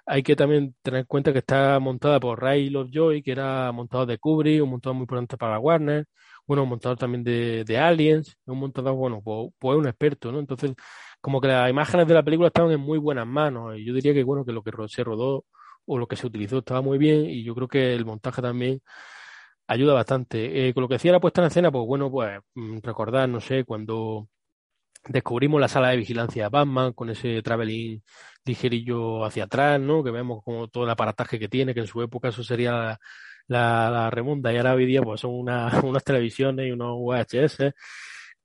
Hay 0.05 0.23
que 0.23 0.35
también 0.35 0.75
tener 0.81 1.01
en 1.01 1.05
cuenta 1.07 1.33
que 1.33 1.39
está 1.39 1.79
montada 1.79 2.19
por 2.19 2.41
Ray 2.41 2.69
Lovejoy, 2.69 3.23
que 3.23 3.31
era 3.31 3.71
montado 3.71 4.05
de 4.05 4.17
Kubrick, 4.19 4.63
un 4.63 4.69
montador 4.69 4.95
muy 4.95 5.03
importante 5.03 5.37
para 5.37 5.59
Warner, 5.59 6.05
bueno, 6.47 6.63
un 6.63 6.69
montador 6.69 6.97
también 6.97 7.23
de, 7.23 7.63
de 7.65 7.77
Aliens, 7.77 8.37
un 8.45 8.59
montador, 8.59 8.93
bueno, 8.95 9.21
pues, 9.23 9.49
pues 9.59 9.77
un 9.77 9.87
experto, 9.87 10.31
¿no? 10.31 10.39
Entonces, 10.39 10.73
como 11.25 11.41
que 11.41 11.47
las 11.47 11.67
imágenes 11.71 12.07
de 12.07 12.13
la 12.13 12.21
película 12.21 12.49
estaban 12.49 12.71
en 12.71 12.79
muy 12.79 12.99
buenas 12.99 13.25
manos, 13.25 13.75
y 13.75 13.83
yo 13.83 13.95
diría 13.95 14.13
que, 14.13 14.23
bueno, 14.23 14.45
que 14.45 14.51
lo 14.51 14.61
que 14.61 14.71
se 14.89 15.03
rodó 15.03 15.45
o 15.87 15.97
lo 15.97 16.07
que 16.07 16.15
se 16.15 16.27
utilizó 16.27 16.59
estaba 16.59 16.83
muy 16.83 16.99
bien, 16.99 17.25
y 17.25 17.43
yo 17.43 17.55
creo 17.55 17.67
que 17.67 17.95
el 17.95 18.05
montaje 18.05 18.43
también 18.43 18.79
ayuda 19.67 19.95
bastante. 19.95 20.67
Eh, 20.69 20.73
con 20.75 20.83
lo 20.83 20.87
que 20.87 20.95
decía 20.95 21.11
la 21.11 21.19
puesta 21.19 21.41
en 21.41 21.47
escena, 21.47 21.71
pues 21.71 21.83
bueno, 21.87 22.11
pues 22.11 22.39
mm, 22.53 22.77
recordar, 22.83 23.27
no 23.27 23.41
sé, 23.41 23.63
cuando 23.65 24.29
descubrimos 25.07 25.59
la 25.59 25.67
sala 25.67 25.89
de 25.89 25.97
vigilancia 25.97 26.43
de 26.43 26.49
Batman 26.49 26.93
con 26.93 27.09
ese 27.09 27.41
traveling 27.41 28.03
ligerillo 28.45 29.25
hacia 29.25 29.45
atrás, 29.45 29.79
¿no? 29.79 30.03
Que 30.03 30.11
vemos 30.11 30.43
como 30.43 30.67
todo 30.67 30.83
el 30.83 30.91
aparataje 30.91 31.39
que 31.39 31.49
tiene, 31.49 31.73
que 31.73 31.79
en 31.81 31.87
su 31.87 32.03
época 32.03 32.29
eso 32.29 32.43
sería 32.43 32.99
la, 33.47 33.89
la, 33.89 34.09
remonta 34.11 34.53
y 34.53 34.57
ahora 34.57 34.75
hoy 34.75 34.85
día 34.85 35.01
pues 35.01 35.21
son 35.21 35.31
una, 35.33 35.69
unas 35.83 36.03
televisiones 36.03 36.67
y 36.67 36.71
unos 36.71 36.97
VHS. 36.99 37.73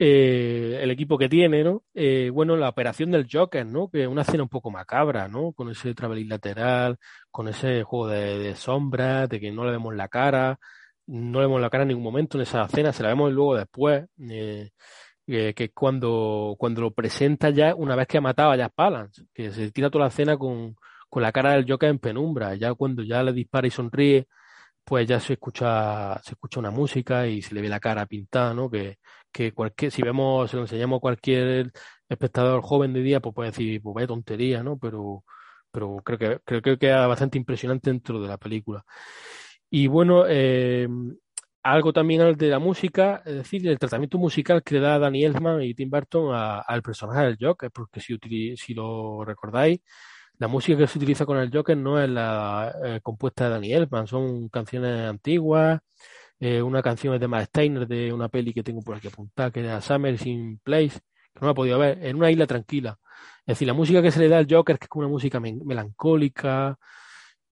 Eh, 0.02 0.78
el 0.82 0.90
equipo 0.90 1.18
que 1.18 1.28
tiene, 1.28 1.62
¿no? 1.62 1.82
Eh, 1.92 2.30
bueno, 2.32 2.56
la 2.56 2.70
operación 2.70 3.10
del 3.10 3.28
Joker, 3.30 3.66
¿no? 3.66 3.90
Que 3.90 4.04
es 4.04 4.08
una 4.08 4.22
escena 4.22 4.42
un 4.42 4.48
poco 4.48 4.70
macabra, 4.70 5.28
¿no? 5.28 5.52
Con 5.52 5.70
ese 5.70 5.94
traveling 5.94 6.26
lateral, 6.30 6.96
con 7.30 7.48
ese 7.48 7.82
juego 7.82 8.08
de, 8.08 8.38
de 8.38 8.56
sombras, 8.56 9.28
de 9.28 9.38
que 9.38 9.52
no 9.52 9.62
le 9.66 9.72
vemos 9.72 9.94
la 9.94 10.08
cara, 10.08 10.58
no 11.06 11.40
le 11.40 11.46
vemos 11.46 11.60
la 11.60 11.68
cara 11.68 11.82
en 11.82 11.88
ningún 11.88 12.04
momento 12.04 12.38
en 12.38 12.42
esa 12.42 12.64
escena, 12.64 12.94
se 12.94 13.02
la 13.02 13.10
vemos 13.10 13.30
luego 13.30 13.56
después. 13.56 14.06
Eh, 14.30 14.70
que, 15.26 15.54
que 15.54 15.70
cuando, 15.70 16.56
cuando 16.58 16.80
lo 16.82 16.92
presenta 16.92 17.50
ya 17.50 17.74
una 17.74 17.94
vez 17.96 18.06
que 18.08 18.18
ha 18.18 18.20
matado 18.22 18.52
a 18.52 18.56
Jack 18.56 18.72
Palance, 18.74 19.24
que 19.34 19.50
se 19.52 19.70
tira 19.70 19.90
toda 19.90 20.06
la 20.06 20.08
escena 20.08 20.38
con, 20.38 20.76
con 21.10 21.22
la 21.22 21.32
cara 21.32 21.52
del 21.52 21.66
Joker 21.70 21.90
en 21.90 21.98
penumbra, 21.98 22.54
ya 22.54 22.74
cuando 22.74 23.02
ya 23.02 23.22
le 23.22 23.32
dispara 23.34 23.66
y 23.66 23.70
sonríe, 23.70 24.26
pues 24.84 25.06
ya 25.06 25.20
se 25.20 25.34
escucha, 25.34 26.20
se 26.22 26.32
escucha 26.32 26.60
una 26.60 26.70
música 26.70 27.26
y 27.26 27.42
se 27.42 27.54
le 27.54 27.60
ve 27.62 27.68
la 27.68 27.80
cara 27.80 28.06
pintada, 28.06 28.54
¿no? 28.54 28.70
Que, 28.70 28.98
que 29.32 29.52
cualquier, 29.52 29.92
si 29.92 30.02
vemos, 30.02 30.50
se 30.50 30.56
lo 30.56 30.62
enseñamos 30.62 30.98
a 30.98 31.00
cualquier 31.00 31.72
espectador 32.08 32.62
joven 32.62 32.92
de 32.92 33.02
día, 33.02 33.20
pues 33.20 33.34
puede 33.34 33.50
decir, 33.50 33.80
pues 33.82 33.94
vaya 33.94 34.06
tontería, 34.06 34.62
¿no? 34.62 34.78
Pero, 34.78 35.24
pero 35.70 35.96
creo 36.04 36.18
que, 36.18 36.40
creo 36.44 36.62
que 36.62 36.78
queda 36.78 37.06
bastante 37.06 37.38
impresionante 37.38 37.90
dentro 37.90 38.20
de 38.20 38.28
la 38.28 38.38
película. 38.38 38.84
Y 39.70 39.86
bueno, 39.86 40.24
eh, 40.28 40.88
algo 41.62 41.92
también 41.92 42.36
de 42.36 42.48
la 42.48 42.58
música, 42.58 43.22
es 43.24 43.34
decir, 43.34 43.66
el 43.68 43.78
tratamiento 43.78 44.18
musical 44.18 44.62
que 44.62 44.76
le 44.76 44.80
da 44.80 44.98
Danny 44.98 45.24
Elfman 45.24 45.62
y 45.62 45.74
Tim 45.74 45.90
Burton 45.90 46.34
al 46.34 46.82
personaje 46.82 47.26
del 47.26 47.36
Joker, 47.40 47.70
porque 47.70 48.00
si, 48.00 48.18
si 48.56 48.74
lo 48.74 49.24
recordáis, 49.24 49.80
la 50.38 50.48
música 50.48 50.78
que 50.78 50.86
se 50.86 50.98
utiliza 50.98 51.26
con 51.26 51.38
el 51.38 51.50
Joker 51.52 51.76
no 51.76 52.00
es 52.02 52.08
la 52.08 52.74
eh, 52.84 53.00
compuesta 53.02 53.44
de 53.44 53.50
Danny 53.50 53.72
Elfman, 53.74 54.06
son 54.06 54.48
canciones 54.48 55.08
antiguas, 55.08 55.80
eh, 56.40 56.62
una 56.62 56.82
canción 56.82 57.18
de 57.18 57.28
Matt 57.28 57.48
Steiner 57.48 57.86
de 57.86 58.12
una 58.12 58.28
peli 58.28 58.52
que 58.52 58.62
tengo 58.62 58.82
por 58.82 58.96
aquí 58.96 59.08
apuntada, 59.08 59.50
que 59.50 59.60
era 59.60 59.80
Summer 59.80 60.16
in 60.26 60.58
Place, 60.58 60.98
que 61.34 61.40
no 61.40 61.48
la 61.48 61.52
he 61.52 61.54
podido 61.54 61.78
ver, 61.78 62.04
en 62.04 62.16
una 62.16 62.30
isla 62.30 62.46
tranquila. 62.46 62.98
Es 63.40 63.54
decir, 63.56 63.68
la 63.68 63.74
música 63.74 64.02
que 64.02 64.10
se 64.10 64.20
le 64.20 64.28
da 64.28 64.38
al 64.38 64.46
Joker, 64.50 64.78
que 64.78 64.84
es 64.86 64.88
como 64.88 65.06
una 65.06 65.12
música 65.12 65.40
melancólica, 65.40 66.78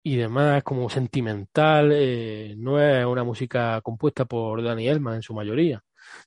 y 0.02 0.16
demás, 0.16 0.62
como 0.62 0.88
sentimental, 0.88 1.90
eh, 1.92 2.54
no 2.56 2.80
es 2.80 3.04
una 3.04 3.24
música 3.24 3.80
compuesta 3.82 4.24
por 4.24 4.62
Danny 4.62 4.88
Elman 4.88 5.16
en 5.16 5.22
su 5.22 5.34
mayoría. 5.34 5.82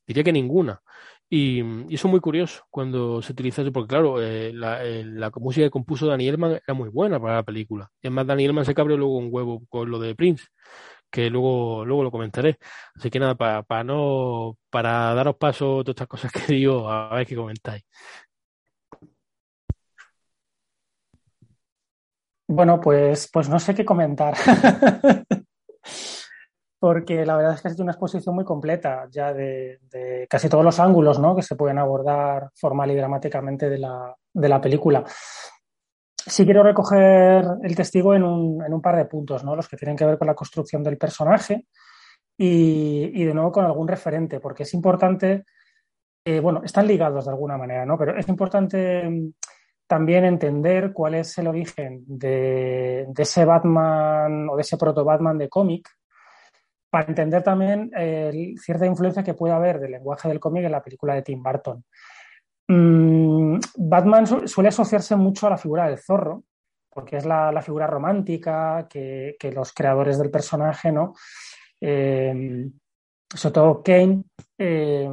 Diría 0.05 0.23
que 0.23 0.31
ninguna. 0.31 0.81
Y, 1.29 1.61
y 1.89 1.95
eso 1.95 2.07
es 2.07 2.11
muy 2.11 2.19
curioso 2.19 2.65
cuando 2.69 3.21
se 3.21 3.31
utiliza 3.31 3.61
eso, 3.61 3.71
porque 3.71 3.87
claro, 3.89 4.21
eh, 4.21 4.51
la, 4.53 4.83
eh, 4.85 5.03
la, 5.05 5.31
música 5.37 5.65
que 5.65 5.71
compuso 5.71 6.05
Danny 6.07 6.27
Elman 6.27 6.59
era 6.65 6.73
muy 6.73 6.89
buena 6.89 7.19
para 7.19 7.35
la 7.35 7.43
película. 7.43 7.89
Y 8.01 8.07
además 8.07 8.27
Danny 8.27 8.45
Elman 8.45 8.65
se 8.65 8.75
cabreó 8.75 8.97
luego 8.97 9.17
un 9.17 9.29
huevo 9.31 9.63
con 9.69 9.89
lo 9.89 9.99
de 9.99 10.15
Prince, 10.15 10.45
que 11.11 11.29
luego, 11.29 11.85
luego 11.85 12.03
lo 12.03 12.11
comentaré. 12.11 12.57
Así 12.95 13.09
que 13.09 13.19
nada, 13.19 13.35
para, 13.35 13.63
para 13.63 13.83
no, 13.83 14.57
para 14.69 15.13
daros 15.13 15.35
paso 15.35 15.81
a 15.81 15.83
todas 15.83 15.89
estas 15.95 16.07
cosas 16.07 16.31
que 16.47 16.53
digo, 16.53 16.89
a 16.89 17.13
ver 17.15 17.27
qué 17.27 17.35
comentáis. 17.35 17.83
Bueno, 22.47 22.81
pues, 22.81 23.29
pues 23.31 23.47
no 23.47 23.59
sé 23.59 23.73
qué 23.73 23.85
comentar. 23.85 24.33
Porque 26.79 27.25
la 27.25 27.37
verdad 27.37 27.53
es 27.53 27.61
que 27.61 27.67
ha 27.67 27.71
sido 27.71 27.83
una 27.83 27.91
exposición 27.91 28.33
muy 28.33 28.43
completa, 28.43 29.07
ya 29.11 29.31
de, 29.33 29.79
de, 29.91 30.25
casi 30.27 30.49
todos 30.49 30.65
los 30.65 30.79
ángulos 30.79 31.19
¿no? 31.19 31.35
que 31.35 31.43
se 31.43 31.55
pueden 31.55 31.77
abordar 31.77 32.49
formal 32.55 32.89
y 32.89 32.95
dramáticamente 32.95 33.69
de 33.69 33.77
la, 33.77 34.15
de 34.33 34.49
la 34.49 34.59
película. 34.59 35.03
Sí 36.27 36.45
quiero 36.45 36.63
recoger 36.63 37.45
el 37.63 37.75
testigo 37.75 38.13
en 38.13 38.23
un, 38.23 38.63
en 38.63 38.73
un, 38.73 38.81
par 38.81 38.95
de 38.95 39.05
puntos, 39.05 39.43
¿no? 39.43 39.55
los 39.55 39.67
que 39.67 39.77
tienen 39.77 39.97
que 39.97 40.05
ver 40.05 40.17
con 40.17 40.27
la 40.27 40.35
construcción 40.35 40.83
del 40.83 40.97
personaje 40.97 41.65
y, 42.37 43.23
de 43.23 43.33
nuevo 43.33 43.51
con 43.51 43.65
algún 43.65 43.87
referente, 43.87 44.39
porque 44.39 44.63
es 44.63 44.73
importante, 44.73 45.45
eh, 46.25 46.39
bueno, 46.39 46.61
están 46.63 46.87
ligados 46.87 47.25
de 47.25 47.31
alguna 47.31 47.57
manera, 47.57 47.85
¿no? 47.85 47.97
pero 47.97 48.17
es 48.17 48.27
importante 48.27 49.33
también 49.87 50.25
entender 50.25 50.93
cuál 50.93 51.15
es 51.15 51.37
el 51.37 51.47
origen 51.47 52.03
de, 52.07 53.07
ese 53.17 53.43
Batman 53.43 54.47
o 54.49 54.55
de 54.55 54.61
ese 54.61 54.77
proto-Batman 54.77 55.37
de 55.37 55.49
cómic, 55.49 55.89
para 56.89 57.07
entender 57.07 57.41
también 57.41 57.91
eh, 57.97 58.53
cierta 58.57 58.85
influencia 58.85 59.23
que 59.23 59.33
puede 59.33 59.53
haber 59.53 59.79
del 59.79 59.91
lenguaje 59.91 60.27
del 60.27 60.39
cómic 60.39 60.65
en 60.65 60.71
la 60.71 60.83
película 60.83 61.15
de 61.15 61.21
Tim 61.21 61.41
Burton. 61.41 61.83
Mm, 62.73 63.59
Batman 63.75 64.47
suele 64.47 64.69
asociarse 64.69 65.17
mucho 65.17 65.45
a 65.45 65.49
la 65.49 65.57
figura 65.57 65.89
del 65.89 65.99
zorro, 65.99 66.45
porque 66.89 67.17
es 67.17 67.25
la, 67.25 67.61
figura 67.61 67.85
romántica 67.85 68.87
que, 68.89 69.35
los 69.53 69.73
creadores 69.73 70.17
del 70.17 70.31
personaje, 70.31 70.89
¿no? 70.89 71.13
Eh, 71.81 72.69
sobre 73.33 73.53
todo 73.53 73.83
Kane, 73.83 74.23
eh, 74.57 75.09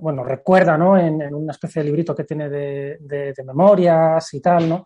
bueno, 0.00 0.24
recuerda, 0.24 0.78
¿no? 0.78 0.96
En, 0.96 1.34
una 1.34 1.52
especie 1.52 1.82
de 1.82 1.86
librito 1.86 2.14
que 2.14 2.24
tiene 2.24 2.48
de, 2.48 3.34
memorias 3.44 4.32
y 4.32 4.40
tal, 4.40 4.68
¿no? 4.70 4.84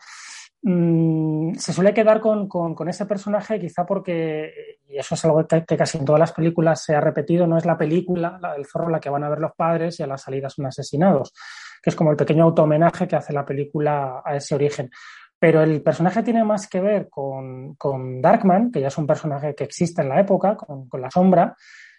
Mm, 0.69 1.55
se 1.55 1.73
suele 1.73 1.95
quedar 1.95 2.21
con, 2.21 2.89
ese 2.89 3.07
personaje 3.07 3.61
quizá 3.61 3.87
porque, 3.87 4.81
y 4.89 4.99
eso 4.99 5.15
es 5.15 5.25
algo 5.25 5.47
que, 5.47 5.77
casi 5.77 5.99
en 5.99 6.05
todas 6.05 6.19
las 6.19 6.33
películas 6.33 6.83
se 6.83 6.97
ha 6.97 7.01
repetido, 7.01 7.47
no 7.47 7.57
es 7.57 7.65
la 7.65 7.79
película, 7.79 8.37
la 8.43 8.55
del 8.55 8.67
zorro, 8.67 8.89
la 8.89 8.99
que 8.99 9.09
van 9.09 9.23
a 9.23 9.29
ver 9.29 9.39
los 9.39 9.53
padres 9.57 10.01
y 10.01 10.03
a 10.03 10.09
la 10.09 10.19
salida 10.19 10.51
son 10.51 10.67
asesinados, 10.67 11.33
que 11.81 11.91
es 11.91 11.95
como 11.95 12.11
el 12.11 12.17
pequeño 12.17 12.43
auto 12.43 12.65
homenaje 12.65 13.07
que 13.07 13.15
hace 13.15 13.33
la 13.33 13.45
película 13.45 14.23
a 14.25 14.35
ese 14.35 14.57
origen. 14.57 14.91
Pero 15.39 15.63
el 15.63 15.83
personaje 15.83 16.25
tiene 16.25 16.43
más 16.43 16.67
que 16.67 16.81
ver 16.81 17.09
con, 17.09 17.77
Darkman, 18.21 18.73
que 18.73 18.81
ya 18.81 18.89
es 18.89 18.99
un 18.99 19.07
personaje 19.07 19.55
que 19.55 19.63
existe 19.63 20.03
en 20.03 20.09
la 20.09 20.19
época, 20.19 20.57
con, 20.57 21.01
la 21.01 21.13
sombra. 21.13 21.55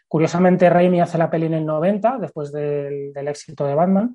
Curiosamente, 0.09 0.69
Raimi 0.69 0.99
hace 0.99 1.17
la 1.17 1.29
peli 1.29 1.45
en 1.45 1.53
el 1.53 1.65
90, 1.65 2.17
después 2.19 2.51
del, 2.51 3.13
éxito 3.15 3.65
de 3.65 3.75
Batman. 3.75 4.13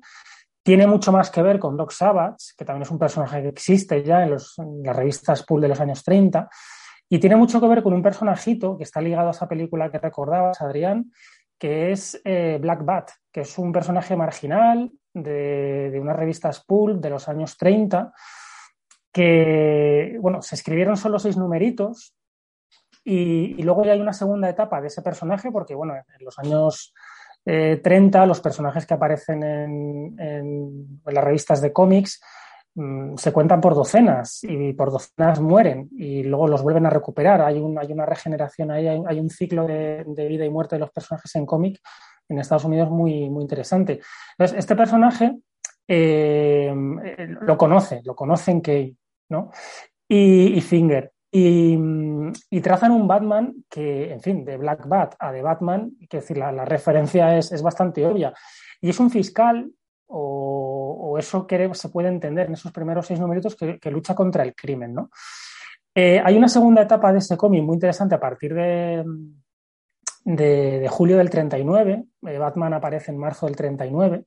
Tiene 0.63 0.87
mucho 0.87 1.11
más 1.11 1.29
que 1.29 1.41
ver 1.41 1.59
con 1.59 1.75
Doc 1.75 1.91
Savage, 1.91 2.53
que 2.57 2.63
también 2.63 2.83
es 2.83 2.91
un 2.91 2.97
personaje 2.97 3.41
que 3.41 3.49
existe 3.49 4.01
ya 4.01 4.23
en, 4.23 4.31
las 4.31 4.95
revistas 4.95 5.43
Pool 5.43 5.61
de 5.61 5.67
los 5.67 5.79
años 5.81 6.03
30. 6.03 6.49
Y 7.09 7.19
tiene 7.19 7.35
mucho 7.35 7.59
que 7.59 7.67
ver 7.67 7.83
con 7.83 7.93
un 7.93 8.01
personajito 8.01 8.77
que 8.77 8.83
está 8.83 9.01
ligado 9.01 9.27
a 9.27 9.31
esa 9.31 9.47
película 9.47 9.91
que 9.91 9.99
recordabas, 9.99 10.61
Adrián, 10.61 11.11
que 11.59 11.91
es 11.91 12.19
eh, 12.23 12.57
Black 12.61 12.85
Bat, 12.85 13.11
que 13.31 13.41
es 13.41 13.57
un 13.57 13.73
personaje 13.73 14.15
marginal 14.15 14.89
de, 15.13 15.97
unas 16.01 16.15
revistas 16.15 16.63
Pool 16.63 17.01
de 17.01 17.09
los 17.09 17.27
años 17.27 17.57
30 17.57 18.13
que, 19.11 20.17
bueno, 20.19 20.41
se 20.41 20.55
escribieron 20.55 20.97
solo 20.97 21.19
seis 21.19 21.37
numeritos 21.37 22.15
y, 23.03 23.61
luego 23.61 23.83
ya 23.83 23.91
hay 23.91 24.01
una 24.01 24.13
segunda 24.13 24.49
etapa 24.49 24.81
de 24.81 24.87
ese 24.87 25.01
personaje 25.01 25.51
porque, 25.51 25.75
bueno, 25.75 25.93
en 25.95 26.25
los 26.25 26.39
años 26.39 26.93
30 27.45 28.23
eh, 28.23 28.27
los 28.27 28.39
personajes 28.41 28.85
que 28.85 28.93
aparecen 28.93 29.43
en, 29.43 31.01
las 31.05 31.23
revistas 31.23 31.61
de 31.61 31.73
cómics 31.73 32.21
mm, 32.75 33.15
se 33.17 33.31
cuentan 33.31 33.59
por 33.61 33.75
docenas 33.75 34.43
y 34.43 34.73
por 34.73 34.91
docenas 34.91 35.39
mueren 35.39 35.89
y 35.97 36.23
luego 36.23 36.47
los 36.47 36.63
vuelven 36.63 36.85
a 36.85 36.89
recuperar. 36.89 37.41
Hay, 37.41 37.59
un, 37.59 37.77
hay 37.77 37.91
una 37.91 38.05
regeneración 38.05 38.71
ahí, 38.71 38.87
hay, 38.87 39.19
un 39.19 39.29
ciclo 39.29 39.65
de, 39.65 40.05
vida 40.27 40.45
y 40.45 40.49
muerte 40.49 40.75
de 40.75 40.79
los 40.79 40.91
personajes 40.91 41.35
en 41.35 41.45
cómic 41.45 41.79
en 42.29 42.39
Estados 42.39 42.65
Unidos 42.65 42.89
muy, 42.89 43.29
muy 43.29 43.43
interesante. 43.43 43.99
Entonces, 44.37 44.57
este 44.57 44.75
personaje 44.75 45.37
eh, 45.87 46.73
lo 47.41 47.57
conoce, 47.57 48.01
lo 48.05 48.15
conocen 48.15 48.61
que 48.61 48.95
y, 50.07 50.61
Finger. 50.61 51.12
Y, 51.35 52.61
trazan 52.61 52.91
un 52.91 53.07
Batman 53.07 53.55
que, 53.67 54.13
en 54.13 54.21
fin, 54.21 54.45
de 54.45 54.55
Black 54.55 54.87
Bat 54.87 55.15
a 55.17 55.31
de 55.31 55.41
Batman, 55.41 55.91
que 56.07 56.17
decir, 56.17 56.37
la, 56.37 56.63
referencia 56.63 57.35
es, 57.35 57.61
bastante 57.63 58.05
obvia. 58.05 58.31
Y 58.79 58.89
es 58.89 58.99
un 58.99 59.09
fiscal, 59.09 59.71
o, 60.05 61.15
eso 61.17 61.47
que 61.47 61.73
se 61.73 61.89
puede 61.89 62.09
entender 62.09 62.47
en 62.47 62.53
esos 62.53 62.71
primeros 62.71 63.07
seis 63.07 63.19
numeritos, 63.19 63.55
que, 63.55 63.91
lucha 63.91 64.13
contra 64.13 64.43
el 64.43 64.53
crimen, 64.53 64.93
¿no? 64.93 65.09
Eh, 65.95 66.21
hay 66.23 66.37
una 66.37 66.47
segunda 66.47 66.83
etapa 66.83 67.11
de 67.11 67.19
este 67.19 67.35
cómic 67.35 67.63
muy 67.63 67.75
interesante 67.75 68.13
a 68.13 68.19
partir 68.19 68.53
de, 68.53 69.03
de, 70.23 70.87
julio 70.87 71.17
del 71.17 71.31
39. 71.31 72.03
Eh, 72.27 72.37
Batman 72.37 72.75
aparece 72.75 73.11
en 73.11 73.17
marzo 73.17 73.47
del 73.47 73.55
39 73.55 74.25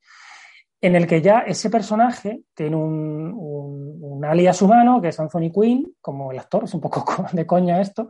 en 0.80 0.94
el 0.94 1.06
que 1.06 1.22
ya 1.22 1.40
ese 1.40 1.70
personaje 1.70 2.42
tiene 2.54 2.76
un, 2.76 4.24
alias 4.24 4.60
humano, 4.62 5.00
que 5.00 5.08
es 5.08 5.20
Anthony 5.20 5.52
Quinn, 5.52 5.94
como 6.00 6.32
el 6.32 6.38
actor, 6.38 6.64
es 6.64 6.74
un 6.74 6.80
poco 6.80 7.04
de 7.32 7.46
coña 7.46 7.80
esto, 7.80 8.08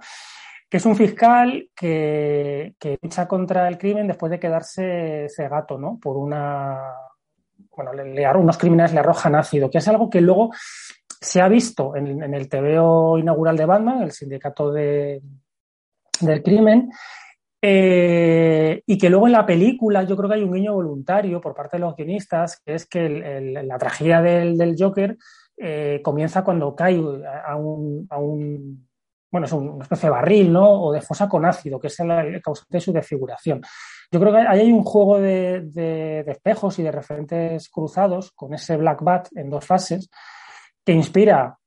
que 0.68 0.78
es 0.78 0.86
un 0.86 0.96
fiscal 0.96 1.68
que, 1.74 2.74
lucha 3.02 3.28
contra 3.28 3.68
el 3.68 3.78
crimen 3.78 4.06
después 4.06 4.30
de 4.30 4.40
quedarse 4.40 5.26
cegato, 5.28 5.78
¿no? 5.78 5.98
Por 6.00 6.16
una. 6.16 6.92
Bueno, 7.74 7.92
le, 7.92 8.36
unos 8.36 8.56
criminales 8.56 8.94
le 8.94 9.00
arrojan 9.00 9.34
ácido, 9.34 9.70
que 9.70 9.78
es 9.78 9.88
algo 9.88 10.08
que 10.08 10.20
luego 10.20 10.50
se 11.20 11.40
ha 11.40 11.48
visto 11.48 11.94
en, 11.94 12.22
en 12.22 12.34
el 12.34 12.48
TVO 12.48 13.18
inaugural 13.18 13.56
de 13.56 13.66
Batman, 13.66 14.02
el 14.02 14.12
sindicato 14.12 14.72
de, 14.72 15.20
del 16.20 16.42
crimen, 16.42 16.90
eh, 17.62 18.82
y 18.86 18.98
que 18.98 19.10
luego 19.10 19.26
en 19.26 19.32
la 19.32 19.46
película 19.46 20.04
yo 20.04 20.16
creo 20.16 20.28
que 20.28 20.36
hay 20.36 20.42
un 20.42 20.52
guiño 20.52 20.74
voluntario 20.74 21.40
por 21.40 21.54
parte 21.54 21.76
de 21.76 21.80
los 21.80 21.96
guionistas, 21.96 22.60
que 22.64 22.74
es 22.74 22.86
que 22.86 23.08
la 23.64 23.78
tragedia 23.78 24.20
del, 24.20 24.76
Joker 24.78 25.16
eh, 25.56 26.00
comienza 26.02 26.44
cuando 26.44 26.74
cae 26.76 27.00
a 27.44 27.56
un, 27.56 28.86
bueno, 29.30 29.46
es 29.46 29.52
una 29.52 29.82
especie 29.82 30.08
de 30.08 30.14
barril, 30.14 30.52
¿no? 30.52 30.82
O 30.84 30.92
de 30.92 31.00
fosa 31.00 31.28
con 31.28 31.44
ácido, 31.44 31.80
que 31.80 31.88
es 31.88 32.00
el, 32.00 32.40
causante 32.42 32.76
de 32.76 32.80
su 32.80 32.92
desfiguración. 32.92 33.62
Yo 34.10 34.20
creo 34.20 34.32
que 34.32 34.38
ahí 34.38 34.60
hay 34.60 34.72
un 34.72 34.84
juego 34.84 35.18
de, 35.18 35.62
de, 35.62 36.20
espejos 36.20 36.78
y 36.78 36.82
de 36.82 36.92
referentes 36.92 37.68
cruzados 37.68 38.32
con 38.32 38.54
ese 38.54 38.76
Black 38.76 39.02
Bat 39.02 39.28
en 39.34 39.50
dos 39.50 39.64
fases 39.64 40.08
que 40.84 40.92
inspira 40.92 41.58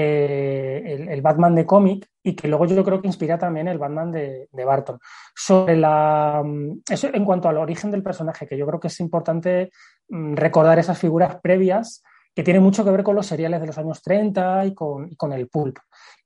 eh, 0.00 1.06
el, 1.10 1.20
Batman 1.22 1.56
de 1.56 1.66
cómic 1.66 2.06
y 2.22 2.36
que 2.36 2.46
luego 2.46 2.66
yo 2.66 2.84
creo 2.84 3.00
que 3.00 3.08
inspira 3.08 3.36
también 3.36 3.66
el 3.66 3.78
Batman 3.78 4.12
de, 4.12 4.48
Barton. 4.52 4.98
Sobre 5.34 5.76
la, 5.76 6.40
mm, 6.44 6.82
eso 6.88 7.08
en 7.12 7.24
cuanto 7.24 7.48
al 7.48 7.56
origen 7.56 7.90
del 7.90 8.04
personaje, 8.04 8.46
que 8.46 8.56
yo 8.56 8.64
creo 8.64 8.78
que 8.78 8.86
es 8.86 9.00
importante 9.00 9.70
mm, 10.08 10.34
recordar 10.34 10.78
esas 10.78 10.98
figuras 10.98 11.40
previas 11.42 12.04
que 12.32 12.44
tienen 12.44 12.62
mucho 12.62 12.84
que 12.84 12.92
ver 12.92 13.02
con 13.02 13.16
los 13.16 13.26
seriales 13.26 13.60
de 13.60 13.66
los 13.66 13.78
años 13.78 14.00
30 14.00 14.66
y 14.66 14.74
con, 14.74 15.32
el 15.32 15.48
pulp. 15.48 15.78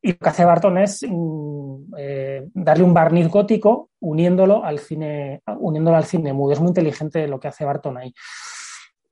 Y 0.03 0.13
lo 0.13 0.19
que 0.19 0.29
hace 0.29 0.45
Barton 0.45 0.77
es 0.77 1.07
mm, 1.09 1.95
eh, 1.97 2.49
darle 2.53 2.85
un 2.85 2.93
barniz 2.93 3.29
gótico 3.29 3.89
uniéndolo 4.01 4.63
al 4.63 4.81
cine, 4.81 5.41
uniéndolo 5.59 5.97
al 5.97 6.05
cine 6.05 6.35
mudo. 6.35 6.53
Es 6.53 6.61
muy 6.61 6.69
inteligente 6.69 7.27
lo 7.27 7.41
que 7.41 7.49
hace 7.49 7.65
Barton 7.65 7.97
ahí. 7.97 8.13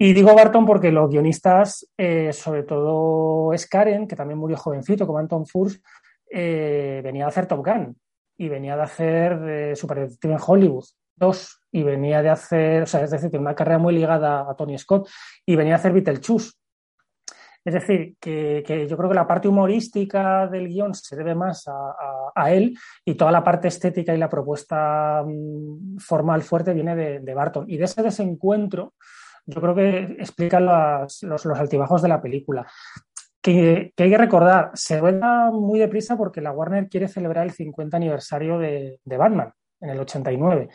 Y 0.02 0.14
digo 0.14 0.34
Barton 0.34 0.64
porque 0.64 0.90
los 0.90 1.10
guionistas, 1.10 1.86
eh, 1.98 2.32
sobre 2.32 2.62
todo 2.62 3.52
Scaren, 3.54 4.08
que 4.08 4.16
también 4.16 4.38
murió 4.38 4.56
jovencito, 4.56 5.06
como 5.06 5.18
Anton 5.18 5.46
Furst, 5.46 5.84
eh, 6.30 7.02
venía 7.04 7.24
de 7.24 7.28
hacer 7.28 7.44
Top 7.44 7.62
Gun 7.62 7.94
y 8.38 8.48
venía 8.48 8.76
de 8.76 8.82
hacer 8.82 9.32
eh, 9.46 9.76
Super 9.76 10.00
Detective 10.00 10.32
en 10.32 10.40
Hollywood 10.42 10.84
2 11.16 11.62
y 11.72 11.82
venía 11.82 12.22
de 12.22 12.30
hacer, 12.30 12.84
o 12.84 12.86
sea, 12.86 13.02
es 13.02 13.10
decir, 13.10 13.38
una 13.38 13.54
carrera 13.54 13.76
muy 13.76 13.92
ligada 13.92 14.50
a 14.50 14.54
Tony 14.54 14.78
Scott 14.78 15.06
y 15.44 15.54
venía 15.54 15.74
de 15.74 15.80
hacer 15.80 15.92
Beetlejuice. 15.92 16.52
Es 17.62 17.74
decir, 17.74 18.16
que, 18.18 18.86
yo 18.88 18.96
creo 18.96 19.10
que 19.10 19.14
la 19.14 19.26
parte 19.26 19.48
humorística 19.48 20.46
del 20.46 20.68
guion 20.68 20.94
se 20.94 21.14
debe 21.14 21.34
más 21.34 21.68
a, 21.68 22.50
él 22.50 22.74
y 23.04 23.16
toda 23.16 23.30
la 23.30 23.44
parte 23.44 23.68
estética 23.68 24.14
y 24.14 24.18
la 24.18 24.30
propuesta 24.30 25.22
mm, 25.26 25.98
formal 25.98 26.40
fuerte 26.40 26.72
viene 26.72 26.96
de, 26.96 27.20
de 27.20 27.34
Barton. 27.34 27.66
Y 27.68 27.76
de 27.76 27.84
ese 27.84 28.02
desencuentro, 28.02 28.94
yo 29.50 29.60
creo 29.60 29.74
que 29.74 29.98
explica 30.18 30.60
los, 30.60 31.46
altibajos 31.46 32.02
de 32.02 32.08
la 32.08 32.22
película. 32.22 32.66
Que, 33.42 33.92
hay 33.96 34.10
que 34.10 34.18
recordar, 34.18 34.70
se 34.74 35.00
rueda 35.00 35.50
muy 35.50 35.78
deprisa 35.78 36.16
porque 36.16 36.40
la 36.40 36.52
Warner 36.52 36.88
quiere 36.88 37.08
celebrar 37.08 37.44
el 37.44 37.52
50 37.52 37.96
aniversario 37.96 38.58
de, 38.58 38.98
Batman 39.04 39.52
en 39.80 39.90
el 39.90 40.00
89. 40.00 40.68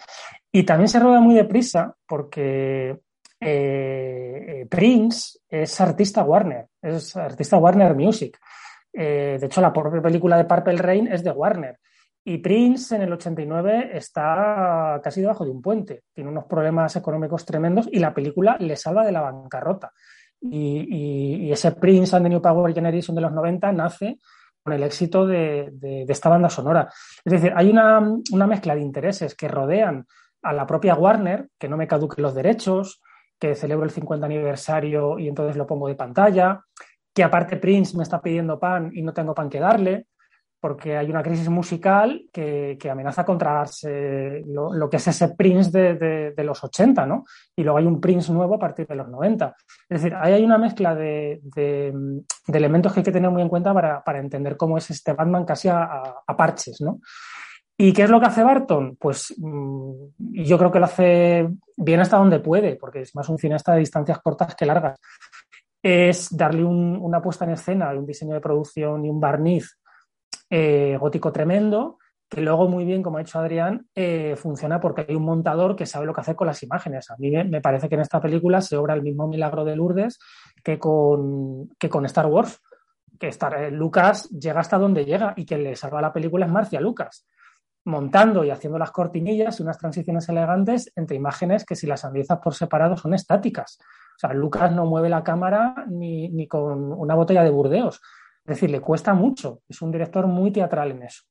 Y 0.51 0.63
también 0.63 0.87
se 0.87 0.99
rueda 0.99 1.19
muy 1.19 1.35
deprisa 1.35 1.95
porque 2.07 2.99
eh, 3.39 4.65
Prince 4.69 5.39
es 5.47 5.79
artista 5.79 6.23
Warner, 6.23 6.67
es 6.81 7.15
artista 7.15 7.57
Warner 7.57 7.95
Music. 7.95 8.37
Eh, 8.91 9.37
de 9.39 9.45
hecho, 9.45 9.61
la 9.61 9.73
propia 9.73 10.01
película 10.01 10.37
de 10.37 10.45
Purple 10.45 10.77
Rain 10.77 11.07
es 11.07 11.23
de 11.23 11.31
Warner. 11.31 11.77
Y 12.27 12.39
Prince 12.39 12.95
en 12.95 13.03
el 13.03 13.13
89 13.13 13.91
está 13.93 14.99
casi 15.03 15.21
debajo 15.21 15.45
de 15.45 15.51
un 15.51 15.61
puente, 15.61 16.05
tiene 16.11 16.31
unos 16.31 16.45
problemas 16.45 16.95
económicos 16.95 17.45
tremendos 17.45 17.87
y 17.91 17.99
la 17.99 18.15
película 18.15 18.57
le 18.59 18.75
salva 18.75 19.05
de 19.05 19.11
la 19.11 19.21
bancarrota. 19.21 19.91
Y, 20.41 21.51
ese 21.51 21.73
Prince 21.73 22.15
and 22.15 22.25
the 22.25 22.29
New 22.29 22.41
Power 22.41 22.73
Generation 22.73 23.15
de 23.15 23.21
los 23.21 23.31
90 23.31 23.71
nace 23.73 24.19
con 24.63 24.73
el 24.73 24.81
éxito 24.81 25.27
de, 25.27 25.71
esta 26.07 26.29
banda 26.29 26.49
sonora. 26.49 26.89
Es 27.23 27.31
decir, 27.31 27.53
hay 27.55 27.69
una, 27.69 28.01
mezcla 28.47 28.73
de 28.73 28.81
intereses 28.81 29.35
que 29.35 29.47
rodean 29.47 30.07
a 30.41 30.51
la 30.51 30.65
propia 30.65 30.95
Warner, 30.95 31.49
que 31.59 31.69
no 31.69 31.77
me 31.77 31.87
caduquen 31.87 32.23
los 32.23 32.33
derechos, 32.33 33.03
que 33.39 33.53
celebro 33.53 33.85
el 33.85 33.91
50 33.91 34.25
aniversario 34.25 35.19
y 35.19 35.27
entonces 35.27 35.57
lo 35.57 35.67
pongo 35.67 35.87
de 35.87 35.95
pantalla, 35.95 36.63
que 37.13 37.23
aparte 37.23 37.57
Prince 37.57 37.95
me 37.95 38.01
está 38.01 38.19
pidiendo 38.19 38.59
pan 38.59 38.89
y 38.93 39.03
no 39.03 39.13
tengo 39.13 39.35
pan 39.35 39.47
que 39.47 39.59
darle, 39.59 40.07
porque 40.65 40.97
hay 40.97 41.11
una 41.11 41.21
crisis 41.21 41.47
musical 41.47 42.27
que, 42.33 42.75
amenaza 42.89 43.23
con 43.23 43.37
tragarse 43.37 44.41
lo, 44.47 44.89
que 44.89 44.97
es 44.97 45.07
ese 45.07 45.35
Prince 45.35 45.69
de, 45.69 46.43
los 46.43 46.63
80, 46.63 47.05
¿no? 47.05 47.23
Y 47.55 47.61
luego 47.61 47.77
hay 47.77 47.85
un 47.85 48.01
Prince 48.01 48.33
nuevo 48.33 48.55
a 48.55 48.57
partir 48.57 48.87
de 48.87 48.95
los 48.95 49.07
90. 49.07 49.55
Es 49.87 50.01
decir, 50.01 50.17
ahí 50.19 50.33
hay 50.33 50.43
una 50.43 50.57
mezcla 50.57 50.95
de, 50.95 51.39
elementos 52.51 52.91
que 52.91 53.01
hay 53.01 53.03
que 53.03 53.11
tener 53.11 53.29
muy 53.29 53.43
en 53.43 53.47
cuenta 53.49 53.75
para, 53.75 54.19
entender 54.19 54.57
cómo 54.57 54.79
es 54.79 54.89
este 54.89 55.13
Batman 55.13 55.45
casi 55.45 55.67
a, 55.67 56.01
parches, 56.35 56.81
¿no? 56.81 56.99
¿Y 57.77 57.93
qué 57.93 58.01
es 58.01 58.09
lo 58.09 58.19
que 58.19 58.25
hace 58.25 58.43
Barton? 58.43 58.97
Pues 58.99 59.35
mm, 59.37 59.91
yo 60.17 60.57
creo 60.57 60.71
que 60.71 60.79
lo 60.79 60.85
hace 60.85 61.47
bien 61.77 61.99
hasta 61.99 62.17
donde 62.17 62.39
puede, 62.39 62.75
porque 62.75 63.01
es 63.01 63.13
más 63.13 63.29
un 63.29 63.37
cineasta 63.37 63.73
de 63.73 63.81
distancias 63.81 64.17
cortas 64.17 64.55
que 64.55 64.65
largas, 64.65 64.99
es 65.83 66.35
darle 66.35 66.63
una 66.63 67.21
puesta 67.21 67.45
en 67.45 67.51
escena, 67.51 67.91
un 67.91 68.07
diseño 68.07 68.33
de 68.33 68.41
producción 68.41 69.05
y 69.05 69.11
un 69.11 69.19
barniz 69.19 69.77
eh, 70.57 70.95
gótico 70.97 71.33
tremendo, 71.33 71.99
que 72.29 72.39
luego 72.39 72.69
muy 72.69 72.85
bien, 72.85 73.03
como 73.03 73.17
ha 73.17 73.19
dicho 73.19 73.37
Adrián, 73.37 73.87
eh, 73.93 74.37
funciona 74.37 74.79
porque 74.79 75.05
hay 75.05 75.13
un 75.13 75.25
montador 75.25 75.75
que 75.75 75.85
sabe 75.85 76.05
lo 76.05 76.13
que 76.13 76.21
hacer 76.21 76.37
con 76.37 76.47
las 76.47 76.63
imágenes. 76.63 77.11
A 77.11 77.17
mí 77.17 77.29
me 77.29 77.59
parece 77.59 77.89
que 77.89 77.95
en 77.95 78.01
esta 78.01 78.21
película 78.21 78.61
se 78.61 78.77
obra 78.77 78.93
el 78.93 79.01
mismo 79.01 79.27
milagro 79.27 79.65
de 79.65 79.75
Lourdes 79.75 80.17
que 80.63 80.79
con, 80.79 81.71
que 81.77 81.89
con 81.89 82.05
Star 82.05 82.27
Wars, 82.27 82.61
que 83.19 83.27
eh, 83.27 83.69
Lucas 83.69 84.29
llega 84.29 84.61
hasta 84.61 84.77
donde 84.77 85.03
llega 85.03 85.33
y 85.35 85.45
quien 85.45 85.61
le 85.61 85.75
salva 85.75 86.01
la 86.01 86.13
película 86.13 86.45
es 86.45 86.51
Marcia 86.53 86.79
Lucas, 86.79 87.27
montando 87.83 88.45
y 88.45 88.49
haciendo 88.49 88.79
las 88.79 88.91
cortinillas 88.91 89.59
y 89.59 89.63
unas 89.63 89.77
transiciones 89.77 90.29
elegantes 90.29 90.89
entre 90.95 91.17
imágenes 91.17 91.65
que 91.65 91.75
si 91.75 91.85
las 91.85 92.05
analizas 92.05 92.39
por 92.39 92.53
separado 92.53 92.95
son 92.95 93.13
estáticas. 93.13 93.77
O 93.81 94.19
sea, 94.19 94.31
Lucas 94.31 94.71
no 94.71 94.85
mueve 94.85 95.09
la 95.09 95.21
cámara 95.21 95.83
ni, 95.89 96.29
ni 96.29 96.47
con 96.47 96.93
una 96.93 97.13
botella 97.13 97.43
de 97.43 97.49
Burdeos. 97.49 97.99
Es 98.45 98.55
decir, 98.55 98.69
le 98.69 98.79
cuesta 98.79 99.13
mucho. 99.13 99.61
Es 99.67 99.81
un 99.81 99.91
director 99.91 100.27
muy 100.27 100.51
teatral 100.51 100.91
en 100.91 101.03
eso 101.03 101.23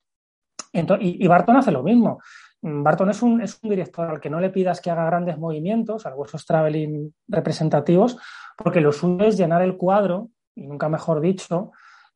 y, 1.00 1.26
Barton 1.26 1.56
hace 1.56 1.70
lo 1.70 1.82
mismo. 1.82 2.20
Barton 2.60 3.10
es 3.10 3.22
un, 3.22 3.40
es 3.40 3.58
un 3.62 3.70
director 3.70 4.08
al 4.08 4.20
que 4.20 4.30
no 4.30 4.40
le 4.40 4.50
pidas 4.50 4.80
que 4.80 4.90
haga 4.90 5.04
grandes 5.04 5.38
movimientos, 5.38 6.06
algo 6.06 6.24
esos 6.24 6.46
traveling 6.46 7.14
representativos, 7.28 8.16
porque 8.56 8.80
lo 8.80 8.92
suyo 8.92 9.24
es 9.24 9.36
llenar 9.36 9.62
el 9.62 9.76
cuadro, 9.76 10.30
y 10.54 10.66
nunca 10.66 10.88
mejor 10.88 11.20
dicho, 11.20 11.72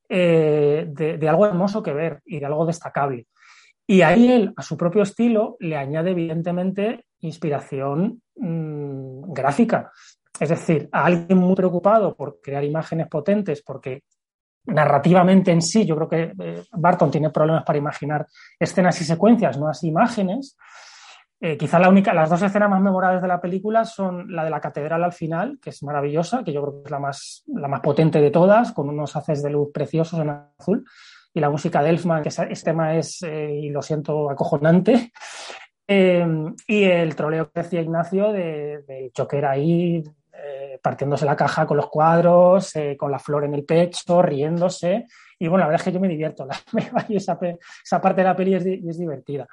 eh, 0.08 0.86
de, 0.88 1.28
algo 1.28 1.46
hermoso 1.46 1.82
que 1.82 1.92
ver 1.92 2.20
y 2.24 2.40
de 2.40 2.46
algo 2.46 2.64
destacable. 2.66 3.26
Y 3.86 4.02
ahí 4.02 4.30
él, 4.30 4.52
a 4.56 4.62
su 4.62 4.76
propio 4.76 5.02
estilo, 5.02 5.56
le 5.60 5.76
añade 5.76 6.10
evidentemente 6.10 7.04
inspiración 7.20 8.22
mm, 8.36 9.32
gráfica. 9.32 9.92
Es 10.40 10.50
decir, 10.50 10.88
a 10.92 11.04
alguien 11.04 11.38
muy 11.38 11.54
preocupado 11.54 12.14
por 12.14 12.40
crear 12.40 12.64
imágenes 12.64 13.08
potentes, 13.08 13.62
porque 13.62 14.02
narrativamente 14.68 15.50
en 15.50 15.62
sí, 15.62 15.84
yo 15.84 15.96
creo 15.96 16.08
que 16.08 16.32
eh, 16.38 16.62
Barton 16.72 17.10
tiene 17.10 17.30
problemas 17.30 17.64
para 17.64 17.78
imaginar 17.78 18.26
escenas 18.58 19.00
y 19.00 19.04
secuencias, 19.04 19.58
no 19.58 19.68
así 19.68 19.88
imágenes. 19.88 20.56
Eh, 21.40 21.56
quizá 21.56 21.78
la 21.78 21.88
única, 21.88 22.12
las 22.12 22.28
dos 22.28 22.42
escenas 22.42 22.68
más 22.68 22.80
memorables 22.80 23.22
de 23.22 23.28
la 23.28 23.40
película 23.40 23.84
son 23.84 24.34
la 24.34 24.44
de 24.44 24.50
la 24.50 24.60
catedral 24.60 25.04
al 25.04 25.12
final, 25.12 25.58
que 25.62 25.70
es 25.70 25.82
maravillosa, 25.82 26.42
que 26.44 26.52
yo 26.52 26.62
creo 26.62 26.82
que 26.82 26.86
es 26.86 26.90
la 26.90 26.98
más, 26.98 27.44
la 27.46 27.68
más 27.68 27.80
potente 27.80 28.20
de 28.20 28.30
todas, 28.30 28.72
con 28.72 28.88
unos 28.88 29.14
haces 29.16 29.42
de 29.42 29.50
luz 29.50 29.70
preciosos 29.72 30.18
en 30.20 30.30
azul, 30.30 30.84
y 31.32 31.40
la 31.40 31.50
música 31.50 31.82
de 31.82 31.90
Elfman, 31.90 32.22
que 32.22 32.28
ese 32.28 32.64
tema 32.64 32.96
es, 32.96 33.22
eh, 33.22 33.52
y 33.52 33.70
lo 33.70 33.82
siento, 33.82 34.30
acojonante. 34.30 35.12
y 35.88 36.82
el 36.84 37.16
troleo 37.16 37.50
que 37.50 37.62
decía 37.62 37.80
Ignacio 37.80 38.30
de, 38.32 39.10
Joker 39.16 39.46
ahí 39.46 40.02
eh, 40.40 40.78
partiéndose 40.82 41.24
la 41.24 41.34
caja 41.34 41.66
con 41.66 41.76
los 41.76 41.88
cuadros, 41.88 42.74
eh, 42.76 42.96
con 42.96 43.10
la 43.10 43.18
flor 43.18 43.44
en 43.44 43.54
el 43.54 43.64
pecho, 43.64 44.22
riéndose. 44.22 45.06
Y 45.38 45.48
bueno, 45.48 45.64
la 45.64 45.66
verdad 45.66 45.80
es 45.80 45.84
que 45.84 45.92
yo 45.92 46.00
me 46.00 46.08
divierto. 46.08 46.46
esa, 47.08 47.38
esa, 47.82 48.00
parte 48.00 48.20
de 48.20 48.28
la 48.28 48.36
peli 48.36 48.54
es, 48.54 48.98
divertida. 48.98 49.46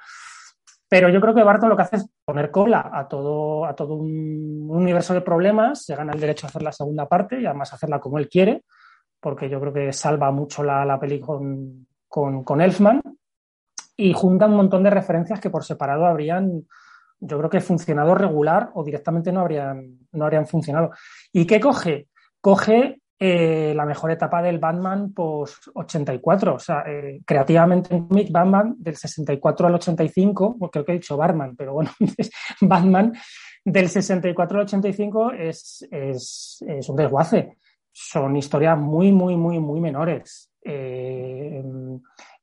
Pero 0.88 1.08
yo 1.08 1.20
creo 1.20 1.34
que 1.34 1.42
Barton 1.42 1.68
lo 1.68 1.76
que 1.76 1.82
hace 1.82 1.96
es 1.96 2.08
poner 2.24 2.52
cola 2.52 2.90
a 2.92 3.08
todo, 3.08 3.66
a 3.66 3.74
todo 3.74 3.94
un 3.94 4.68
universo 4.70 5.14
de 5.14 5.22
problemas, 5.22 5.84
se 5.84 5.96
gana 5.96 6.12
el 6.12 6.20
derecho 6.20 6.46
a 6.46 6.50
hacer 6.50 6.62
la 6.62 6.70
segunda 6.70 7.08
parte 7.08 7.40
y 7.40 7.46
además 7.46 7.72
hacerla 7.72 7.98
como 7.98 8.18
él 8.18 8.28
quiere, 8.28 8.62
porque 9.18 9.48
yo 9.48 9.60
creo 9.60 9.72
que 9.72 9.92
salva 9.92 10.30
mucho 10.30 10.62
la, 10.62 10.84
la 10.84 11.00
peli 11.00 11.18
con, 11.18 11.88
con, 12.06 12.44
con 12.44 12.60
Elfman 12.60 13.02
y 13.96 14.12
junta 14.12 14.46
un 14.46 14.54
montón 14.54 14.84
de 14.84 14.90
referencias 14.90 15.40
que 15.40 15.50
por 15.50 15.64
separado 15.64 16.06
habrían 16.06 16.66
yo 17.26 17.38
creo 17.38 17.50
que 17.50 17.60
funcionado 17.60 18.14
regular 18.14 18.70
o 18.74 18.84
directamente 18.84 19.32
no 19.32 19.40
habrían, 19.40 19.98
no 20.12 20.24
habrían 20.24 20.46
funcionado. 20.46 20.90
¿Y 21.32 21.46
qué 21.46 21.60
coge? 21.60 22.08
Coge 22.40 23.00
eh, 23.18 23.72
la 23.74 23.86
mejor 23.86 24.10
etapa 24.10 24.42
del 24.42 24.58
Batman 24.58 25.12
post 25.14 25.68
84. 25.74 26.54
O 26.54 26.58
sea, 26.58 26.84
eh, 26.86 27.20
creativamente 27.24 27.94
en 27.94 28.06
cómic 28.06 28.30
Batman 28.30 28.74
del 28.78 28.96
64 28.96 29.66
al 29.66 29.74
85, 29.74 30.70
creo 30.70 30.84
que 30.84 30.92
he 30.92 30.96
dicho 30.96 31.16
Batman, 31.16 31.56
pero 31.56 31.72
bueno, 31.72 31.90
Batman 32.60 33.14
del 33.64 33.88
64 33.88 34.58
al 34.58 34.64
85 34.64 35.32
es, 35.32 35.88
es, 35.90 36.64
es 36.66 36.88
un 36.88 36.96
desguace. 36.96 37.56
Son 37.90 38.36
historias 38.36 38.78
muy, 38.78 39.12
muy, 39.12 39.36
muy, 39.36 39.58
muy 39.58 39.80
menores. 39.80 40.52
Eh, 40.62 41.62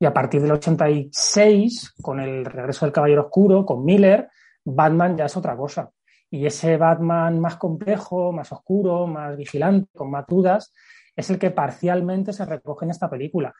y 0.00 0.06
a 0.06 0.12
partir 0.12 0.42
del 0.42 0.52
86, 0.52 1.94
con 2.02 2.18
el 2.18 2.44
regreso 2.44 2.84
del 2.84 2.92
Caballero 2.92 3.26
Oscuro, 3.26 3.64
con 3.64 3.84
Miller, 3.84 4.28
Batman 4.64 5.16
ya 5.16 5.26
es 5.26 5.36
otra 5.36 5.56
cosa. 5.56 5.90
Y 6.30 6.46
ese 6.46 6.76
Batman 6.76 7.38
más 7.38 7.56
complejo, 7.56 8.32
más 8.32 8.50
oscuro, 8.52 9.06
más 9.06 9.36
vigilante, 9.36 9.88
con 9.94 10.10
más 10.10 10.26
dudas, 10.26 10.72
es 11.14 11.30
el 11.30 11.38
que 11.38 11.50
parcialmente 11.50 12.32
se 12.32 12.44
recoge 12.44 12.84
en 12.84 12.90
esta 12.90 13.08
película. 13.08 13.54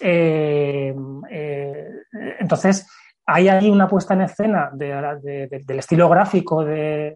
Eh, 0.00 0.94
eh, 1.30 1.88
entonces, 2.38 2.86
hay 3.26 3.48
ahí 3.48 3.70
una 3.70 3.88
puesta 3.88 4.14
en 4.14 4.22
escena 4.22 4.70
del 4.72 5.78
estilo 5.78 6.08
gráfico 6.08 6.64
de, 6.64 7.14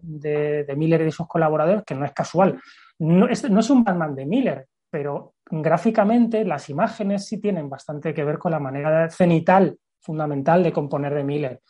Miller 0.75 1.01
y 1.01 1.05
de 1.05 1.11
sus 1.11 1.27
colaboradores 1.27 1.83
que 1.83 1.95
no 1.95 2.05
es 2.05 2.11
casual. 2.11 2.59
No 2.99 3.27
es, 3.27 3.49
no 3.49 3.59
es 3.59 3.69
un 3.69 3.83
Batman 3.83 4.15
de 4.15 4.25
Miller, 4.25 4.67
pero 4.89 5.33
gráficamente 5.49 6.45
las 6.45 6.69
imágenes 6.69 7.25
sí 7.25 7.39
tienen 7.39 7.69
bastante 7.69 8.13
que 8.13 8.23
ver 8.23 8.37
con 8.37 8.51
la 8.51 8.59
manera 8.59 9.09
cenital 9.09 9.77
fundamental 9.99 10.61
de 10.61 10.71
componer 10.71 11.13
de 11.13 11.23
Miller. 11.23 11.61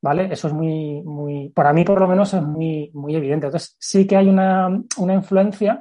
¿Vale? 0.00 0.28
Eso 0.32 0.48
es 0.48 0.54
muy, 0.54 1.02
muy, 1.02 1.48
para 1.50 1.72
mí 1.72 1.84
por 1.84 2.00
lo 2.00 2.08
menos 2.08 2.32
es 2.34 2.42
muy, 2.42 2.90
muy 2.94 3.14
evidente. 3.16 3.46
Entonces 3.46 3.76
sí 3.78 4.06
que 4.06 4.16
hay 4.16 4.28
una, 4.28 4.68
una 4.96 5.14
influencia 5.14 5.80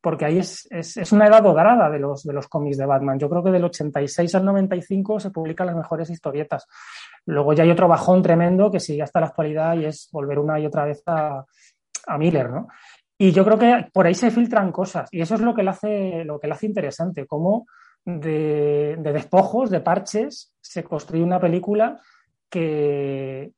porque 0.00 0.24
ahí 0.24 0.38
es, 0.38 0.68
es, 0.70 0.96
es, 0.98 1.10
una 1.10 1.26
edad 1.26 1.42
dorada 1.42 1.90
de 1.90 1.98
los, 1.98 2.22
de 2.22 2.32
los 2.32 2.46
cómics 2.46 2.78
de 2.78 2.86
Batman. 2.86 3.18
Yo 3.18 3.28
creo 3.28 3.42
que 3.42 3.50
del 3.50 3.64
86 3.64 4.36
al 4.36 4.44
95 4.44 5.18
se 5.18 5.30
publican 5.30 5.66
las 5.66 5.74
mejores 5.74 6.08
historietas. 6.10 6.68
Luego 7.24 7.54
ya 7.54 7.64
hay 7.64 7.72
otro 7.72 7.88
bajón 7.88 8.22
tremendo 8.22 8.70
que 8.70 8.78
sigue 8.78 9.02
hasta 9.02 9.18
la 9.18 9.26
actualidad 9.26 9.74
y 9.74 9.86
es 9.86 10.08
volver 10.12 10.38
una 10.38 10.60
y 10.60 10.66
otra 10.66 10.84
vez 10.84 11.02
a, 11.06 11.44
a 12.06 12.18
Miller, 12.18 12.50
¿no? 12.50 12.68
Y 13.18 13.32
yo 13.32 13.44
creo 13.44 13.58
que 13.58 13.88
por 13.92 14.06
ahí 14.06 14.14
se 14.14 14.30
filtran 14.30 14.70
cosas 14.70 15.08
y 15.10 15.22
eso 15.22 15.34
es 15.34 15.40
lo 15.40 15.54
que 15.54 15.64
le 15.64 15.70
hace, 15.70 16.24
lo 16.24 16.38
que 16.38 16.46
le 16.46 16.52
hace 16.52 16.66
interesante, 16.66 17.26
cómo 17.26 17.66
de, 18.04 18.96
de 18.98 19.12
despojos, 19.12 19.70
de 19.70 19.80
parches, 19.80 20.54
se 20.60 20.84
construye 20.84 21.24
una 21.24 21.40
película 21.40 22.00
que, 22.50 23.52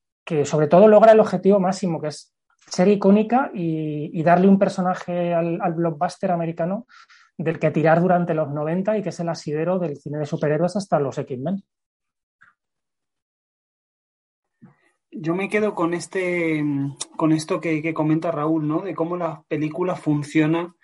sobre 0.44 0.68
todo 0.68 0.88
logra 0.88 1.12
el 1.12 1.20
objetivo 1.20 1.60
máximo, 1.60 2.00
que 2.00 2.08
es 2.08 2.34
ser 2.66 2.88
icónica 2.88 3.50
y, 3.54 4.22
darle 4.22 4.48
un 4.48 4.58
personaje 4.58 5.34
al, 5.34 5.74
blockbuster 5.74 6.30
americano 6.30 6.86
del 7.36 7.58
que 7.58 7.70
tirar 7.70 8.00
durante 8.00 8.34
los 8.34 8.50
90 8.50 8.98
y 8.98 9.02
que 9.02 9.10
es 9.10 9.20
el 9.20 9.28
asidero 9.28 9.78
del 9.78 9.96
cine 9.96 10.18
de 10.18 10.26
superhéroes 10.26 10.76
hasta 10.76 10.98
los 10.98 11.16
X-Men. 11.18 11.62
Yo 15.10 15.34
me 15.34 15.48
quedo 15.48 15.74
con 15.74 15.94
este, 15.94 16.62
con 17.16 17.32
esto 17.32 17.60
que, 17.60 17.94
comenta 17.94 18.30
Raúl, 18.30 18.68
¿no? 18.68 18.82
De 18.82 18.94
cómo 18.94 19.16
la 19.16 19.42
película 19.48 19.96
funciona 19.96 20.74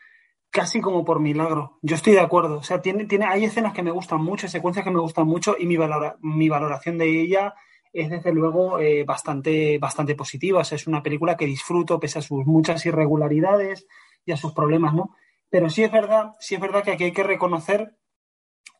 casi 0.50 0.80
como 0.80 1.04
por 1.04 1.20
milagro. 1.20 1.78
Yo 1.82 1.96
estoy 1.96 2.14
de 2.14 2.20
acuerdo. 2.20 2.58
O 2.58 2.62
sea, 2.62 2.80
tiene, 2.80 3.06
tiene, 3.06 3.26
hay 3.26 3.44
escenas 3.44 3.74
que 3.74 3.82
me 3.82 3.90
gustan 3.90 4.22
mucho, 4.22 4.48
secuencias 4.48 4.84
que 4.84 4.90
me 4.90 5.00
gustan 5.00 5.26
mucho 5.26 5.56
y 5.58 5.66
mi, 5.66 5.76
mi 6.20 6.48
valoración 6.48 6.96
de 6.98 7.20
ella 7.20 7.54
es 7.94 8.10
desde 8.10 8.32
luego 8.32 8.80
eh, 8.80 9.04
bastante, 9.04 9.78
bastante 9.78 10.16
positiva. 10.16 10.62
es 10.62 10.86
una 10.86 11.02
película 11.02 11.36
que 11.36 11.46
disfruto 11.46 12.00
pese 12.00 12.18
a 12.18 12.22
sus 12.22 12.44
muchas 12.44 12.84
irregularidades 12.84 13.86
y 14.26 14.32
a 14.32 14.36
sus 14.36 14.52
problemas, 14.52 14.94
¿no? 14.94 15.14
Pero 15.48 15.70
sí 15.70 15.84
es 15.84 15.92
verdad, 15.92 16.32
sí 16.40 16.56
es 16.56 16.60
verdad 16.60 16.82
que 16.82 16.90
aquí 16.90 17.04
hay 17.04 17.12
que 17.12 17.22
reconocer 17.22 17.96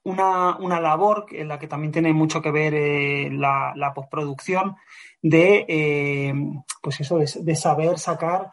una, 0.02 0.58
labor 0.80 1.26
en 1.30 1.48
la 1.48 1.58
que 1.58 1.68
también 1.68 1.92
tiene 1.92 2.12
mucho 2.12 2.42
que 2.42 2.50
ver 2.50 2.74
eh, 2.74 3.30
la, 3.30 3.92
postproducción 3.94 4.76
de, 5.22 5.64
eh, 5.68 6.34
pues 6.82 7.00
eso, 7.00 7.18
de, 7.18 7.56
saber 7.56 7.98
sacar, 7.98 8.50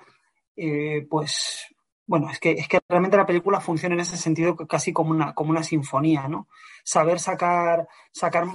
pues 1.09 1.70
bueno, 2.11 2.29
es 2.29 2.41
que, 2.41 2.51
es 2.51 2.67
que 2.67 2.81
realmente 2.89 3.15
la 3.15 3.25
película 3.25 3.61
funciona 3.61 3.95
en 3.95 4.01
ese 4.01 4.17
sentido 4.17 4.57
casi 4.57 4.91
como 4.91 5.11
una, 5.11 5.33
como 5.33 5.51
una 5.51 5.63
sinfonía, 5.63 6.27
¿no? 6.27 6.49
Saber 6.83 7.21
sacar, 7.21 7.87
sacar 8.11 8.47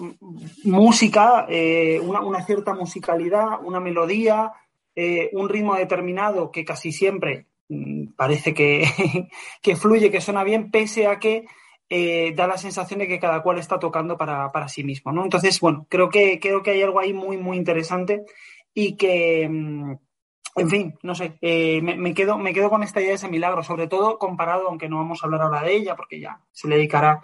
música, 0.65 1.47
eh, 1.49 1.99
una, 2.01 2.45
cierta 2.45 2.75
musicalidad, 2.75 3.65
una 3.65 3.81
melodía, 3.81 4.53
eh, 4.95 5.31
un 5.33 5.49
ritmo 5.49 5.75
determinado 5.75 6.51
que 6.51 6.67
casi 6.67 6.93
siempre 6.93 7.47
mm, 7.71 8.09
parece 8.15 8.53
que, 8.53 8.85
que, 9.63 9.75
fluye, 9.75 10.11
que 10.11 10.21
suena 10.21 10.45
bien, 10.45 10.71
pese 10.71 11.07
a 11.07 11.19
que 11.19 11.47
eh, 11.89 12.35
da 12.37 12.47
la 12.47 12.59
sensación 12.59 12.99
de 12.99 13.09
que 13.09 13.19
cada 13.19 13.43
cual 13.43 13.57
está 13.57 13.79
tocando 13.79 14.19
para, 14.19 14.53
para 14.53 14.69
sí 14.69 14.85
mismo, 14.85 15.13
¿no? 15.13 15.25
Entonces, 15.25 15.59
bueno, 15.61 15.87
creo 15.89 16.11
que, 16.11 16.39
creo 16.41 16.63
que 16.63 16.73
hay 16.73 16.83
algo 16.83 17.01
ahí 17.01 17.15
muy, 17.15 17.39
muy 17.39 17.57
interesante 17.57 18.27
y 18.75 18.97
que 18.97 19.49
mm, 19.49 19.95
en 20.57 20.71
fin, 20.71 20.99
no 21.03 21.15
sé, 21.15 21.37
eh, 21.43 21.83
me, 21.83 22.15
quedo, 22.15 22.39
me 22.39 22.55
quedo 22.55 22.71
con 22.71 22.83
esta 22.83 23.01
idea 23.01 23.11
de 23.11 23.17
ese 23.17 23.29
milagro, 23.29 23.63
sobre 23.63 23.89
todo 23.89 24.19
comparado, 24.19 24.69
aunque 24.69 24.89
no 24.89 24.97
vamos 24.97 25.23
a 25.23 25.27
hablar 25.27 25.43
ahora 25.43 25.63
de 25.63 25.77
ella, 25.77 25.95
porque 25.95 26.19
ya 26.19 26.41
se 26.51 26.67
le 26.67 26.77
dedicará 26.77 27.23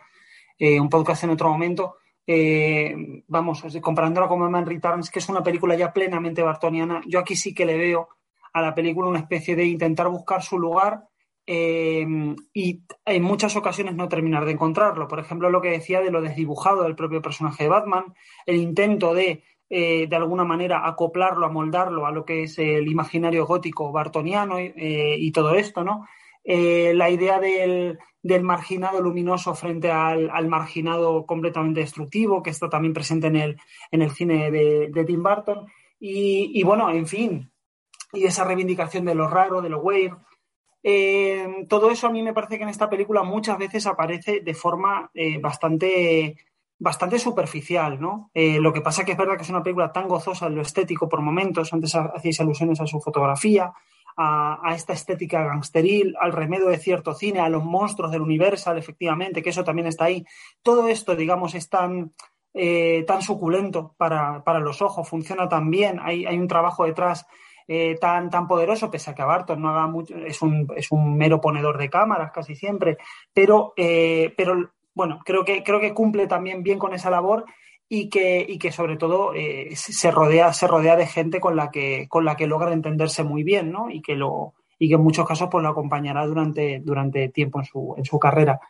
eh, 0.58 0.78
un 0.78 0.90
podcast 0.90 1.24
en 1.24 1.30
otro 1.30 1.48
momento, 1.48 1.96
eh, 2.26 2.94
vamos, 3.26 3.64
comparándola 3.80 4.28
con 4.28 4.50
Man 4.50 4.66
Returns, 4.66 5.10
que 5.10 5.18
es 5.18 5.28
una 5.30 5.42
película 5.42 5.74
ya 5.74 5.94
plenamente 5.94 6.42
bartoniana, 6.42 7.00
yo 7.06 7.20
aquí 7.20 7.34
sí 7.34 7.54
que 7.54 7.64
le 7.64 7.78
veo 7.78 8.10
a 8.52 8.60
la 8.60 8.74
película 8.74 9.08
una 9.08 9.20
especie 9.20 9.56
de 9.56 9.64
intentar 9.64 10.08
buscar 10.08 10.42
su 10.42 10.58
lugar 10.58 11.08
y 11.44 12.82
en 13.04 13.22
muchas 13.22 13.56
ocasiones 13.56 13.94
no 13.96 14.08
terminar 14.08 14.44
de 14.44 14.52
encontrarlo. 14.52 15.08
Por 15.08 15.18
ejemplo, 15.18 15.50
lo 15.50 15.60
que 15.60 15.70
decía 15.70 16.00
de 16.00 16.10
lo 16.10 16.22
desdibujado 16.22 16.84
del 16.84 16.94
propio 16.94 17.20
personaje 17.20 17.64
de 17.64 17.70
Batman, 17.70 18.14
el 18.46 18.56
intento 18.56 19.12
de, 19.12 19.42
eh, 19.74 20.06
de 20.06 20.16
alguna 20.16 20.44
manera, 20.44 20.86
acoplarlo, 20.86 21.46
amoldarlo 21.46 22.04
a 22.04 22.12
lo 22.12 22.26
que 22.26 22.42
es 22.42 22.58
el 22.58 22.86
imaginario 22.88 23.46
gótico 23.46 23.90
bartoniano 23.90 24.58
eh, 24.58 25.16
y 25.18 25.32
todo 25.32 25.54
esto, 25.54 25.82
¿no? 25.82 26.06
la 26.44 27.08
idea 27.08 27.38
del, 27.38 27.98
del, 28.20 28.42
marginado 28.42 29.00
luminoso 29.00 29.54
frente 29.54 29.92
al, 29.92 30.28
al, 30.28 30.48
marginado 30.48 31.24
completamente 31.24 31.80
destructivo, 31.80 32.42
que 32.42 32.50
está 32.50 32.68
también 32.68 32.92
presente 32.92 33.28
en 33.28 33.36
el, 33.36 33.60
en 33.92 34.02
el 34.02 34.10
cine 34.10 34.50
de, 34.50 34.88
de 34.90 35.04
Tim 35.04 35.22
Burton. 35.22 35.68
Y, 36.00 36.50
y, 36.52 36.64
bueno, 36.64 36.90
en 36.90 37.06
fin, 37.06 37.52
y 38.12 38.24
esa 38.24 38.44
reivindicación 38.44 39.04
de 39.04 39.14
lo 39.14 39.28
raro, 39.28 39.62
de 39.62 39.68
lo 39.68 39.78
weird, 39.78 40.18
eh, 40.82 41.64
todo 41.68 41.90
eso 41.90 42.08
a 42.08 42.10
mí 42.10 42.22
me 42.22 42.34
parece 42.34 42.56
que 42.56 42.64
en 42.64 42.68
esta 42.68 42.90
película 42.90 43.22
muchas 43.22 43.56
veces 43.56 43.86
aparece 43.86 44.40
de 44.40 44.54
forma 44.54 45.10
eh, 45.14 45.38
bastante, 45.38 46.36
bastante 46.78 47.18
superficial, 47.18 48.00
¿no? 48.00 48.30
Eh, 48.34 48.58
lo 48.60 48.72
que 48.72 48.80
pasa 48.80 49.04
que 49.04 49.12
es 49.12 49.18
verdad 49.18 49.36
que 49.36 49.44
es 49.44 49.50
una 49.50 49.62
película 49.62 49.92
tan 49.92 50.08
gozosa 50.08 50.48
en 50.48 50.56
lo 50.56 50.62
estético 50.62 51.08
por 51.08 51.22
momentos, 51.22 51.72
antes 51.72 51.94
hacéis 51.94 52.40
alusiones 52.40 52.80
a 52.80 52.86
su 52.86 53.00
fotografía, 53.00 53.72
a, 54.16 54.72
esta 54.74 54.92
estética 54.92 55.44
gangsteril, 55.44 56.14
al 56.20 56.32
remedio 56.32 56.68
de 56.68 56.78
cierto 56.78 57.14
cine, 57.14 57.40
a 57.40 57.48
los 57.48 57.64
monstruos 57.64 58.10
del 58.10 58.22
Universal, 58.22 58.76
efectivamente, 58.78 59.42
que 59.42 59.50
eso 59.50 59.64
también 59.64 59.86
está 59.86 60.06
ahí. 60.06 60.24
Todo 60.62 60.88
esto, 60.88 61.14
digamos, 61.14 61.54
es 61.54 61.68
tan, 61.68 62.12
eh, 62.52 63.04
tan 63.06 63.22
suculento 63.22 63.94
para, 63.96 64.42
para, 64.44 64.58
los 64.58 64.82
ojos, 64.82 65.08
funciona 65.08 65.48
tan 65.48 65.70
bien, 65.70 66.00
hay, 66.02 66.26
hay 66.26 66.36
un 66.36 66.48
trabajo 66.48 66.84
detrás 66.84 67.26
eh, 67.68 67.96
tan, 68.00 68.28
tan 68.28 68.48
poderoso, 68.48 68.90
pese 68.90 69.12
a 69.12 69.14
que 69.14 69.22
Barton 69.22 69.62
no 69.62 69.70
haga 69.70 69.86
mucho, 69.86 70.16
es 70.16 70.42
un, 70.42 70.66
es 70.76 70.90
un 70.90 71.16
mero 71.16 71.40
ponedor 71.40 71.78
de 71.78 71.88
cámaras 71.88 72.32
casi 72.32 72.54
siempre, 72.54 72.98
pero, 73.32 73.72
pero 73.76 74.72
bueno, 74.94 75.20
creo 75.24 75.44
que, 75.44 75.62
creo 75.62 75.80
que 75.80 75.94
cumple 75.94 76.26
también 76.26 76.62
bien 76.62 76.78
con 76.78 76.94
esa 76.94 77.10
labor 77.10 77.44
y 77.88 78.08
que, 78.08 78.44
y 78.48 78.58
que 78.58 78.72
sobre 78.72 78.96
todo 78.96 79.34
eh, 79.34 79.70
se, 79.74 80.10
rodea, 80.10 80.52
se 80.52 80.66
rodea 80.66 80.96
de 80.96 81.06
gente 81.06 81.40
con 81.40 81.56
la, 81.56 81.70
que, 81.70 82.06
con 82.08 82.24
la 82.24 82.36
que 82.36 82.46
logra 82.46 82.72
entenderse 82.72 83.22
muy 83.22 83.42
bien, 83.42 83.70
¿no? 83.70 83.90
Y 83.90 84.00
que, 84.00 84.14
lo, 84.14 84.54
y 84.78 84.88
que 84.88 84.94
en 84.94 85.02
muchos 85.02 85.26
casos 85.26 85.48
pues, 85.50 85.62
lo 85.62 85.70
acompañará 85.70 86.26
durante, 86.26 86.80
durante 86.80 87.28
tiempo 87.28 87.60
en 87.60 87.64
su, 87.66 87.94
en 87.96 88.04
su 88.04 88.18
carrera. 88.18 88.60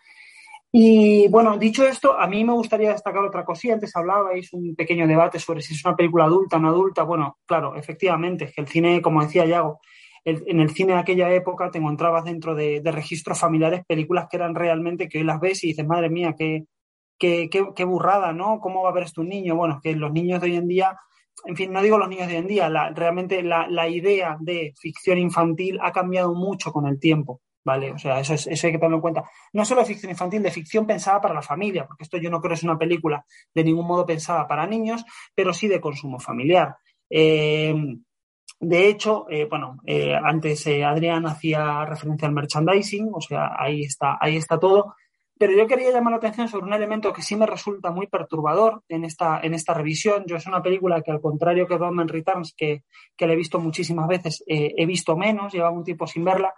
Y 0.75 1.29
bueno, 1.29 1.59
dicho 1.59 1.87
esto, 1.87 2.19
a 2.19 2.27
mí 2.27 2.45
me 2.45 2.55
gustaría 2.55 2.93
destacar 2.93 3.23
otra 3.23 3.45
cosilla. 3.45 3.75
Antes 3.75 3.95
hablabais 3.95 4.53
un 4.55 4.75
pequeño 4.75 5.07
debate 5.07 5.39
sobre 5.39 5.61
si 5.61 5.75
es 5.75 5.85
una 5.85 5.95
película 5.95 6.25
adulta 6.25 6.57
o 6.57 6.61
no 6.61 6.69
adulta. 6.71 7.03
Bueno, 7.03 7.39
claro, 7.45 7.77
efectivamente, 7.77 8.47
es 8.47 8.55
que 8.55 8.63
el 8.63 8.69
cine, 8.69 9.03
como 9.03 9.23
decía 9.23 9.45
Yago, 9.45 9.81
en 10.25 10.61
el 10.61 10.71
cine 10.71 10.95
de 10.95 11.01
aquella 11.01 11.33
época 11.33 11.71
te 11.71 11.79
encontrabas 11.79 12.25
dentro 12.25 12.55
de, 12.55 12.81
registros 12.85 13.39
familiares 13.39 13.83
películas 13.87 14.27
que 14.31 14.37
eran 14.37 14.55
realmente 14.55 15.09
que 15.09 15.19
hoy 15.19 15.25
las 15.25 15.41
ves 15.41 15.65
y 15.65 15.69
dices, 15.69 15.87
madre 15.87 16.11
mía, 16.11 16.35
qué, 16.39 16.65
qué, 17.19 17.49
qué, 17.51 17.85
burrada, 17.85 18.33
¿no? 18.33 18.61
¿Cómo 18.61 18.83
va 18.83 18.91
a 18.91 18.93
ver 18.93 19.05
esto 19.05 19.21
un 19.21 19.29
niño? 19.29 19.57
Bueno, 19.57 19.81
que 19.83 19.95
los 19.95 20.13
niños 20.13 20.41
de 20.41 20.49
hoy 20.49 20.57
en 20.57 20.69
día, 20.69 20.99
en 21.45 21.57
fin, 21.57 21.73
no 21.73 21.83
digo 21.83 21.99
los 21.99 22.09
niños 22.09 22.29
de 22.29 22.35
hoy 22.35 22.41
en 22.41 22.47
día, 22.47 22.69
la, 22.69 22.91
realmente 22.91 23.43
la, 23.43 23.67
la 23.69 23.89
idea 23.89 24.37
de 24.41 24.73
ficción 24.79 25.19
infantil 25.19 25.79
ha 25.83 25.93
cambiado 25.93 26.35
mucho 26.35 26.73
con 26.73 26.87
el 26.87 26.99
tiempo. 27.01 27.41
¿vale? 27.65 27.93
O 27.93 27.99
sea, 27.99 28.21
eso, 28.21 28.35
es, 28.35 28.47
eso 28.47 28.67
hay 28.67 28.73
que 28.73 28.79
tenerlo 28.79 28.97
en 28.97 29.03
cuenta. 29.03 29.25
No 29.53 29.65
solo 29.65 29.85
ficción 29.85 30.11
infantil, 30.11 30.43
de 30.43 30.51
ficción 30.51 30.87
pensada 30.87 31.21
para 31.21 31.35
la 31.35 31.43
familia, 31.43 31.87
porque 31.87 32.05
esto 32.05 32.19
yo 32.19 32.31
no 32.31 32.41
creo 32.41 32.51
que 32.51 32.55
es 32.55 32.63
una 32.63 32.79
película 32.79 33.25
de 33.55 33.65
ningún 33.65 33.87
modo 33.87 34.07
pensada 34.07 34.47
para 34.47 34.67
niños, 34.67 35.05
pero 35.35 35.53
sí 35.53 35.69
de 35.69 35.81
consumo 35.81 36.19
familiar. 36.19 36.77
Eh, 37.09 37.75
de 38.65 38.89
hecho, 38.89 39.27
eh, 39.29 39.47
bueno, 39.51 39.81
eh, 39.85 40.15
antes 40.15 40.65
eh, 40.69 40.85
Adrián 40.85 41.27
hacía 41.27 41.85
referencia 41.85 42.29
al 42.29 42.35
merchandising, 42.35 43.11
o 43.13 43.21
sea, 43.21 43.57
ahí 43.59 43.81
está, 43.81 44.19
ahí 44.21 44.37
está 44.37 44.57
todo. 44.61 44.95
Pero 45.37 45.53
yo 45.53 45.67
quería 45.67 45.91
llamar 45.91 46.13
la 46.13 46.19
atención 46.19 46.47
sobre 46.47 46.67
un 46.67 46.73
elemento 46.73 47.13
que 47.13 47.23
sí 47.23 47.35
me 47.35 47.45
resulta 47.45 47.91
muy 47.91 48.07
perturbador 48.07 48.85
en 48.89 49.05
esta, 49.05 49.41
en 49.43 49.55
esta 49.55 49.75
revisión. 49.75 50.23
Yo 50.29 50.37
es 50.37 50.47
una 50.47 50.63
película 50.63 51.03
que, 51.03 51.11
al 51.11 51.21
contrario 51.21 51.67
que 51.67 51.77
Batman 51.77 52.07
Returns, 52.07 52.55
que, 52.57 52.85
que 53.17 53.27
la 53.27 53.33
he 53.33 53.37
visto 53.37 53.59
muchísimas 53.59 54.07
veces, 54.07 54.45
he 54.47 54.87
visto 54.87 55.17
menos, 55.17 55.53
llevaba 55.53 55.77
un 55.77 55.83
tiempo 55.83 56.07
sin 56.07 56.25
verla, 56.25 56.55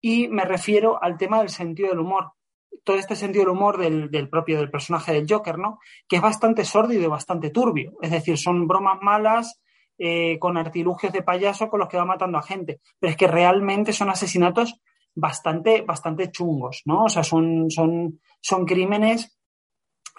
y 0.00 0.28
me 0.28 0.44
refiero 0.44 1.02
al 1.02 1.18
tema 1.18 1.40
del 1.40 1.48
sentido 1.48 1.88
del 1.88 1.98
humor. 1.98 2.34
Todo 2.84 2.98
este 2.98 3.16
sentido 3.16 3.46
del 3.46 3.56
humor 3.56 3.78
del, 3.78 4.28
propio 4.28 4.58
del 4.58 4.70
personaje 4.70 5.12
del 5.12 5.26
Joker, 5.28 5.58
¿no? 5.58 5.80
Que 6.06 6.16
es 6.16 6.22
bastante 6.22 6.64
sórdido 6.64 7.02
y 7.02 7.06
bastante 7.06 7.50
turbio. 7.50 7.94
Es 8.00 8.12
decir, 8.12 8.38
son 8.38 8.68
bromas 8.68 8.98
malas 9.02 9.60
eh, 9.98 10.38
con 10.38 10.56
artilugios 10.56 11.12
de 11.12 11.22
payaso 11.22 11.68
con 11.68 11.80
los 11.80 11.88
que 11.88 11.96
va 11.96 12.04
matando 12.04 12.38
a 12.38 12.42
gente. 12.42 12.80
Pero 12.98 13.10
es 13.10 13.16
que 13.16 13.26
realmente 13.26 13.92
son 13.92 14.10
asesinatos 14.10 14.80
bastante, 15.14 15.82
bastante 15.82 16.30
chungos, 16.30 16.82
¿no? 16.84 17.04
O 17.04 17.08
sea, 17.08 17.22
son, 17.22 17.70
son, 17.70 18.20
son 18.40 18.64
crímenes 18.64 19.36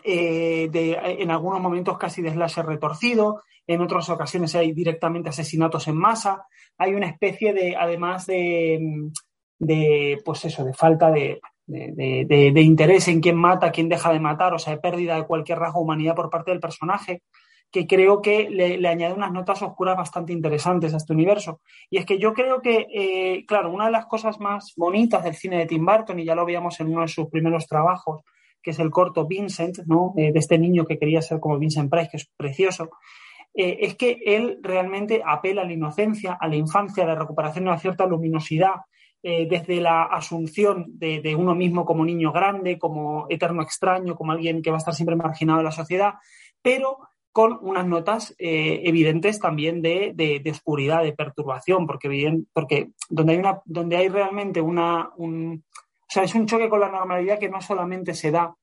eh, 0.04 0.70
de, 0.72 0.94
en 0.94 1.32
algunos 1.32 1.62
momentos 1.62 1.98
casi 1.98 2.22
de 2.22 2.32
slasher 2.32 2.66
retorcido, 2.66 3.42
en 3.68 3.82
otras 3.82 4.10
ocasiones 4.10 4.56
hay 4.56 4.74
directamente 4.74 5.30
asesinatos 5.30 5.88
en 5.88 5.96
masa. 5.96 6.48
Hay 6.78 6.94
una 6.94 7.08
especie 7.08 7.54
de, 7.54 7.76
además 7.76 8.26
de, 8.26 8.80
pues 10.26 10.46
eso, 10.46 10.66
de 10.66 10.74
falta 10.74 11.12
de, 11.12 11.40
de, 11.66 12.26
de, 12.28 12.52
de, 12.52 12.62
interés 12.62 13.08
en 13.08 13.22
quién 13.22 13.38
mata, 13.38 13.72
quién 13.72 13.88
deja 13.88 14.12
de 14.12 14.20
matar, 14.20 14.54
o 14.54 14.60
sea, 14.60 14.74
de 14.74 14.82
pérdida 14.82 15.16
de 15.16 15.26
cualquier 15.26 15.60
rasgo 15.60 15.80
de 15.80 15.84
humanidad 15.84 16.16
por 16.16 16.30
parte 16.30 16.52
del 16.52 16.60
personaje, 16.60 17.24
que 17.74 17.88
creo 17.88 18.22
que 18.22 18.52
le, 18.52 18.88
añade 18.88 19.16
unas 19.16 19.32
notas 19.32 19.64
oscuras 19.64 19.98
bastante 19.98 20.32
interesantes 20.32 20.94
a 20.94 20.98
este 20.98 21.12
universo. 21.12 21.60
Y 21.90 21.98
es 21.98 22.06
que 22.06 22.20
yo 22.20 22.32
creo 22.32 22.62
que, 22.62 22.86
eh, 22.94 23.46
claro, 23.48 23.72
una 23.72 23.88
de 23.88 23.92
las 23.92 24.06
cosas 24.06 24.40
más 24.40 24.74
bonitas 24.78 25.24
del 25.24 25.34
cine 25.34 25.58
de 25.58 25.66
Tim 25.66 25.84
Burton, 25.84 26.20
y 26.20 26.24
ya 26.24 26.36
lo 26.36 26.46
veíamos 26.46 26.80
en 26.80 26.90
uno 26.90 27.02
de 27.02 27.08
sus 27.08 27.30
primeros 27.30 27.68
trabajos, 27.68 28.22
que 28.62 28.72
es 28.72 28.80
el 28.80 28.92
corto 28.92 29.26
Vincent, 29.26 29.80
¿no? 29.88 30.14
Eh, 30.16 30.32
de 30.32 30.38
este 30.38 30.60
niño 30.60 30.86
que 30.86 31.00
quería 31.00 31.24
ser 31.24 31.40
como 31.40 31.58
Vincent 31.58 31.90
Price, 31.90 32.10
que 32.12 32.18
es 32.18 32.30
precioso, 32.38 32.92
eh, 33.56 33.78
es 33.80 33.96
que 33.96 34.20
él 34.24 34.60
realmente 34.62 35.24
apela 35.26 35.64
a 35.64 35.66
la 35.66 35.74
inocencia, 35.74 36.38
a 36.40 36.48
la 36.48 36.56
infancia, 36.56 37.06
a 37.06 37.08
la 37.08 37.16
recuperación 37.16 37.64
de 37.64 37.72
una 37.72 37.80
cierta 37.80 38.06
luminosidad, 38.06 38.76
desde 39.26 39.80
la 39.80 40.04
asunción 40.04 40.86
de, 41.00 41.22
de, 41.22 41.34
uno 41.34 41.56
mismo 41.56 41.86
como 41.86 42.04
niño 42.04 42.34
grande, 42.34 42.78
como 42.78 43.26
eterno 43.30 43.62
extraño, 43.62 44.16
como 44.16 44.34
alguien 44.34 44.62
que 44.62 44.70
va 44.70 44.76
a 44.76 44.80
estar 44.80 44.94
siempre 44.94 45.16
marginado 45.16 45.60
de 45.60 45.64
la 45.64 45.72
sociedad, 45.72 46.16
pero 46.62 46.98
con 47.34 47.58
unas 47.62 47.86
notas 47.86 48.36
eh, 48.38 48.82
evidentes 48.86 49.40
también 49.40 49.82
de, 49.82 50.14
de, 50.16 50.40
de, 50.40 50.52
oscuridad, 50.52 51.04
de 51.04 51.14
perturbación, 51.14 51.88
porque, 51.88 52.08
bien, 52.08 52.48
porque 52.54 52.92
donde, 53.10 53.34
hay 53.34 53.40
una, 53.40 53.62
donde 53.66 53.98
hay 53.98 54.08
realmente 54.08 54.62
una... 54.62 55.10
Un, 55.18 55.66
o 55.76 56.14
sea, 56.14 56.24
es 56.24 56.36
un 56.36 56.46
choque 56.46 56.70
con 56.70 56.80
la 56.80 56.92
normalidad 56.92 57.40
que 57.40 57.50
no 57.50 57.60
solamente 57.60 58.14
se 58.14 58.30
da 58.30 58.56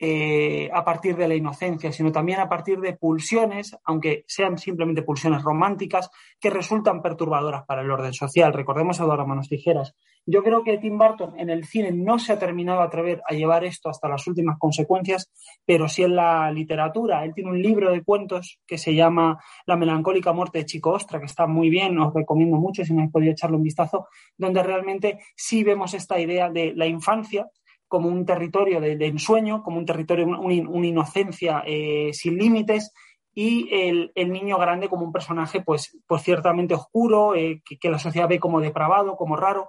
eh, 0.00 0.70
a 0.72 0.84
partir 0.84 1.16
de 1.16 1.26
la 1.26 1.34
inocencia, 1.34 1.90
sino 1.90 2.12
también 2.12 2.38
a 2.40 2.48
partir 2.48 2.80
de 2.80 2.94
pulsiones, 2.94 3.76
aunque 3.84 4.24
sean 4.28 4.56
simplemente 4.56 5.02
pulsiones 5.02 5.42
románticas, 5.42 6.10
que 6.38 6.50
resultan 6.50 7.02
perturbadoras 7.02 7.64
para 7.64 7.82
el 7.82 7.90
orden 7.90 8.12
social. 8.12 8.52
Recordemos 8.52 9.00
a 9.00 9.04
Dora 9.04 9.24
Manos 9.24 9.48
Tijeras. 9.48 9.94
Yo 10.30 10.42
creo 10.42 10.62
que 10.62 10.76
Tim 10.76 10.98
Burton 10.98 11.40
en 11.40 11.48
el 11.48 11.64
cine 11.64 11.90
no 11.90 12.18
se 12.18 12.34
ha 12.34 12.38
terminado 12.38 12.80
a 12.80 12.84
atrever 12.84 13.22
a 13.26 13.32
llevar 13.32 13.64
esto 13.64 13.88
hasta 13.88 14.08
las 14.08 14.26
últimas 14.26 14.58
consecuencias, 14.58 15.32
pero 15.64 15.88
sí 15.88 16.02
en 16.02 16.16
la 16.16 16.52
literatura. 16.52 17.24
Él 17.24 17.32
tiene 17.34 17.50
un 17.50 17.62
libro 17.62 17.90
de 17.90 18.04
cuentos 18.04 18.60
que 18.66 18.76
se 18.76 18.94
llama 18.94 19.42
La 19.66 19.76
melancólica 19.76 20.32
muerte 20.32 20.58
de 20.58 20.66
Chico 20.66 20.90
Ostra, 20.90 21.18
que 21.18 21.26
está 21.26 21.46
muy 21.46 21.70
bien, 21.70 21.98
os 21.98 22.12
recomiendo 22.12 22.56
mucho 22.58 22.84
si 22.84 22.92
no 22.92 23.00
habéis 23.00 23.12
podido 23.12 23.32
echarle 23.32 23.56
un 23.56 23.62
vistazo, 23.62 24.06
donde 24.36 24.62
realmente 24.62 25.18
sí 25.34 25.64
vemos 25.64 25.94
esta 25.94 26.20
idea 26.20 26.50
de 26.50 26.74
la 26.76 26.86
infancia 26.86 27.48
como 27.88 28.08
un 28.08 28.24
territorio 28.24 28.80
de, 28.80 28.92
ensueño, 29.06 29.62
como 29.62 29.78
un 29.78 29.86
territorio, 29.86 30.26
una 30.26 30.70
un 30.70 30.84
inocencia 30.84 31.62
eh, 31.66 32.10
sin 32.12 32.36
límites, 32.36 32.92
y 33.40 33.68
el, 33.72 34.32
niño 34.32 34.58
grande 34.58 34.88
como 34.88 35.04
un 35.04 35.12
personaje, 35.12 35.60
pues, 35.60 35.96
pues 36.08 36.22
ciertamente 36.22 36.74
oscuro, 36.74 37.36
eh, 37.36 37.62
que, 37.64 37.88
la 37.88 38.00
sociedad 38.00 38.28
ve 38.28 38.40
como 38.40 38.60
depravado, 38.60 39.16
como 39.16 39.36
raro, 39.36 39.68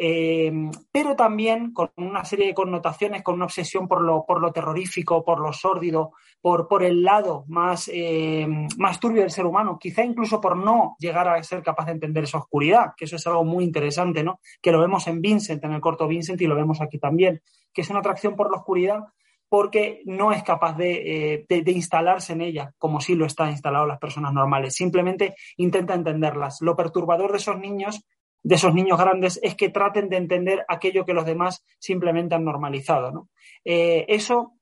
eh, 0.00 0.52
pero 0.92 1.16
también 1.16 1.72
con 1.72 1.90
una 1.96 2.24
serie 2.24 2.46
de 2.46 2.54
connotaciones, 2.54 3.24
con 3.24 3.34
una 3.34 3.46
obsesión 3.46 3.88
por 3.88 4.00
lo, 4.00 4.24
por 4.24 4.40
lo 4.40 4.52
terrorífico, 4.52 5.24
por 5.24 5.40
lo 5.40 5.52
sórdido, 5.52 6.12
por, 6.40 6.68
por 6.68 6.84
el 6.84 7.02
lado 7.02 7.44
más, 7.48 7.90
eh, 7.92 8.46
más 8.76 9.00
turbio 9.00 9.22
del 9.22 9.32
ser 9.32 9.44
humano, 9.44 9.76
quizá 9.76 10.04
incluso 10.04 10.40
por 10.40 10.56
no 10.56 10.94
llegar 11.00 11.28
a 11.28 11.42
ser 11.42 11.64
capaz 11.64 11.86
de 11.86 11.92
entender 11.92 12.24
esa 12.24 12.38
oscuridad, 12.38 12.92
que 12.96 13.06
eso 13.06 13.16
es 13.16 13.26
algo 13.26 13.44
muy 13.44 13.64
interesante, 13.64 14.22
¿no? 14.22 14.38
Que 14.62 14.70
lo 14.70 14.80
vemos 14.80 15.08
en 15.08 15.20
Vincent, 15.20 15.64
en 15.64 15.72
el 15.72 15.80
corto 15.80 16.06
Vincent, 16.06 16.40
y 16.40 16.46
lo 16.46 16.54
vemos 16.54 16.80
aquí 16.80 17.00
también, 17.00 17.42
que 17.72 17.80
es 17.80 17.90
una 17.90 17.98
atracción 17.98 18.36
por 18.36 18.52
la 18.52 18.58
oscuridad 18.58 19.00
porque 19.48 20.02
no 20.04 20.30
es 20.30 20.42
capaz 20.42 20.76
de, 20.76 21.34
eh, 21.34 21.46
de, 21.48 21.72
instalarse 21.72 22.34
en 22.34 22.42
ella, 22.42 22.74
como 22.78 23.00
sí 23.00 23.14
lo 23.14 23.24
están 23.24 23.50
instalados 23.50 23.88
las 23.88 23.98
personas 23.98 24.32
normales. 24.32 24.74
Simplemente 24.74 25.34
intenta 25.56 25.94
entenderlas. 25.94 26.60
Lo 26.60 26.76
perturbador 26.76 27.32
de 27.32 27.38
esos 27.38 27.58
niños 27.58 28.04
de 28.48 28.54
esos 28.54 28.72
niños 28.72 28.98
grandes 28.98 29.38
es 29.42 29.54
que 29.56 29.68
traten 29.68 30.08
de 30.08 30.16
entender 30.16 30.64
aquello 30.68 31.04
que 31.04 31.12
los 31.12 31.26
demás 31.26 31.62
simplemente 31.78 32.34
han 32.34 32.44
normalizado. 32.44 33.12
¿no? 33.12 33.28
Eh, 33.62 34.06
eso, 34.08 34.54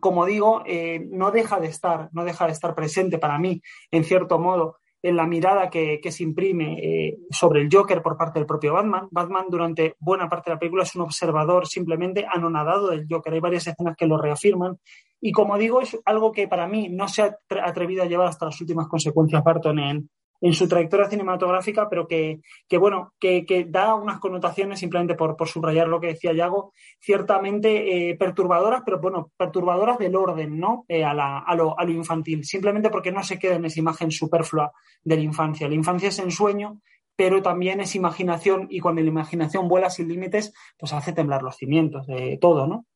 como 0.00 0.26
digo, 0.26 0.62
eh, 0.64 1.04
no 1.10 1.32
deja 1.32 1.58
de 1.58 1.66
estar, 1.66 2.08
no 2.12 2.24
deja 2.24 2.46
de 2.46 2.52
estar 2.52 2.76
presente 2.76 3.18
para 3.18 3.36
mí, 3.40 3.60
en 3.90 4.04
cierto 4.04 4.38
modo, 4.38 4.76
en 5.02 5.16
la 5.16 5.26
mirada 5.26 5.70
que, 5.70 6.00
se 6.08 6.22
imprime 6.22 6.78
eh, 6.80 7.18
sobre 7.28 7.62
el 7.62 7.68
Joker 7.70 8.00
por 8.00 8.16
parte 8.16 8.38
del 8.38 8.46
propio 8.46 8.74
Batman. 8.74 9.08
Batman 9.10 9.46
durante 9.48 9.96
buena 9.98 10.28
parte 10.28 10.50
de 10.50 10.54
la 10.54 10.60
película 10.60 10.84
es 10.84 10.94
un 10.94 11.02
observador 11.02 11.66
simplemente 11.66 12.24
anonadado 12.32 12.90
del 12.90 13.06
Joker. 13.10 13.32
Hay 13.32 13.40
varias 13.40 13.66
escenas 13.66 13.96
que 13.96 14.06
lo 14.06 14.18
reafirman. 14.18 14.78
Y 15.20 15.32
como 15.32 15.58
digo, 15.58 15.80
es 15.80 15.98
algo 16.04 16.30
que 16.30 16.46
para 16.46 16.68
mí 16.68 16.88
no 16.90 17.08
se 17.08 17.22
ha 17.22 17.36
atrevido 17.64 18.04
a 18.04 18.06
llevar 18.06 18.28
hasta 18.28 18.46
las 18.46 18.60
últimas 18.60 18.86
consecuencias 18.86 19.42
Barton 19.42 19.80
en, 19.80 20.10
en 20.40 20.52
su 20.52 20.68
trayectoria 20.68 21.08
cinematográfica, 21.08 21.88
pero 21.88 22.06
que, 22.06 22.40
bueno, 22.78 23.12
que, 23.18 23.66
da 23.68 23.94
unas 23.94 24.18
connotaciones 24.18 24.78
simplemente 24.78 25.14
por, 25.14 25.36
subrayar 25.48 25.88
lo 25.88 26.00
que 26.00 26.08
decía 26.08 26.32
Yago, 26.32 26.72
ciertamente 27.00 28.10
eh, 28.10 28.16
perturbadoras, 28.16 28.82
pero 28.84 29.00
bueno, 29.00 29.32
perturbadoras 29.36 29.98
del 29.98 30.16
orden, 30.16 30.58
¿no? 30.58 30.84
Eh, 30.88 31.04
a, 31.04 31.14
lo, 31.14 31.78
a, 31.78 31.84
lo, 31.84 31.92
infantil, 31.92 32.44
simplemente 32.44 32.90
porque 32.90 33.12
no 33.12 33.22
se 33.22 33.38
queda 33.38 33.56
en 33.56 33.64
esa 33.64 33.80
imagen 33.80 34.10
superflua 34.10 34.72
de 35.02 35.16
la 35.16 35.22
infancia. 35.22 35.68
La 35.68 35.74
infancia 35.74 36.08
es 36.08 36.18
ensueño, 36.18 36.80
pero 37.16 37.42
también 37.42 37.80
es 37.80 37.94
imaginación 37.94 38.66
y 38.70 38.80
cuando 38.80 39.00
la 39.00 39.08
imaginación 39.08 39.68
vuela 39.68 39.90
sin 39.90 40.08
límites, 40.08 40.52
pues 40.78 40.92
hace 40.92 41.12
temblar 41.12 41.42
los 41.42 41.56
cimientos 41.56 42.06
de 42.06 42.38
todo, 42.40 42.66
¿no? 42.66 42.86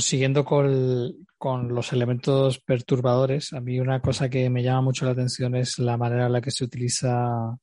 Siguiendo 0.00 0.44
con, 0.44 1.68
los 1.68 1.92
elementos 1.92 2.58
perturbadores, 2.58 3.52
a 3.52 3.60
mí 3.60 3.78
una 3.78 4.00
cosa 4.00 4.28
que 4.28 4.50
me 4.50 4.64
llama 4.64 4.80
mucho 4.80 5.04
la 5.04 5.12
atención 5.12 5.54
es 5.54 5.78
la 5.78 5.96
manera 5.96 6.26
en 6.26 6.32
la 6.32 6.40
que 6.40 6.50
se 6.50 6.64
utiliza 6.64 7.56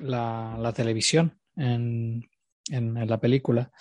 la, 0.00 0.72
televisión 0.74 1.36
en, 1.56 2.22
la 2.70 3.18
película. 3.18 3.72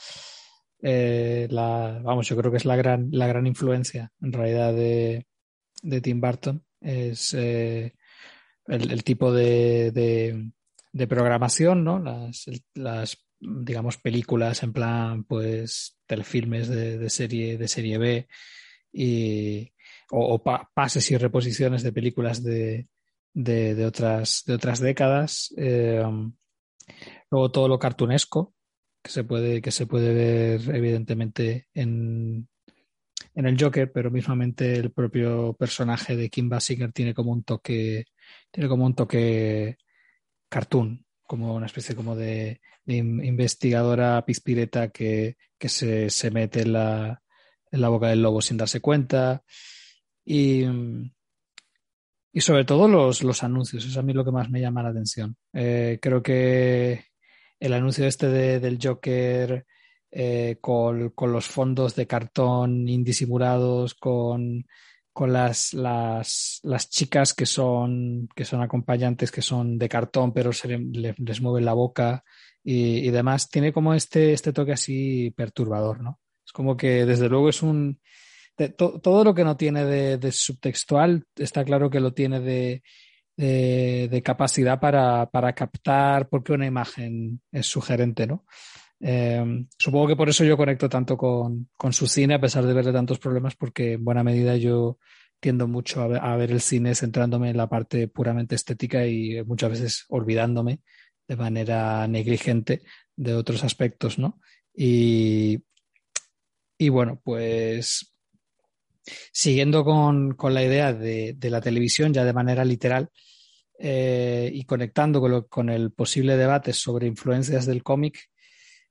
Eh, 0.81 1.47
vamos, 1.51 2.27
yo 2.27 2.35
creo 2.35 2.49
que 2.49 2.57
es 2.57 2.65
la 2.65 2.75
gran, 2.75 3.09
la 3.11 3.27
gran 3.27 3.45
influencia 3.45 4.11
en 4.21 4.33
realidad 4.33 4.73
de, 4.73 5.27
Tim 6.01 6.19
Burton. 6.19 6.65
Es 6.81 7.35
eh, 7.35 7.93
el, 8.65 9.03
tipo 9.03 9.31
de, 9.31 10.51
programación, 11.07 11.83
¿no? 11.83 12.03
Las 12.73 13.23
digamos, 13.43 13.97
películas 13.97 14.63
en 14.63 14.73
plan, 14.73 15.23
pues, 15.23 15.97
telefilmes 16.05 16.67
de, 16.67 17.09
serie, 17.09 17.57
de 17.57 17.67
serie 17.67 17.97
B 17.97 18.27
y, 18.91 19.73
o, 20.11 20.41
pases 20.73 21.11
y 21.11 21.17
reposiciones 21.17 21.83
de 21.83 21.91
películas 21.91 22.43
de, 22.43 22.87
de, 23.33 23.85
otras, 23.85 24.43
de 24.45 24.53
otras 24.53 24.79
décadas. 24.79 25.53
Eh, 25.57 26.03
luego 27.31 27.51
todo 27.51 27.67
lo 27.67 27.79
cartunesco 27.79 28.53
que 29.01 29.11
se 29.11 29.23
puede, 29.23 29.61
que 29.61 29.71
se 29.71 29.85
puede 29.85 30.13
ver 30.13 30.75
evidentemente 30.75 31.67
en, 31.73 32.47
en 33.35 33.45
el 33.45 33.61
Joker, 33.61 33.91
pero 33.91 34.11
mismamente 34.11 34.75
el 34.75 34.91
propio 34.91 35.53
personaje 35.53 36.15
de 36.15 36.29
Kim 36.29 36.47
Basinger 36.49 36.91
tiene 36.93 37.13
como 37.13 37.31
un 37.31 37.43
toque, 37.43 38.05
tiene 38.51 38.69
como 38.69 38.85
un 38.85 38.95
toque 38.95 39.77
cartoon, 40.47 41.05
como 41.23 41.55
una 41.55 41.65
especie 41.65 41.95
como 41.95 42.15
de, 42.15 42.61
investigadora 42.85 44.23
pispireta 44.25 44.89
que, 44.89 45.37
se, 45.59 46.31
mete 46.31 46.61
en 46.61 46.73
la, 46.73 47.21
en 47.71 47.81
la, 47.81 47.89
boca 47.89 48.07
del 48.07 48.21
lobo 48.21 48.41
sin 48.41 48.57
darse 48.57 48.81
cuenta. 48.81 49.43
Y, 50.25 50.63
y 52.31 52.41
sobre 52.41 52.65
todo 52.65 52.87
los, 52.87 53.23
los, 53.23 53.43
anuncios, 53.43 53.85
es 53.85 53.97
a 53.97 54.01
mí 54.01 54.13
lo 54.13 54.25
que 54.25 54.31
más 54.31 54.49
me 54.49 54.61
llama 54.61 54.83
la 54.83 54.89
atención. 54.89 55.35
Eh, 55.53 55.99
creo 56.01 56.21
que 56.21 57.05
el 57.59 57.73
anuncio 57.73 58.05
este 58.05 58.27
del 58.27 58.79
Joker 58.81 59.65
eh, 60.11 60.57
con, 60.61 61.09
con, 61.11 61.31
los 61.31 61.47
fondos 61.47 61.95
de 61.95 62.07
cartón 62.07 62.87
indisimulados, 62.89 63.93
con 63.93 64.65
con 65.13 65.31
las, 65.31 65.73
las, 65.75 66.59
las, 66.63 66.89
chicas 66.89 67.35
que 67.35 67.45
son, 67.45 68.27
que 68.35 68.45
son 68.45 68.61
acompañantes, 68.61 69.31
que 69.31 69.43
son 69.43 69.77
de 69.77 69.87
cartón, 69.87 70.33
pero 70.33 70.51
se 70.51 70.75
les 70.79 71.41
mueve 71.41 71.61
la 71.61 71.73
boca 71.73 72.23
y, 72.63 73.09
demás. 73.11 73.49
Tiene 73.49 73.73
como 73.73 73.93
este, 73.93 74.33
este 74.33 74.53
toque 74.53 74.73
así 74.73 75.31
perturbador, 75.31 76.01
¿no? 76.01 76.19
Es 76.45 76.51
como 76.51 76.77
que 76.77 77.05
desde 77.05 77.29
luego 77.29 77.49
es 77.49 77.61
un... 77.61 77.99
todo 78.77 79.23
lo 79.23 79.33
que 79.33 79.43
no 79.43 79.57
tiene 79.57 79.85
de, 79.85 80.31
subtextual 80.31 81.25
está 81.35 81.63
claro 81.63 81.89
que 81.89 81.99
lo 81.99 82.13
tiene 82.13 82.39
de, 82.39 82.83
de, 83.35 84.21
capacidad 84.23 84.79
para, 84.79 85.29
para, 85.29 85.53
captar 85.53 86.29
porque 86.29 86.53
una 86.53 86.65
imagen 86.65 87.41
es 87.51 87.67
sugerente, 87.67 88.27
¿no? 88.27 88.45
Em, 89.05 89.67
supongo 89.77 90.07
que 90.07 90.15
por 90.15 90.29
eso 90.29 90.45
yo 90.45 90.55
conecto 90.55 90.87
tanto 90.87 91.17
con, 91.17 91.67
su 91.91 92.07
cine, 92.07 92.35
a 92.35 92.39
pesar 92.41 92.65
de 92.65 92.73
verle 92.73 92.93
tantos 92.93 93.19
problemas, 93.19 93.53
porque 93.53 93.93
en 93.93 94.05
buena 94.05 94.23
medida 94.23 94.55
yo 94.55 94.97
tiendo 95.41 95.67
mucho 95.67 96.01
a 96.01 96.37
ver, 96.37 96.51
el 96.51 96.61
cine 96.61 96.95
centrándome 96.95 97.49
en 97.49 97.57
la 97.57 97.67
parte 97.67 98.07
puramente 98.07 98.55
estética 98.55 99.05
y 99.05 99.43
muchas 99.43 99.71
veces 99.71 100.05
olvidándome 100.07 100.79
de 101.27 101.35
manera 101.35 102.07
negligente 102.07 102.81
de 103.15 103.33
otros 103.33 103.63
aspectos, 103.63 104.19
¿no? 104.19 104.39
Y, 104.75 105.63
y 106.77 106.89
bueno, 106.89 107.21
pues 107.23 108.13
siguiendo 109.31 109.83
con, 109.83 110.35
la 110.53 110.63
idea 110.63 110.93
de, 110.93 111.37
la 111.41 111.61
televisión 111.61 112.13
ya 112.13 112.23
de 112.23 112.33
manera 112.33 112.65
literal 112.65 113.09
eh, 113.79 114.49
y 114.53 114.63
conectando 114.65 115.19
con, 115.19 115.43
con 115.43 115.69
el 115.69 115.91
posible 115.91 116.37
debate 116.37 116.73
sobre 116.73 117.07
influencias 117.07 117.65
del 117.65 117.83
cómic, 117.83 118.29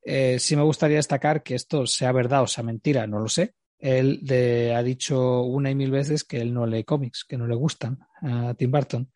eh, 0.04 0.38
sí 0.38 0.56
me 0.56 0.62
gustaría 0.62 0.96
destacar 0.96 1.42
que 1.42 1.54
esto 1.54 1.86
sea 1.86 2.12
verdad 2.12 2.42
o 2.42 2.46
sea 2.46 2.64
mentira, 2.64 3.06
no 3.06 3.20
lo 3.20 3.28
sé. 3.28 3.54
Él 3.78 4.20
ha 4.74 4.82
dicho 4.82 5.42
una 5.42 5.70
y 5.70 5.74
mil 5.74 5.90
veces 5.90 6.22
que 6.22 6.40
él 6.40 6.54
no 6.54 6.66
lee 6.66 6.84
cómics, 6.84 7.24
que 7.24 7.36
no 7.36 7.48
le 7.48 7.56
gustan 7.56 7.98
a 8.20 8.54
Tim 8.54 8.70
Burton. 8.70 9.10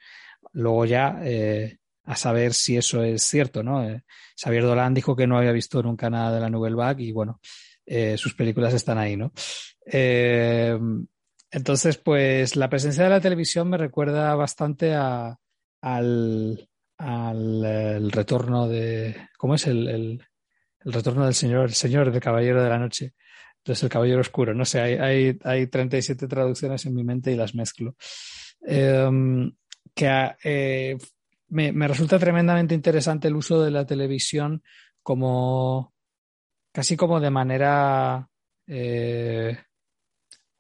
Luego 0.55 0.85
ya 0.87 1.21
eh, 1.23 1.79
a 2.07 2.17
saber 2.17 2.55
si 2.55 2.77
eso 2.77 3.03
es 3.03 3.23
cierto, 3.23 3.63
¿no? 3.63 3.85
Eh, 3.87 4.03
Xavier 4.41 4.63
Dolan 4.63 4.95
dijo 4.95 5.15
que 5.15 5.27
no 5.27 5.37
había 5.37 5.53
visto 5.53 5.83
nunca 5.83 6.09
nada 6.09 6.35
de 6.35 6.41
la 6.41 6.49
Nouvelle 6.49 6.77
Vague 6.77 7.05
y 7.05 7.13
bueno, 7.13 7.41
sus 8.17 8.35
películas 8.35 8.75
están 8.75 8.99
ahí, 8.99 9.17
¿no? 9.17 9.33
entonces, 11.49 11.97
pues 11.99 12.57
la 12.57 12.69
presencia 12.69 13.05
de 13.05 13.11
la 13.11 13.21
televisión 13.21 13.71
me 13.71 13.79
recuerda 13.79 14.35
bastante 14.35 14.95
al, 14.95 15.39
al 16.99 18.11
retorno 18.11 18.67
de. 18.69 19.29
¿Cómo 19.39 19.55
es 19.55 19.67
el, 19.69 20.27
el 20.87 20.93
retorno 20.93 21.25
del 21.25 21.35
Señor, 21.35 21.65
el 21.65 21.75
Señor 21.75 22.11
del 22.11 22.21
Caballero 22.21 22.63
de 22.63 22.69
la 22.69 22.79
Noche. 22.79 23.15
Entonces, 23.59 23.83
el 23.83 23.89
Caballero 23.89 24.21
Oscuro. 24.21 24.55
No 24.55 24.65
sé, 24.65 24.81
hay, 24.81 24.95
hay, 24.95 25.39
hay 25.43 25.67
37 25.67 26.29
traducciones 26.29 26.87
en 26.87 26.95
mi 26.95 27.03
mente 27.03 27.33
y 27.33 27.37
las 27.37 27.55
mezclo. 27.55 27.97
Em, 28.63 29.53
que 29.95 30.31
eh, 30.45 30.97
me, 31.49 31.89
resulta 31.89 32.19
tremendamente 32.19 32.75
interesante 32.75 33.29
el 33.29 33.37
uso 33.37 33.63
de 33.63 33.71
la 33.71 33.87
televisión 33.87 34.63
como 35.03 35.95
casi 36.73 36.97
como 36.97 37.21
de 37.21 37.31
manera 37.31 38.29
eh, 38.67 39.57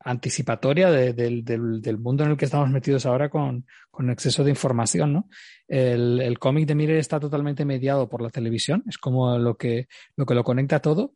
anticipatoria 0.06 0.90
del, 0.90 1.98
mundo 1.98 2.24
en 2.24 2.30
el 2.30 2.36
que 2.36 2.44
estamos 2.44 2.70
metidos 2.70 3.06
ahora 3.06 3.28
con, 3.28 3.66
exceso 4.08 4.44
de 4.44 4.50
información. 4.50 5.12
¿no? 5.12 5.28
El, 5.66 6.38
cómic 6.38 6.66
de 6.66 6.76
Miller 6.76 6.96
está 6.98 7.18
totalmente 7.18 7.64
mediado 7.64 8.08
por 8.08 8.22
la 8.22 8.30
televisión, 8.30 8.84
es 8.88 8.98
como 8.98 9.36
lo 9.36 9.56
que, 9.56 9.88
lo 10.14 10.24
que 10.24 10.34
lo 10.34 10.44
conecta 10.44 10.80
todo, 10.80 11.14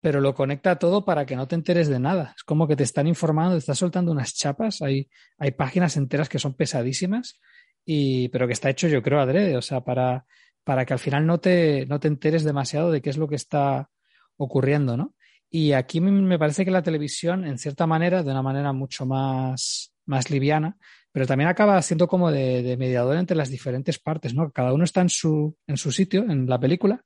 pero 0.00 0.20
lo 0.20 0.34
conecta 0.34 0.78
todo 0.78 1.04
para 1.04 1.26
que 1.26 1.34
no 1.34 1.48
te 1.48 1.56
enteres 1.56 1.88
de 1.88 1.98
nada. 1.98 2.32
Es 2.36 2.44
como 2.44 2.68
que 2.68 2.76
te 2.76 2.84
están 2.84 3.08
informando, 3.08 3.54
te 3.54 3.58
están 3.58 3.74
soltando 3.74 4.12
unas 4.12 4.32
chapas, 4.34 4.82
hay, 4.82 5.10
hay 5.38 5.50
páginas 5.50 5.96
enteras 5.96 6.28
que 6.28 6.38
son 6.38 6.54
pesadísimas, 6.54 7.40
y, 7.84 8.28
pero 8.28 8.46
que 8.46 8.52
está 8.52 8.70
hecho 8.70 8.88
yo 8.88 9.02
creo 9.02 9.20
adrede, 9.20 9.56
o 9.56 9.62
sea, 9.62 9.82
para, 9.82 10.24
para 10.64 10.84
que 10.84 10.92
al 10.92 10.98
final 10.98 11.26
no 11.26 11.38
te, 11.38 11.86
no 11.86 12.00
te 12.00 12.08
enteres 12.08 12.44
demasiado 12.44 12.90
de 12.90 13.00
qué 13.00 13.10
es 13.10 13.16
lo 13.16 13.28
que 13.28 13.36
está 13.36 13.90
ocurriendo, 14.36 14.96
¿no? 14.96 15.14
Y 15.50 15.72
aquí 15.72 16.00
me 16.00 16.38
parece 16.38 16.64
que 16.64 16.70
la 16.70 16.82
televisión, 16.82 17.46
en 17.46 17.58
cierta 17.58 17.86
manera, 17.86 18.22
de 18.22 18.30
una 18.30 18.42
manera 18.42 18.72
mucho 18.72 19.06
más, 19.06 19.94
más 20.04 20.30
liviana, 20.30 20.76
pero 21.10 21.26
también 21.26 21.48
acaba 21.48 21.80
siendo 21.82 22.06
como 22.06 22.30
de, 22.30 22.76
mediador 22.78 23.16
entre 23.16 23.36
las 23.36 23.48
diferentes 23.48 23.98
partes, 23.98 24.34
¿no? 24.34 24.50
Cada 24.50 24.72
uno 24.72 24.84
está 24.84 25.00
en 25.00 25.08
su, 25.08 25.56
en 25.66 25.76
su 25.76 25.90
sitio, 25.90 26.22
en 26.22 26.46
la 26.46 26.60
película, 26.60 27.02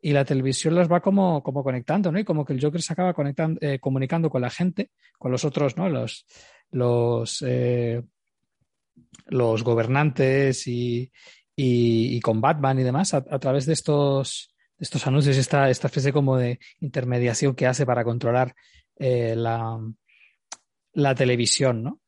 y 0.00 0.12
la 0.12 0.24
televisión 0.24 0.74
los 0.74 0.90
va 0.90 1.00
como, 1.00 1.42
como 1.42 1.62
conectando, 1.62 2.10
¿no? 2.10 2.18
Y 2.18 2.24
como 2.24 2.44
que 2.44 2.52
el 2.52 2.60
Joker 2.60 2.82
se 2.82 2.92
acaba 2.92 3.14
conectando, 3.14 3.58
eh, 3.62 3.78
comunicando 3.78 4.28
con 4.28 4.42
la 4.42 4.50
gente, 4.50 4.90
con 5.18 5.30
los 5.30 5.44
otros, 5.44 5.76
¿no? 5.76 5.88
Los, 5.88 6.26
los, 6.72 7.42
eh, 7.46 8.02
los 9.26 9.62
gobernantes 9.62 10.66
y, 10.66 11.10
y, 11.56 12.20
con 12.20 12.40
Batman 12.40 12.78
y 12.78 12.82
demás 12.82 13.14
a 13.14 13.38
través 13.38 13.66
de 13.66 13.72
estos, 13.72 14.54
estos 14.78 15.06
anuncios, 15.06 15.36
esta, 15.36 15.70
esta 15.70 15.86
especie 15.88 16.12
como 16.12 16.36
de 16.36 16.58
intermediación 16.80 17.54
que 17.54 17.66
hace 17.66 17.86
para 17.86 18.04
controlar 18.04 18.54
eh, 18.96 19.34
la, 19.36 19.78
la, 20.92 21.14
televisión, 21.14 21.82
¿no? 21.82 22.00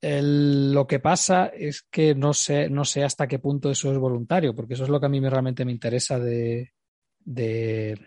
lo 0.00 0.86
que 0.86 0.98
pasa 0.98 1.46
es 1.46 1.82
que 1.82 2.14
no 2.14 2.34
sé, 2.34 2.68
no 2.68 2.84
sé 2.84 3.04
hasta 3.04 3.28
qué 3.28 3.38
punto 3.38 3.70
eso 3.70 3.92
es 3.92 3.98
voluntario, 3.98 4.54
porque 4.54 4.74
eso 4.74 4.82
es 4.82 4.90
lo 4.90 4.98
que 4.98 5.06
a 5.06 5.08
mí 5.08 5.20
realmente 5.20 5.64
me 5.64 5.70
interesa 5.70 6.18
de, 6.18 6.72
de 7.20 8.00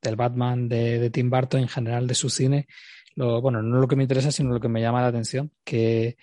del 0.00 0.14
Batman 0.14 0.68
de, 0.68 1.00
de, 1.00 1.10
Tim 1.10 1.28
Burton 1.28 1.62
en 1.62 1.68
general 1.68 2.06
de 2.06 2.14
su 2.14 2.30
cine, 2.30 2.68
lo, 3.16 3.40
bueno, 3.40 3.60
no 3.60 3.80
lo 3.80 3.88
que 3.88 3.96
me 3.96 4.04
interesa, 4.04 4.30
sino 4.30 4.52
lo 4.52 4.60
que 4.60 4.68
me 4.68 4.80
llama 4.80 5.00
la 5.00 5.08
atención, 5.08 5.50
que, 5.64 6.16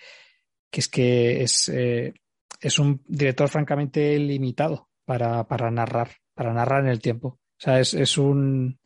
que 0.74 0.80
es 0.80 0.88
que 0.88 1.44
es, 1.44 1.70
eh, 1.70 2.16
es 2.60 2.80
un 2.80 3.04
director 3.08 3.48
francamente 3.48 4.18
limitado 4.18 4.90
para, 5.06 5.48
para 5.48 5.70
narrar, 5.70 6.10
para 6.34 6.52
narrar 6.52 6.82
en 6.84 6.90
el 6.90 7.00
tiempo. 7.00 7.28
O 7.28 7.60
sea, 7.60 7.80
es, 7.80 7.94
es 7.94 8.18
un, 8.18 8.80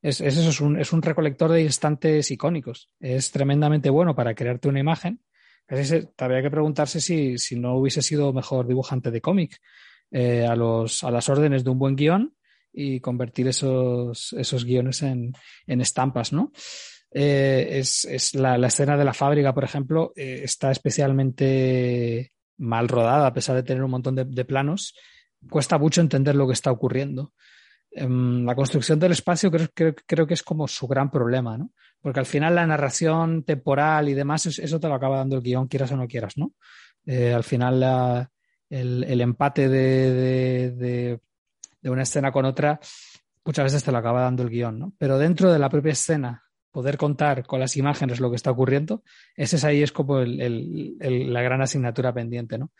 es, 0.00 0.20
es, 0.20 0.36
eso, 0.36 0.50
es, 0.50 0.60
un, 0.60 0.78
es 0.78 0.92
un 0.92 1.02
recolector 1.02 1.50
de 1.50 1.62
instantes 1.62 2.30
icónicos. 2.30 2.88
Es 3.00 3.32
tremendamente 3.32 3.90
bueno 3.90 4.14
para 4.14 4.32
crearte 4.36 4.68
una 4.68 4.78
imagen. 4.78 5.24
Habría 5.66 6.42
que 6.42 6.50
preguntarse 6.52 7.00
si, 7.00 7.36
si 7.38 7.58
no 7.58 7.74
hubiese 7.78 8.00
sido 8.00 8.32
mejor 8.32 8.68
dibujante 8.68 9.10
de 9.10 9.20
cómic 9.20 9.60
eh, 10.12 10.46
a, 10.46 10.54
los, 10.54 11.02
a 11.02 11.10
las 11.10 11.28
órdenes 11.28 11.64
de 11.64 11.70
un 11.70 11.80
buen 11.80 11.96
guion 11.96 12.36
y 12.72 13.00
convertir 13.00 13.48
esos, 13.48 14.32
esos 14.34 14.64
guiones 14.64 15.02
en, 15.02 15.32
en 15.66 15.80
estampas, 15.80 16.32
¿no? 16.32 16.52
Eh, 17.16 17.78
es, 17.78 18.04
es 18.06 18.34
la, 18.34 18.58
la, 18.58 18.66
escena 18.66 18.96
de 18.96 19.04
la 19.04 19.14
fábrica, 19.14 19.54
por 19.54 19.62
ejemplo, 19.62 20.12
eh, 20.16 20.40
está 20.42 20.72
especialmente 20.72 22.32
mal 22.58 22.88
rodada, 22.88 23.28
a 23.28 23.32
pesar 23.32 23.54
de 23.54 23.62
tener 23.62 23.84
un 23.84 23.92
montón 23.92 24.16
de, 24.16 24.44
planos. 24.44 24.96
Cuesta 25.48 25.78
mucho 25.78 26.00
entender 26.00 26.34
lo 26.34 26.48
que 26.48 26.54
está 26.54 26.72
ocurriendo. 26.72 27.32
Eh, 27.92 28.08
la 28.08 28.56
construcción 28.56 28.98
del 28.98 29.12
espacio 29.12 29.48
creo, 29.48 29.68
creo, 29.72 29.94
creo, 30.04 30.26
que 30.26 30.34
es 30.34 30.42
como 30.42 30.66
su 30.66 30.88
gran 30.88 31.08
problema, 31.08 31.56
¿no? 31.56 31.70
Porque 32.00 32.18
al 32.18 32.26
final 32.26 32.56
la 32.56 32.66
narración 32.66 33.44
temporal 33.44 34.08
y 34.08 34.14
demás, 34.14 34.46
eso 34.46 34.80
te 34.80 34.88
lo 34.88 34.94
acaba 34.94 35.18
dando 35.18 35.36
el 35.36 35.42
guion, 35.42 35.68
quieras 35.68 35.92
o 35.92 35.96
no 35.96 36.08
quieras, 36.08 36.36
¿no? 36.36 36.52
Eh, 37.06 37.32
al 37.32 37.44
final 37.44 38.28
el, 38.68 39.04
el, 39.04 39.20
empate 39.20 39.68
de, 39.68 41.20
de 41.80 41.90
una 41.90 42.02
escena 42.02 42.32
con 42.32 42.44
otra 42.44 42.80
muchas 43.44 43.64
veces 43.64 43.84
te 43.84 43.92
lo 43.92 43.98
acaba 43.98 44.22
dando 44.22 44.42
el 44.42 44.50
guion, 44.50 44.78
¿no? 44.78 44.92
Pero 44.98 45.18
dentro 45.18 45.52
de 45.52 45.58
la 45.58 45.68
propia 45.68 45.92
escena 45.92 46.43
poder 46.74 46.96
contar 46.96 47.46
con 47.46 47.60
las 47.60 47.76
imágenes 47.76 48.18
lo 48.18 48.30
que 48.30 48.36
está 48.36 48.50
ocurriendo, 48.50 49.04
ese 49.36 49.56
es 49.56 49.64
ahí 49.64 49.80
es 49.80 49.92
como 49.92 50.18
el, 50.18 50.40
el, 50.40 50.96
el, 50.98 51.32
la 51.32 51.40
gran 51.40 51.62
asignatura 51.62 52.12
pendiente, 52.12 52.58
¿no? 52.58 52.72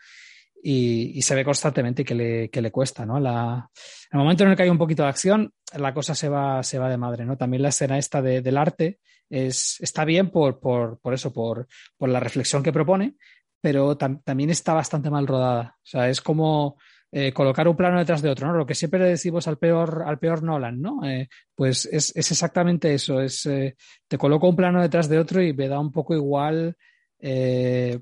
Y, 0.61 1.17
y, 1.17 1.21
se 1.21 1.33
ve 1.33 1.45
constantemente 1.45 2.03
que 2.03 2.13
le, 2.13 2.49
que 2.49 2.61
le 2.61 2.71
cuesta, 2.71 3.05
¿no? 3.05 3.19
La, 3.19 3.69
el 4.11 4.19
momento 4.19 4.43
en 4.43 4.49
el 4.49 4.57
que 4.57 4.63
hay 4.63 4.69
un 4.69 4.77
poquito 4.77 5.03
de 5.03 5.09
acción, 5.09 5.53
la 5.77 5.93
cosa 5.93 6.13
se 6.13 6.27
va, 6.27 6.61
se 6.61 6.77
va 6.77 6.89
de 6.89 6.97
madre, 6.97 7.23
¿no? 7.23 7.37
También 7.37 7.63
la 7.63 7.69
escena 7.69 7.97
esta 7.97 8.21
de, 8.21 8.41
del 8.41 8.57
arte 8.57 8.99
es, 9.29 9.79
está 9.79 10.03
bien 10.03 10.29
por, 10.29 10.59
por, 10.59 10.99
por 10.99 11.13
eso, 11.13 11.31
por, 11.31 11.67
por 11.97 12.09
la 12.09 12.19
reflexión 12.19 12.63
que 12.63 12.73
propone, 12.73 13.15
pero 13.61 13.95
tam, 13.95 14.21
también 14.23 14.49
está 14.49 14.73
bastante 14.73 15.09
mal 15.09 15.25
rodada. 15.25 15.77
O 15.77 15.85
sea, 15.85 16.09
es 16.09 16.19
como 16.19 16.77
eh, 17.17 17.31
colocar 17.31 17.65
un 17.65 17.77
plano 17.77 17.97
detrás 17.97 18.21
de 18.21 18.29
otro, 18.29 18.45
¿no? 18.45 18.57
Lo 18.57 18.65
que 18.65 18.75
siempre 18.75 18.99
le 18.99 19.05
decimos 19.05 19.47
al 19.47 19.57
peor, 19.57 20.03
al 20.05 20.19
peor 20.19 20.43
Nolan, 20.43 20.81
¿no? 20.81 20.99
Eh, 21.07 21.29
pues 21.55 21.85
es, 21.85 22.13
es, 22.13 22.29
exactamente 22.29 22.93
eso, 22.93 23.21
es 23.21 23.45
eh, 23.45 23.77
te 24.05 24.17
coloco 24.17 24.49
un 24.49 24.57
plano 24.57 24.81
detrás 24.81 25.07
de 25.07 25.17
otro 25.17 25.41
y 25.41 25.53
me 25.53 25.69
da 25.69 25.79
un 25.79 25.93
poco 25.93 26.13
igual 26.13 26.75
que, 27.17 28.01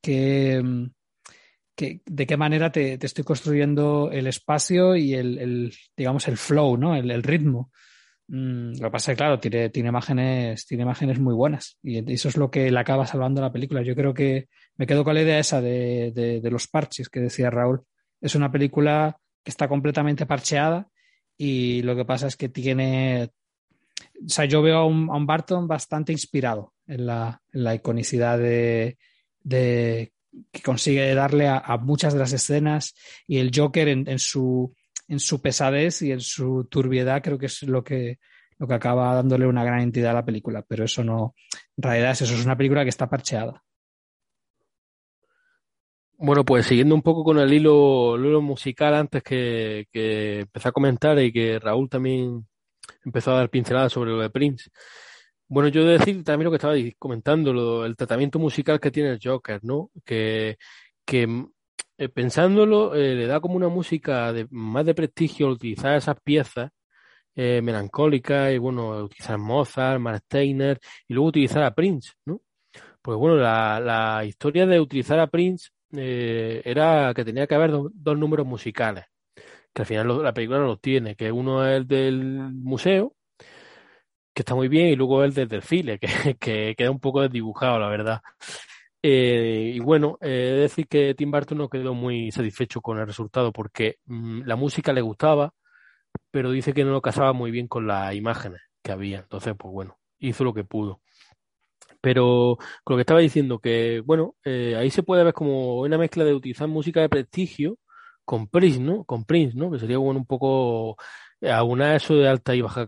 que, 0.00 2.00
de 2.06 2.26
qué 2.28 2.36
manera 2.36 2.70
te, 2.70 2.98
te, 2.98 3.06
estoy 3.06 3.24
construyendo 3.24 4.12
el 4.12 4.28
espacio 4.28 4.94
y 4.94 5.14
el, 5.14 5.38
el 5.38 5.74
digamos, 5.96 6.28
el 6.28 6.36
flow, 6.36 6.76
¿no? 6.76 6.94
El, 6.94 7.10
el 7.10 7.24
ritmo. 7.24 7.72
Mm, 8.28 8.74
lo 8.80 8.86
que 8.86 8.92
pasa 8.92 9.10
es 9.10 9.16
que, 9.16 9.24
claro, 9.24 9.40
tiene, 9.40 9.70
tiene, 9.70 9.88
imágenes, 9.88 10.66
tiene 10.66 10.84
imágenes 10.84 11.18
muy 11.18 11.34
buenas 11.34 11.78
y 11.82 12.12
eso 12.12 12.28
es 12.28 12.36
lo 12.36 12.48
que 12.48 12.70
le 12.70 12.78
acaba 12.78 13.08
salvando 13.08 13.40
la 13.40 13.50
película. 13.50 13.82
Yo 13.82 13.96
creo 13.96 14.14
que 14.14 14.46
me 14.76 14.86
quedo 14.86 15.02
con 15.02 15.14
la 15.14 15.22
idea 15.22 15.40
esa 15.40 15.60
de, 15.60 16.12
de 16.14 16.50
los 16.52 16.68
parches 16.68 17.08
que 17.08 17.18
decía 17.18 17.50
Raúl 17.50 17.84
es 18.22 18.34
una 18.34 18.50
película 18.50 19.18
que 19.44 19.50
está 19.50 19.68
completamente 19.68 20.24
parcheada 20.24 20.88
y 21.36 21.82
lo 21.82 21.94
que 21.94 22.04
pasa 22.04 22.28
es 22.28 22.36
que 22.36 22.48
tiene... 22.48 23.30
O 24.24 24.28
sea, 24.28 24.44
yo 24.46 24.62
veo 24.62 24.78
a 24.78 24.86
un, 24.86 25.10
a 25.10 25.16
un 25.16 25.26
Barton 25.26 25.66
bastante 25.68 26.12
inspirado 26.12 26.72
en 26.86 27.06
la, 27.06 27.42
en 27.52 27.64
la 27.64 27.74
iconicidad 27.74 28.38
de, 28.38 28.96
de, 29.42 30.12
que 30.50 30.62
consigue 30.62 31.14
darle 31.14 31.48
a, 31.48 31.76
muchas 31.78 32.12
de 32.12 32.20
las 32.20 32.32
escenas 32.32 32.94
y 33.26 33.38
el 33.38 33.50
Joker 33.54 33.88
en, 33.88 34.08
en, 34.08 34.18
su, 34.18 34.74
en 35.08 35.18
su 35.18 35.42
pesadez 35.42 36.02
y 36.02 36.12
en 36.12 36.20
su 36.20 36.66
turbiedad 36.70 37.22
creo 37.22 37.38
que 37.38 37.46
es 37.46 37.62
lo 37.62 37.82
que, 37.82 38.18
lo 38.58 38.66
que 38.66 38.74
acaba 38.74 39.14
dándole 39.14 39.46
una 39.46 39.64
gran 39.64 39.80
entidad 39.80 40.12
a 40.12 40.14
la 40.14 40.24
película, 40.24 40.64
pero 40.66 40.84
eso 40.84 41.02
no, 41.02 41.34
en 41.76 41.82
realidad 41.82 42.12
es 42.12 42.22
eso, 42.22 42.34
es 42.34 42.44
una 42.44 42.56
película 42.56 42.84
que 42.84 42.90
está 42.90 43.08
parcheada. 43.08 43.62
Bueno, 46.24 46.44
pues 46.44 46.66
siguiendo 46.66 46.94
un 46.94 47.02
poco 47.02 47.24
con 47.24 47.40
el 47.40 47.52
hilo, 47.52 48.14
el 48.14 48.26
hilo 48.26 48.40
musical 48.40 48.94
antes 48.94 49.24
que, 49.24 49.88
que 49.92 50.40
empecé 50.42 50.68
a 50.68 50.72
comentar 50.72 51.18
y 51.18 51.32
que 51.32 51.58
Raúl 51.58 51.88
también 51.88 52.46
empezó 53.04 53.32
a 53.32 53.38
dar 53.38 53.50
pinceladas 53.50 53.92
sobre 53.92 54.12
lo 54.12 54.20
de 54.20 54.30
Prince. 54.30 54.70
Bueno, 55.48 55.68
yo 55.68 55.84
de 55.84 55.98
decir 55.98 56.22
también 56.22 56.44
lo 56.44 56.52
que 56.52 56.58
estaba 56.58 56.76
comentando, 56.96 57.52
lo, 57.52 57.84
el 57.84 57.96
tratamiento 57.96 58.38
musical 58.38 58.78
que 58.78 58.92
tiene 58.92 59.10
el 59.10 59.20
Joker, 59.20 59.64
¿no? 59.64 59.90
Que, 60.04 60.58
que 61.04 61.46
eh, 61.98 62.08
pensándolo, 62.08 62.94
eh, 62.94 63.16
le 63.16 63.26
da 63.26 63.40
como 63.40 63.56
una 63.56 63.68
música 63.68 64.32
de, 64.32 64.46
más 64.50 64.86
de 64.86 64.94
prestigio 64.94 65.48
utilizar 65.48 65.96
esas 65.96 66.20
piezas 66.22 66.70
eh, 67.34 67.60
melancólicas 67.62 68.52
y 68.52 68.58
bueno, 68.58 68.90
utilizar 69.04 69.38
Mozart, 69.38 70.00
Mark 70.00 70.22
Steiner 70.26 70.78
y 71.08 71.14
luego 71.14 71.30
utilizar 71.30 71.64
a 71.64 71.74
Prince, 71.74 72.12
¿no? 72.26 72.40
Pues 73.02 73.18
bueno, 73.18 73.36
la, 73.36 73.80
la 73.80 74.24
historia 74.24 74.66
de 74.66 74.78
utilizar 74.78 75.18
a 75.18 75.26
Prince 75.26 75.70
eh, 75.96 76.62
era 76.64 77.12
que 77.14 77.24
tenía 77.24 77.46
que 77.46 77.54
haber 77.54 77.70
do, 77.72 77.90
dos 77.94 78.18
números 78.18 78.46
musicales, 78.46 79.04
que 79.74 79.82
al 79.82 79.86
final 79.86 80.22
la 80.22 80.34
película 80.34 80.60
no 80.60 80.66
los 80.66 80.80
tiene, 80.80 81.16
que 81.16 81.32
uno 81.32 81.66
es 81.66 81.76
el 81.78 81.88
del 81.88 82.18
museo, 82.52 83.14
que 84.34 84.42
está 84.42 84.54
muy 84.54 84.68
bien, 84.68 84.88
y 84.88 84.96
luego 84.96 85.24
el 85.24 85.34
del 85.34 85.48
desfile, 85.48 85.98
que, 85.98 86.36
que 86.38 86.74
queda 86.76 86.90
un 86.90 87.00
poco 87.00 87.20
desdibujado, 87.22 87.78
la 87.78 87.88
verdad. 87.88 88.20
Eh, 89.02 89.72
y 89.74 89.80
bueno, 89.80 90.18
eh, 90.20 90.28
decir 90.60 90.86
que 90.88 91.14
Tim 91.14 91.30
Burton 91.30 91.58
no 91.58 91.68
quedó 91.68 91.94
muy 91.94 92.30
satisfecho 92.32 92.80
con 92.80 92.98
el 92.98 93.06
resultado 93.06 93.52
porque 93.52 93.96
mmm, 94.06 94.42
la 94.44 94.56
música 94.56 94.92
le 94.92 95.00
gustaba, 95.02 95.54
pero 96.30 96.50
dice 96.52 96.74
que 96.74 96.84
no 96.84 96.92
lo 96.92 97.02
casaba 97.02 97.32
muy 97.32 97.50
bien 97.50 97.68
con 97.68 97.86
las 97.86 98.14
imágenes 98.14 98.60
que 98.82 98.92
había. 98.92 99.20
Entonces, 99.20 99.54
pues 99.58 99.72
bueno, 99.72 99.98
hizo 100.20 100.44
lo 100.44 100.54
que 100.54 100.64
pudo. 100.64 101.02
Pero 102.02 102.58
con 102.84 102.94
lo 102.94 102.98
que 102.98 103.02
estaba 103.02 103.20
diciendo, 103.20 103.60
que 103.60 104.02
bueno, 104.04 104.36
eh, 104.44 104.76
ahí 104.78 104.90
se 104.90 105.02
puede 105.04 105.24
ver 105.24 105.34
como 105.34 105.80
una 105.80 105.98
mezcla 105.98 106.24
de 106.24 106.34
utilizar 106.34 106.68
música 106.68 107.00
de 107.00 107.08
prestigio 107.08 107.78
con 108.24 108.48
Prince, 108.48 108.80
¿no? 108.80 109.04
Con 109.04 109.24
Prince, 109.24 109.56
¿no? 109.56 109.70
Que 109.70 109.78
sería 109.78 109.98
bueno 109.98 110.20
un 110.20 110.26
poco 110.26 110.96
aunar 111.50 111.96
eso 111.96 112.14
de 112.14 112.28
alta 112.28 112.54
y 112.54 112.60
baja, 112.62 112.84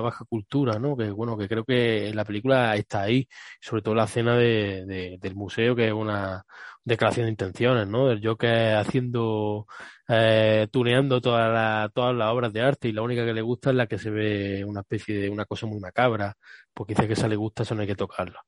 baja 0.00 0.24
cultura, 0.24 0.78
¿no? 0.78 0.96
Que 0.96 1.10
bueno, 1.10 1.36
que 1.38 1.48
creo 1.48 1.64
que 1.64 2.12
la 2.14 2.24
película 2.24 2.74
está 2.76 3.02
ahí, 3.02 3.28
sobre 3.60 3.82
todo 3.82 3.94
la 3.94 4.04
escena 4.04 4.36
de, 4.36 4.84
de, 4.86 5.18
del 5.20 5.34
museo, 5.36 5.76
que 5.76 5.88
es 5.88 5.92
una 5.92 6.44
declaración 6.84 7.26
de 7.26 7.30
intenciones, 7.30 7.86
¿no? 7.88 8.08
Del 8.08 8.26
Joker 8.26 8.76
haciendo, 8.76 9.66
eh, 10.08 10.68
tuneando 10.70 11.20
todas 11.20 11.52
las 11.52 11.92
todas 11.92 12.14
las 12.14 12.30
obras 12.32 12.52
de 12.52 12.60
arte 12.60 12.88
y 12.88 12.92
la 12.92 13.02
única 13.02 13.24
que 13.24 13.32
le 13.32 13.42
gusta 13.42 13.70
es 13.70 13.76
la 13.76 13.86
que 13.86 13.98
se 13.98 14.10
ve 14.10 14.64
una 14.64 14.80
especie 14.80 15.18
de 15.18 15.30
una 15.30 15.44
cosa 15.44 15.66
muy 15.66 15.80
macabra, 15.80 16.36
porque 16.74 16.94
dice 16.94 17.06
que 17.06 17.14
esa 17.14 17.28
le 17.28 17.36
gusta, 17.36 17.62
eso 17.62 17.74
no 17.74 17.82
hay 17.82 17.86
que 17.86 17.94
tocarla. 17.94 18.42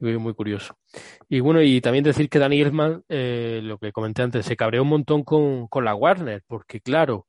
Y 0.00 0.16
muy 0.16 0.34
curioso. 0.34 0.76
Y 1.28 1.40
bueno, 1.40 1.62
y 1.62 1.80
también 1.80 2.04
decir 2.04 2.28
que 2.28 2.38
Danny 2.38 2.60
Elfman, 2.60 3.04
eh, 3.08 3.60
lo 3.62 3.78
que 3.78 3.92
comenté 3.92 4.22
antes, 4.22 4.46
se 4.46 4.56
cabreó 4.56 4.82
un 4.82 4.88
montón 4.88 5.22
con, 5.24 5.68
con 5.68 5.84
la 5.84 5.94
Warner, 5.94 6.42
porque 6.46 6.80
claro, 6.80 7.26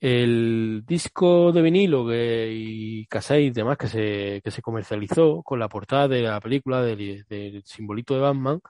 el 0.00 0.82
disco 0.86 1.52
de 1.52 1.62
vinilo 1.62 2.06
que, 2.08 2.50
y 2.52 3.06
cassette 3.06 3.42
y 3.42 3.50
demás 3.50 3.76
que 3.78 3.86
se, 3.88 4.40
que 4.42 4.50
se 4.50 4.62
comercializó 4.62 5.42
con 5.42 5.58
la 5.58 5.68
portada 5.68 6.08
de 6.08 6.22
la 6.22 6.40
película 6.40 6.82
del 6.82 7.62
simbolito 7.64 8.14
de 8.14 8.20
Batman 8.20 8.60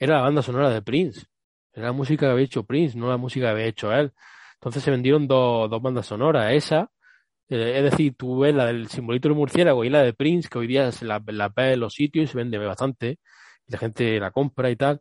era 0.00 0.16
la 0.16 0.22
banda 0.22 0.42
sonora 0.42 0.70
de 0.70 0.82
Prince. 0.82 1.26
Era 1.72 1.88
la 1.88 1.92
música 1.92 2.26
que 2.26 2.32
había 2.32 2.44
hecho 2.46 2.64
Prince, 2.64 2.98
no 2.98 3.08
la 3.08 3.18
música 3.18 3.46
que 3.46 3.50
había 3.52 3.66
hecho 3.66 3.92
él. 3.92 4.12
Entonces 4.54 4.82
se 4.82 4.90
vendieron 4.90 5.28
dos, 5.28 5.70
dos 5.70 5.82
bandas 5.82 6.06
sonoras. 6.06 6.52
Esa, 6.54 6.90
eh, 7.48 7.74
es 7.76 7.84
decir, 7.92 8.14
tú 8.16 8.40
ves 8.40 8.54
la 8.54 8.66
del 8.66 8.88
simbolito 8.88 9.28
del 9.28 9.36
murciélago 9.36 9.84
y 9.84 9.90
la 9.90 10.02
de 10.02 10.14
Prince, 10.14 10.48
que 10.48 10.58
hoy 10.58 10.66
día 10.66 10.90
se 10.92 11.04
la, 11.04 11.22
la 11.26 11.48
ves 11.50 11.74
en 11.74 11.80
los 11.80 11.94
sitios 11.94 12.24
y 12.24 12.26
se 12.28 12.38
vende 12.38 12.58
bastante. 12.58 13.18
Y 13.66 13.72
la 13.72 13.78
gente 13.78 14.20
la 14.20 14.30
compra 14.32 14.70
y 14.70 14.76
tal. 14.76 15.00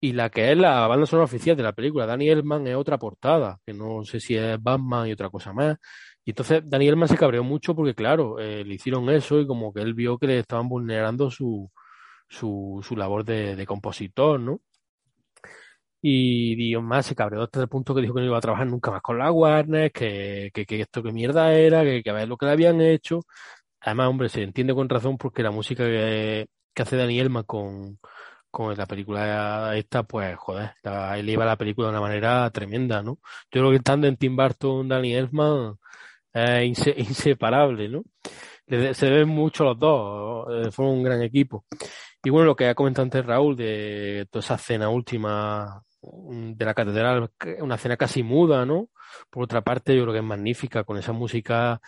Y 0.00 0.12
la 0.12 0.30
que 0.30 0.52
es 0.52 0.58
la 0.58 0.86
banda 0.86 1.06
sonora 1.06 1.24
oficial 1.24 1.56
de 1.56 1.62
la 1.64 1.72
película, 1.72 2.06
Danny 2.06 2.28
Elman, 2.30 2.66
es 2.68 2.76
otra 2.76 2.98
portada, 2.98 3.58
que 3.66 3.74
no 3.74 4.04
sé 4.04 4.20
si 4.20 4.36
es 4.36 4.62
Batman 4.62 5.08
y 5.08 5.12
otra 5.12 5.30
cosa 5.30 5.52
más. 5.52 5.76
Y 6.24 6.30
entonces 6.30 6.62
Danny 6.66 6.88
Elman 6.88 7.08
se 7.08 7.16
cabreó 7.16 7.42
mucho 7.44 7.74
porque, 7.74 7.94
claro, 7.94 8.38
eh, 8.38 8.64
le 8.64 8.74
hicieron 8.74 9.08
eso 9.10 9.40
y 9.40 9.46
como 9.46 9.72
que 9.72 9.80
él 9.80 9.94
vio 9.94 10.18
que 10.18 10.26
le 10.28 10.38
estaban 10.40 10.68
vulnerando 10.68 11.30
su, 11.30 11.70
su, 12.28 12.80
su 12.86 12.96
labor 12.96 13.24
de, 13.24 13.56
de 13.56 13.66
compositor, 13.66 14.40
¿no? 14.40 14.60
Y 16.00 16.54
Dios 16.54 16.82
más 16.82 17.06
se 17.06 17.14
cabreó 17.16 17.42
hasta 17.42 17.60
el 17.60 17.68
punto 17.68 17.94
que 17.94 18.02
dijo 18.02 18.14
que 18.14 18.20
no 18.20 18.26
iba 18.26 18.38
a 18.38 18.40
trabajar 18.40 18.66
nunca 18.68 18.90
más 18.90 19.02
con 19.02 19.18
la 19.18 19.32
Warner, 19.32 19.90
que, 19.90 20.50
que, 20.54 20.64
que 20.64 20.80
esto 20.80 21.02
que 21.02 21.12
mierda 21.12 21.52
era, 21.54 21.82
que, 21.82 22.02
que 22.02 22.10
a 22.10 22.12
ver 22.12 22.28
lo 22.28 22.36
que 22.36 22.46
le 22.46 22.52
habían 22.52 22.80
hecho. 22.80 23.20
Además, 23.80 24.08
hombre, 24.08 24.28
se 24.28 24.42
entiende 24.42 24.74
con 24.74 24.88
razón 24.88 25.18
porque 25.18 25.42
la 25.42 25.50
música 25.50 25.84
que, 25.84 26.46
que 26.74 26.82
hace 26.82 26.96
Dani 26.96 27.18
Elman 27.20 27.44
con, 27.44 27.98
con 28.50 28.76
la 28.76 28.86
película 28.86 29.76
esta, 29.76 30.02
pues, 30.04 30.36
joder, 30.36 30.72
él 31.16 31.30
iba 31.30 31.44
la 31.44 31.56
película 31.56 31.88
de 31.88 31.92
una 31.92 32.00
manera 32.00 32.50
tremenda, 32.50 33.02
¿no? 33.02 33.18
Yo 33.50 33.60
creo 33.60 33.70
que 33.70 33.76
estando 33.76 34.06
en 34.06 34.16
Tim 34.16 34.36
Burton, 34.36 34.88
Danny 34.88 35.14
Elfman 35.14 35.74
es 36.32 36.64
inse, 36.64 36.94
inseparable, 36.98 37.88
¿no? 37.88 38.02
se 38.94 39.10
ven 39.10 39.28
mucho 39.28 39.64
los 39.64 39.78
dos, 39.78 40.46
eh, 40.50 40.70
fueron 40.70 40.96
un 40.96 41.02
gran 41.02 41.22
equipo. 41.22 41.64
Y 42.24 42.30
bueno, 42.30 42.46
lo 42.46 42.56
que 42.56 42.66
ha 42.68 42.74
comentado 42.74 43.04
antes 43.04 43.24
Raúl 43.24 43.56
de 43.56 44.26
toda 44.30 44.40
esa 44.44 44.58
cena 44.58 44.88
última 44.88 45.82
mm, 46.02 46.52
de 46.52 46.64
la 46.64 46.74
catedral, 46.74 47.30
una 47.60 47.78
cena 47.78 47.96
casi 47.96 48.22
muda, 48.22 48.66
¿no? 48.66 48.88
Por 49.30 49.44
otra 49.44 49.62
parte, 49.62 49.96
yo 49.96 50.02
creo 50.02 50.12
que 50.12 50.18
es 50.20 50.24
magnífica 50.24 50.84
con 50.84 50.98
esa 50.98 51.12
música. 51.12 51.80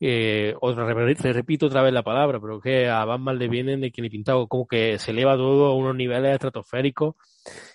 Eh, 0.00 0.54
otra, 0.60 0.84
repito 1.32 1.66
otra 1.66 1.82
vez 1.82 1.92
la 1.92 2.02
palabra, 2.02 2.40
pero 2.40 2.60
que 2.60 2.88
a 2.88 3.04
Batman 3.04 3.38
le 3.38 3.48
vienen 3.48 3.80
de 3.80 3.92
quien 3.92 4.06
he 4.06 4.10
pintado, 4.10 4.48
como 4.48 4.66
que 4.66 4.98
se 4.98 5.12
eleva 5.12 5.36
todo 5.36 5.66
a 5.66 5.76
unos 5.76 5.94
niveles 5.94 6.32
estratosféricos, 6.32 7.14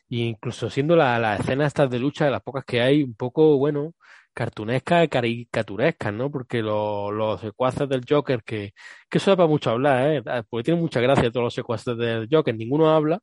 e 0.09 0.17
incluso 0.17 0.69
siendo 0.69 0.95
las 0.95 1.21
la 1.21 1.35
escenas 1.37 1.67
estas 1.67 1.89
de 1.89 1.99
lucha, 1.99 2.25
de 2.25 2.31
las 2.31 2.41
pocas 2.41 2.65
que 2.65 2.81
hay, 2.81 3.03
un 3.03 3.15
poco, 3.15 3.57
bueno, 3.57 3.93
cartunescas 4.37 5.05
y 5.05 5.07
caricaturescas, 5.09 6.13
¿no? 6.13 6.29
Porque 6.31 6.61
los, 6.61 7.11
los 7.11 7.41
secuaces 7.41 7.89
del 7.89 8.03
Joker, 8.07 8.43
que, 8.43 8.73
que 9.09 9.17
eso 9.17 9.31
da 9.31 9.37
para 9.37 9.49
mucho 9.49 9.71
hablar, 9.71 10.11
¿eh? 10.11 10.23
Ah, 10.27 10.43
porque 10.47 10.65
tiene 10.65 10.79
mucha 10.79 11.01
gracia 11.01 11.31
todos 11.31 11.45
los 11.45 11.53
secuaces 11.55 11.97
del 11.97 12.27
Joker, 12.31 12.55
ninguno 12.55 12.89
habla, 12.91 13.19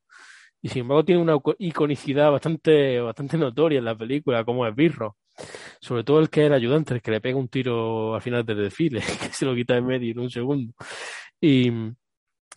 y 0.63 0.69
sin 0.71 0.83
embargo 0.83 1.05
tiene 1.05 1.23
una 1.23 1.39
iconicidad 1.59 2.33
bastante, 2.33 3.01
bastante 3.01 3.39
notoria 3.39 3.79
en 3.79 3.85
la 3.87 3.97
película, 3.97 4.45
como 4.45 4.67
es 4.67 4.75
Birro. 4.75 5.17
Sobre 5.81 6.05
todo 6.05 6.21
el 6.21 6.31
que 6.31 6.45
era 6.47 6.57
ayudante, 6.57 6.95
el 6.95 7.03
que 7.03 7.11
le 7.13 7.21
pega 7.21 7.39
un 7.39 7.49
tiro 7.49 8.15
al 8.15 8.23
final 8.23 8.45
del 8.45 8.59
desfile, 8.59 9.01
que 9.21 9.29
se 9.33 9.45
lo 9.47 9.55
quita 9.55 9.77
en 9.77 9.87
medio 9.87 10.13
en 10.13 10.19
un 10.21 10.31
segundo. 10.31 10.75
Y, 11.41 11.71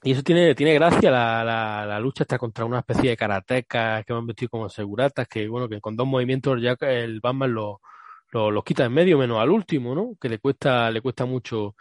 y 0.04 0.12
eso 0.12 0.24
tiene, 0.24 0.56
tiene 0.56 0.74
gracia, 0.76 1.12
la, 1.12 1.44
la, 1.44 1.86
la, 1.86 2.00
lucha 2.00 2.24
está 2.24 2.38
contra 2.40 2.66
una 2.66 2.80
especie 2.80 3.12
de 3.12 3.18
karatecas 3.18 4.06
que 4.06 4.14
van 4.14 4.28
vestidos 4.28 4.52
como 4.52 4.70
seguratas, 4.70 5.28
que 5.28 5.48
bueno, 5.48 5.70
que 5.70 5.82
con 5.82 5.96
dos 5.96 6.08
movimientos 6.08 6.62
ya 6.62 6.76
el 6.82 7.20
Batman 7.20 7.54
lo, 7.54 7.82
los 8.32 8.54
lo 8.54 8.64
quita 8.64 8.86
en 8.86 8.94
medio, 8.94 9.18
menos 9.18 9.40
al 9.40 9.50
último, 9.50 9.96
¿no? 9.96 10.16
Que 10.20 10.30
le 10.30 10.40
cuesta, 10.40 10.92
le 10.92 11.02
cuesta 11.02 11.26
mucho 11.26 11.76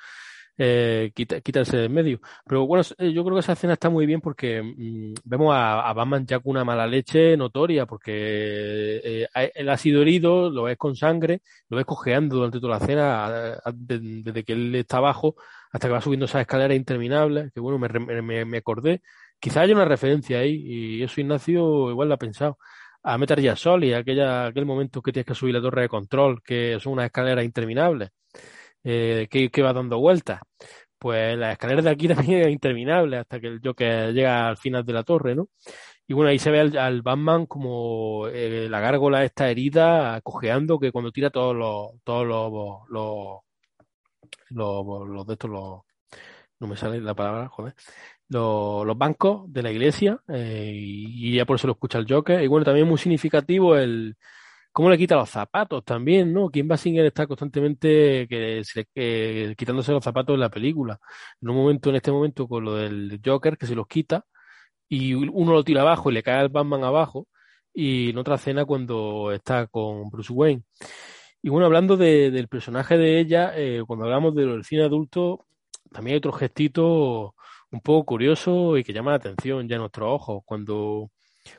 eh, 0.59 1.13
quitarse 1.15 1.77
de 1.77 1.85
en 1.85 1.93
medio. 1.93 2.21
Pero 2.47 2.67
bueno, 2.67 2.85
eh, 2.99 3.13
yo 3.13 3.25
creo 3.25 3.37
que 3.37 3.41
esa 3.41 3.53
escena 3.53 3.75
está 3.75 3.91
muy 3.91 4.07
bien 4.07 4.21
porque 4.21 4.63
mm, 4.63 5.15
vemos 5.25 5.55
a, 5.55 5.81
a, 5.89 5.93
Batman 5.93 6.27
ya 6.27 6.41
con 6.41 6.53
una 6.53 6.65
mala 6.65 6.87
leche 6.87 7.37
notoria, 7.37 7.87
porque 7.87 9.01
eh, 9.05 9.51
él 9.55 9.69
ha 9.69 9.77
sido 9.77 10.03
herido, 10.03 10.51
lo 10.51 10.65
ves 10.65 10.79
con 10.79 10.97
sangre, 10.97 11.43
lo 11.69 11.77
ves 11.77 11.87
cojeando 11.87 12.37
durante 12.37 12.61
toda 12.61 12.79
la 12.79 12.85
escena, 12.85 13.61
desde 13.75 14.45
que 14.45 14.53
él 14.55 14.75
está 14.75 14.99
abajo 14.99 15.37
hasta 15.73 15.89
que 15.89 15.93
va 15.93 16.01
subiendo 16.01 16.27
esas 16.27 16.43
escaleras 16.43 16.77
interminables, 16.77 17.53
que 17.53 17.61
bueno, 17.61 17.79
me, 17.79 18.23
me, 18.23 18.45
me 18.45 18.59
acordé. 18.59 19.03
Quizá 19.39 19.61
haya 19.61 19.75
una 19.75 19.85
referencia 19.85 20.39
ahí, 20.39 20.55
y 20.65 21.03
eso 21.03 21.21
Ignacio 21.21 21.91
igual 21.91 22.09
lo 22.09 22.15
ha 22.15 22.19
pensado 22.19 22.59
a 23.07 23.19
Metal 23.19 23.41
Gear 23.41 23.57
Solid, 23.57 23.95
aquella, 23.95 24.47
aquel 24.47 24.67
momento 24.67 25.01
que 25.01 25.13
tienes 25.13 25.27
que 25.27 25.35
subir 25.35 25.55
la 25.55 25.61
torre 25.61 25.83
de 25.83 25.89
control, 25.89 26.43
que 26.43 26.79
son 26.81 26.95
unas 26.95 27.07
escaleras 27.07 27.45
interminables, 27.45 28.11
eh, 28.85 29.29
que, 29.31 29.49
que 29.51 29.63
va 29.63 29.73
dando 29.73 30.01
vueltas. 30.01 30.41
Pues 30.99 31.39
las 31.39 31.53
escaleras 31.53 31.85
de 31.85 31.91
aquí 31.91 32.09
también 32.09 32.43
es 32.43 32.51
interminable 32.51 33.19
hasta 33.19 33.41
que 33.41 33.47
el 33.49 33.61
Joker 33.65 34.13
llega 34.13 34.49
al 34.49 34.57
final 34.57 34.85
de 34.85 34.93
la 34.93 35.05
torre, 35.05 35.37
¿no? 35.37 35.49
Y 36.09 36.15
bueno, 36.15 36.31
ahí 36.31 36.39
se 36.39 36.51
ve 36.51 36.61
al, 36.61 37.03
Batman 37.03 37.47
como 37.47 38.29
eh, 38.29 38.69
la 38.71 38.81
gárgola 38.81 39.25
está 39.25 39.51
herida, 39.51 40.21
cojeando, 40.23 40.79
que 40.79 40.93
cuando 40.93 41.13
tira 41.13 41.31
todos 41.31 41.55
los, 41.55 42.03
todos 42.05 42.27
los, 42.27 42.89
los, 42.91 43.41
los, 44.51 45.09
los 45.09 45.27
de 45.27 45.33
estos, 45.35 45.51
los, 45.51 45.81
no 46.61 46.67
me 46.69 46.77
sale 46.77 47.01
la 47.01 47.15
palabra, 47.15 47.49
joder, 47.49 47.75
los, 48.29 48.99
bancos 48.99 49.53
de 49.53 49.63
la 49.63 49.71
iglesia 49.73 50.21
eh, 50.29 50.73
y, 50.75 51.37
ya 51.37 51.45
por 51.45 51.57
eso 51.57 51.67
lo 51.67 51.75
escucha 51.75 51.99
el 51.99 52.07
Joker. 52.09 52.43
Y 52.43 52.47
bueno, 52.47 52.65
también 52.65 52.89
muy 52.89 52.99
significativo 52.99 53.77
el 53.77 54.17
cómo 54.73 54.91
le 54.91 54.99
quita 54.99 55.17
los 55.17 55.31
zapatos 55.31 55.85
también, 55.85 56.33
¿no? 56.33 56.51
Kim 56.51 56.69
Basinger 56.69 57.07
está 57.07 57.27
constantemente 57.27 58.27
que, 58.29 58.63
que, 58.95 59.55
quitándose 59.57 59.93
los 59.93 60.05
zapatos 60.05 60.35
en 60.35 60.41
la 60.41 60.51
película. 60.51 60.99
En 61.41 61.51
un 61.51 61.57
momento, 61.57 61.91
en 61.91 61.97
este 61.97 62.13
momento, 62.13 62.47
con 62.49 62.65
lo 62.65 62.75
del 62.77 63.21
Joker, 63.25 63.57
que 63.59 63.67
se 63.67 63.75
los 63.75 63.87
quita 63.87 64.25
y 64.89 65.15
uno 65.15 65.53
lo 65.53 65.65
tira 65.65 65.83
abajo 65.83 66.11
y 66.11 66.15
le 66.15 66.23
cae 66.23 66.41
al 66.41 66.49
Batman 66.51 66.85
abajo. 66.85 67.29
Y 67.75 68.11
en 68.11 68.19
otra 68.19 68.37
escena 68.37 68.65
cuando 68.65 69.33
está 69.33 69.67
con 69.67 70.11
Bruce 70.11 70.33
Wayne. 70.33 70.63
Y 71.43 71.49
bueno, 71.51 71.67
hablando 71.67 71.97
de, 71.97 72.31
del 72.31 72.49
personaje 72.49 72.99
de 72.99 73.21
ella, 73.21 73.53
eh, 73.57 73.83
cuando 73.87 74.07
hablamos 74.07 74.35
del 74.35 74.65
cine 74.65 74.85
adulto, 74.85 75.47
también 75.93 76.15
hay 76.15 76.19
otro 76.19 76.33
gestito 76.33 77.36
un 77.71 77.81
poco 77.81 78.05
curioso 78.07 78.77
y 78.77 78.85
que 78.85 78.93
llama 78.93 79.13
la 79.13 79.17
atención 79.19 79.69
ya 79.69 79.77
en 79.77 79.81
nuestros 79.81 80.09
ojos. 80.11 80.43
Cuando, 80.45 81.11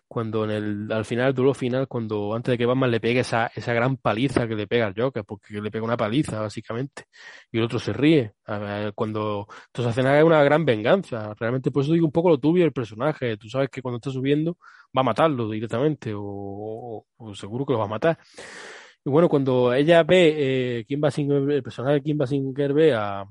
cuando 0.08 0.46
en 0.46 0.52
el, 0.52 0.92
al 0.92 1.06
final, 1.06 1.34
duelo 1.34 1.54
final, 1.54 1.88
cuando 1.88 2.34
antes 2.36 2.52
de 2.54 2.58
que 2.58 2.66
Batman 2.66 2.92
le 2.92 3.00
pegue 3.00 3.22
esa, 3.22 3.52
esa 3.56 3.74
gran 3.74 3.98
paliza 3.98 4.48
que 4.48 4.56
le 4.56 4.68
pega 4.68 4.88
al 4.88 4.94
Joker, 4.98 5.24
porque 5.26 5.62
le 5.62 5.72
pega 5.72 5.86
una 5.86 5.98
paliza, 5.98 6.40
básicamente, 6.42 7.06
y 7.52 7.58
el 7.58 7.64
otro 7.66 7.80
se 7.80 7.94
ríe. 7.94 8.34
Cuando 8.96 9.48
entonces 9.68 9.98
hacen 9.98 10.24
una 10.26 10.44
gran 10.44 10.66
venganza. 10.66 11.34
Realmente, 11.40 11.72
por 11.72 11.84
eso 11.84 11.94
digo 11.94 12.06
un 12.06 12.12
poco 12.12 12.30
lo 12.30 12.38
tuyo 12.40 12.66
el 12.66 12.74
personaje. 12.74 13.38
Tú 13.38 13.50
sabes 13.50 13.70
que 13.70 13.82
cuando 13.82 13.98
está 13.98 14.12
subiendo 14.12 14.58
va 14.96 15.02
a 15.02 15.04
matarlo 15.04 15.50
directamente, 15.50 16.14
o, 16.16 17.06
o 17.18 17.36
seguro 17.36 17.66
que 17.66 17.74
lo 17.74 17.80
va 17.80 17.86
a 17.86 17.88
matar. 17.90 18.18
Y 19.06 19.10
bueno, 19.10 19.30
cuando 19.30 19.74
ella 19.74 20.04
ve, 20.04 20.80
eh, 20.80 20.86
Kim 20.86 21.00
Basinger, 21.00 21.50
el 21.50 21.64
personaje 21.64 21.96
de 21.96 22.02
Kim 22.04 22.18
Basinger 22.18 22.74
ve 22.74 22.94
a, 22.94 23.26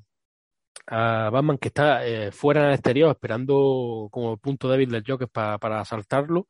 a 0.86 1.30
Batman 1.32 1.58
que 1.58 1.68
está 1.68 2.06
eh, 2.06 2.32
fuera 2.32 2.62
en 2.62 2.66
el 2.68 2.74
exterior 2.74 3.10
esperando 3.10 4.08
como 4.10 4.36
punto 4.38 4.68
débil 4.68 4.90
del 4.90 5.04
Joker 5.06 5.28
para, 5.28 5.58
para 5.58 5.80
asaltarlo. 5.80 6.46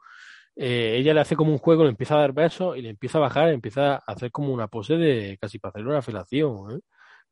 Eh, 0.57 0.97
ella 0.99 1.15
le 1.15 1.21
hace 1.21 1.37
como 1.37 1.53
un 1.53 1.59
juego, 1.59 1.85
le 1.85 1.91
empieza 1.91 2.15
a 2.17 2.21
dar 2.21 2.33
besos 2.33 2.77
y 2.79 2.83
le 2.83 2.91
empieza 2.91 3.19
a 3.19 3.21
bajar, 3.23 3.51
empieza 3.51 3.97
a 3.97 4.03
hacer 4.07 4.31
como 4.33 4.53
una 4.53 4.69
pose 4.69 4.95
de 4.97 5.39
casi 5.41 5.59
para 5.59 5.71
hacerle 5.71 5.91
una 5.91 6.03
felación, 6.03 6.73
¿eh? 6.73 6.81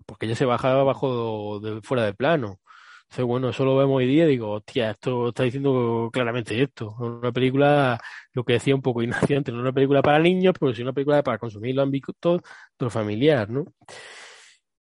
porque 0.07 0.27
ella 0.27 0.37
se 0.37 0.45
baja 0.45 0.73
abajo 0.81 1.61
de, 1.61 1.83
fuera 1.83 2.05
de 2.05 2.15
plano. 2.15 2.61
Entonces, 3.05 3.25
bueno, 3.27 3.51
eso 3.51 3.65
lo 3.65 3.77
vemos 3.77 3.97
hoy 3.99 4.07
día 4.07 4.25
y 4.27 4.29
digo, 4.31 4.53
hostia, 4.53 4.91
esto 4.91 5.29
está 5.29 5.45
diciendo 5.45 6.11
claramente 6.13 6.61
esto. 6.63 6.97
Una 6.99 7.33
película, 7.33 7.99
lo 8.33 8.45
que 8.45 8.55
decía 8.55 8.75
un 8.75 8.83
poco 8.83 9.03
Ignacio 9.03 9.41
no 9.53 9.61
una 9.61 9.73
película 9.73 10.03
para 10.03 10.19
niños, 10.19 10.55
pero 10.59 10.75
sí 10.75 10.83
una 10.83 10.93
película 10.93 11.23
para 11.23 11.39
consumir 11.39 11.75
los 11.75 11.85
ámbitos 11.85 12.17
de 12.19 12.41
lo 12.79 12.91
familiar, 12.91 13.49
¿no? 13.51 13.65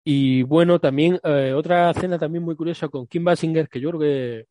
Y 0.08 0.44
bueno, 0.44 0.80
también 0.80 1.20
eh, 1.24 1.54
otra 1.56 1.90
escena 1.90 2.20
también 2.20 2.44
muy 2.44 2.56
curiosa 2.56 2.88
con 2.90 3.08
Kim 3.08 3.24
Basinger, 3.24 3.68
que 3.68 3.80
yo 3.82 3.90
creo 3.90 4.00
que, 4.02 4.46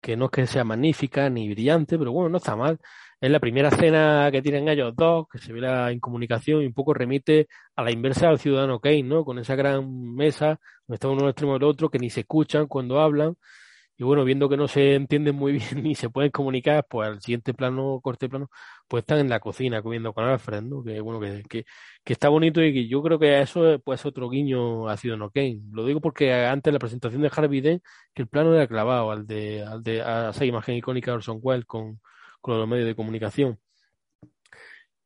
que 0.00 0.16
no 0.16 0.26
es 0.26 0.30
que 0.32 0.46
sea 0.48 0.64
magnífica 0.64 1.30
ni 1.30 1.48
brillante, 1.48 1.98
pero 1.98 2.12
bueno, 2.12 2.30
no 2.30 2.38
está 2.38 2.56
mal. 2.56 2.78
Es 3.20 3.30
la 3.30 3.40
primera 3.40 3.68
escena 3.68 4.28
que 4.32 4.42
tienen 4.42 4.68
ellos 4.68 4.94
dos, 4.96 5.26
que 5.30 5.38
se 5.38 5.52
ve 5.52 5.60
la 5.60 5.92
incomunicación 5.92 6.62
y 6.62 6.66
un 6.66 6.74
poco 6.74 6.94
remite 6.94 7.48
a 7.76 7.84
la 7.84 7.92
inversa 7.92 8.28
del 8.28 8.40
Ciudadano 8.40 8.80
Kane, 8.80 9.04
¿no? 9.04 9.24
Con 9.24 9.38
esa 9.38 9.54
gran 9.54 10.14
mesa, 10.14 10.58
donde 10.88 10.96
está 10.96 11.08
uno 11.08 11.22
al 11.22 11.30
extremo 11.30 11.54
del 11.54 11.64
otro, 11.64 11.88
que 11.88 12.00
ni 12.00 12.10
se 12.10 12.20
escuchan 12.20 12.66
cuando 12.66 13.00
hablan 13.00 13.36
y 13.96 14.04
bueno, 14.04 14.24
viendo 14.24 14.48
que 14.48 14.56
no 14.56 14.68
se 14.68 14.94
entienden 14.94 15.36
muy 15.36 15.52
bien 15.74 15.82
ni 15.82 15.94
se 15.94 16.10
pueden 16.10 16.30
comunicar, 16.30 16.86
pues 16.88 17.08
al 17.08 17.20
siguiente 17.20 17.54
plano, 17.54 18.00
corte 18.02 18.28
plano, 18.28 18.50
pues 18.88 19.02
están 19.02 19.18
en 19.18 19.28
la 19.28 19.40
cocina 19.40 19.82
comiendo 19.82 20.12
con 20.12 20.24
Alfred, 20.24 20.62
¿no? 20.62 20.82
Que 20.82 21.00
bueno, 21.00 21.20
que, 21.20 21.42
que, 21.48 21.64
que 22.04 22.12
está 22.12 22.28
bonito 22.28 22.62
y 22.62 22.72
que 22.72 22.88
yo 22.88 23.02
creo 23.02 23.18
que 23.18 23.40
eso 23.40 23.80
pues 23.84 24.04
otro 24.06 24.28
guiño 24.30 24.88
ha 24.88 24.96
sido 24.96 25.16
no 25.16 25.30
Kane. 25.30 25.60
Lo 25.72 25.86
digo 25.86 26.00
porque 26.00 26.32
antes 26.32 26.70
de 26.70 26.72
la 26.72 26.78
presentación 26.78 27.22
de 27.22 27.30
Harvey 27.34 27.60
Dent, 27.60 27.82
que 28.14 28.22
el 28.22 28.28
plano 28.28 28.54
era 28.54 28.66
clavado 28.66 29.10
al 29.10 29.26
de, 29.26 29.62
al 29.64 29.82
de 29.82 30.02
a 30.02 30.30
esa 30.30 30.44
imagen 30.44 30.76
icónica 30.76 31.10
de 31.10 31.16
Orson 31.16 31.38
Welles 31.42 31.66
con, 31.66 32.00
con 32.40 32.58
los 32.58 32.68
medios 32.68 32.86
de 32.86 32.96
comunicación. 32.96 33.58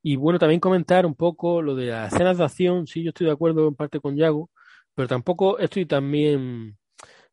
Y 0.02 0.16
bueno, 0.16 0.38
también 0.38 0.60
comentar 0.60 1.04
un 1.04 1.14
poco 1.16 1.60
lo 1.62 1.74
de 1.74 1.86
las 1.86 2.12
escenas 2.12 2.38
de 2.38 2.44
acción, 2.44 2.86
sí, 2.86 3.02
yo 3.02 3.08
estoy 3.10 3.26
de 3.26 3.32
acuerdo 3.32 3.66
en 3.68 3.74
parte 3.74 4.00
con 4.00 4.16
Yago, 4.16 4.50
pero 4.94 5.08
tampoco 5.08 5.58
estoy 5.58 5.84
también 5.86 6.78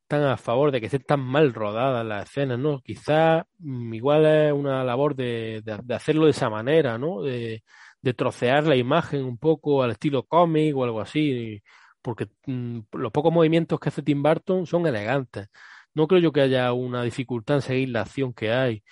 tan 0.08 0.24
a 0.24 0.38
favor 0.38 0.72
de 0.72 0.80
que 0.80 0.88
estén 0.88 1.04
tan 1.04 1.22
mal 1.22 1.54
rodadas 1.54 2.06
las 2.06 2.30
escenas, 2.30 2.60
¿no? 2.60 2.82
Quizás 2.82 3.44
mm, 3.60 3.94
igual 3.94 4.26
es 4.26 4.54
una 4.54 4.84
labor 4.84 5.16
de, 5.16 5.62
de, 5.64 5.96
hacerlo 5.96 6.26
de 6.26 6.32
esa 6.32 6.50
manera, 6.50 6.98
¿no? 6.98 7.22
De, 7.22 7.64
de, 8.02 8.14
trocear 8.14 8.66
la 8.66 8.76
imagen 8.76 9.24
un 9.26 9.38
poco 9.38 9.84
al 9.84 9.92
estilo 9.92 10.24
cómic 10.24 10.76
o 10.76 10.84
algo 10.84 11.02
así, 11.02 11.62
porque 12.02 12.28
mm, 12.46 12.80
los 12.94 13.12
pocos 13.12 13.34
movimientos 13.34 13.80
que 13.80 13.90
hace 13.90 14.04
Tim 14.04 14.22
Burton 14.24 14.66
son 14.68 14.86
elegantes. 14.88 15.48
No 15.94 16.08
creo 16.08 16.22
yo 16.22 16.32
que 16.32 16.42
haya 16.42 16.74
una 16.74 17.04
dificultad 17.04 17.58
en 17.58 17.62
seguir 17.62 17.90
la 17.90 18.02
acción 18.02 18.34
que 18.34 18.52
hay. 18.52 18.84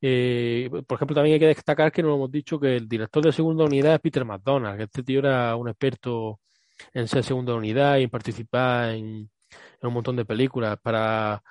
Eh, 0.00 0.70
por 0.86 0.96
ejemplo, 0.96 1.14
también 1.14 1.34
hay 1.34 1.40
que 1.40 1.46
destacar 1.48 1.92
que 1.92 2.02
nos 2.02 2.14
hemos 2.14 2.30
dicho 2.30 2.60
que 2.60 2.76
el 2.76 2.88
director 2.88 3.24
de 3.24 3.32
segunda 3.32 3.64
unidad 3.64 3.94
es 3.94 4.00
Peter 4.00 4.24
McDonald, 4.24 4.76
que 4.78 4.84
este 4.84 5.02
tío 5.02 5.20
era 5.20 5.56
un 5.56 5.68
experto 5.68 6.40
en 6.92 7.08
ser 7.08 7.24
segunda 7.24 7.54
unidad 7.54 7.98
y 7.98 8.04
en 8.04 8.10
participar 8.10 8.90
en, 8.94 9.30
en 9.80 9.88
un 9.88 9.94
montón 9.94 10.16
de 10.16 10.24
películas. 10.24 10.78
Para, 10.82 11.42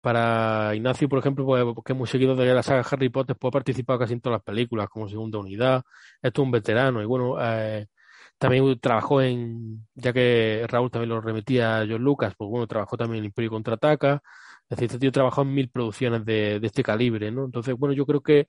para 0.00 0.74
Ignacio, 0.74 1.08
por 1.08 1.18
ejemplo, 1.20 1.46
pues, 1.46 1.64
que 1.84 1.92
es 1.94 1.98
muy 1.98 2.06
seguido 2.06 2.36
de 2.36 2.54
la 2.54 2.62
saga 2.62 2.84
Harry 2.90 3.08
Potter, 3.08 3.36
pues 3.36 3.48
ha 3.50 3.52
participado 3.52 3.98
casi 3.98 4.12
en 4.14 4.20
todas 4.20 4.38
las 4.38 4.44
películas 4.44 4.88
como 4.88 5.08
segunda 5.08 5.38
unidad. 5.38 5.82
Esto 6.22 6.42
es 6.42 6.46
un 6.46 6.50
veterano 6.52 7.02
y 7.02 7.06
bueno, 7.06 7.36
eh, 7.40 7.86
también 8.38 8.78
trabajó 8.80 9.22
en, 9.22 9.86
ya 9.94 10.12
que 10.12 10.66
Raúl 10.68 10.90
también 10.90 11.10
lo 11.10 11.20
remitía 11.20 11.78
a 11.78 11.86
John 11.88 12.02
Lucas, 12.02 12.34
pues 12.36 12.50
bueno, 12.50 12.66
trabajó 12.66 12.96
también 12.96 13.20
en 13.20 13.26
Imperio 13.26 13.50
Contraataca. 13.50 14.22
Es 14.64 14.70
decir, 14.70 14.86
este 14.86 14.98
tío 14.98 15.12
trabajó 15.12 15.42
en 15.42 15.54
mil 15.54 15.70
producciones 15.70 16.24
de, 16.24 16.56
este 16.62 16.82
calibre, 16.82 17.30
¿no? 17.30 17.44
Entonces, 17.46 17.74
bueno, 17.76 17.94
yo 17.94 18.06
creo 18.06 18.22
que 18.22 18.46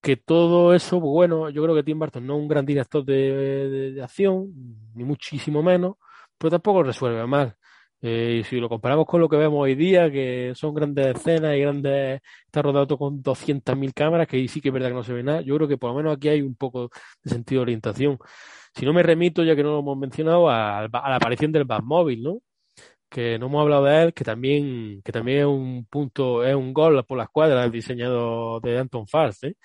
que 0.00 0.16
todo 0.16 0.74
eso, 0.74 1.00
pues 1.00 1.10
bueno, 1.12 1.50
yo 1.50 1.62
creo 1.62 1.74
que 1.74 1.82
Tim 1.82 1.98
Burton 1.98 2.26
no 2.26 2.36
es 2.36 2.40
un 2.42 2.48
gran 2.48 2.66
director 2.66 3.04
de, 3.04 3.14
de, 3.14 3.92
de 3.92 4.02
acción, 4.02 4.52
ni 4.94 5.04
muchísimo 5.04 5.62
menos, 5.62 5.96
pero 6.38 6.50
tampoco 6.52 6.82
resuelve 6.82 7.26
mal. 7.26 7.56
Eh, 8.02 8.40
y 8.40 8.44
si 8.44 8.56
lo 8.60 8.68
comparamos 8.68 9.06
con 9.06 9.20
lo 9.20 9.28
que 9.28 9.36
vemos 9.36 9.62
hoy 9.62 9.74
día, 9.74 10.10
que 10.10 10.52
son 10.54 10.74
grandes 10.74 11.16
escenas 11.16 11.56
y 11.56 11.60
grandes, 11.60 12.20
está 12.44 12.62
rodado 12.62 12.98
con 12.98 13.22
200.000 13.22 13.94
cámaras, 13.94 14.26
que 14.28 14.36
ahí 14.36 14.48
sí 14.48 14.60
que 14.60 14.68
es 14.68 14.74
verdad 14.74 14.88
que 14.88 14.94
no 14.94 15.04
se 15.04 15.14
ve 15.14 15.22
nada, 15.22 15.40
yo 15.40 15.56
creo 15.56 15.68
que 15.68 15.78
por 15.78 15.90
lo 15.90 15.96
menos 15.96 16.16
aquí 16.16 16.28
hay 16.28 16.42
un 16.42 16.54
poco 16.54 16.90
de 17.22 17.30
sentido 17.30 17.60
de 17.60 17.62
orientación. 17.62 18.18
Si 18.74 18.84
no 18.84 18.92
me 18.92 19.02
remito, 19.02 19.42
ya 19.44 19.56
que 19.56 19.62
no 19.62 19.70
lo 19.72 19.80
hemos 19.80 19.96
mencionado, 19.98 20.50
a, 20.50 20.80
a 20.80 20.88
la 20.88 21.16
aparición 21.16 21.52
del 21.52 21.64
Batmóvil, 21.64 22.22
¿no? 22.22 22.40
Que 23.08 23.38
no 23.38 23.46
hemos 23.46 23.62
hablado 23.62 23.84
de 23.84 24.02
él, 24.02 24.14
que 24.14 24.24
también, 24.24 25.00
que 25.02 25.12
también 25.12 25.40
es 25.40 25.46
un 25.46 25.86
punto, 25.88 26.44
es 26.44 26.54
un 26.54 26.72
gol 26.74 27.04
por 27.06 27.18
la 27.18 27.24
escuadra 27.24 27.62
del 27.62 27.72
diseñado 27.72 28.60
de 28.60 28.78
Anton 28.78 29.06
Fars, 29.06 29.44
¿eh? 29.44 29.56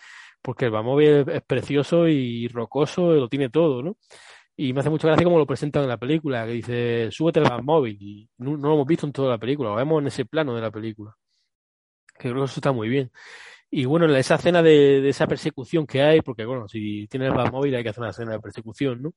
Porque 0.42 0.66
el 0.66 0.72
Batmóvil 0.72 1.26
es, 1.30 1.42
precioso 1.44 2.08
y 2.08 2.48
rocoso, 2.48 3.14
lo 3.14 3.30
tiene 3.30 3.50
todo, 3.50 3.84
¿no? 3.84 3.98
Y 4.62 4.74
me 4.74 4.82
hace 4.82 4.90
mucha 4.90 5.08
gracia 5.08 5.24
como 5.24 5.38
lo 5.38 5.48
presentan 5.48 5.84
en 5.84 5.88
la 5.88 5.96
película, 5.96 6.46
que 6.46 6.52
dice, 6.52 7.10
súbete 7.12 7.40
al 7.40 7.64
móvil. 7.64 7.98
Y 8.02 8.30
no, 8.40 8.58
lo 8.58 8.74
hemos 8.74 8.86
visto 8.86 9.06
en 9.06 9.14
toda 9.14 9.30
la 9.30 9.38
película, 9.38 9.70
lo 9.70 9.76
vemos 9.78 10.02
en 10.02 10.08
ese 10.08 10.26
plano 10.26 10.54
de 10.54 10.60
la 10.60 10.70
película. 10.70 11.16
Que 12.18 12.30
creo 12.30 12.42
que 12.42 12.44
eso 12.44 12.60
está 12.60 12.74
muy 12.74 12.90
bien. 12.90 13.10
Y 13.72 13.86
bueno, 13.86 14.06
en 14.06 14.16
esa 14.18 14.36
escena 14.36 14.62
de, 14.62 15.08
esa 15.08 15.28
persecución 15.28 15.88
que 15.88 16.02
hay, 16.02 16.20
porque 16.20 16.44
bueno, 16.44 16.68
si 16.68 17.08
tienes 17.08 17.34
el 17.34 17.52
móvil 17.54 17.74
hay 17.74 17.84
que 17.84 17.90
hacer 17.90 18.02
una 18.02 18.10
escena 18.10 18.34
de 18.34 18.42
persecución, 18.42 19.02
¿no? 19.02 19.14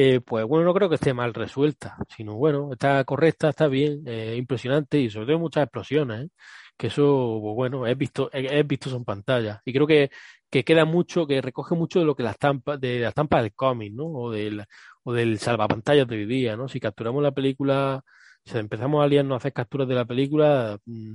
Eh, 0.00 0.20
pues 0.20 0.44
bueno, 0.44 0.64
no 0.64 0.74
creo 0.74 0.88
que 0.88 0.94
esté 0.94 1.12
mal 1.12 1.34
resuelta, 1.34 1.96
sino 2.16 2.36
bueno, 2.36 2.70
está 2.72 3.02
correcta, 3.04 3.48
está 3.48 3.66
bien, 3.66 4.02
eh, 4.06 4.36
impresionante 4.38 4.98
y 5.00 5.10
sobre 5.10 5.26
todo 5.26 5.40
muchas 5.40 5.64
explosiones, 5.64 6.26
¿eh? 6.26 6.30
que 6.76 6.86
eso, 6.86 7.40
pues 7.42 7.54
bueno, 7.56 7.84
es 7.84 7.98
visto, 7.98 8.30
es 8.32 8.66
visto 8.66 8.94
en 8.94 9.04
pantalla. 9.04 9.60
Y 9.64 9.72
creo 9.72 9.86
que 9.88 10.10
que 10.50 10.64
queda 10.64 10.84
mucho, 10.84 11.26
que 11.26 11.42
recoge 11.42 11.74
mucho 11.74 11.98
de 11.98 12.04
lo 12.06 12.14
que 12.16 12.22
la 12.22 12.30
estampa, 12.30 12.76
de 12.76 13.00
la 13.00 13.08
estampa 13.08 13.42
del 13.42 13.52
cómic, 13.54 13.92
¿no? 13.92 14.06
O 14.06 14.30
del, 14.30 14.64
o 15.02 15.12
del 15.12 15.38
salvapantallas 15.38 16.06
de 16.08 16.16
hoy 16.16 16.26
día, 16.26 16.56
¿no? 16.56 16.68
Si 16.68 16.80
capturamos 16.80 17.22
la 17.22 17.32
película, 17.32 18.02
si 18.44 18.56
empezamos 18.58 19.02
a 19.04 19.08
liarnos 19.08 19.34
a 19.34 19.38
hacer 19.38 19.52
capturas 19.52 19.88
de 19.88 19.94
la 19.96 20.04
película, 20.04 20.78
mm, 20.86 21.14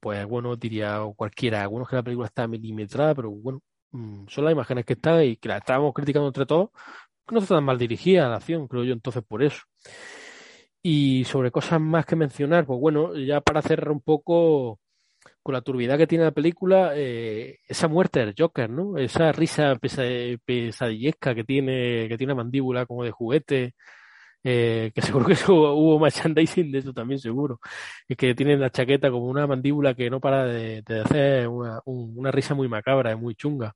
pues 0.00 0.24
bueno, 0.26 0.56
diría 0.56 1.00
cualquiera, 1.16 1.62
algunos 1.62 1.88
que 1.88 1.96
la 1.96 2.02
película 2.02 2.26
está 2.28 2.46
milimetrada, 2.46 3.14
pero 3.14 3.30
bueno, 3.30 3.60
mm, 3.92 4.26
son 4.28 4.44
las 4.44 4.52
imágenes 4.52 4.84
que 4.84 4.92
están 4.94 5.24
y 5.24 5.36
que 5.36 5.48
la 5.48 5.58
estábamos 5.58 5.92
criticando 5.94 6.28
entre 6.28 6.46
todos, 6.46 6.70
no 7.30 7.38
está 7.40 7.56
tan 7.56 7.64
mal 7.64 7.78
dirigida 7.78 8.28
la 8.28 8.36
acción, 8.36 8.68
creo 8.68 8.84
yo, 8.84 8.92
entonces 8.92 9.22
por 9.26 9.42
eso. 9.42 9.62
Y 10.82 11.24
sobre 11.24 11.50
cosas 11.50 11.80
más 11.80 12.04
que 12.06 12.16
mencionar, 12.16 12.66
pues 12.66 12.80
bueno, 12.80 13.14
ya 13.16 13.40
para 13.40 13.62
cerrar 13.62 13.92
un 13.92 14.00
poco, 14.00 14.80
con 15.42 15.54
la 15.54 15.60
turbidez 15.62 15.96
que 15.98 16.06
tiene 16.06 16.24
la 16.24 16.32
película, 16.32 16.92
eh, 16.94 17.58
esa 17.68 17.88
muerte 17.88 18.20
del 18.20 18.34
Joker, 18.36 18.70
¿no? 18.70 18.98
Esa 18.98 19.32
risa 19.32 19.76
pesadillesca 19.76 21.34
que 21.34 21.44
tiene, 21.44 22.08
que 22.08 22.16
tiene 22.18 22.32
una 22.32 22.42
mandíbula 22.42 22.86
como 22.86 23.04
de 23.04 23.12
juguete, 23.12 23.74
eh, 24.44 24.90
que 24.94 25.02
seguro 25.02 25.26
que 25.26 25.34
hubo 25.50 25.98
merchandising 26.00 26.72
de 26.72 26.78
eso 26.78 26.92
también, 26.92 27.20
seguro. 27.20 27.60
Es 28.08 28.16
que 28.16 28.34
tiene 28.34 28.56
la 28.56 28.70
chaqueta 28.70 29.10
como 29.10 29.26
una 29.26 29.46
mandíbula 29.46 29.94
que 29.94 30.10
no 30.10 30.20
para 30.20 30.44
de, 30.46 30.82
hacer 31.04 31.48
una, 31.48 31.80
una, 31.84 32.30
risa 32.30 32.54
muy 32.54 32.68
macabra, 32.68 33.16
muy 33.16 33.34
chunga. 33.34 33.74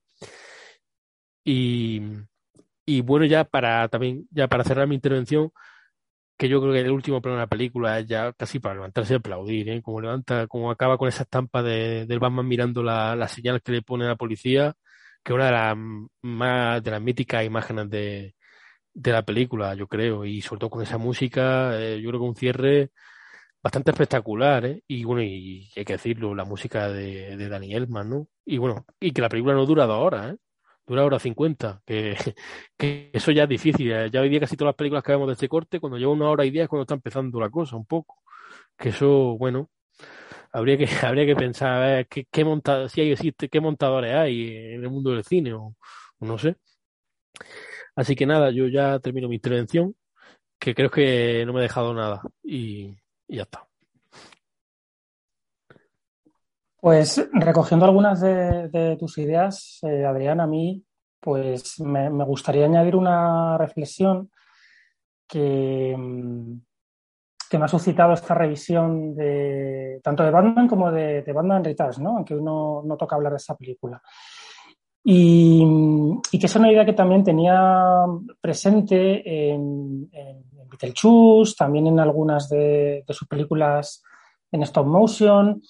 Y, 1.44 2.02
y 2.86 3.02
bueno, 3.02 3.26
ya 3.26 3.44
para 3.44 3.88
también, 3.88 4.28
ya 4.32 4.48
para 4.48 4.64
cerrar 4.64 4.88
mi 4.88 4.94
intervención, 4.96 5.50
que 6.36 6.48
yo 6.48 6.60
creo 6.60 6.72
que 6.74 6.80
el 6.80 6.90
último 6.90 7.20
plano 7.22 7.36
de 7.38 7.42
la 7.44 7.46
película 7.48 7.98
es 7.98 8.06
ya 8.06 8.32
casi 8.34 8.58
para 8.60 8.74
levantarse 8.76 9.14
y 9.14 9.16
aplaudir, 9.16 9.68
¿eh? 9.70 9.82
Como 9.82 10.00
levanta, 10.00 10.46
como 10.48 10.70
acaba 10.70 10.98
con 10.98 11.08
esa 11.08 11.22
estampa 11.24 11.62
de, 11.62 12.06
del 12.06 12.18
Batman 12.20 12.46
mirando 12.48 12.82
la, 12.82 13.16
la 13.16 13.28
señal 13.28 13.62
que 13.62 13.72
le 13.72 13.82
pone 13.82 14.04
a 14.04 14.08
la 14.08 14.16
policía, 14.16 14.74
que 15.24 15.32
es 15.32 15.36
una 15.36 15.46
de 15.46 15.52
las 15.52 15.76
más, 16.22 16.82
de 16.82 16.90
las 16.90 17.02
míticas 17.02 17.44
imágenes 17.44 17.88
de, 17.90 18.34
de 18.94 19.12
la 19.12 19.24
película, 19.24 19.74
yo 19.74 19.88
creo, 19.88 20.24
y 20.24 20.42
sobre 20.42 20.60
todo 20.60 20.70
con 20.70 20.82
esa 20.82 20.98
música, 20.98 21.78
eh, 21.80 22.00
yo 22.02 22.10
creo 22.10 22.20
que 22.20 22.26
un 22.28 22.36
cierre 22.36 22.90
bastante 23.62 23.90
espectacular, 23.92 24.64
¿eh? 24.66 24.82
Y 24.86 25.04
bueno, 25.04 25.22
y 25.22 25.70
hay 25.76 25.84
que 25.84 25.94
decirlo, 25.94 26.34
la 26.34 26.44
música 26.44 26.88
de, 26.88 27.36
de 27.36 27.74
Elfman, 27.76 28.08
¿no? 28.10 28.28
Y 28.44 28.58
bueno, 28.58 28.86
y 29.00 29.12
que 29.12 29.22
la 29.22 29.28
película 29.28 29.54
no 29.54 29.66
dura 29.66 29.86
dos 29.86 29.98
horas, 30.04 30.34
¿eh? 30.34 30.36
Dura 30.86 31.04
hora 31.04 31.18
50, 31.18 31.82
que, 31.84 32.16
que 32.76 33.10
eso 33.12 33.30
ya 33.32 33.44
es 33.44 33.48
difícil. 33.48 33.90
¿eh? 33.92 34.10
Ya 34.10 34.20
hoy 34.20 34.28
día 34.28 34.40
casi 34.40 34.56
todas 34.56 34.70
las 34.70 34.76
películas 34.76 35.04
que 35.04 35.12
vemos 35.12 35.26
de 35.28 35.34
este 35.34 35.48
corte, 35.48 35.80
cuando 35.80 35.98
lleva 35.98 36.12
una 36.12 36.28
hora 36.30 36.44
y 36.44 36.50
diez 36.50 36.64
es 36.64 36.68
cuando 36.68 36.82
está 36.82 36.94
empezando 36.94 37.40
la 37.40 37.50
cosa, 37.50 37.76
un 37.76 37.86
poco. 37.86 38.22
Que 38.78 38.90
eso, 38.90 39.36
bueno, 39.38 39.70
habría 40.52 40.76
que, 40.78 40.86
habría 41.06 41.26
que 41.26 41.36
pensar 41.36 41.72
a 41.72 41.80
ver 41.80 42.08
qué, 42.08 42.26
qué 42.30 42.44
monta, 42.44 42.88
si 42.88 43.00
hay, 43.02 43.12
existe, 43.12 43.48
qué 43.48 43.60
montadores 43.60 44.14
hay 44.14 44.56
en 44.74 44.82
el 44.84 44.90
mundo 44.90 45.10
del 45.12 45.24
cine, 45.24 45.54
o, 45.54 45.76
no 46.20 46.38
sé. 46.38 46.56
Así 47.94 48.14
que 48.16 48.26
nada, 48.26 48.50
yo 48.50 48.68
ya 48.68 48.98
termino 49.00 49.28
mi 49.28 49.36
intervención, 49.36 49.94
que 50.58 50.74
creo 50.74 50.90
que 50.90 51.44
no 51.46 51.52
me 51.52 51.60
he 51.60 51.62
dejado 51.64 51.94
nada, 51.94 52.22
y, 52.42 52.96
y 53.28 53.36
ya 53.36 53.42
está. 53.44 53.66
Pues 56.86 57.20
recogiendo 57.32 57.84
algunas 57.84 58.20
de, 58.20 58.96
tus 58.96 59.18
ideas, 59.18 59.80
eh, 59.82 60.04
Adrián, 60.04 60.40
a 60.40 60.46
mí 60.46 60.84
pues 61.18 61.80
me, 61.80 62.08
gustaría 62.24 62.64
añadir 62.64 62.94
una 62.94 63.58
reflexión 63.58 64.30
que, 65.26 65.96
mm, 65.98 66.60
que, 67.50 67.58
me 67.58 67.64
ha 67.64 67.68
suscitado 67.68 68.12
esta 68.12 68.34
revisión 68.34 69.16
de 69.16 69.98
tanto 70.00 70.22
de 70.22 70.30
Batman 70.30 70.68
como 70.68 70.92
de, 70.92 71.22
de 71.22 71.32
Batman 71.32 71.64
Returns, 71.64 71.98
¿no? 71.98 72.18
aunque 72.18 72.36
uno 72.36 72.82
no 72.84 72.96
toca 72.96 73.16
hablar 73.16 73.32
de 73.32 73.38
esa 73.38 73.56
película. 73.56 74.00
Y, 75.02 75.66
que 76.30 76.46
es 76.46 76.54
una 76.54 76.70
idea 76.70 76.84
que 76.84 76.92
también 76.92 77.24
tenía 77.24 78.04
presente 78.40 79.50
en, 79.50 80.08
en, 80.12 80.44
Beetlejuice, 80.70 81.56
también 81.58 81.88
en 81.88 81.98
algunas 81.98 82.48
de 82.48 83.02
sus 83.08 83.26
películas 83.26 84.04
en 84.52 84.62
stop 84.62 84.86
motion, 84.86 85.60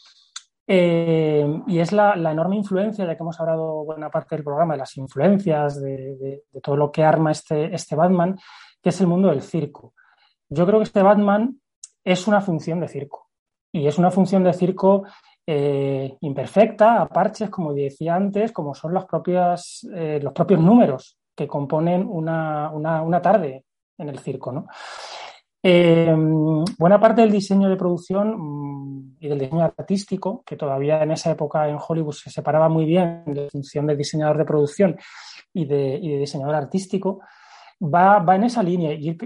eh, 0.69 1.63
y 1.67 1.79
es 1.79 1.93
la, 1.93 2.15
enorme 2.15 2.57
influencia, 2.57 3.07
ya 3.07 3.17
que 3.17 3.23
hemos 3.23 3.39
hablado 3.41 3.85
buena 3.85 4.11
parte 4.11 4.35
del 4.35 4.45
programa 4.45 4.75
de 4.75 4.79
las 4.79 4.97
influencias, 4.97 5.81
de, 5.81 6.43
todo 6.63 6.77
lo 6.77 6.91
que 6.91 7.05
arma 7.05 7.31
este, 7.31 7.75
este, 7.75 7.95
Batman, 7.95 8.37
que 8.83 8.89
es 8.89 9.01
el 9.01 9.07
mundo 9.07 9.29
del 9.29 9.43
circo. 9.43 9.95
Yo 10.49 10.67
creo 10.67 10.81
que 10.81 10.85
este 10.85 11.03
Batman 11.03 11.61
es 12.05 12.27
una 12.27 12.41
función 12.41 12.81
de 12.81 12.89
circo. 12.89 13.29
Y 13.73 13.87
es 13.87 13.99
una 13.99 14.11
función 14.11 14.43
de 14.43 14.53
circo 14.53 15.05
eh, 15.47 16.17
imperfecta, 16.21 17.03
a 17.03 17.09
parches, 17.09 17.51
como 17.51 17.73
decía 17.73 18.15
antes, 18.15 18.53
como 18.53 18.75
son 18.75 18.95
las 18.95 19.05
propias, 19.05 19.87
eh, 19.95 20.19
los 20.23 20.33
propios 20.33 20.61
números 20.61 21.19
que 21.35 21.47
componen 21.47 22.07
una, 22.09 22.71
una, 22.71 23.03
una 23.03 23.21
tarde 23.21 23.65
en 23.99 24.09
el 24.09 24.19
circo. 24.19 24.51
¿no? 24.51 24.67
Eh, 25.69 26.15
buena 26.79 27.01
parte 27.01 27.23
del 27.23 27.33
diseño 27.33 27.69
de 27.69 27.75
producción 27.75 28.37
mm, 28.39 29.17
y 29.19 29.27
del 29.27 29.41
diseño 29.41 29.65
artístico, 29.65 30.45
que 30.47 30.55
todavía 30.55 31.03
en 31.03 31.11
esa 31.11 31.33
época 31.33 31.69
en 31.69 31.77
Hollywood 31.77 32.13
se 32.13 32.31
separaba 32.31 32.69
muy 32.69 32.85
bien 32.85 33.25
de 33.27 33.51
función 33.51 33.85
de 33.89 33.97
diseñador 33.97 34.39
de 34.39 34.45
producción 34.45 34.97
y 35.53 35.65
de, 35.65 35.99
diseñador 36.21 36.55
artístico, 36.55 37.19
va, 37.83 38.25
en 38.37 38.45
esa 38.45 38.63
línea 38.63 38.93
y, 38.93 39.17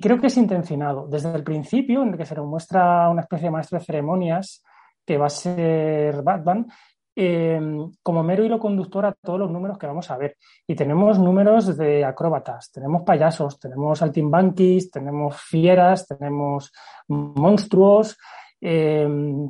creo 0.00 0.20
que 0.20 0.28
es 0.28 0.36
intencionado. 0.36 1.08
Desde 1.08 1.34
el 1.34 1.42
principio, 1.42 2.02
en 2.02 2.10
el 2.10 2.16
que 2.16 2.24
se 2.24 2.36
nos 2.36 2.46
muestra 2.46 3.08
una 3.08 3.22
especie 3.22 3.48
de 3.48 3.50
maestro 3.50 3.80
de 3.80 3.84
ceremonias 3.84 4.62
que 5.04 5.18
va 5.18 5.26
a 5.26 5.30
ser 5.30 6.22
Batman, 6.22 6.68
Em, 7.16 7.90
como 8.02 8.22
mero 8.22 8.44
hilo 8.44 8.60
conductor 8.60 9.04
a 9.04 9.12
todos 9.12 9.40
los 9.40 9.50
números 9.50 9.78
que 9.78 9.86
vamos 9.86 10.10
a 10.10 10.16
ver. 10.16 10.36
Y 10.66 10.74
tenemos 10.74 11.18
números 11.18 11.76
de 11.76 12.04
acróbatas, 12.04 12.70
tenemos 12.70 13.02
payasos, 13.02 13.58
tenemos 13.58 13.98
saltimbanquis, 13.98 14.90
tenemos 14.90 15.36
fieras, 15.36 16.06
tenemos 16.06 16.72
monstruos, 17.08 18.16
em, 18.60 19.48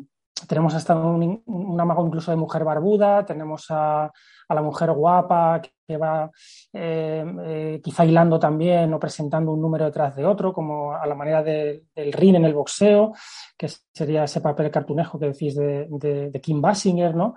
tenemos 0.48 0.74
hasta 0.74 0.94
un, 0.96 1.78
amago 1.78 2.06
incluso 2.06 2.30
de 2.30 2.36
mujer 2.38 2.64
barbuda, 2.64 3.24
tenemos 3.26 3.66
a, 3.70 4.10
la 4.48 4.62
mujer 4.62 4.92
guapa 4.92 5.60
va 5.96 6.30
em, 6.72 7.38
eh, 7.44 7.80
quizá 7.82 8.04
hilando 8.04 8.38
también 8.38 8.92
o 8.94 8.98
presentando 8.98 9.52
un 9.52 9.60
número 9.60 9.84
detrás 9.84 10.16
de 10.16 10.24
otro, 10.24 10.52
como 10.52 10.92
a 10.92 11.06
la 11.06 11.14
manera 11.14 11.42
del 11.42 12.12
ring 12.12 12.36
en 12.36 12.44
el 12.44 12.54
boxeo, 12.54 13.12
que 13.56 13.68
sería 13.92 14.24
ese 14.24 14.40
papel 14.40 14.70
cartunejo 14.70 15.18
que 15.18 15.26
decís 15.26 15.54
de, 15.54 15.86
de 16.32 16.40
Kim 16.40 16.60
Basinger, 16.60 17.14
¿no? 17.14 17.34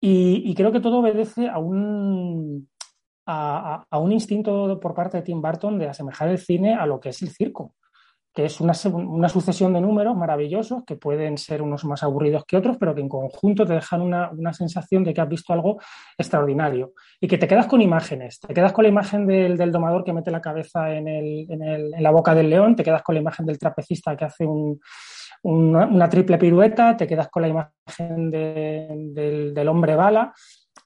Y, 0.00 0.54
creo 0.54 0.72
que 0.72 0.80
todo 0.80 0.98
obedece 0.98 1.48
a 1.48 1.58
un, 1.58 2.68
a, 3.26 3.98
un 3.98 4.12
instinto 4.12 4.78
por 4.78 4.94
parte 4.94 5.16
de 5.16 5.22
Tim 5.22 5.40
Burton 5.40 5.78
de 5.78 5.88
asemejar 5.88 6.28
el 6.28 6.38
cine 6.38 6.74
a 6.74 6.86
lo 6.86 7.00
que 7.00 7.08
es 7.08 7.22
el 7.22 7.30
circo, 7.30 7.74
que 8.36 8.44
es 8.44 8.60
una, 8.60 8.74
una, 8.92 9.30
sucesión 9.30 9.72
de 9.72 9.80
números 9.80 10.14
maravillosos 10.14 10.84
que 10.84 10.94
pueden 10.94 11.38
ser 11.38 11.62
unos 11.62 11.86
más 11.86 12.02
aburridos 12.02 12.44
que 12.44 12.58
otros, 12.58 12.76
pero 12.78 12.94
que 12.94 13.00
en 13.00 13.08
conjunto 13.08 13.64
te 13.64 13.72
dejan 13.72 14.02
una, 14.02 14.30
una 14.30 14.52
sensación 14.52 15.02
de 15.04 15.14
que 15.14 15.22
has 15.22 15.28
visto 15.28 15.54
algo 15.54 15.78
extraordinario 16.18 16.92
y 17.18 17.28
que 17.28 17.38
te 17.38 17.48
quedas 17.48 17.66
con 17.66 17.80
imágenes. 17.80 18.38
Te 18.38 18.52
quedas 18.52 18.74
con 18.74 18.82
la 18.82 18.90
imagen 18.90 19.26
del, 19.26 19.56
del 19.56 19.72
domador 19.72 20.04
que 20.04 20.12
mete 20.12 20.30
la 20.30 20.42
cabeza 20.42 20.94
en, 20.94 21.08
el, 21.08 21.46
en, 21.48 21.90
la 22.02 22.10
boca 22.10 22.34
del 22.34 22.50
león, 22.50 22.76
te 22.76 22.84
quedas 22.84 23.02
con 23.02 23.14
la 23.14 23.22
imagen 23.22 23.46
del 23.46 23.58
trapecista 23.58 24.14
que 24.14 24.26
hace 24.26 24.44
un 24.44 24.78
una, 25.42 26.08
triple 26.08 26.38
pirueta, 26.38 26.96
te 26.96 27.06
quedas 27.06 27.28
con 27.28 27.42
la 27.42 27.48
imagen 27.48 28.30
del, 28.30 29.68
hombre 29.68 29.94
bala 29.94 30.34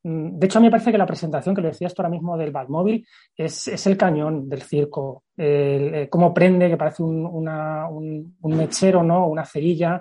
de 0.02 0.46
hecho, 0.46 0.58
a 0.58 0.62
mí 0.62 0.68
me 0.68 0.70
parece 0.70 0.92
que 0.92 0.98
la 0.98 1.06
presentación 1.06 1.54
que 1.54 1.60
le 1.60 1.68
decías 1.68 1.94
tú 1.94 2.00
ahora 2.00 2.10
mismo 2.10 2.36
del 2.38 2.52
Batmóvil 2.52 3.06
es, 3.36 3.68
es 3.68 3.86
el 3.86 3.98
cañón 3.98 4.48
del 4.48 4.62
circo. 4.62 5.24
El, 5.36 6.08
cómo 6.08 6.32
prende, 6.32 6.70
que 6.70 6.76
parece 6.76 7.02
un, 7.02 7.26
un, 7.26 8.56
mechero, 8.56 9.02
¿no? 9.02 9.26
Una 9.26 9.44
cerilla. 9.44 10.00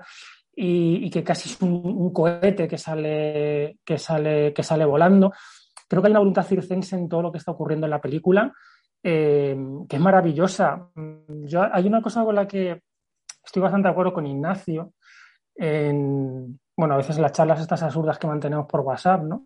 Y, 0.55 1.05
y 1.05 1.09
que 1.09 1.23
casi 1.23 1.49
es 1.49 1.61
un, 1.61 2.13
cohete 2.13 2.67
que 2.67 2.77
sale, 2.77 3.77
que, 3.84 3.97
sale, 3.97 4.53
que 4.53 4.63
sale 4.63 4.85
volando. 4.85 5.34
Creo 5.88 6.01
que 6.01 6.07
hay 6.07 6.11
una 6.11 6.19
voluntad 6.19 6.45
circense 6.45 6.95
en 6.95 7.09
todo 7.09 7.21
lo 7.21 7.31
que 7.31 7.38
está 7.38 7.51
ocurriendo 7.51 7.85
en 7.85 7.91
la 7.91 8.01
película, 8.01 8.53
eh, 9.03 9.57
que 9.88 9.95
es 9.95 10.01
maravillosa. 10.01 10.89
Mm, 10.95 11.45
yo, 11.45 11.61
hay 11.71 11.88
una 11.88 12.01
cosa 12.01 12.23
con 12.23 12.35
la 12.35 12.47
que 12.47 12.81
estoy 13.43 13.61
bastante 13.61 13.88
de 13.88 13.91
acuerdo 13.91 14.13
con 14.13 14.27
Ignacio, 14.27 14.93
en, 15.55 16.59
bueno, 16.77 16.93
a 16.93 16.97
veces 16.97 17.17
las 17.17 17.34
charlas 17.34 17.59
estas 17.59 17.84
absurdas 17.84 18.17
que 18.17 18.27
mantenemos 18.27 18.65
por 18.65 18.81
WhatsApp, 18.81 19.23
¿no? 19.23 19.43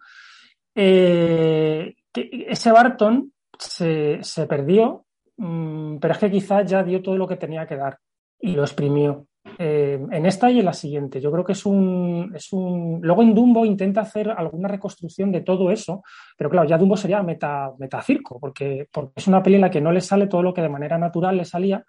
Eh, 0.76 1.96
ese 2.14 2.72
Barton 2.72 3.34
se, 3.58 4.22
perdió, 4.48 5.06
mm, 5.38 5.98
pero 5.98 6.14
es 6.14 6.20
que 6.20 6.32
quizás 6.32 6.70
ya 6.70 6.84
dio 6.84 7.02
todo 7.02 7.18
lo 7.18 7.28
que 7.28 7.38
tenía 7.38 7.68
que 7.68 7.78
dar 7.78 8.00
y 8.40 8.54
lo 8.54 8.64
exprimió. 8.64 9.28
Eh, 9.58 10.00
en 10.12 10.26
esta 10.26 10.50
y 10.50 10.60
en 10.60 10.66
la 10.66 10.74
siguiente. 10.74 11.20
Yo 11.20 11.32
creo 11.32 11.44
que 11.44 11.52
es 11.52 11.66
un, 11.66 12.32
es 12.34 12.54
un. 12.54 13.00
Luego 13.02 13.22
en 13.22 13.36
Dumbo 13.36 13.66
intenta 13.66 14.02
hacer 14.02 14.30
alguna 14.30 14.70
reconstrucción 14.70 15.32
de 15.32 15.42
todo 15.42 15.70
eso, 15.70 16.02
pero 16.38 16.50
claro, 16.50 16.68
ya 16.68 16.78
Dumbo 16.78 16.96
sería 16.96 17.22
meta, 17.22 17.72
metacirco, 17.78 18.40
porque, 18.40 18.88
porque 18.92 19.14
es 19.18 19.28
una 19.28 19.44
peli 19.44 19.56
en 19.56 19.62
la 19.62 19.70
que 19.70 19.82
no 19.82 19.92
le 19.92 20.02
sale 20.02 20.28
todo 20.28 20.42
lo 20.42 20.54
que 20.54 20.62
de 20.62 20.70
manera 20.70 20.98
natural 20.98 21.36
le 21.36 21.46
salía, 21.46 21.86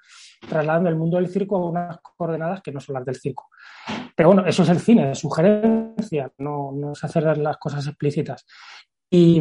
trasladando 0.48 0.88
el 0.88 0.96
mundo 0.96 1.16
del 1.16 1.28
circo 1.28 1.56
a 1.56 1.70
unas 1.70 1.98
coordenadas 2.00 2.60
que 2.60 2.72
no 2.72 2.80
son 2.80 2.94
las 2.94 3.04
del 3.04 3.16
circo. 3.16 3.48
Pero 4.16 4.30
bueno, 4.30 4.44
eso 4.46 4.64
es 4.64 4.68
el 4.68 4.80
cine, 4.80 5.12
es 5.12 5.18
sugerencia, 5.18 6.30
no, 6.38 6.72
no 6.72 6.92
es 6.92 7.04
hacer 7.04 7.38
las 7.38 7.56
cosas 7.58 7.86
explícitas. 7.86 8.44
Y 9.08 9.40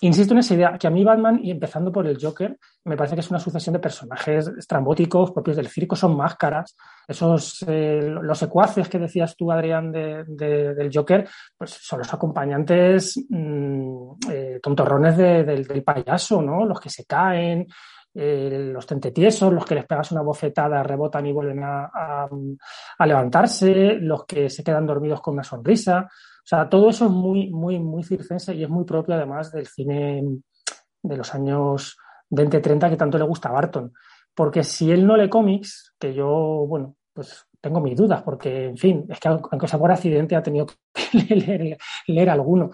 insisto 0.00 0.34
en 0.34 0.38
esa 0.38 0.54
idea, 0.54 0.78
que 0.78 0.86
a 0.86 0.90
mí 0.90 1.04
Batman, 1.04 1.40
y 1.42 1.50
empezando 1.50 1.90
por 1.90 2.06
el 2.06 2.18
Joker, 2.20 2.58
me 2.84 2.96
parece 2.96 3.14
que 3.14 3.20
es 3.20 3.30
una 3.30 3.38
sucesión 3.38 3.72
de 3.72 3.78
personajes 3.78 4.48
estrambóticos 4.58 5.32
propios 5.32 5.56
del 5.56 5.68
circo, 5.68 5.96
son 5.96 6.16
máscaras. 6.16 6.76
Esos, 7.06 7.64
eh, 7.66 8.00
los 8.02 8.38
secuaces 8.38 8.88
que 8.88 8.98
decías 8.98 9.36
tú, 9.36 9.50
Adrián, 9.50 9.92
de, 9.92 10.24
del 10.24 10.90
Joker, 10.92 11.28
pues 11.56 11.70
son 11.70 12.00
los 12.00 12.12
acompañantes 12.12 13.24
mm, 13.28 14.10
eh, 14.30 14.60
tontorrones 14.62 15.16
del, 15.16 15.84
payaso, 15.84 16.42
¿no? 16.42 16.64
Los 16.64 16.80
que 16.80 16.90
se 16.90 17.04
caen, 17.04 17.66
eh, 18.14 18.70
los 18.72 18.86
tentetiesos, 18.86 19.52
los 19.52 19.64
que 19.64 19.74
les 19.76 19.86
pegas 19.86 20.12
una 20.12 20.22
bofetada, 20.22 20.82
rebotan 20.82 21.26
y 21.26 21.32
vuelven 21.32 21.60
a 21.62 22.28
levantarse, 23.04 23.98
los 24.00 24.24
que 24.24 24.48
se 24.50 24.64
quedan 24.64 24.86
dormidos 24.86 25.20
con 25.20 25.34
una 25.34 25.44
sonrisa. 25.44 26.08
O 26.46 26.48
sea, 26.48 26.68
todo 26.68 26.90
eso 26.90 27.06
es 27.06 27.10
muy, 27.10 27.50
muy, 27.50 27.80
muy 27.80 28.04
circense 28.04 28.54
y 28.54 28.62
es 28.62 28.68
muy 28.68 28.84
propio 28.84 29.16
además 29.16 29.50
del 29.50 29.66
cine 29.66 30.22
de 31.02 31.16
los 31.16 31.34
años 31.34 31.96
20-30 32.30 32.88
que 32.88 32.96
tanto 32.96 33.18
le 33.18 33.24
gusta 33.24 33.48
a 33.48 33.52
Barton. 33.52 33.92
Porque 34.32 34.62
si 34.62 34.92
él 34.92 35.04
no 35.04 35.16
lee 35.16 35.28
cómics, 35.28 35.92
que 35.98 36.14
yo, 36.14 36.28
bueno, 36.68 36.94
pues 37.12 37.48
tengo 37.60 37.80
mis 37.80 37.96
dudas, 37.96 38.22
porque, 38.22 38.66
en 38.66 38.76
fin, 38.76 39.06
es 39.08 39.18
que 39.18 39.26
aunque 39.26 39.66
sea 39.66 39.80
por 39.80 39.90
accidente 39.90 40.36
ha 40.36 40.42
tenido 40.42 40.66
que 40.66 40.76
leer, 42.06 42.30
alguno. 42.30 42.70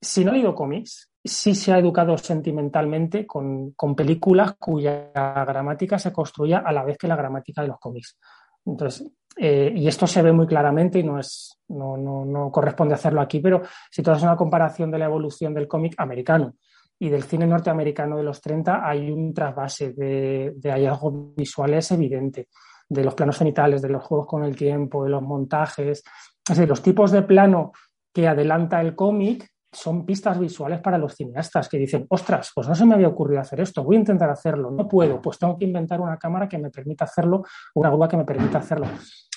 Si 0.00 0.24
no 0.24 0.30
ha 0.30 0.34
leído 0.34 0.54
cómics, 0.54 1.10
sí 1.22 1.54
se 1.54 1.74
ha 1.74 1.78
educado 1.78 2.16
sentimentalmente 2.16 3.26
con, 3.26 3.72
con, 3.72 3.94
películas 3.94 4.54
cuya 4.58 5.10
gramática 5.12 5.98
se 5.98 6.10
construya 6.10 6.62
a 6.64 6.72
la 6.72 6.84
vez 6.84 6.96
que 6.96 7.06
la 7.06 7.16
gramática 7.16 7.60
de 7.60 7.68
los 7.68 7.78
cómics. 7.78 8.16
Entonces, 8.64 9.10
eh, 9.36 9.72
y 9.74 9.86
esto 9.88 10.06
se 10.06 10.22
ve 10.22 10.32
muy 10.32 10.46
claramente 10.46 10.98
y 10.98 11.02
no, 11.02 11.18
es, 11.18 11.58
no, 11.68 11.96
no, 11.96 12.24
no 12.24 12.50
corresponde 12.50 12.94
hacerlo 12.94 13.20
aquí, 13.20 13.40
pero 13.40 13.62
si 13.90 14.02
tú 14.02 14.10
haces 14.10 14.22
una 14.22 14.36
comparación 14.36 14.90
de 14.90 14.98
la 14.98 15.06
evolución 15.06 15.54
del 15.54 15.68
cómic 15.68 15.94
americano 15.98 16.54
y 16.98 17.08
del 17.08 17.24
cine 17.24 17.46
norteamericano 17.46 18.16
de 18.16 18.22
los 18.22 18.40
30, 18.40 18.88
hay 18.88 19.10
un 19.10 19.34
trasvase 19.34 19.92
de, 19.92 20.52
de 20.56 20.70
hallazgos 20.70 21.34
visuales 21.34 21.90
evidente, 21.90 22.48
de 22.88 23.04
los 23.04 23.14
planos 23.14 23.38
genitales, 23.38 23.82
de 23.82 23.88
los 23.88 24.04
juegos 24.04 24.26
con 24.26 24.44
el 24.44 24.54
tiempo, 24.54 25.04
de 25.04 25.10
los 25.10 25.22
montajes, 25.22 26.04
es 26.46 26.56
decir, 26.56 26.68
los 26.68 26.82
tipos 26.82 27.10
de 27.10 27.22
plano 27.22 27.72
que 28.12 28.28
adelanta 28.28 28.80
el 28.80 28.94
cómic 28.94 29.53
son 29.74 30.06
pistas 30.06 30.38
visuales 30.38 30.80
para 30.80 30.98
los 30.98 31.14
cineastas 31.14 31.68
que 31.68 31.78
dicen, 31.78 32.06
ostras, 32.08 32.52
pues 32.54 32.68
no 32.68 32.74
se 32.74 32.86
me 32.86 32.94
había 32.94 33.08
ocurrido 33.08 33.40
hacer 33.40 33.60
esto, 33.60 33.84
voy 33.84 33.96
a 33.96 33.98
intentar 34.00 34.30
hacerlo, 34.30 34.70
no 34.70 34.88
puedo, 34.88 35.20
pues 35.20 35.38
tengo 35.38 35.58
que 35.58 35.64
inventar 35.64 36.00
una 36.00 36.16
cámara 36.16 36.48
que 36.48 36.58
me 36.58 36.70
permita 36.70 37.04
hacerlo, 37.04 37.44
una 37.74 37.90
grúa 37.90 38.08
que 38.08 38.16
me 38.16 38.24
permita 38.24 38.58
hacerlo. 38.58 38.86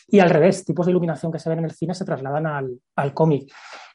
Y 0.07 0.19
al 0.19 0.29
revés, 0.29 0.63
tipos 0.63 0.85
de 0.85 0.91
iluminación 0.91 1.31
que 1.31 1.39
se 1.39 1.49
ven 1.49 1.59
en 1.59 1.65
el 1.65 1.71
cine 1.71 1.93
se 1.93 2.05
trasladan 2.05 2.45
al, 2.47 2.79
al 2.95 3.13
cómic. 3.13 3.51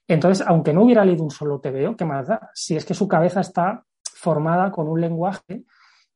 Entonces, 0.07 0.47
aunque 0.47 0.73
no 0.73 0.83
hubiera 0.83 1.05
leído 1.05 1.25
un 1.25 1.31
solo 1.31 1.61
TVO, 1.61 1.97
¿qué 1.97 2.05
más 2.05 2.27
da? 2.27 2.51
Si 2.53 2.77
es 2.77 2.85
que 2.85 2.95
su 2.95 3.09
cabeza 3.09 3.41
está 3.41 3.85
formada 4.03 4.71
con 4.71 4.89
un 4.89 5.01
lenguaje 5.01 5.65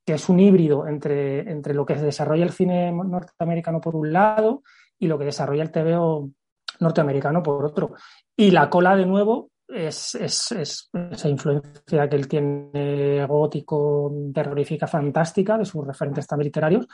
que 0.05 0.15
es 0.15 0.29
un 0.29 0.39
híbrido 0.39 0.87
entre, 0.87 1.51
entre 1.51 1.75
lo 1.75 1.85
que 1.85 1.95
desarrolla 1.95 2.45
el 2.45 2.53
cine 2.53 2.93
norteamericano 2.93 3.81
por 3.81 3.97
un 3.97 4.13
lado 4.13 4.63
y 4.99 5.09
lo 5.09 5.19
que 5.19 5.25
desarrolla 5.25 5.65
el 5.65 5.73
TVO 5.73 6.31
norteamericano 6.79 7.43
por 7.43 7.65
otro. 7.65 7.95
Y 8.37 8.53
la 8.53 8.71
cola, 8.71 8.95
de 8.95 9.07
nuevo, 9.07 9.51
es, 9.69 10.15
es, 10.15 10.53
es, 10.53 10.91
esa 11.11 11.29
influencia 11.29 12.09
que 12.09 12.17
él 12.17 12.29
tiene 12.29 13.27
gótico, 13.27 14.13
terrorífica, 14.33 14.87
fantástica 14.87 15.59
de 15.59 15.65
sus 15.65 15.87
referentes 15.87 16.27
también 16.27 16.47
literarios. 16.47 16.87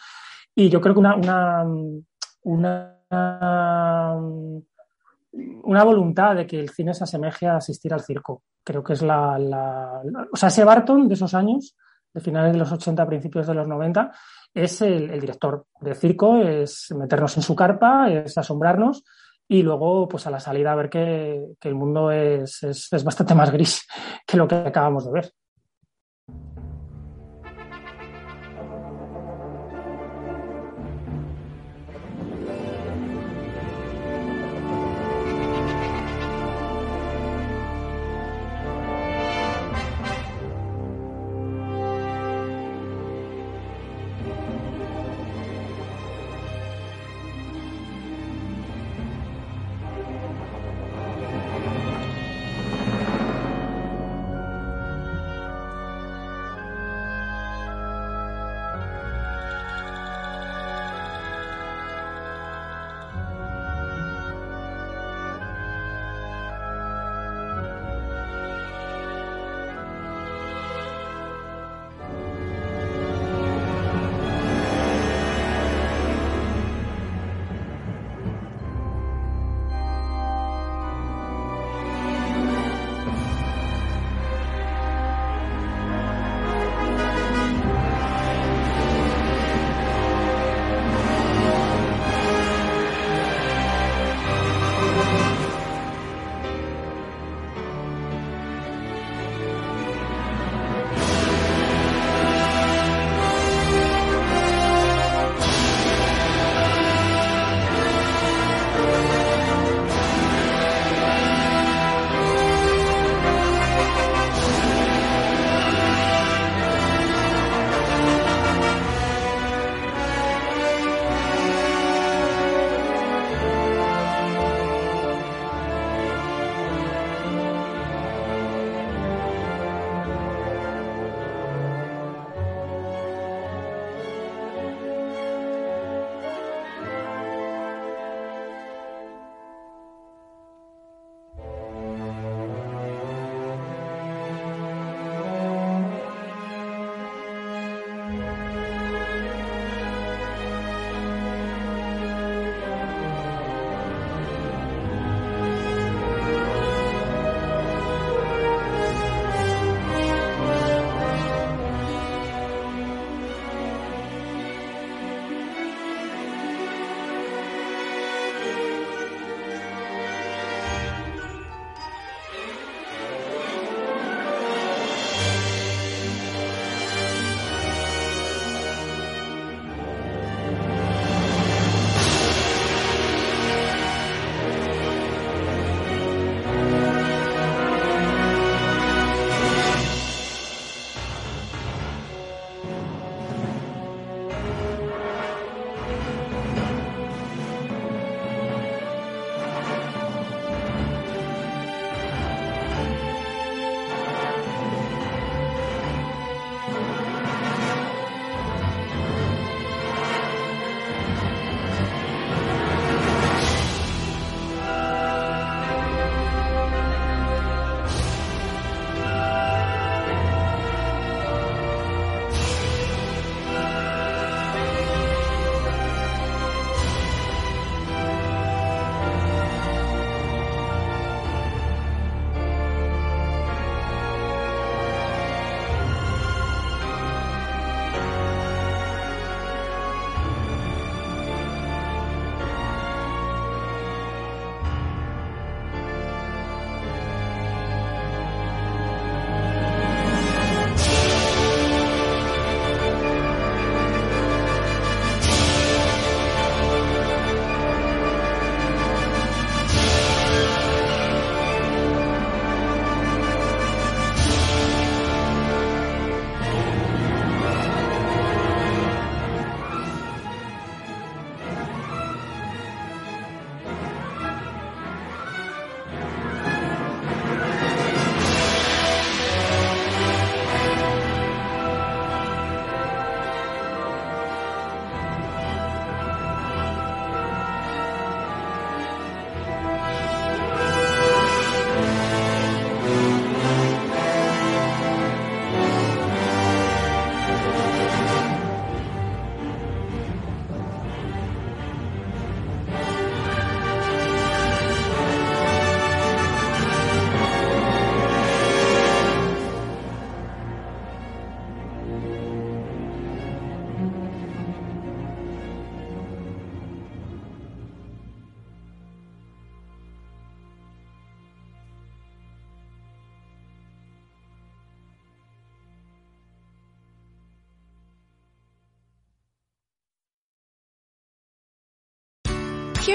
Y 0.55 0.69
yo 0.69 0.81
creo 0.81 0.95
que 0.95 1.01
una, 1.01 1.17
una, 1.17 1.65
una, 2.43 4.17
una 5.63 5.85
voluntad 5.85 6.37
de 6.37 6.47
que 6.47 6.61
el 6.61 6.71
cine 6.71 6.95
se 6.95 7.05
asemeje 7.05 7.47
a 7.47 7.57
asistir 7.57 7.93
al 7.93 8.03
circo. 8.03 8.43
Creo 8.65 8.83
que 8.83 8.95
es 8.95 9.03
la, 9.03 9.39
la, 9.39 10.03
O 10.33 10.37
sea, 10.37 10.49
ese 10.49 10.65
Barton 10.65 11.09
de 11.09 11.15
esos 11.15 11.35
años, 11.35 11.77
de 12.13 12.21
finales 12.21 12.53
de 12.53 12.59
los 12.59 12.71
80, 12.71 13.07
principios 13.07 13.47
de 13.47 13.55
los 13.55 13.67
90, 13.67 14.13
es 14.55 14.83
el, 14.83 15.11
el 15.11 15.21
director 15.21 15.67
del 15.81 15.97
circo, 15.97 16.37
es 16.37 16.95
meternos 16.97 17.37
en 17.37 17.43
su 17.43 17.57
carpa, 17.57 18.11
es 18.11 18.37
asombrarnos 18.37 19.03
y 19.49 19.63
luego 19.63 20.09
pues 20.09 20.27
a 20.27 20.31
la 20.31 20.41
salida 20.41 20.75
ver 20.75 20.91
que, 20.91 21.45
que 21.61 21.69
el 21.69 21.75
mundo 21.75 22.11
es, 22.11 22.63
es 22.63 23.05
bastante 23.05 23.35
más 23.35 23.51
gris 23.51 23.87
que 24.27 24.37
lo 24.37 24.49
que 24.49 24.57
acabamos 24.57 25.07
de 25.07 25.13
ver. 25.13 25.33